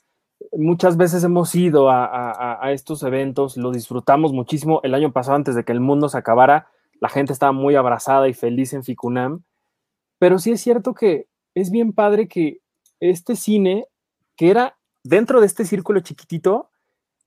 Muchas 0.61 0.97
veces 0.97 1.23
hemos 1.23 1.55
ido 1.55 1.89
a, 1.89 2.59
estos 2.73 3.05
eventos, 3.05 3.57
lo 3.57 3.71
disfrutamos 3.71 4.33
muchísimo. 4.33 4.81
El 4.83 4.93
año 4.93 5.13
pasado, 5.13 5.37
antes 5.37 5.55
de 5.55 5.63
que 5.63 5.71
el 5.71 5.79
mundo 5.79 6.09
se 6.09 6.19
acabara, 6.19 6.67
la 7.01 7.09
gente 7.09 7.33
estaba 7.33 7.53
muy 7.53 7.77
abrazada 7.77 8.29
y 8.29 8.35
feliz 8.35 8.73
en 8.73 8.83
Ficunam, 8.83 9.45
pero 10.19 10.41
sí 10.41 10.51
es 10.51 10.61
cierto 10.61 10.95
que 10.95 11.29
es 11.55 11.71
bien 11.71 11.93
padre 11.93 12.27
que 12.27 12.59
este 12.99 13.37
cine, 13.37 13.87
que 14.35 14.51
era 14.51 14.77
dentro 15.05 15.39
de 15.39 15.47
este 15.47 15.65
círculo 15.65 16.01
chiquitito, 16.01 16.71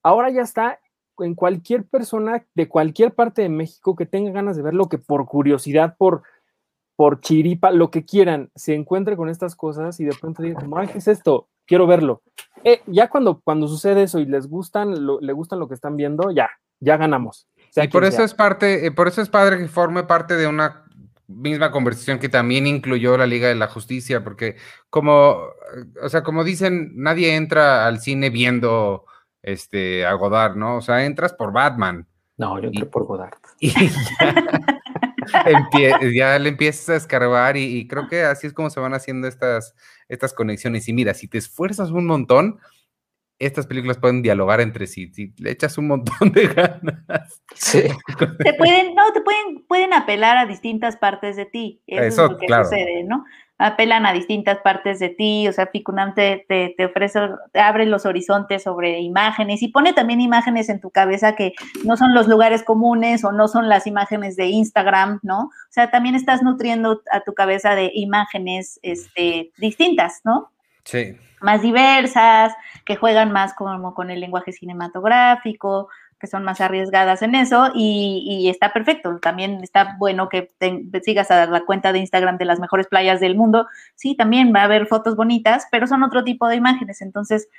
ahora 0.03 0.29
ya 0.29 0.41
está 0.41 0.81
en 1.19 1.33
cualquier 1.33 1.85
persona 1.85 2.45
de 2.53 2.67
cualquier 2.67 3.13
parte 3.15 3.43
de 3.43 3.49
México 3.49 3.95
que 3.95 4.05
tenga 4.05 4.31
ganas 4.31 4.57
de 4.57 4.63
verlo, 4.63 4.89
que 4.89 4.97
por 4.97 5.25
curiosidad, 5.25 5.95
por, 5.97 6.23
por 6.97 7.21
chiripa, 7.21 7.71
lo 7.71 7.91
que 7.91 8.03
quieran, 8.03 8.51
se 8.55 8.73
encuentre 8.73 9.15
con 9.15 9.29
estas 9.29 9.55
cosas 9.55 10.01
y 10.01 10.03
de 10.03 10.15
pronto 10.19 10.43
diga, 10.43 10.59
ay, 10.75 10.89
¿qué 10.89 10.97
es 10.97 11.07
esto? 11.07 11.47
Quiero 11.71 11.87
verlo. 11.87 12.21
Eh, 12.65 12.81
ya 12.87 13.09
cuando, 13.09 13.39
cuando 13.39 13.69
sucede 13.69 14.03
eso 14.03 14.19
y 14.19 14.25
les 14.25 14.47
gustan, 14.47 15.05
lo, 15.05 15.21
le 15.21 15.31
gustan 15.31 15.57
lo 15.59 15.69
que 15.69 15.75
están 15.75 15.95
viendo, 15.95 16.31
ya, 16.31 16.49
ya 16.81 16.97
ganamos 16.97 17.47
y 17.75 17.87
por 17.87 18.03
eso 18.03 18.23
es 18.23 18.33
parte, 18.33 18.85
eh, 18.85 18.91
por 18.91 19.07
eso 19.07 19.21
es 19.21 19.29
padre 19.29 19.57
que 19.57 19.67
forme 19.67 20.03
parte 20.03 20.35
de 20.35 20.47
una 20.47 20.83
misma 21.27 21.71
conversación 21.71 22.19
que 22.19 22.27
también 22.27 22.67
incluyó 22.67 23.17
la 23.17 23.25
Liga 23.25 23.47
de 23.47 23.55
la 23.55 23.67
Justicia, 23.67 24.23
porque 24.23 24.57
como, 24.89 25.37
o 26.03 26.09
sea, 26.09 26.23
como 26.23 26.43
dicen, 26.43 26.91
nadie 26.95 27.35
entra 27.35 27.87
al 27.87 27.99
cine 27.99 28.29
viendo 28.29 29.05
este 29.41 30.05
a 30.05 30.13
Godard, 30.13 30.57
¿no? 30.57 30.77
O 30.77 30.81
sea, 30.81 31.05
entras 31.05 31.33
por 31.33 31.53
Batman. 31.53 32.05
No, 32.37 32.59
yo 32.59 32.67
entré 32.67 32.85
por 32.85 33.05
Godard. 33.05 33.37
Y 33.59 33.69
ya, 33.69 33.85
le 36.39 36.49
empiezas 36.49 36.89
a 36.89 36.95
escarbar 36.95 37.57
y, 37.57 37.63
y, 37.63 37.87
creo 37.87 38.07
que 38.07 38.23
así 38.23 38.47
es 38.47 38.53
como 38.53 38.69
se 38.69 38.79
van 38.79 38.93
haciendo 38.93 39.27
estas, 39.27 39.75
estas 40.09 40.33
conexiones. 40.33 40.87
Y 40.87 40.93
mira, 40.93 41.13
si 41.13 41.27
te 41.27 41.37
esfuerzas 41.37 41.91
un 41.91 42.05
montón, 42.05 42.59
estas 43.41 43.65
películas 43.65 43.97
pueden 43.97 44.21
dialogar 44.21 44.61
entre 44.61 44.85
sí, 44.85 45.11
si 45.13 45.33
le 45.37 45.51
echas 45.51 45.77
un 45.77 45.87
montón 45.87 46.31
de 46.31 46.47
ganas. 46.47 47.41
Sí. 47.55 47.83
Te 48.43 48.53
pueden, 48.53 48.93
no, 48.93 49.11
te 49.13 49.21
pueden, 49.21 49.65
pueden 49.67 49.93
apelar 49.93 50.37
a 50.37 50.45
distintas 50.45 50.95
partes 50.97 51.35
de 51.35 51.45
ti. 51.45 51.81
Eso, 51.87 52.25
es 52.25 52.31
lo 52.31 52.37
que 52.37 52.47
sucede, 52.47 53.03
¿no? 53.03 53.25
Apelan 53.61 54.05
a 54.05 54.13
distintas 54.13 54.57
partes 54.59 54.99
de 54.99 55.09
ti, 55.09 55.47
o 55.47 55.53
sea, 55.53 55.67
Ficunam 55.67 56.13
te, 56.15 56.45
te, 56.47 56.73
te, 56.75 56.85
ofrece, 56.85 57.19
te 57.51 57.59
abre 57.59 57.85
los 57.85 58.05
horizontes 58.05 58.63
sobre 58.63 58.99
imágenes 58.99 59.61
y 59.61 59.67
pone 59.67 59.93
también 59.93 60.19
imágenes 60.19 60.69
en 60.69 60.79
tu 60.79 60.89
cabeza 60.89 61.35
que 61.35 61.53
no 61.83 61.95
son 61.95 62.13
los 62.13 62.27
lugares 62.27 62.63
comunes 62.63 63.23
o 63.23 63.31
no 63.31 63.47
son 63.47 63.69
las 63.69 63.85
imágenes 63.85 64.35
de 64.35 64.47
Instagram, 64.47 65.19
¿no? 65.21 65.43
O 65.43 65.71
sea, 65.71 65.91
también 65.91 66.15
estás 66.15 66.41
nutriendo 66.41 67.01
a 67.11 67.21
tu 67.21 67.33
cabeza 67.33 67.75
de 67.75 67.91
imágenes 67.93 68.79
este, 68.81 69.51
distintas, 69.57 70.21
¿no? 70.23 70.51
Sí. 70.83 71.15
Más 71.41 71.61
diversas, 71.61 72.53
que 72.85 72.95
juegan 72.95 73.31
más 73.31 73.53
como 73.53 73.93
con 73.93 74.09
el 74.11 74.19
lenguaje 74.19 74.51
cinematográfico, 74.51 75.89
que 76.21 76.27
son 76.27 76.43
más 76.43 76.61
arriesgadas 76.61 77.23
en 77.23 77.35
eso 77.35 77.71
y, 77.73 78.47
está 78.49 78.71
perfecto. 78.71 79.17
También 79.19 79.61
está 79.63 79.95
bueno 79.97 80.29
que 80.29 80.51
sigas 81.03 81.31
a 81.31 81.47
la 81.47 81.65
cuenta 81.65 81.91
de 81.91 81.99
Instagram 81.99 82.37
de 82.37 82.45
las 82.45 82.59
mejores 82.59 82.87
playas 82.87 83.19
del 83.19 83.35
mundo. 83.35 83.67
Sí, 83.95 84.15
también 84.15 84.53
va 84.55 84.61
a 84.61 84.65
haber 84.65 84.85
fotos 84.87 85.15
bonitas, 85.15 85.65
pero 85.71 85.87
son 85.87 86.03
otro 86.03 86.23
tipo 86.23 86.47
de 86.47 86.55
imágenes. 86.55 87.01
Entonces, 87.01 87.49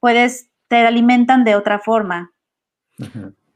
puedes, 0.00 0.48
te 0.68 0.86
alimentan 0.86 1.44
de 1.44 1.56
otra 1.56 1.80
forma. 1.80 2.32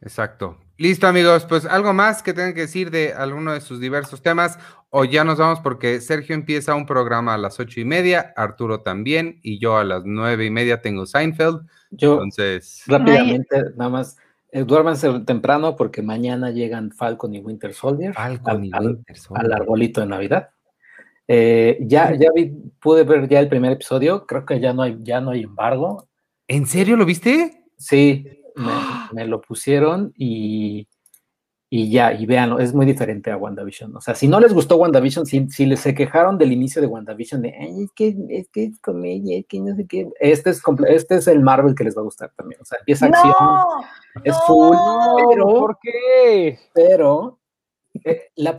Exacto. 0.02 0.58
Listo, 0.78 1.06
amigos. 1.06 1.46
Pues 1.46 1.64
algo 1.64 1.92
más 1.94 2.22
que 2.22 2.34
tengan 2.34 2.52
que 2.52 2.62
decir 2.62 2.90
de 2.90 3.14
alguno 3.14 3.52
de 3.52 3.60
sus 3.60 3.80
diversos 3.80 4.20
temas, 4.20 4.58
o 4.90 5.04
ya 5.04 5.24
nos 5.24 5.38
vamos 5.38 5.60
porque 5.60 6.00
Sergio 6.00 6.34
empieza 6.34 6.74
un 6.74 6.86
programa 6.86 7.34
a 7.34 7.38
las 7.38 7.58
ocho 7.58 7.80
y 7.80 7.84
media, 7.84 8.32
Arturo 8.36 8.80
también, 8.82 9.40
y 9.42 9.58
yo 9.58 9.78
a 9.78 9.84
las 9.84 10.04
nueve 10.04 10.44
y 10.44 10.50
media 10.50 10.82
tengo 10.82 11.06
Seinfeld. 11.06 11.66
Yo, 11.90 12.14
entonces. 12.14 12.82
Rápidamente, 12.86 13.64
nada 13.76 13.90
más. 13.90 14.16
Eh, 14.56 14.64
duérmanse 14.64 15.20
temprano 15.20 15.76
porque 15.76 16.00
mañana 16.00 16.50
llegan 16.50 16.90
Falcon 16.90 17.34
y 17.34 17.40
Winter 17.40 17.74
Soldier. 17.74 18.14
Falcon 18.14 18.70
al, 18.72 18.84
y 18.84 18.86
Winter 18.86 19.18
Soldier. 19.18 19.44
Al 19.44 19.52
arbolito 19.52 20.00
de 20.00 20.06
Navidad. 20.06 20.48
Eh, 21.28 21.76
ya, 21.82 22.14
ya 22.14 22.30
vi, 22.34 22.46
pude 22.80 23.04
ver 23.04 23.28
ya 23.28 23.40
el 23.40 23.50
primer 23.50 23.72
episodio. 23.72 24.24
Creo 24.24 24.46
que 24.46 24.58
ya 24.58 24.72
no 24.72 24.80
hay, 24.80 24.96
ya 25.02 25.20
no 25.20 25.32
hay 25.32 25.42
embargo. 25.42 26.08
¿En 26.48 26.64
serio 26.64 26.96
lo 26.96 27.04
viste? 27.04 27.64
Sí, 27.76 28.26
me, 29.12 29.26
lo 29.26 29.42
pusieron 29.42 30.14
y, 30.16 30.88
y 31.76 31.90
ya, 31.90 32.12
y 32.12 32.24
véanlo, 32.24 32.58
es 32.58 32.72
muy 32.72 32.86
diferente 32.86 33.30
a 33.30 33.36
WandaVision. 33.36 33.94
O 33.94 34.00
sea, 34.00 34.14
si 34.14 34.28
no 34.28 34.40
les 34.40 34.54
gustó 34.54 34.76
WandaVision, 34.76 35.26
si, 35.26 35.46
si 35.50 35.66
les 35.66 35.80
se 35.80 35.94
quejaron 35.94 36.38
del 36.38 36.52
inicio 36.52 36.80
de 36.80 36.88
WandaVision, 36.88 37.42
de, 37.42 37.50
es 37.50 37.92
que 37.94 38.16
es 38.30 38.48
que 38.48 38.64
es 38.64 38.80
comedia, 38.80 39.38
es 39.38 39.46
que 39.46 39.60
no 39.60 39.76
sé 39.76 39.86
qué, 39.86 40.08
este 40.18 40.50
es, 40.50 40.62
este 40.88 41.16
es 41.16 41.28
el 41.28 41.40
Marvel 41.40 41.74
que 41.74 41.84
les 41.84 41.96
va 41.96 42.00
a 42.00 42.04
gustar 42.04 42.32
también. 42.34 42.60
O 42.62 42.64
sea, 42.64 42.78
empieza 42.78 43.06
acción, 43.06 43.34
es 44.24 44.34
full, 44.46 44.76
pero, 45.28 45.46
¿por 45.46 45.78
qué? 45.82 46.58
Pero 46.72 47.40
eh, 48.04 48.30
la 48.36 48.56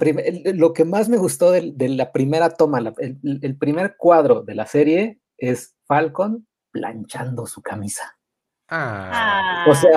lo 0.53 0.74
que 0.74 0.86
más 0.86 1.09
me 1.09 1.18
gustó 1.18 1.51
de, 1.51 1.72
de 1.74 1.89
la 1.89 2.11
primera 2.11 2.51
toma, 2.51 2.80
el, 2.99 3.39
el 3.41 3.57
primer 3.57 3.95
cuadro 3.97 4.43
de 4.43 4.53
la 4.53 4.68
serie 4.68 5.20
es 5.38 5.76
Falcon 5.88 6.45
planchando 6.72 7.47
su 7.47 7.63
camisa. 7.63 8.18
Ah, 8.70 9.65
o 9.68 9.74
sea, 9.74 9.91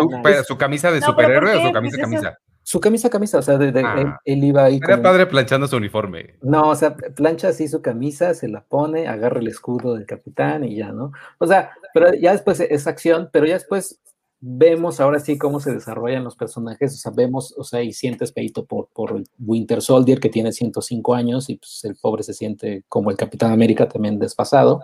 su 0.44 0.56
camisa 0.56 0.92
de 0.92 1.02
superhéroe 1.02 1.56
o 1.56 1.66
su 1.66 1.72
camisa 1.72 1.96
pues 1.96 2.04
camisa. 2.04 2.38
Su 2.70 2.78
camisa 2.78 3.10
camisa, 3.10 3.38
o 3.38 3.42
sea, 3.42 3.58
de, 3.58 3.80
ah. 3.84 4.20
él, 4.24 4.44
iba 4.44 4.62
ahí. 4.62 4.78
Era 4.80 5.02
padre 5.02 5.26
planchando 5.26 5.66
su 5.66 5.74
uniforme. 5.74 6.36
No, 6.40 6.68
o 6.68 6.76
sea, 6.76 6.94
plancha 6.94 7.48
así 7.48 7.66
su 7.66 7.82
camisa, 7.82 8.32
se 8.32 8.46
la 8.46 8.62
pone, 8.62 9.08
agarra 9.08 9.40
el 9.40 9.48
escudo 9.48 9.96
del 9.96 10.06
capitán 10.06 10.62
y 10.62 10.76
ya, 10.76 10.92
¿no? 10.92 11.10
O 11.38 11.48
sea, 11.48 11.72
pero 11.92 12.14
ya 12.14 12.30
después 12.30 12.60
es 12.60 12.86
acción, 12.86 13.28
pero 13.32 13.44
ya 13.44 13.54
después 13.54 13.98
vemos 14.38 15.00
ahora 15.00 15.18
sí 15.18 15.36
cómo 15.36 15.58
se 15.58 15.72
desarrollan 15.72 16.22
los 16.22 16.36
personajes, 16.36 16.94
o 16.94 16.96
sea, 16.96 17.10
vemos, 17.10 17.52
o 17.58 17.64
sea, 17.64 17.82
y 17.82 17.92
sientes 17.92 18.30
peito 18.30 18.64
por, 18.64 18.86
por 18.94 19.20
Winter 19.40 19.82
Soldier 19.82 20.20
que 20.20 20.28
tiene 20.28 20.52
105 20.52 21.12
años 21.12 21.50
y 21.50 21.56
pues 21.56 21.82
el 21.82 21.96
pobre 21.96 22.22
se 22.22 22.34
siente 22.34 22.84
como 22.88 23.10
el 23.10 23.16
Capitán 23.16 23.50
América 23.50 23.88
también 23.88 24.20
desfasado 24.20 24.80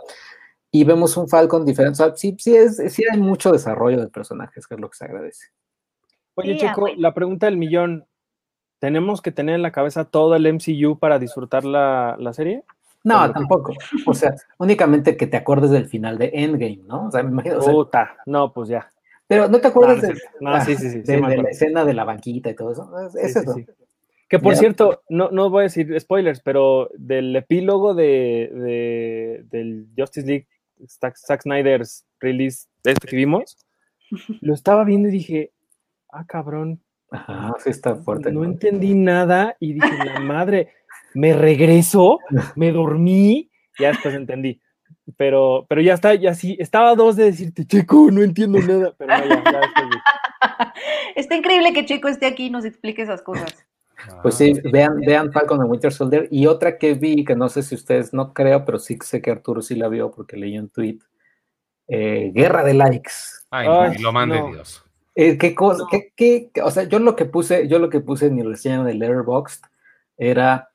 y 0.73 0.83
vemos 0.83 1.17
un 1.17 1.29
Falcon 1.29 1.65
diferente. 1.65 2.03
O 2.03 2.07
sea, 2.07 2.17
sí, 2.17 2.37
sí, 2.37 2.57
es, 2.57 2.83
sí 2.93 3.05
hay 3.09 3.21
mucho 3.21 3.53
desarrollo 3.53 4.01
de 4.01 4.09
personajes, 4.09 4.67
que 4.67 4.75
es 4.75 4.81
lo 4.81 4.91
que 4.91 4.97
se 4.97 5.05
agradece. 5.05 5.47
Oye, 6.37 6.57
Checo, 6.57 6.89
la 6.97 7.15
pregunta 7.15 7.47
del 7.47 7.57
millón. 7.57 8.07
¿Tenemos 8.79 9.23
que 9.23 9.33
tener 9.33 9.55
en 9.55 9.63
la 9.63 9.73
cabeza 9.73 10.05
todo 10.05 10.37
el 10.37 10.47
MCU 10.53 10.99
para 10.99 11.19
disfrutar 11.19 11.65
la, 11.65 12.33
serie? 12.33 12.63
No, 13.05 13.33
tampoco. 13.33 13.73
O 14.07 14.15
sea, 14.15 14.35
únicamente 14.59 15.17
que 15.17 15.27
te 15.27 15.39
acuerdes 15.39 15.71
del 15.71 15.87
final 15.87 16.19
de 16.19 16.31
Endgame, 16.35 16.83
¿no? 16.87 17.07
O 17.07 17.11
sea, 17.11 17.23
me 17.23 17.31
imagino. 17.31 17.61
Puta, 17.61 18.17
no, 18.27 18.53
pues 18.53 18.69
ya. 18.69 18.93
Pero 19.27 19.49
no 19.49 19.61
te 19.61 19.69
acuerdas 19.69 20.03
de, 20.03 20.15
no, 20.41 20.61
sí, 20.65 20.77
sí, 20.77 20.91
sí, 20.91 21.01
de, 21.01 21.21
la 21.21 21.49
escena 21.49 21.85
de 21.85 21.95
la 21.95 22.05
banquita 22.05 22.51
y 22.51 22.55
todo 22.55 22.73
eso. 22.73 22.91
Es 23.19 23.35
eso. 23.35 23.57
Que 24.29 24.39
por 24.39 24.57
cierto, 24.57 25.03
no, 25.09 25.31
no 25.31 25.51
voy 25.51 25.61
a 25.61 25.63
decir 25.65 25.99
spoilers, 25.99 26.41
pero 26.41 26.91
del 26.95 27.35
epílogo 27.35 27.95
de, 27.95 28.51
de, 28.53 29.45
del 29.51 29.89
Justice 29.97 30.27
League 30.27 30.49
Zack 30.89 31.43
Snyder's 31.43 32.05
release, 32.21 32.67
este 32.85 33.07
que 33.07 33.17
vimos, 33.17 33.57
lo 34.41 34.55
estaba 34.55 34.85
viendo 34.85 35.09
y 35.09 35.13
dije, 35.13 35.53
ah, 36.21 36.25
cabrón. 36.27 36.81
Ajá, 37.11 37.55
sí 37.63 37.71
está 37.71 37.95
fuerte. 37.97 38.33
No, 38.33 38.45
entendí 38.45 38.95
nada 38.95 39.57
y 39.61 39.75
dije, 39.75 40.05
la 40.05 40.21
madre, 40.21 40.73
me 41.15 41.33
regreso, 41.33 42.19
me 42.57 42.73
dormí, 42.73 43.51
ya 43.79 43.89
después 43.89 44.15
entendí. 44.15 44.61
Pero, 45.17 45.67
pero 45.69 45.81
ya 45.81 45.95
está, 45.95 46.15
ya 46.15 46.35
sí, 46.35 46.57
estaba 46.59 46.97
dos 46.97 47.15
de 47.17 47.25
decirte, 47.25 47.65
Checo, 47.65 48.11
no 48.11 48.23
entiendo 48.23 48.59
nada, 48.59 48.93
pero 48.99 49.17
ya, 49.17 49.43
ya 49.45 49.61
Está 51.17 51.37
increíble 51.37 51.73
que 51.73 51.85
Checo 51.85 52.09
esté 52.09 52.27
aquí 52.27 52.47
y 52.47 52.51
nos 52.51 52.65
explique 52.65 53.03
esas 53.03 53.23
cosas. 53.23 53.67
Pues 54.23 54.35
sí, 54.35 54.53
vean, 54.73 55.01
vean 55.01 55.33
Falcon 55.33 55.61
and 55.61 55.71
Winter 55.71 55.93
Soldier. 55.93 56.29
Y 56.31 56.47
otra 56.47 56.79
que 56.79 56.95
vi, 56.95 57.25
que 57.25 57.35
no 57.35 57.49
sé 57.49 57.63
si 57.63 57.75
ustedes 57.75 58.13
no 58.13 58.35
creo, 58.35 58.65
pero 58.65 58.79
sí 58.79 58.99
sé 59.03 59.23
que 59.23 59.31
Arturo 59.31 59.63
sí 59.63 59.75
la 59.75 59.89
vio 59.89 60.11
porque 60.11 60.37
leí 60.37 60.59
un 60.59 60.69
tweet. 60.69 60.99
Eh, 61.89 62.31
Guerra 62.35 62.63
de 62.63 62.75
likes. 62.75 63.13
Ay, 63.51 63.99
lo 63.99 64.13
mande 64.13 64.43
Dios. 64.53 64.86
Eh, 65.17 65.39
¿qué 65.39 65.55
cosa? 65.55 65.85
Qué, 66.15 66.51
o 66.63 66.71
sea, 66.71 66.85
yo 66.85 66.99
lo 66.99 67.17
que 67.17 67.25
puse, 67.25 67.67
yo 67.67 67.79
lo 67.79 67.91
que 67.91 68.01
puse 68.01 68.27
en 68.27 68.37
mi 68.37 68.43
reseña 68.43 68.85
de 68.85 68.95
Letterboxd 68.95 69.65
era 70.17 70.71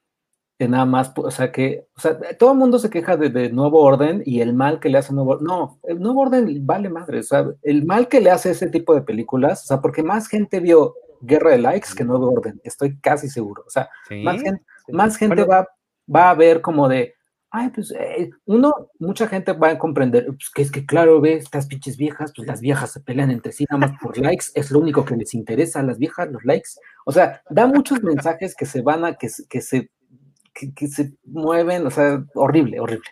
nada 0.59 0.85
más, 0.85 1.11
o 1.15 1.31
sea, 1.31 1.51
que, 1.51 1.87
o 1.95 1.99
sea, 1.99 2.19
todo 2.37 2.51
el 2.51 2.57
mundo 2.57 2.77
se 2.77 2.89
queja 2.89 3.17
de, 3.17 3.49
Nuevo 3.49 3.81
Orden 3.81 4.21
y 4.25 4.41
el 4.41 4.53
mal 4.53 4.79
que 4.79 4.89
le 4.89 4.97
hace 4.97 5.13
Nuevo 5.13 5.31
Orden. 5.31 5.47
No, 5.47 5.79
el 5.83 5.99
Nuevo 5.99 6.21
Orden 6.21 6.65
vale 6.65 6.89
madre, 6.89 7.19
o 7.19 7.23
sea, 7.23 7.47
el 7.63 7.85
mal 7.85 8.07
que 8.07 8.21
le 8.21 8.29
hace 8.29 8.51
ese 8.51 8.69
tipo 8.69 8.93
de 8.93 9.01
películas, 9.01 9.63
o 9.63 9.67
sea, 9.67 9.81
porque 9.81 10.03
más 10.03 10.27
gente 10.27 10.59
vio 10.59 10.95
Guerra 11.21 11.51
de 11.51 11.59
Likes 11.59 11.89
que 11.95 12.03
Nuevo 12.03 12.31
Orden, 12.31 12.59
estoy 12.63 12.99
casi 12.99 13.29
seguro. 13.29 13.63
O 13.65 13.69
sea, 13.69 13.89
más 14.23 14.41
gente, 14.41 14.63
más 14.89 15.17
gente 15.17 15.43
va 15.43 15.67
va 16.13 16.25
a 16.25 16.31
haber 16.31 16.61
como 16.61 16.87
de, 16.87 17.15
ay, 17.51 17.69
pues 17.69 17.91
eh, 17.91 18.29
uno, 18.45 18.73
mucha 18.99 19.27
gente 19.27 19.51
va 19.53 19.69
a 19.71 19.77
comprender, 19.77 20.25
pues 20.27 20.49
que 20.53 20.61
es 20.61 20.71
que 20.71 20.85
claro, 20.85 21.19
ve, 21.21 21.33
estas 21.35 21.67
pinches 21.67 21.97
viejas, 21.97 22.31
pues 22.35 22.47
las 22.47 22.61
viejas 22.61 22.91
se 22.91 23.01
pelean 23.01 23.29
entre 23.31 23.51
sí 23.51 23.65
nada 23.69 23.87
más 23.87 23.99
por 24.01 24.17
likes, 24.17 24.45
es 24.55 24.71
lo 24.71 24.79
único 24.79 25.03
que 25.05 25.15
les 25.17 25.33
interesa 25.33 25.81
a 25.81 25.83
las 25.83 25.97
viejas, 25.97 26.29
los 26.31 26.43
likes. 26.45 26.69
O 27.05 27.11
sea, 27.11 27.41
da 27.49 27.67
muchos 27.67 28.01
mensajes 28.03 28.55
que 28.55 28.65
se 28.65 28.81
van 28.81 29.03
a, 29.05 29.15
que, 29.15 29.29
se- 29.29 29.45
que 29.47 29.61
se, 29.61 29.91
que, 30.53 30.73
que 30.73 30.87
se 30.87 31.13
mueven, 31.25 31.85
o 31.85 31.91
sea, 31.91 32.23
horrible, 32.35 32.79
horrible. 32.79 33.09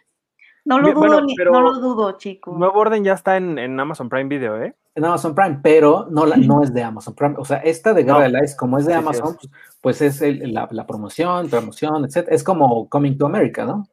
No 0.65 0.79
lo 0.79 0.89
dudo, 0.89 0.99
bueno, 0.99 1.21
ni- 1.21 1.35
pero- 1.35 1.51
no 1.51 1.61
lo 1.61 1.79
dudo, 1.79 2.17
chico. 2.17 2.55
Nuevo 2.57 2.79
Orden 2.79 3.03
ya 3.03 3.13
está 3.13 3.37
en, 3.37 3.57
en 3.57 3.79
Amazon 3.79 4.07
Prime 4.09 4.29
Video, 4.29 4.61
¿eh? 4.61 4.75
En 4.95 5.05
Amazon 5.05 5.33
Prime, 5.33 5.59
pero 5.63 6.07
no, 6.11 6.25
la, 6.25 6.35
no 6.37 6.61
es 6.63 6.73
de 6.73 6.83
Amazon 6.83 7.15
Prime. 7.15 7.35
O 7.37 7.45
sea, 7.45 7.57
esta 7.57 7.93
de 7.93 8.03
Guerra 8.03 8.17
No. 8.19 8.23
de 8.23 8.29
Likes, 8.29 8.55
como 8.57 8.77
es 8.77 8.85
de 8.85 8.93
Sí, 8.93 8.99
sí 8.99 9.03
Amazon, 9.03 9.29
es. 9.29 9.35
pues, 9.37 9.51
pues 9.81 10.01
es 10.01 10.21
el- 10.21 10.53
la, 10.53 10.67
la 10.71 10.85
promoción, 10.85 11.49
promoción, 11.49 12.05
etc. 12.05 12.27
Es 12.29 12.43
como 12.43 12.87
Coming 12.89 13.17
to 13.17 13.25
America, 13.25 13.65
¿no? 13.65 13.85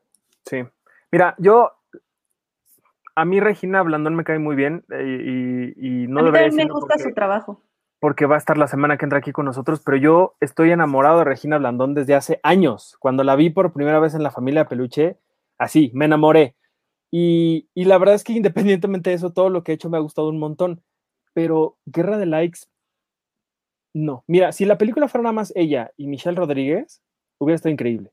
Sí. 0.47 0.65
Mira, 1.11 1.35
yo. 1.39 1.73
A 3.15 3.25
mí 3.25 3.41
Regina 3.41 3.83
Blandón 3.83 4.15
me 4.15 4.25
cae 4.25 4.39
muy 4.39 4.57
bien 4.57 4.85
eh, 4.91 5.73
y, 5.79 6.03
y 6.05 6.07
no 6.07 6.21
a 6.21 6.23
mí 6.23 6.27
debería 6.27 6.49
también 6.49 6.69
me 6.69 6.75
gusta 6.75 6.95
porque, 6.97 7.03
su 7.03 7.15
trabajo. 7.15 7.63
porque 7.99 8.27
va 8.27 8.35
a 8.35 8.39
estar 8.39 8.59
la 8.59 8.67
semana 8.69 8.99
que 8.99 9.07
entra 9.07 9.19
aquí 9.21 9.33
con 9.33 9.47
nosotros, 9.47 9.81
pero 9.83 9.97
yo 9.97 10.37
estoy 10.41 10.71
enamorado 10.71 11.19
de 11.19 11.25
Regina 11.25 11.57
Blandón 11.57 11.95
desde 11.95 12.15
hace 12.15 12.41
años. 12.43 12.97
Cuando 13.01 13.25
la 13.25 13.35
vi 13.35 13.49
por 13.49 13.73
primera 13.73 14.01
vez 14.01 14.15
en 14.15 14.23
la 14.23 14.31
familia 14.31 14.65
de 14.65 14.69
Peluche, 14.69 15.19
así, 15.57 15.91
me 15.95 16.05
enamoré. 16.05 16.57
Y, 17.11 17.71
y 17.75 17.87
la 17.87 17.97
verdad 17.97 18.17
es 18.17 18.25
que 18.25 18.33
independientemente 18.35 19.11
de 19.11 19.17
eso, 19.17 19.33
todo 19.33 19.49
lo 19.49 19.65
que 19.65 19.73
he 19.73 19.75
hecho 19.77 19.89
me 19.89 19.97
ha 19.97 20.01
gustado 20.01 20.29
un 20.29 20.39
montón. 20.39 20.83
Pero 21.33 21.79
Guerra 21.87 22.19
de 22.19 22.27
Likes, 22.27 22.61
no. 23.95 24.25
Mira, 24.27 24.53
si 24.53 24.67
la 24.67 24.77
película 24.77 25.09
fuera 25.09 25.23
nada 25.23 25.33
más 25.33 25.55
ella 25.57 25.91
y 25.97 26.07
Michelle 26.07 26.37
Rodríguez, 26.37 27.03
hubiera 27.39 27.57
estado 27.57 27.73
increíble. 27.73 28.13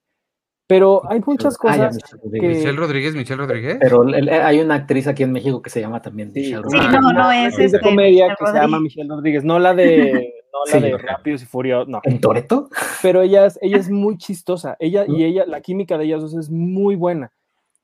Pero 0.74 1.02
hay 1.08 1.22
muchas 1.24 1.56
Ah, 1.64 1.78
ya, 1.78 1.88
cosas 1.90 1.96
Michelle 1.96 2.22
Rodríguez. 2.24 2.42
que- 2.42 2.58
Michelle 2.58 2.78
Rodríguez, 2.78 3.16
Michelle 3.16 3.38
Rodríguez. 3.46 3.78
Pero 3.80 4.04
el- 4.08 4.16
el- 4.16 4.30
hay 4.30 4.60
una 4.60 4.74
actriz 4.74 5.08
aquí 5.08 5.22
en 5.22 5.32
México 5.32 5.62
que 5.62 5.70
se 5.70 5.80
llama 5.82 6.02
también 6.02 6.34
Sí. 6.34 6.40
Michelle 6.40 6.64
Sí, 6.68 6.78
Rodríguez. 6.78 7.00
no, 7.02 7.14
no 7.14 7.32
es 7.32 7.48
actriz 7.50 7.72
de 7.72 7.78
este, 7.78 7.80
comedia 7.90 8.26
Michelle 8.26 8.36
que 8.40 8.46
se 8.52 8.58
llama. 8.58 8.80
Michelle 8.80 9.10
Rodríguez, 9.10 9.44
no 9.44 9.60
la 9.60 9.74
de, 9.76 10.34
no 10.52 10.60
la 10.66 10.72
Sí, 10.72 10.80
de 10.80 10.98
Rápidos 10.98 11.44
y 11.44 11.46
Furiosos, 11.46 11.88
no. 11.90 12.00
¿En 12.04 12.20
Toreto? 12.20 12.70
Pero 13.04 13.22
ella 13.22 13.46
es, 13.46 13.60
ella 13.62 13.78
es 13.78 13.90
muy 13.92 14.18
chistosa, 14.18 14.76
ella 14.80 15.06
y 15.08 15.24
ella, 15.26 15.46
la 15.46 15.62
química 15.62 15.98
de 16.00 16.06
ellas 16.06 16.22
dos 16.24 16.34
es 16.34 16.50
muy 16.50 16.96
buena. 16.96 17.32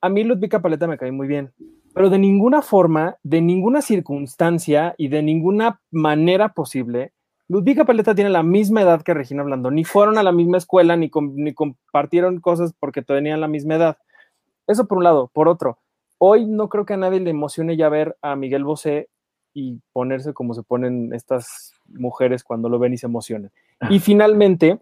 A 0.01 0.09
mí 0.09 0.23
Ludvika 0.23 0.61
Paleta 0.61 0.87
me 0.87 0.97
cae 0.97 1.11
muy 1.11 1.27
bien, 1.27 1.51
pero 1.93 2.09
de 2.09 2.17
ninguna 2.17 2.63
forma, 2.63 3.17
de 3.21 3.41
ninguna 3.41 3.81
circunstancia 3.83 4.95
y 4.97 5.09
de 5.09 5.21
ninguna 5.21 5.79
manera 5.91 6.53
posible, 6.53 7.11
Ludvika 7.49 7.83
Paleta 7.83 8.13
tiene 8.13 8.29
la 8.29 8.43
misma 8.43 8.83
edad 8.83 9.01
que 9.01 9.13
Regina 9.13 9.41
Blandón, 9.43 9.75
ni 9.75 9.83
fueron 9.83 10.17
a 10.19 10.23
la 10.23 10.31
misma 10.31 10.57
escuela, 10.59 10.95
ni, 10.95 11.09
com- 11.09 11.33
ni 11.35 11.53
compartieron 11.53 12.39
cosas 12.39 12.73
porque 12.79 13.01
tenían 13.01 13.41
la 13.41 13.47
misma 13.47 13.75
edad. 13.75 13.97
Eso 14.67 14.85
por 14.87 14.99
un 14.99 15.03
lado. 15.03 15.31
Por 15.33 15.47
otro, 15.49 15.79
hoy 16.19 16.45
no 16.45 16.69
creo 16.69 16.85
que 16.85 16.93
a 16.93 16.97
nadie 16.97 17.19
le 17.19 17.31
emocione 17.31 17.75
ya 17.75 17.89
ver 17.89 18.15
a 18.21 18.35
Miguel 18.35 18.63
Bosé 18.63 19.09
y 19.51 19.81
ponerse 19.93 20.31
como 20.31 20.53
se 20.53 20.61
ponen 20.61 21.11
estas 21.11 21.73
mujeres 21.87 22.43
cuando 22.43 22.69
lo 22.69 22.77
ven 22.77 22.93
y 22.93 22.97
se 22.97 23.07
emocionan. 23.07 23.51
Y 23.89 23.99
finalmente, 23.99 24.79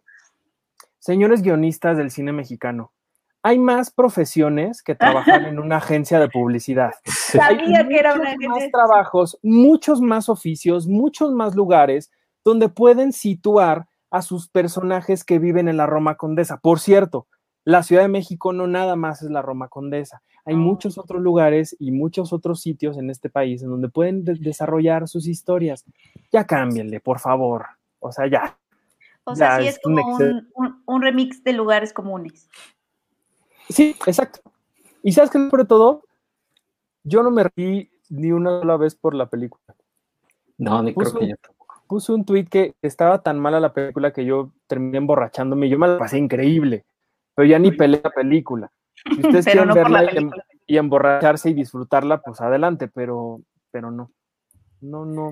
señores 0.99 1.41
guionistas 1.41 1.95
del 1.98 2.11
cine 2.11 2.34
mexicano, 2.34 2.91
hay 3.44 3.60
más 3.60 3.91
profesiones 3.91 4.84
que 4.84 4.94
trabajar 4.94 5.44
en 5.48 5.57
una 5.57 5.77
agencia 5.77 6.19
de 6.19 6.27
publicidad. 6.27 6.91
Hay 7.06 7.14
Sabía 7.14 7.88
que 7.88 7.95
era 7.98 8.14
una 8.15 8.35
muchos 8.35 8.49
más 8.49 8.72
trabajos, 8.72 9.39
muchos 9.41 10.02
más 10.02 10.27
oficios, 10.27 10.85
muchos 10.85 11.31
más 11.31 11.56
lugares 11.56 12.11
donde 12.48 12.69
pueden 12.69 13.11
situar 13.11 13.88
a 14.10 14.22
sus 14.22 14.48
personajes 14.48 15.24
que 15.26 15.38
viven 15.38 15.68
en 15.68 15.76
la 15.76 15.86
Roma 15.86 16.15
Condesa. 16.15 16.57
Por 16.57 16.80
cierto, 16.80 17.28
la 17.65 17.84
Ciudad 17.84 18.03
de 18.03 18.07
México 18.07 18.53
no 18.53 18.65
nada 18.68 18.95
más 18.95 19.22
es 19.22 19.30
la 19.30 19.41
Roma 19.41 19.68
Condesa. 19.68 20.22
Hay 20.45 20.56
Oh. 20.56 20.57
muchos 20.60 20.98
otros 20.98 21.22
lugares 21.22 21.76
y 21.78 21.91
muchos 21.91 22.32
otros 22.32 22.61
sitios 22.61 22.98
en 22.98 23.10
este 23.10 23.30
país 23.30 23.61
en 23.64 23.69
donde 23.69 23.90
pueden 23.90 24.24
de- 24.24 24.36
desarrollar 24.36 25.10
sus 25.10 25.28
historias. 25.28 25.84
Ya 26.32 26.45
cámbienle, 26.45 27.02
por 27.02 27.19
favor. 27.19 27.65
O 27.99 28.14
sea, 28.14 28.28
ya. 28.28 28.57
O 29.26 29.36
sea, 29.36 29.57
Ya, 29.57 29.64
sí 29.64 29.68
es 29.68 29.80
como 29.84 30.15
un, 30.15 30.48
un- 30.56 30.84
un 30.86 31.02
remix 31.02 31.44
de 31.44 31.52
lugares 31.52 31.91
comunes. 31.91 32.48
Sí, 33.68 33.94
exacto. 34.06 34.40
Y 35.03 35.11
sabes 35.11 35.30
que 35.32 35.49
sobre 35.49 35.65
todo, 35.65 36.03
yo 37.03 37.24
no 37.24 37.32
me 37.32 37.44
reí 37.44 37.91
ni 38.10 38.32
una 38.32 38.61
sola 38.61 38.78
vez 38.78 38.95
por 38.95 39.14
la 39.14 39.26
película. 39.26 39.76
No, 40.57 40.82
ni 40.82 40.94
creo 40.94 41.14
que 41.14 41.28
yo. 41.28 41.36
Puse 41.88 42.11
un 42.11 42.26
tweet 42.26 42.45
que 42.45 42.76
estaba 42.81 43.22
tan 43.23 43.39
mala 43.39 43.59
la 43.59 43.73
película 43.73 44.11
que 44.11 44.26
yo 44.26 44.51
terminé 44.68 44.97
emborrachándome. 44.97 45.69
Yo 45.69 45.80
me 45.80 45.88
la 45.88 45.97
pasé 45.97 46.18
increíble, 46.18 46.85
pero 47.34 47.47
ya 47.47 47.57
ni 47.59 47.72
peleé 47.72 48.01
la 48.03 48.09
película. 48.11 48.72
Si 49.15 49.22
ustedes 49.22 49.45
Pero 49.45 49.64
quieren 49.64 49.68
no 49.69 49.73
verla 49.73 50.03
y, 50.14 50.18
em- 50.18 50.31
emborracharse 50.68 51.49
y 51.49 51.53
disfrutarla, 51.53 52.22
pues 52.22 52.41
adelante, 52.41 52.88
pero, 52.88 53.41
pero 53.72 53.89
no. 53.91 54.11
No, 54.81 55.05
no, 55.05 55.31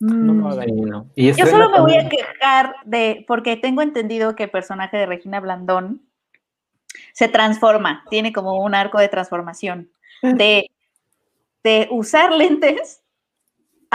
no 0.00 0.34
Mm. 0.34 0.88
no. 0.88 1.10
Y 1.14 1.32
Yo 1.32 1.46
solo 1.46 1.70
me 1.70 1.80
voy 1.80 1.94
a 1.94 2.08
quejar 2.08 2.74
de, 2.84 3.24
porque 3.28 3.56
tengo 3.56 3.80
entendido 3.80 4.34
que 4.34 4.44
el 4.44 4.50
personaje 4.50 4.96
de 4.96 5.06
Regina 5.06 5.38
Blandón 5.38 6.02
se 7.12 7.28
transforma, 7.28 8.04
tiene 8.10 8.32
como 8.32 8.60
un 8.62 8.74
arco 8.74 8.98
de 8.98 9.08
transformación, 9.08 9.90
de, 10.22 10.70
de 11.62 11.88
usar 11.90 12.32
lentes 12.32 13.03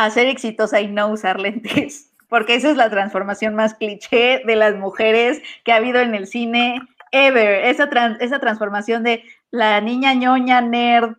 a 0.06 0.10
ser 0.12 0.28
exitosa 0.28 0.82
y 0.82 0.88
no 0.88 1.08
usar 1.10 1.40
lentes, 1.40 2.12
porque 2.30 2.56
esa 2.56 2.70
es 2.72 2.78
la 2.78 2.90
transformación 2.90 3.56
más 3.56 3.74
cliché 3.76 4.42
de 4.46 4.56
las 4.56 4.76
mujeres 4.76 5.42
que 5.64 5.72
ha 5.72 5.78
habido 5.78 6.00
en 6.00 6.16
el 6.16 6.28
cine 6.28 6.82
ever, 7.12 7.66
esa, 7.66 7.90
tran- 7.90 8.18
esa 8.20 8.40
transformación 8.40 9.04
de 9.04 9.24
la 9.52 9.82
niña 9.82 10.14
ñoña, 10.14 10.62
nerd, 10.62 11.16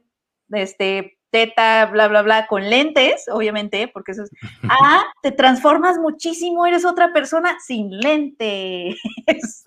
este, 0.52 1.16
teta, 1.30 1.86
bla, 1.86 2.06
bla, 2.08 2.22
bla, 2.22 2.46
con 2.46 2.68
lentes, 2.70 3.26
obviamente, 3.30 3.88
porque 3.88 4.12
eso 4.12 4.22
es 4.24 4.30
Ah, 4.70 5.04
te 5.22 5.32
transformas 5.32 5.98
muchísimo, 5.98 6.64
eres 6.66 6.84
otra 6.84 7.12
persona 7.12 7.56
sin 7.64 7.90
lentes. 7.98 8.96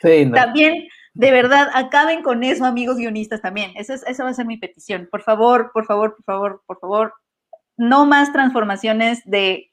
Sí, 0.00 0.24
no. 0.26 0.34
También, 0.36 0.86
de 1.14 1.30
verdad, 1.32 1.70
acaben 1.74 2.22
con 2.22 2.44
eso, 2.44 2.64
amigos 2.64 2.98
guionistas, 2.98 3.42
también. 3.42 3.72
Esa, 3.74 3.94
es- 3.94 4.04
esa 4.06 4.22
va 4.24 4.30
a 4.30 4.34
ser 4.34 4.46
mi 4.46 4.56
petición. 4.56 5.08
Por 5.10 5.22
favor, 5.22 5.70
por 5.74 5.86
favor, 5.86 6.14
por 6.14 6.24
favor, 6.24 6.62
por 6.66 6.78
favor, 6.78 7.14
no 7.78 8.04
más 8.04 8.32
transformaciones 8.32 9.22
de 9.24 9.72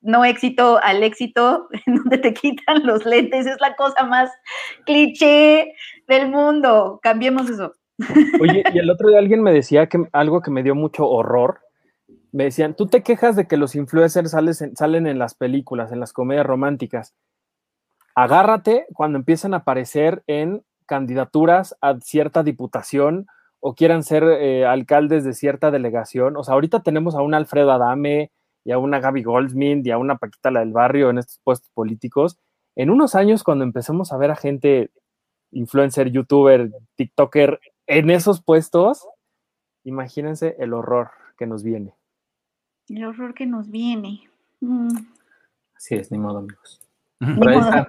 no 0.00 0.24
éxito 0.24 0.78
al 0.82 1.02
éxito, 1.02 1.68
en 1.86 1.96
donde 1.96 2.18
te 2.18 2.34
quitan 2.34 2.84
los 2.84 3.06
lentes. 3.06 3.46
Es 3.46 3.60
la 3.60 3.74
cosa 3.76 4.04
más 4.04 4.30
cliché 4.84 5.72
del 6.06 6.30
mundo. 6.30 7.00
Cambiemos 7.02 7.48
eso. 7.48 7.72
Oye, 8.40 8.62
y 8.72 8.78
el 8.78 8.90
otro 8.90 9.08
día 9.08 9.18
alguien 9.18 9.42
me 9.42 9.52
decía 9.52 9.88
que 9.88 10.04
algo 10.12 10.40
que 10.40 10.50
me 10.50 10.62
dio 10.62 10.74
mucho 10.74 11.08
horror. 11.08 11.60
Me 12.30 12.44
decían, 12.44 12.74
tú 12.74 12.86
te 12.86 13.02
quejas 13.02 13.36
de 13.36 13.46
que 13.48 13.56
los 13.56 13.74
influencers 13.74 14.30
salen 14.74 15.06
en 15.06 15.18
las 15.18 15.34
películas, 15.34 15.90
en 15.90 15.98
las 15.98 16.12
comedias 16.12 16.46
románticas. 16.46 17.14
Agárrate 18.14 18.86
cuando 18.92 19.18
empiezan 19.18 19.54
a 19.54 19.58
aparecer 19.58 20.22
en 20.26 20.62
candidaturas 20.86 21.76
a 21.80 21.98
cierta 22.00 22.42
diputación 22.42 23.26
o 23.60 23.74
quieran 23.74 24.02
ser 24.02 24.24
eh, 24.24 24.64
alcaldes 24.66 25.24
de 25.24 25.34
cierta 25.34 25.70
delegación. 25.70 26.36
O 26.36 26.44
sea, 26.44 26.54
ahorita 26.54 26.82
tenemos 26.82 27.14
a 27.14 27.22
un 27.22 27.34
Alfredo 27.34 27.72
Adame 27.72 28.30
y 28.64 28.72
a 28.72 28.78
una 28.78 29.00
Gaby 29.00 29.22
Goldsmith 29.22 29.86
y 29.86 29.90
a 29.90 29.98
una 29.98 30.18
Paquita 30.18 30.50
la 30.50 30.60
del 30.60 30.72
barrio 30.72 31.10
en 31.10 31.18
estos 31.18 31.40
puestos 31.42 31.70
políticos. 31.74 32.38
En 32.76 32.90
unos 32.90 33.14
años, 33.14 33.42
cuando 33.42 33.64
empecemos 33.64 34.12
a 34.12 34.16
ver 34.18 34.30
a 34.30 34.36
gente 34.36 34.90
influencer, 35.50 36.10
youtuber, 36.10 36.70
tiktoker 36.94 37.60
en 37.86 38.10
esos 38.10 38.42
puestos, 38.42 39.06
imagínense 39.84 40.56
el 40.58 40.74
horror 40.74 41.10
que 41.36 41.46
nos 41.46 41.62
viene. 41.62 41.94
El 42.88 43.04
horror 43.04 43.34
que 43.34 43.46
nos 43.46 43.70
viene. 43.70 44.28
Mm, 44.60 44.88
Así 45.74 45.94
es, 45.94 46.10
ni 46.10 46.18
modo, 46.18 46.38
amigos. 46.38 46.80
ni 47.20 47.34
modo, 47.34 47.58
está. 47.58 47.86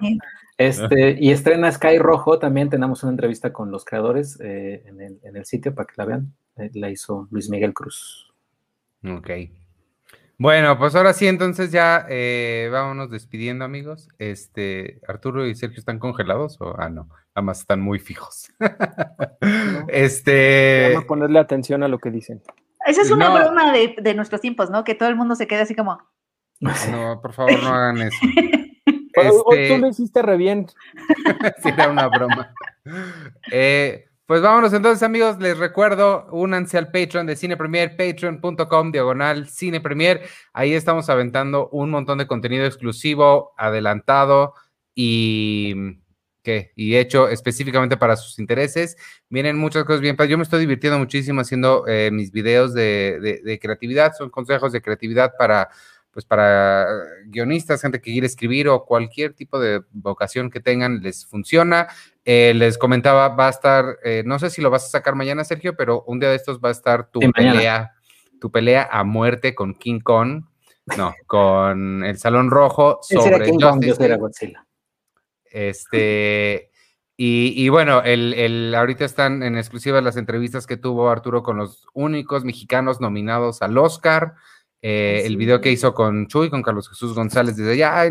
Este, 0.60 1.16
y 1.18 1.30
estrena 1.30 1.72
Sky 1.72 1.98
Rojo, 1.98 2.38
también 2.38 2.68
tenemos 2.68 3.02
una 3.02 3.12
entrevista 3.12 3.50
con 3.50 3.70
los 3.70 3.86
creadores 3.86 4.38
eh, 4.40 4.82
en, 4.84 5.00
el, 5.00 5.18
en 5.22 5.36
el 5.38 5.46
sitio 5.46 5.74
para 5.74 5.86
que 5.86 5.94
la 5.96 6.04
vean. 6.04 6.34
Eh, 6.56 6.70
la 6.74 6.90
hizo 6.90 7.28
Luis 7.30 7.48
Miguel 7.48 7.72
Cruz. 7.72 8.30
Ok. 9.02 9.30
Bueno, 10.36 10.78
pues 10.78 10.94
ahora 10.94 11.14
sí, 11.14 11.26
entonces 11.26 11.72
ya 11.72 12.04
eh, 12.10 12.68
vámonos 12.70 13.10
despidiendo, 13.10 13.64
amigos. 13.64 14.08
Este, 14.18 15.00
Arturo 15.08 15.46
y 15.46 15.54
Sergio 15.54 15.78
están 15.78 15.98
congelados 15.98 16.60
o 16.60 16.74
ah 16.78 16.90
no, 16.90 17.08
nada 17.34 17.42
más 17.42 17.60
están 17.60 17.80
muy 17.80 17.98
fijos. 17.98 18.50
este, 19.88 20.88
Vamos 20.90 21.04
a 21.04 21.06
ponerle 21.06 21.38
atención 21.38 21.82
a 21.82 21.88
lo 21.88 21.98
que 21.98 22.10
dicen. 22.10 22.42
Esa 22.86 23.00
es 23.00 23.10
una 23.10 23.28
No. 23.28 23.34
broma 23.34 23.72
de, 23.72 23.96
de 24.00 24.14
nuestros 24.14 24.42
tiempos, 24.42 24.68
¿no? 24.70 24.84
Que 24.84 24.94
todo 24.94 25.08
el 25.08 25.16
mundo 25.16 25.34
se 25.36 25.46
quede 25.46 25.62
así 25.62 25.74
como. 25.74 25.98
no, 26.60 27.20
por 27.22 27.32
favor, 27.32 27.62
no 27.62 27.68
hagan 27.70 28.02
eso. 28.02 28.18
Este, 29.22 29.68
tú 29.68 29.78
lo 29.78 29.88
hiciste 29.88 30.22
re 30.22 30.36
bien. 30.36 30.66
sí, 31.62 31.68
era 31.68 31.88
una 31.88 32.08
broma. 32.08 32.52
Eh, 33.50 34.06
pues 34.30 34.42
vámonos 34.42 34.72
entonces, 34.72 35.02
amigos. 35.02 35.40
Les 35.40 35.58
recuerdo, 35.58 36.28
únanse 36.30 36.78
al 36.78 36.92
Patreon 36.92 37.26
de 37.26 37.34
Cine 37.34 37.56
Premier, 37.56 37.96
patreon.com, 37.96 38.92
diagonal 38.92 39.48
Cine 39.48 39.80
Premier. 39.80 40.22
Ahí 40.52 40.72
estamos 40.72 41.10
aventando 41.10 41.68
un 41.70 41.90
montón 41.90 42.18
de 42.18 42.28
contenido 42.28 42.64
exclusivo, 42.64 43.52
adelantado 43.56 44.54
y, 44.94 45.74
¿qué? 46.44 46.72
Y 46.76 46.94
hecho 46.94 47.28
específicamente 47.28 47.96
para 47.96 48.16
sus 48.16 48.38
intereses. 48.38 48.96
Vienen 49.28 49.58
muchas 49.58 49.82
cosas 49.84 50.00
bien. 50.00 50.16
Yo 50.28 50.36
me 50.36 50.44
estoy 50.44 50.60
divirtiendo 50.60 50.98
muchísimo 50.98 51.40
haciendo 51.40 51.84
eh, 51.88 52.10
mis 52.12 52.30
videos 52.30 52.72
de, 52.72 53.40
de, 53.42 53.58
creatividad. 53.58 54.12
Son 54.16 54.30
consejos 54.30 54.70
de 54.70 54.80
creatividad 54.80 55.32
para, 55.38 55.70
pues 56.12 56.24
para 56.24 56.86
guionistas, 57.26 57.82
gente 57.82 58.00
que 58.00 58.12
quiere 58.12 58.26
escribir 58.26 58.68
o 58.68 58.84
cualquier 58.84 59.34
tipo 59.34 59.58
de 59.58 59.82
vocación 59.92 60.50
que 60.50 60.60
tengan, 60.60 61.02
les 61.02 61.26
funciona. 61.26 61.88
Eh, 62.24 62.52
les 62.54 62.78
comentaba, 62.78 63.28
va 63.28 63.46
a 63.46 63.50
estar, 63.50 63.98
eh, 64.04 64.22
no 64.26 64.38
sé 64.38 64.50
si 64.50 64.60
lo 64.60 64.70
vas 64.70 64.84
a 64.84 64.88
sacar 64.88 65.14
mañana, 65.14 65.44
Sergio, 65.44 65.76
pero 65.76 66.02
un 66.06 66.20
día 66.20 66.30
de 66.30 66.36
estos 66.36 66.60
va 66.60 66.68
a 66.68 66.72
estar 66.72 67.10
tu 67.10 67.20
pelea, 67.32 67.92
tu 68.40 68.50
pelea 68.50 68.88
a 68.90 69.04
muerte 69.04 69.54
con 69.54 69.74
King 69.74 70.00
Kong. 70.00 70.44
No, 70.96 71.14
con 71.26 72.04
el 72.04 72.18
Salón 72.18 72.50
Rojo 72.50 72.98
sobre 73.02 73.44
King 73.44 73.60
Kong, 73.60 73.84
yo 73.84 74.18
Godzilla. 74.18 74.66
Este, 75.44 76.70
y, 77.22 77.68
bueno, 77.68 78.02
el, 78.02 78.74
ahorita 78.74 79.04
están 79.04 79.42
en 79.42 79.58
exclusiva 79.58 80.00
las 80.00 80.16
entrevistas 80.16 80.66
que 80.66 80.78
tuvo 80.78 81.10
Arturo 81.10 81.42
con 81.42 81.58
los 81.58 81.86
únicos 81.92 82.44
mexicanos 82.44 82.98
nominados 83.02 83.60
al 83.60 83.76
Oscar. 83.76 84.36
Eh, 84.82 85.22
el 85.26 85.36
video 85.36 85.60
que 85.60 85.70
hizo 85.70 85.92
con 85.92 86.26
Chuy, 86.26 86.48
con 86.48 86.62
Carlos 86.62 86.88
Jesús 86.88 87.14
González, 87.14 87.56
desde 87.56 87.72
allá, 87.72 88.10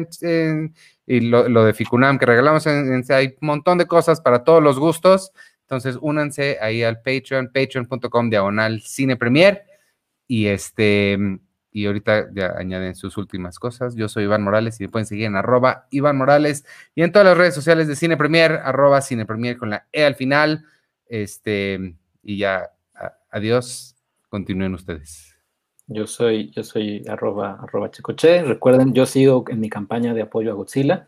y 1.08 1.22
lo, 1.22 1.66
de 1.66 1.74
Ficunam 1.74 2.20
que 2.20 2.28
regalamos, 2.28 2.68
en, 2.68 3.04
hay 3.10 3.36
un 3.42 3.48
montón 3.48 3.80
de 3.80 3.88
cosas 3.88 4.22
para 4.22 4.44
todos 4.44 4.62
los 4.62 4.78
gustos. 4.78 5.32
Entonces, 5.62 5.98
únanse 6.02 6.58
ahí 6.62 6.84
al 6.84 7.02
Patreon, 7.02 7.52
patreon.com 7.54 8.30
diagonal 8.30 8.82
cine 8.82 9.18
premier. 9.18 9.64
Y 10.28 10.46
este, 10.48 11.18
y 11.72 11.86
ahorita 11.86 12.30
ya 12.34 12.54
añaden 12.58 12.96
sus 12.96 13.18
últimas 13.18 13.60
cosas. 13.60 13.96
Yo 13.96 14.10
soy 14.10 14.24
Iván 14.24 14.44
Morales 14.44 14.80
y 14.80 14.84
me 14.84 14.90
pueden 14.90 15.06
seguir 15.06 15.26
en 15.26 15.36
arroba 15.36 15.88
Iván 15.92 16.18
Morales 16.18 16.66
y 16.96 17.04
en 17.04 17.12
todas 17.12 17.28
las 17.28 17.38
redes 17.38 17.56
sociales 17.56 17.88
de 17.88 17.96
Cine 17.96 18.18
Premier, 18.18 18.54
arroba 18.64 19.02
Cine 19.02 19.26
Premier 19.26 19.58
con 19.58 19.70
la 19.70 19.88
E 19.92 20.06
al 20.06 20.16
final. 20.16 20.66
Este, 21.06 21.96
y 22.24 22.38
ya, 22.38 22.72
adiós, 23.32 23.96
continúen 24.30 24.74
ustedes. 24.74 25.29
Yo 25.92 26.06
soy, 26.06 26.52
yo 26.52 26.64
soy 26.64 27.04
arroba, 27.08 27.60
arroba 27.62 27.90
Checoche. 27.90 28.44
Recuerden, 28.44 28.94
yo 28.94 29.08
sigo 29.08 29.44
en 29.50 29.60
mi 29.60 29.70
campaña 29.70 30.14
de 30.14 30.22
apoyo 30.22 30.52
a 30.52 30.54
Godzilla 30.54 31.08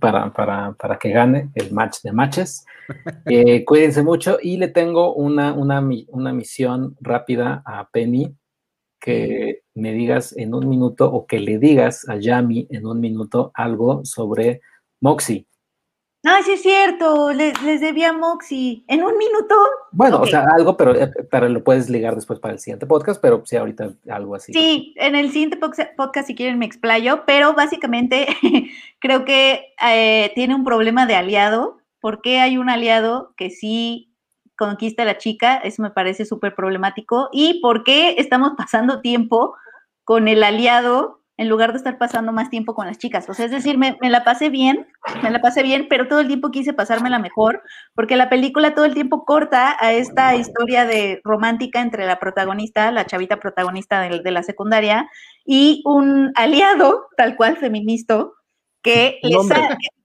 para, 0.00 0.32
para, 0.32 0.72
para, 0.72 0.98
que 0.98 1.10
gane 1.10 1.50
el 1.54 1.72
match 1.72 2.02
de 2.02 2.12
matches. 2.12 2.66
Eh, 3.24 3.64
cuídense 3.64 4.02
mucho 4.02 4.36
y 4.42 4.58
le 4.58 4.68
tengo 4.68 5.14
una, 5.14 5.54
una, 5.54 5.82
una 6.08 6.32
misión 6.34 6.94
rápida 7.00 7.62
a 7.64 7.88
Penny 7.88 8.36
que 9.00 9.62
me 9.74 9.94
digas 9.94 10.36
en 10.36 10.52
un 10.52 10.68
minuto 10.68 11.10
o 11.10 11.26
que 11.26 11.40
le 11.40 11.58
digas 11.58 12.06
a 12.10 12.16
Yami 12.16 12.66
en 12.68 12.86
un 12.86 13.00
minuto 13.00 13.52
algo 13.54 14.04
sobre 14.04 14.60
Moxie. 15.00 15.46
Ay, 16.26 16.42
sí 16.42 16.52
es 16.52 16.62
cierto, 16.62 17.32
les, 17.32 17.60
les 17.62 17.82
debía 17.82 18.14
Moxie. 18.14 18.82
¿En 18.88 19.02
un 19.02 19.18
minuto? 19.18 19.54
Bueno, 19.92 20.22
o 20.22 20.26
sea, 20.26 20.46
algo, 20.54 20.74
pero 20.74 20.94
eh, 20.94 21.12
para, 21.30 21.50
lo 21.50 21.62
puedes 21.62 21.90
ligar 21.90 22.14
después 22.14 22.40
para 22.40 22.54
el 22.54 22.60
siguiente 22.60 22.86
podcast, 22.86 23.20
pero 23.20 23.42
sí, 23.44 23.56
ahorita 23.56 23.92
algo 24.08 24.34
así. 24.34 24.54
Sí, 24.54 24.94
en 24.96 25.16
el 25.16 25.30
siguiente 25.32 25.58
podcast, 25.58 26.26
si 26.26 26.34
quieren, 26.34 26.58
me 26.58 26.64
explayo, 26.64 27.24
pero 27.26 27.52
básicamente 27.52 28.26
creo 29.00 29.26
que 29.26 29.74
eh, 29.86 30.32
tiene 30.34 30.54
un 30.54 30.64
problema 30.64 31.04
de 31.04 31.14
aliado. 31.14 31.76
¿Por 32.00 32.22
qué 32.22 32.38
hay 32.38 32.56
un 32.56 32.70
aliado 32.70 33.34
que 33.36 33.50
sí 33.50 34.10
conquista 34.56 35.02
a 35.02 35.06
la 35.06 35.18
chica? 35.18 35.58
Eso 35.58 35.82
me 35.82 35.90
parece 35.90 36.24
súper 36.24 36.54
problemático. 36.54 37.28
¿Y 37.32 37.60
por 37.60 37.84
qué 37.84 38.14
estamos 38.16 38.52
pasando 38.56 39.02
tiempo 39.02 39.56
con 40.04 40.26
el 40.26 40.42
aliado 40.42 41.20
en 41.36 41.48
lugar 41.48 41.72
de 41.72 41.78
estar 41.78 41.98
pasando 41.98 42.32
más 42.32 42.48
tiempo 42.48 42.74
con 42.74 42.86
las 42.86 42.98
chicas. 42.98 43.28
O 43.28 43.34
sea, 43.34 43.46
es 43.46 43.50
decir, 43.50 43.76
me, 43.76 43.96
la 44.00 44.22
pasé 44.22 44.50
bien, 44.50 44.86
me 45.22 45.30
la 45.30 45.40
pasé 45.40 45.62
bien, 45.62 45.86
pero 45.88 46.06
todo 46.06 46.20
el 46.20 46.28
tiempo 46.28 46.50
quise 46.50 46.72
pasármela 46.72 47.18
mejor, 47.18 47.62
porque 47.94 48.16
la 48.16 48.28
película 48.30 48.74
todo 48.74 48.84
el 48.84 48.94
tiempo 48.94 49.24
corta 49.24 49.76
a 49.80 49.92
esta 49.92 50.36
historia 50.36 50.86
de 50.86 51.20
romántica 51.24 51.80
entre 51.80 52.06
la 52.06 52.20
protagonista, 52.20 52.92
la 52.92 53.06
chavita 53.06 53.38
protagonista 53.38 54.00
de, 54.00 54.30
la 54.30 54.42
secundaria, 54.42 55.08
y 55.44 55.82
un 55.84 56.32
aliado, 56.36 57.06
tal 57.16 57.36
cual 57.36 57.56
feminista, 57.56 58.26
que, 58.82 59.18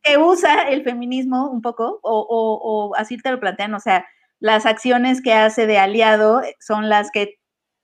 que, 0.04 0.18
usa 0.18 0.64
el 0.64 0.84
feminismo 0.84 1.50
un 1.50 1.62
poco, 1.62 2.00
o, 2.02 2.26
o 2.30 2.96
así 2.96 3.18
te 3.18 3.30
lo 3.30 3.40
plantean, 3.40 3.74
o 3.76 3.80
sea, 3.80 4.06
las 4.40 4.66
acciones 4.66 5.22
que 5.22 5.34
hace 5.34 5.68
de 5.68 5.78
aliado 5.78 6.42
son 6.60 6.90
las 6.90 7.12
que 7.12 7.39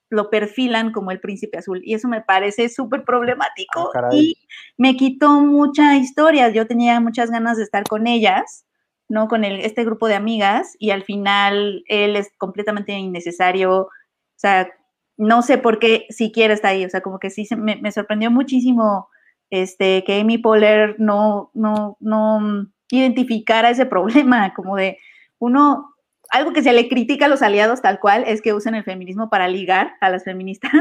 lo 0.10 0.30
perfilan 0.30 0.92
como 0.92 1.12
el 1.12 1.20
príncipe 1.20 1.58
azul 1.58 1.82
y 1.84 1.94
eso 1.96 2.08
me 2.08 2.22
parece 2.22 2.70
súper 2.70 3.04
problemático 3.04 3.92
ah, 3.96 4.10
y 4.12 4.36
me 4.78 4.96
quitó 4.96 5.42
mucha 5.42 5.96
historia. 5.96 6.50
Yo 6.50 6.68
tenía 6.68 7.00
muchas 7.00 7.32
ganas 7.32 7.58
de 7.58 7.64
estar 7.64 7.84
con 7.84 8.08
ellas, 8.08 8.66
¿no? 9.10 9.28
Con 9.28 9.44
el, 9.44 9.60
este 9.62 9.84
grupo 9.84 10.08
de 10.08 10.16
amigas 10.16 10.76
y 10.80 10.92
al 10.92 11.04
final 11.04 11.84
él 11.88 12.16
es 12.16 12.32
completamente 12.38 12.94
innecesario. 12.94 13.82
O 13.82 13.90
sea, 14.36 14.70
no 15.18 15.42
sé 15.42 15.58
por 15.58 15.80
qué 15.80 16.06
siquiera 16.10 16.54
está 16.54 16.70
ahí. 16.70 16.86
O 16.86 16.90
sea, 16.90 17.02
como 17.02 17.20
que 17.20 17.30
sí 17.30 17.48
me, 17.58 17.78
me 17.78 17.92
sorprendió 17.92 18.30
muchísimo 18.30 19.10
este, 19.50 20.04
que 20.04 20.20
Amy 20.20 20.38
Poehler 20.38 20.96
no, 21.00 21.52
no, 21.54 21.98
no 22.00 22.68
identificara 22.90 23.70
ese 23.70 23.86
problema, 23.86 24.54
como 24.54 24.76
de 24.76 25.00
uno 25.40 25.95
algo 26.32 26.54
que 26.54 26.64
se 26.64 26.74
le 26.74 26.90
critica 26.90 27.26
a 27.26 27.30
los 27.30 27.42
aliados 27.42 27.82
tal 27.82 28.00
cual 28.00 28.24
es 28.28 28.42
que 28.42 28.54
usen 28.54 28.76
el 28.76 28.84
feminismo 28.84 29.30
para 29.30 29.48
ligar 29.48 29.96
a 30.02 30.10
las 30.10 30.24
feministas 30.24 30.72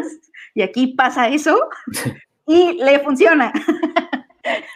y 0.55 0.63
aquí 0.63 0.89
pasa 0.89 1.29
eso 1.29 1.69
y 2.47 2.73
le 2.83 2.99
funciona. 3.01 3.53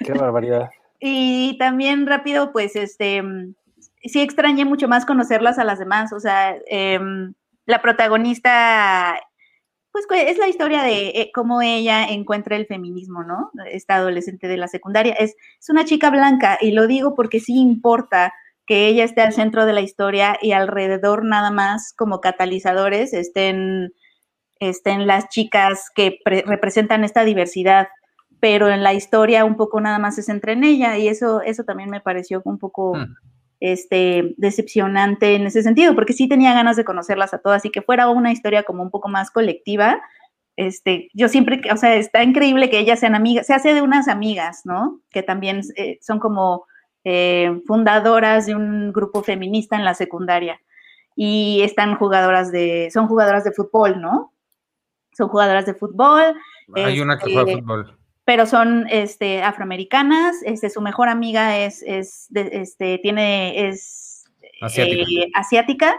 Qué 0.05 0.13
barbaridad. 0.13 0.71
Y 1.01 1.57
también 1.59 2.07
rápido, 2.07 2.53
pues, 2.53 2.75
este, 2.75 3.23
sí 4.03 4.21
extrañé 4.21 4.65
mucho 4.65 4.89
más 4.89 5.07
conocerlas 5.07 5.59
a 5.59 5.65
las 5.65 5.79
demás, 5.79 6.13
o 6.13 6.21
sea, 6.21 6.57
em, 6.67 7.35
la 7.67 7.81
protagonista, 7.83 9.21
pues 9.93 10.07
es 10.11 10.39
la 10.39 10.49
historia 10.49 10.83
de 10.83 11.09
eh, 11.09 11.31
cómo 11.35 11.61
ella 11.61 12.07
encuentra 12.07 12.57
el 12.57 12.67
feminismo, 12.67 13.23
¿no? 13.23 13.51
Esta 13.71 13.97
adolescente 13.97 14.49
de 14.49 14.57
la 14.57 14.69
secundaria. 14.69 15.15
Es, 15.15 15.37
es 15.61 15.69
una 15.69 15.85
chica 15.85 16.11
blanca 16.11 16.59
y 16.61 16.73
lo 16.73 16.87
digo 16.87 17.15
porque 17.15 17.41
sí 17.41 17.57
importa 17.57 18.33
que 18.69 18.87
ella 18.87 19.05
esté 19.05 19.23
al 19.23 19.33
centro 19.33 19.65
de 19.65 19.73
la 19.73 19.81
historia 19.81 20.39
y 20.43 20.53
alrededor 20.53 21.25
nada 21.25 21.51
más 21.51 21.95
como 21.97 22.21
catalizadores 22.21 23.15
estén, 23.15 23.95
estén 24.61 25.07
las 25.07 25.31
chicas 25.31 25.87
que 25.95 26.19
representan 26.27 27.03
esta 27.03 27.25
diversidad, 27.25 27.89
pero 28.41 28.69
en 28.69 28.83
la 28.83 28.93
historia 28.93 29.47
un 29.47 29.57
poco 29.57 29.81
nada 29.81 29.99
más 29.99 30.17
se 30.17 30.23
centra 30.23 30.53
en 30.53 30.65
ella 30.65 30.99
y 30.99 31.09
eso, 31.09 31.41
eso 31.41 31.65
también 31.65 31.89
me 31.89 32.03
pareció 32.03 32.43
un 32.45 32.59
poco 32.59 32.95
hmm. 32.95 33.15
este, 33.61 34.35
decepcionante 34.37 35.35
en 35.35 35.47
ese 35.47 35.63
sentido, 35.63 35.95
porque 35.95 36.13
sí 36.13 36.29
tenía 36.29 36.53
ganas 36.53 36.77
de 36.77 36.85
conocerlas 36.85 37.33
a 37.33 37.39
todas 37.39 37.65
y 37.65 37.71
que 37.71 37.81
fuera 37.81 38.11
una 38.11 38.33
historia 38.33 38.65
como 38.65 38.83
un 38.83 38.91
poco 38.91 39.09
más 39.09 39.31
colectiva. 39.31 39.99
Este, 40.57 41.09
yo 41.15 41.31
siempre, 41.31 41.63
o 41.73 41.77
sea, 41.79 41.97
está 41.97 42.23
increíble 42.23 42.69
que 42.69 42.81
ellas 42.81 43.01
sean 43.01 43.15
amigas, 43.15 43.47
se 43.47 43.55
hace 43.55 43.73
de 43.73 43.81
unas 43.81 44.09
amigas, 44.09 44.61
¿no? 44.65 45.01
Que 45.11 45.23
también 45.23 45.63
eh, 45.77 45.99
son 46.03 46.19
como 46.19 46.67
eh, 47.05 47.61
fundadoras 47.67 48.47
de 48.47 48.55
un 48.55 48.93
grupo 48.93 49.23
feminista 49.23 49.77
en 49.77 49.85
la 49.85 49.95
secundaria 49.95 50.61
y 51.21 51.63
están 51.63 51.97
jugadoras 51.97 52.53
de, 52.53 52.91
son 52.93 53.09
jugadoras 53.09 53.43
de 53.43 53.51
fútbol, 53.51 54.01
¿no? 54.01 54.33
Son 55.17 55.29
jugadoras 55.29 55.67
de 55.67 55.75
fútbol. 55.75 56.37
Hay 56.77 57.01
una 57.01 57.19
que 57.19 57.33
juega 57.33 57.59
fútbol. 57.59 57.99
Pero 58.25 58.47
son 58.47 58.87
este, 58.89 59.43
afroamericanas, 59.43 60.37
este, 60.45 60.71
su 60.71 60.81
mejor 60.81 61.09
amiga 61.09 61.59
es, 61.59 61.83
es 61.83 62.29
este, 62.33 62.99
tiene, 62.99 63.69
es 63.69 64.27
eh, 64.77 65.29
asiática, 65.35 65.97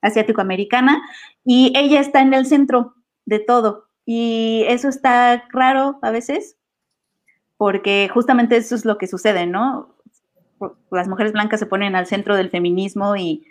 asiático-americana, 0.00 1.02
y 1.44 1.74
ella 1.76 2.00
está 2.00 2.22
en 2.22 2.32
el 2.32 2.46
centro 2.46 2.94
de 3.26 3.40
todo. 3.40 3.88
Y 4.06 4.64
eso 4.68 4.88
está 4.88 5.44
raro 5.50 5.98
a 6.00 6.10
veces, 6.10 6.56
porque 7.58 8.08
justamente 8.10 8.56
eso 8.56 8.74
es 8.74 8.86
lo 8.86 8.96
que 8.96 9.06
sucede, 9.06 9.46
¿no? 9.46 9.91
Las 10.90 11.08
mujeres 11.08 11.32
blancas 11.32 11.60
se 11.60 11.66
ponen 11.66 11.96
al 11.96 12.06
centro 12.06 12.36
del 12.36 12.50
feminismo 12.50 13.16
y, 13.16 13.46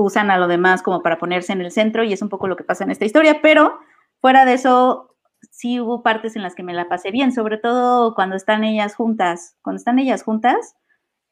usan 0.00 0.30
a 0.30 0.38
lo 0.38 0.46
demás 0.46 0.80
como 0.82 1.02
para 1.02 1.18
ponerse 1.18 1.52
en 1.52 1.60
el 1.60 1.72
centro 1.72 2.04
y 2.04 2.12
es 2.12 2.22
un 2.22 2.28
poco 2.28 2.46
lo 2.46 2.54
que 2.54 2.62
pasa 2.62 2.84
en 2.84 2.92
esta 2.92 3.04
historia, 3.04 3.40
pero 3.42 3.80
fuera 4.20 4.44
de 4.44 4.52
eso 4.52 5.16
sí 5.50 5.80
hubo 5.80 6.04
partes 6.04 6.36
en 6.36 6.42
las 6.42 6.54
que 6.54 6.62
me 6.62 6.72
la 6.72 6.88
pasé 6.88 7.10
bien, 7.10 7.32
sobre 7.32 7.58
todo 7.58 8.14
cuando 8.14 8.36
están 8.36 8.62
ellas 8.62 8.94
juntas, 8.94 9.56
cuando 9.60 9.78
están 9.78 9.98
ellas 9.98 10.22
juntas, 10.22 10.76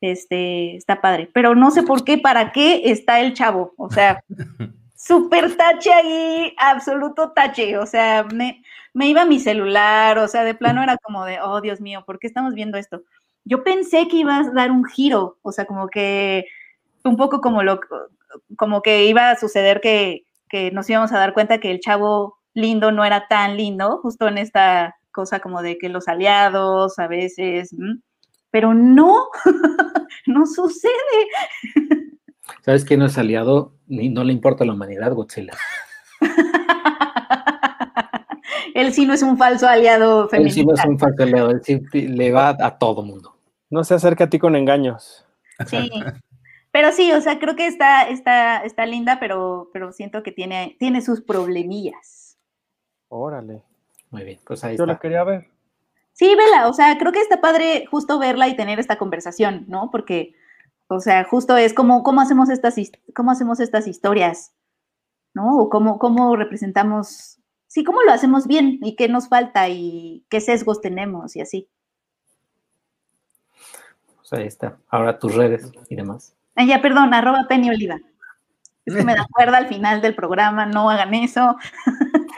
este, 0.00 0.76
está 0.76 1.00
padre, 1.00 1.30
pero 1.32 1.54
no 1.54 1.70
sé 1.70 1.84
por 1.84 2.02
qué, 2.02 2.18
para 2.18 2.50
qué 2.50 2.90
está 2.90 3.20
el 3.20 3.34
chavo, 3.34 3.72
o 3.76 3.88
sea, 3.88 4.24
súper 4.96 5.56
tache 5.56 5.92
ahí, 5.92 6.54
absoluto 6.58 7.30
tache, 7.30 7.78
o 7.78 7.86
sea, 7.86 8.24
me, 8.24 8.62
me 8.96 9.08
iba 9.08 9.24
mi 9.24 9.38
celular, 9.38 10.18
o 10.18 10.26
sea, 10.26 10.42
de 10.42 10.54
plano 10.54 10.82
era 10.82 10.96
como 10.96 11.24
de, 11.24 11.40
oh 11.40 11.60
Dios 11.60 11.80
mío, 11.80 12.02
¿por 12.06 12.18
qué 12.18 12.26
estamos 12.26 12.54
viendo 12.54 12.78
esto? 12.78 13.02
Yo 13.46 13.62
pensé 13.62 14.08
que 14.08 14.18
iba 14.18 14.38
a 14.38 14.50
dar 14.50 14.72
un 14.72 14.84
giro, 14.84 15.38
o 15.42 15.52
sea, 15.52 15.66
como 15.66 15.88
que 15.88 16.46
un 17.04 17.16
poco 17.16 17.40
como 17.40 17.62
lo, 17.62 17.80
como 18.56 18.82
que 18.82 19.06
iba 19.06 19.30
a 19.30 19.36
suceder 19.36 19.80
que, 19.80 20.24
nos 20.72 20.88
íbamos 20.88 21.12
a 21.12 21.18
dar 21.18 21.34
cuenta 21.34 21.58
que 21.58 21.70
el 21.70 21.80
chavo 21.80 22.38
lindo 22.54 22.90
no 22.90 23.04
era 23.04 23.28
tan 23.28 23.56
lindo, 23.56 23.98
justo 23.98 24.26
en 24.26 24.38
esta 24.38 24.96
cosa 25.12 25.40
como 25.40 25.62
de 25.62 25.78
que 25.78 25.88
los 25.88 26.08
aliados 26.08 26.98
a 26.98 27.06
veces, 27.06 27.74
pero 28.50 28.74
no, 28.74 29.28
no 30.26 30.46
sucede. 30.46 30.92
¿Sabes 32.62 32.84
quién 32.84 33.00
no 33.00 33.06
es 33.06 33.18
aliado? 33.18 33.74
Ni 33.86 34.08
no 34.08 34.24
le 34.24 34.32
importa 34.32 34.64
la 34.64 34.72
humanidad, 34.72 35.12
Godzilla. 35.12 35.52
Él 38.74 38.92
sí 38.92 39.06
no 39.06 39.14
es 39.14 39.22
un 39.22 39.38
falso 39.38 39.68
aliado 39.68 40.24
Él 40.24 40.30
feminista. 40.30 40.60
sí 40.60 40.66
no 40.66 40.74
es 40.74 40.84
un 40.84 40.98
falso 40.98 41.22
aliado, 41.22 41.50
él 41.50 41.60
sí 41.62 41.80
le 41.92 42.32
va 42.32 42.56
a 42.58 42.78
todo 42.78 43.02
mundo. 43.02 43.35
No 43.70 43.84
se 43.84 43.94
acerca 43.94 44.24
a 44.24 44.30
ti 44.30 44.38
con 44.38 44.56
engaños. 44.56 45.26
Sí. 45.66 45.90
Pero 46.76 46.92
sí, 46.92 47.10
o 47.12 47.20
sea, 47.22 47.38
creo 47.38 47.56
que 47.56 47.66
está, 47.66 48.06
está, 48.10 48.58
está 48.58 48.84
linda, 48.84 49.18
pero, 49.18 49.70
pero 49.72 49.92
siento 49.92 50.22
que 50.22 50.30
tiene, 50.30 50.76
tiene 50.78 51.00
sus 51.00 51.22
problemillas. 51.22 52.36
Órale. 53.08 53.62
Muy 54.10 54.24
bien, 54.24 54.38
pues 54.44 54.62
ahí 54.62 54.76
Yo 54.76 54.84
la 54.84 54.92
está. 54.92 55.00
quería 55.00 55.24
ver. 55.24 55.48
Sí, 56.12 56.34
vela, 56.34 56.68
o 56.68 56.74
sea, 56.74 56.98
creo 56.98 57.12
que 57.12 57.20
está 57.20 57.40
padre 57.40 57.86
justo 57.90 58.18
verla 58.18 58.48
y 58.48 58.56
tener 58.56 58.78
esta 58.78 58.98
conversación, 58.98 59.64
¿no? 59.68 59.90
Porque, 59.90 60.34
o 60.88 61.00
sea, 61.00 61.24
justo 61.24 61.56
es 61.56 61.72
como, 61.72 62.02
¿cómo 62.02 62.20
hacemos 62.20 62.50
estas, 62.50 62.76
cómo 63.14 63.30
hacemos 63.30 63.58
estas 63.58 63.86
historias? 63.86 64.52
¿No? 65.32 65.56
O 65.56 65.70
cómo, 65.70 65.98
cómo 65.98 66.36
representamos, 66.36 67.38
sí, 67.68 67.84
cómo 67.84 68.02
lo 68.02 68.12
hacemos 68.12 68.46
bien 68.46 68.80
y 68.82 68.96
qué 68.96 69.08
nos 69.08 69.28
falta 69.28 69.68
y 69.70 70.26
qué 70.28 70.42
sesgos 70.42 70.82
tenemos 70.82 71.36
y 71.36 71.40
así. 71.40 71.70
Pues 74.28 74.40
ahí 74.40 74.46
está. 74.46 74.76
Ahora 74.88 75.18
tus 75.18 75.34
redes 75.34 75.70
y 75.88 75.96
demás. 75.96 76.34
Ah, 76.54 76.64
ya, 76.64 76.80
perdón, 76.82 77.14
arroba 77.14 77.46
Penny 77.48 77.70
Oliva. 77.70 77.96
Es 78.84 78.94
que 78.94 79.04
me 79.04 79.14
da 79.14 79.26
cuerda 79.30 79.56
al 79.58 79.66
final 79.68 80.00
del 80.00 80.14
programa, 80.14 80.64
no 80.66 80.88
hagan 80.90 81.12
eso. 81.14 81.56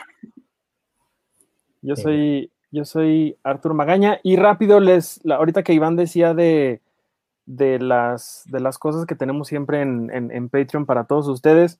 Yo 1.82 1.94
soy, 1.96 2.50
yo 2.70 2.84
soy 2.84 3.36
Artur 3.44 3.72
Magaña 3.74 4.18
y 4.22 4.36
rápido 4.36 4.80
les, 4.80 5.20
la- 5.24 5.36
ahorita 5.36 5.62
que 5.62 5.72
Iván 5.74 5.94
decía 5.96 6.34
de, 6.34 6.82
de, 7.46 7.78
las, 7.78 8.42
de 8.46 8.60
las 8.60 8.78
cosas 8.78 9.06
que 9.06 9.14
tenemos 9.14 9.46
siempre 9.48 9.80
en, 9.82 10.10
en- 10.12 10.32
en 10.32 10.48
Patreon 10.48 10.84
para 10.86 11.04
todos 11.04 11.28
ustedes, 11.28 11.78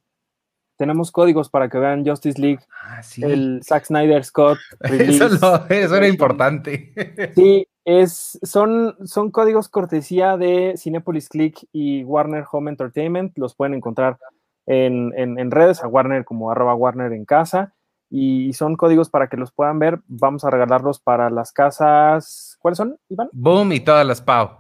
tenemos 0.79 1.13
códigos 1.13 1.51
para 1.51 1.69
que 1.69 1.77
vean 1.79 2.07
Justice 2.07 2.41
League, 2.41 2.61
Ah, 2.83 3.03
sí. 3.03 3.23
el 3.23 3.61
Zack 3.63 3.85
Snyder 3.85 4.25
Scott. 4.25 4.59
Eso, 4.81 5.29
release. 5.29 5.39
no- 5.43 5.67
eso 5.69 5.97
era 5.97 6.09
importante. 6.09 6.95
Sí, 7.35 7.67
es, 7.85 8.39
son, 8.43 8.97
son 9.05 9.31
códigos 9.31 9.69
cortesía 9.69 10.37
de 10.39 10.75
Cinepolis 10.79 11.29
Click 11.29 11.67
y 11.73 12.05
Warner 12.05 12.45
Home 12.53 12.71
Entertainment. 12.71 13.37
Los 13.37 13.55
pueden 13.55 13.75
encontrar 13.75 14.19
en, 14.67 15.13
en- 15.17 15.39
en 15.39 15.51
redes, 15.51 15.83
a 15.83 15.89
Warner 15.89 16.25
como 16.25 16.51
arroba 16.51 16.75
Warner 16.75 17.13
en 17.13 17.25
casa. 17.27 17.75
Y 18.11 18.55
son 18.55 18.77
códigos 18.77 19.11
para 19.11 19.29
que 19.29 19.37
los 19.37 19.53
puedan 19.53 19.79
ver. 19.79 20.01
Vamos 20.07 20.43
a 20.45 20.51
regalarlos 20.51 20.99
para 20.99 21.29
las 21.29 21.53
casas. 21.53 22.57
¿Cuáles 22.61 22.79
son, 22.79 22.99
Iván? 23.11 23.29
Boom 23.33 23.73
y 23.73 23.81
todas 23.81 24.07
las 24.07 24.23
Pau. 24.23 24.51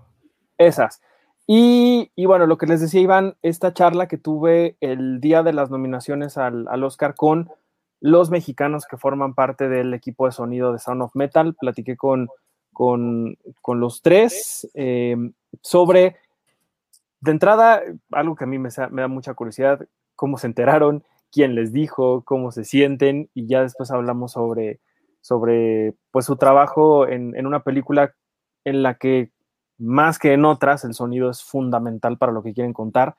Esas. 0.58 1.00
Y, 1.50 2.26
bueno, 2.26 2.46
lo 2.46 2.58
que 2.58 2.66
les 2.66 2.82
decía 2.82 3.00
Iván, 3.00 3.34
esta 3.40 3.72
charla 3.72 4.06
que 4.06 4.18
tuve 4.18 4.76
el 4.80 5.18
día 5.18 5.42
de 5.42 5.54
las 5.54 5.70
nominaciones 5.70 6.36
al, 6.36 6.84
Oscar 6.84 7.14
con 7.14 7.48
los 8.00 8.28
mexicanos 8.30 8.84
que 8.84 8.98
forman 8.98 9.34
parte 9.34 9.70
del 9.70 9.94
equipo 9.94 10.26
de 10.26 10.32
sonido 10.32 10.74
de 10.74 10.78
Sound 10.78 11.00
of 11.00 11.16
Metal, 11.16 11.54
platiqué 11.58 11.96
con, 11.96 12.28
con, 12.74 13.38
los 13.66 14.02
tres 14.02 14.68
eh, 14.74 15.16
sobre, 15.62 16.16
de 17.20 17.30
entrada, 17.30 17.80
algo 18.12 18.36
que 18.36 18.44
a 18.44 18.46
mí 18.46 18.58
me, 18.58 18.68
me 18.90 19.00
da 19.00 19.08
mucha 19.08 19.32
curiosidad, 19.32 19.88
cómo 20.16 20.36
se 20.36 20.48
enteraron, 20.48 21.02
quién 21.32 21.54
les 21.54 21.72
dijo, 21.72 22.24
cómo 22.26 22.52
se 22.52 22.64
sienten, 22.64 23.30
y 23.32 23.46
ya 23.46 23.62
después 23.62 23.90
hablamos 23.90 24.32
sobre, 24.32 24.80
sobre 25.22 25.94
pues, 26.10 26.26
su 26.26 26.36
trabajo 26.36 27.08
en, 27.08 27.34
en 27.34 27.46
una 27.46 27.60
película 27.60 28.14
en 28.64 28.82
la 28.82 28.98
que 28.98 29.30
más 29.78 30.18
que 30.18 30.32
en 30.32 30.44
otras, 30.44 30.84
el 30.84 30.94
sonido 30.94 31.30
es 31.30 31.42
fundamental 31.42 32.18
para 32.18 32.32
lo 32.32 32.42
que 32.42 32.52
quieren 32.52 32.72
contar. 32.72 33.16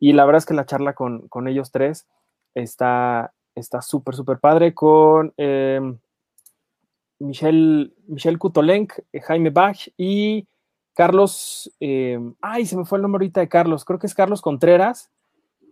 Y 0.00 0.12
la 0.12 0.24
verdad 0.24 0.38
es 0.38 0.46
que 0.46 0.54
la 0.54 0.66
charla 0.66 0.94
con, 0.94 1.28
con 1.28 1.48
ellos 1.48 1.70
tres 1.70 2.06
está 2.54 3.32
está 3.58 3.82
súper, 3.82 4.14
súper 4.14 4.38
padre 4.38 4.74
con 4.74 5.34
eh, 5.36 5.80
Michelle, 7.18 7.92
Michelle 8.06 8.38
eh, 9.12 9.20
Jaime 9.20 9.50
Bach 9.50 9.88
y 9.96 10.46
Carlos, 10.94 11.72
eh, 11.78 12.18
ay, 12.40 12.66
se 12.66 12.76
me 12.76 12.84
fue 12.84 12.98
el 12.98 13.02
nombre 13.02 13.18
ahorita 13.18 13.40
de 13.40 13.48
Carlos, 13.48 13.84
creo 13.84 13.98
que 13.98 14.06
es 14.06 14.14
Carlos 14.14 14.40
Contreras. 14.40 15.10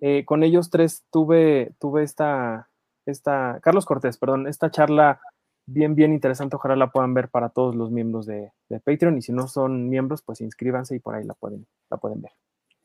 Eh, 0.00 0.24
con 0.24 0.42
ellos 0.42 0.70
tres 0.70 1.04
tuve, 1.10 1.72
tuve 1.80 2.02
esta, 2.02 2.68
esta, 3.06 3.58
Carlos 3.62 3.86
Cortés, 3.86 4.18
perdón, 4.18 4.46
esta 4.46 4.70
charla 4.70 5.20
bien, 5.66 5.94
bien 5.94 6.12
interesante. 6.12 6.56
Ojalá 6.56 6.76
la 6.76 6.90
puedan 6.90 7.14
ver 7.14 7.28
para 7.28 7.50
todos 7.50 7.74
los 7.74 7.90
miembros 7.90 8.26
de, 8.26 8.52
de 8.68 8.80
Patreon. 8.80 9.18
Y 9.18 9.22
si 9.22 9.32
no 9.32 9.48
son 9.48 9.88
miembros, 9.88 10.22
pues 10.22 10.40
inscríbanse 10.40 10.96
y 10.96 11.00
por 11.00 11.14
ahí 11.14 11.24
la 11.24 11.34
pueden, 11.34 11.66
la 11.90 11.98
pueden 11.98 12.22
ver. 12.22 12.32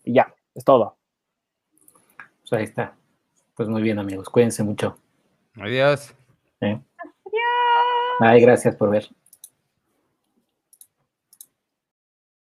Y 0.03 0.13
ya, 0.13 0.33
es 0.53 0.65
todo. 0.65 0.97
Pues 2.41 2.53
ahí 2.53 2.63
está. 2.63 2.95
Pues 3.55 3.69
muy 3.69 3.81
bien, 3.81 3.99
amigos. 3.99 4.29
Cuídense 4.29 4.63
mucho. 4.63 4.97
Adiós. 5.55 6.13
¿eh? 6.61 6.81
Ay, 8.19 8.41
gracias 8.41 8.75
por 8.75 8.89
ver. 8.89 9.07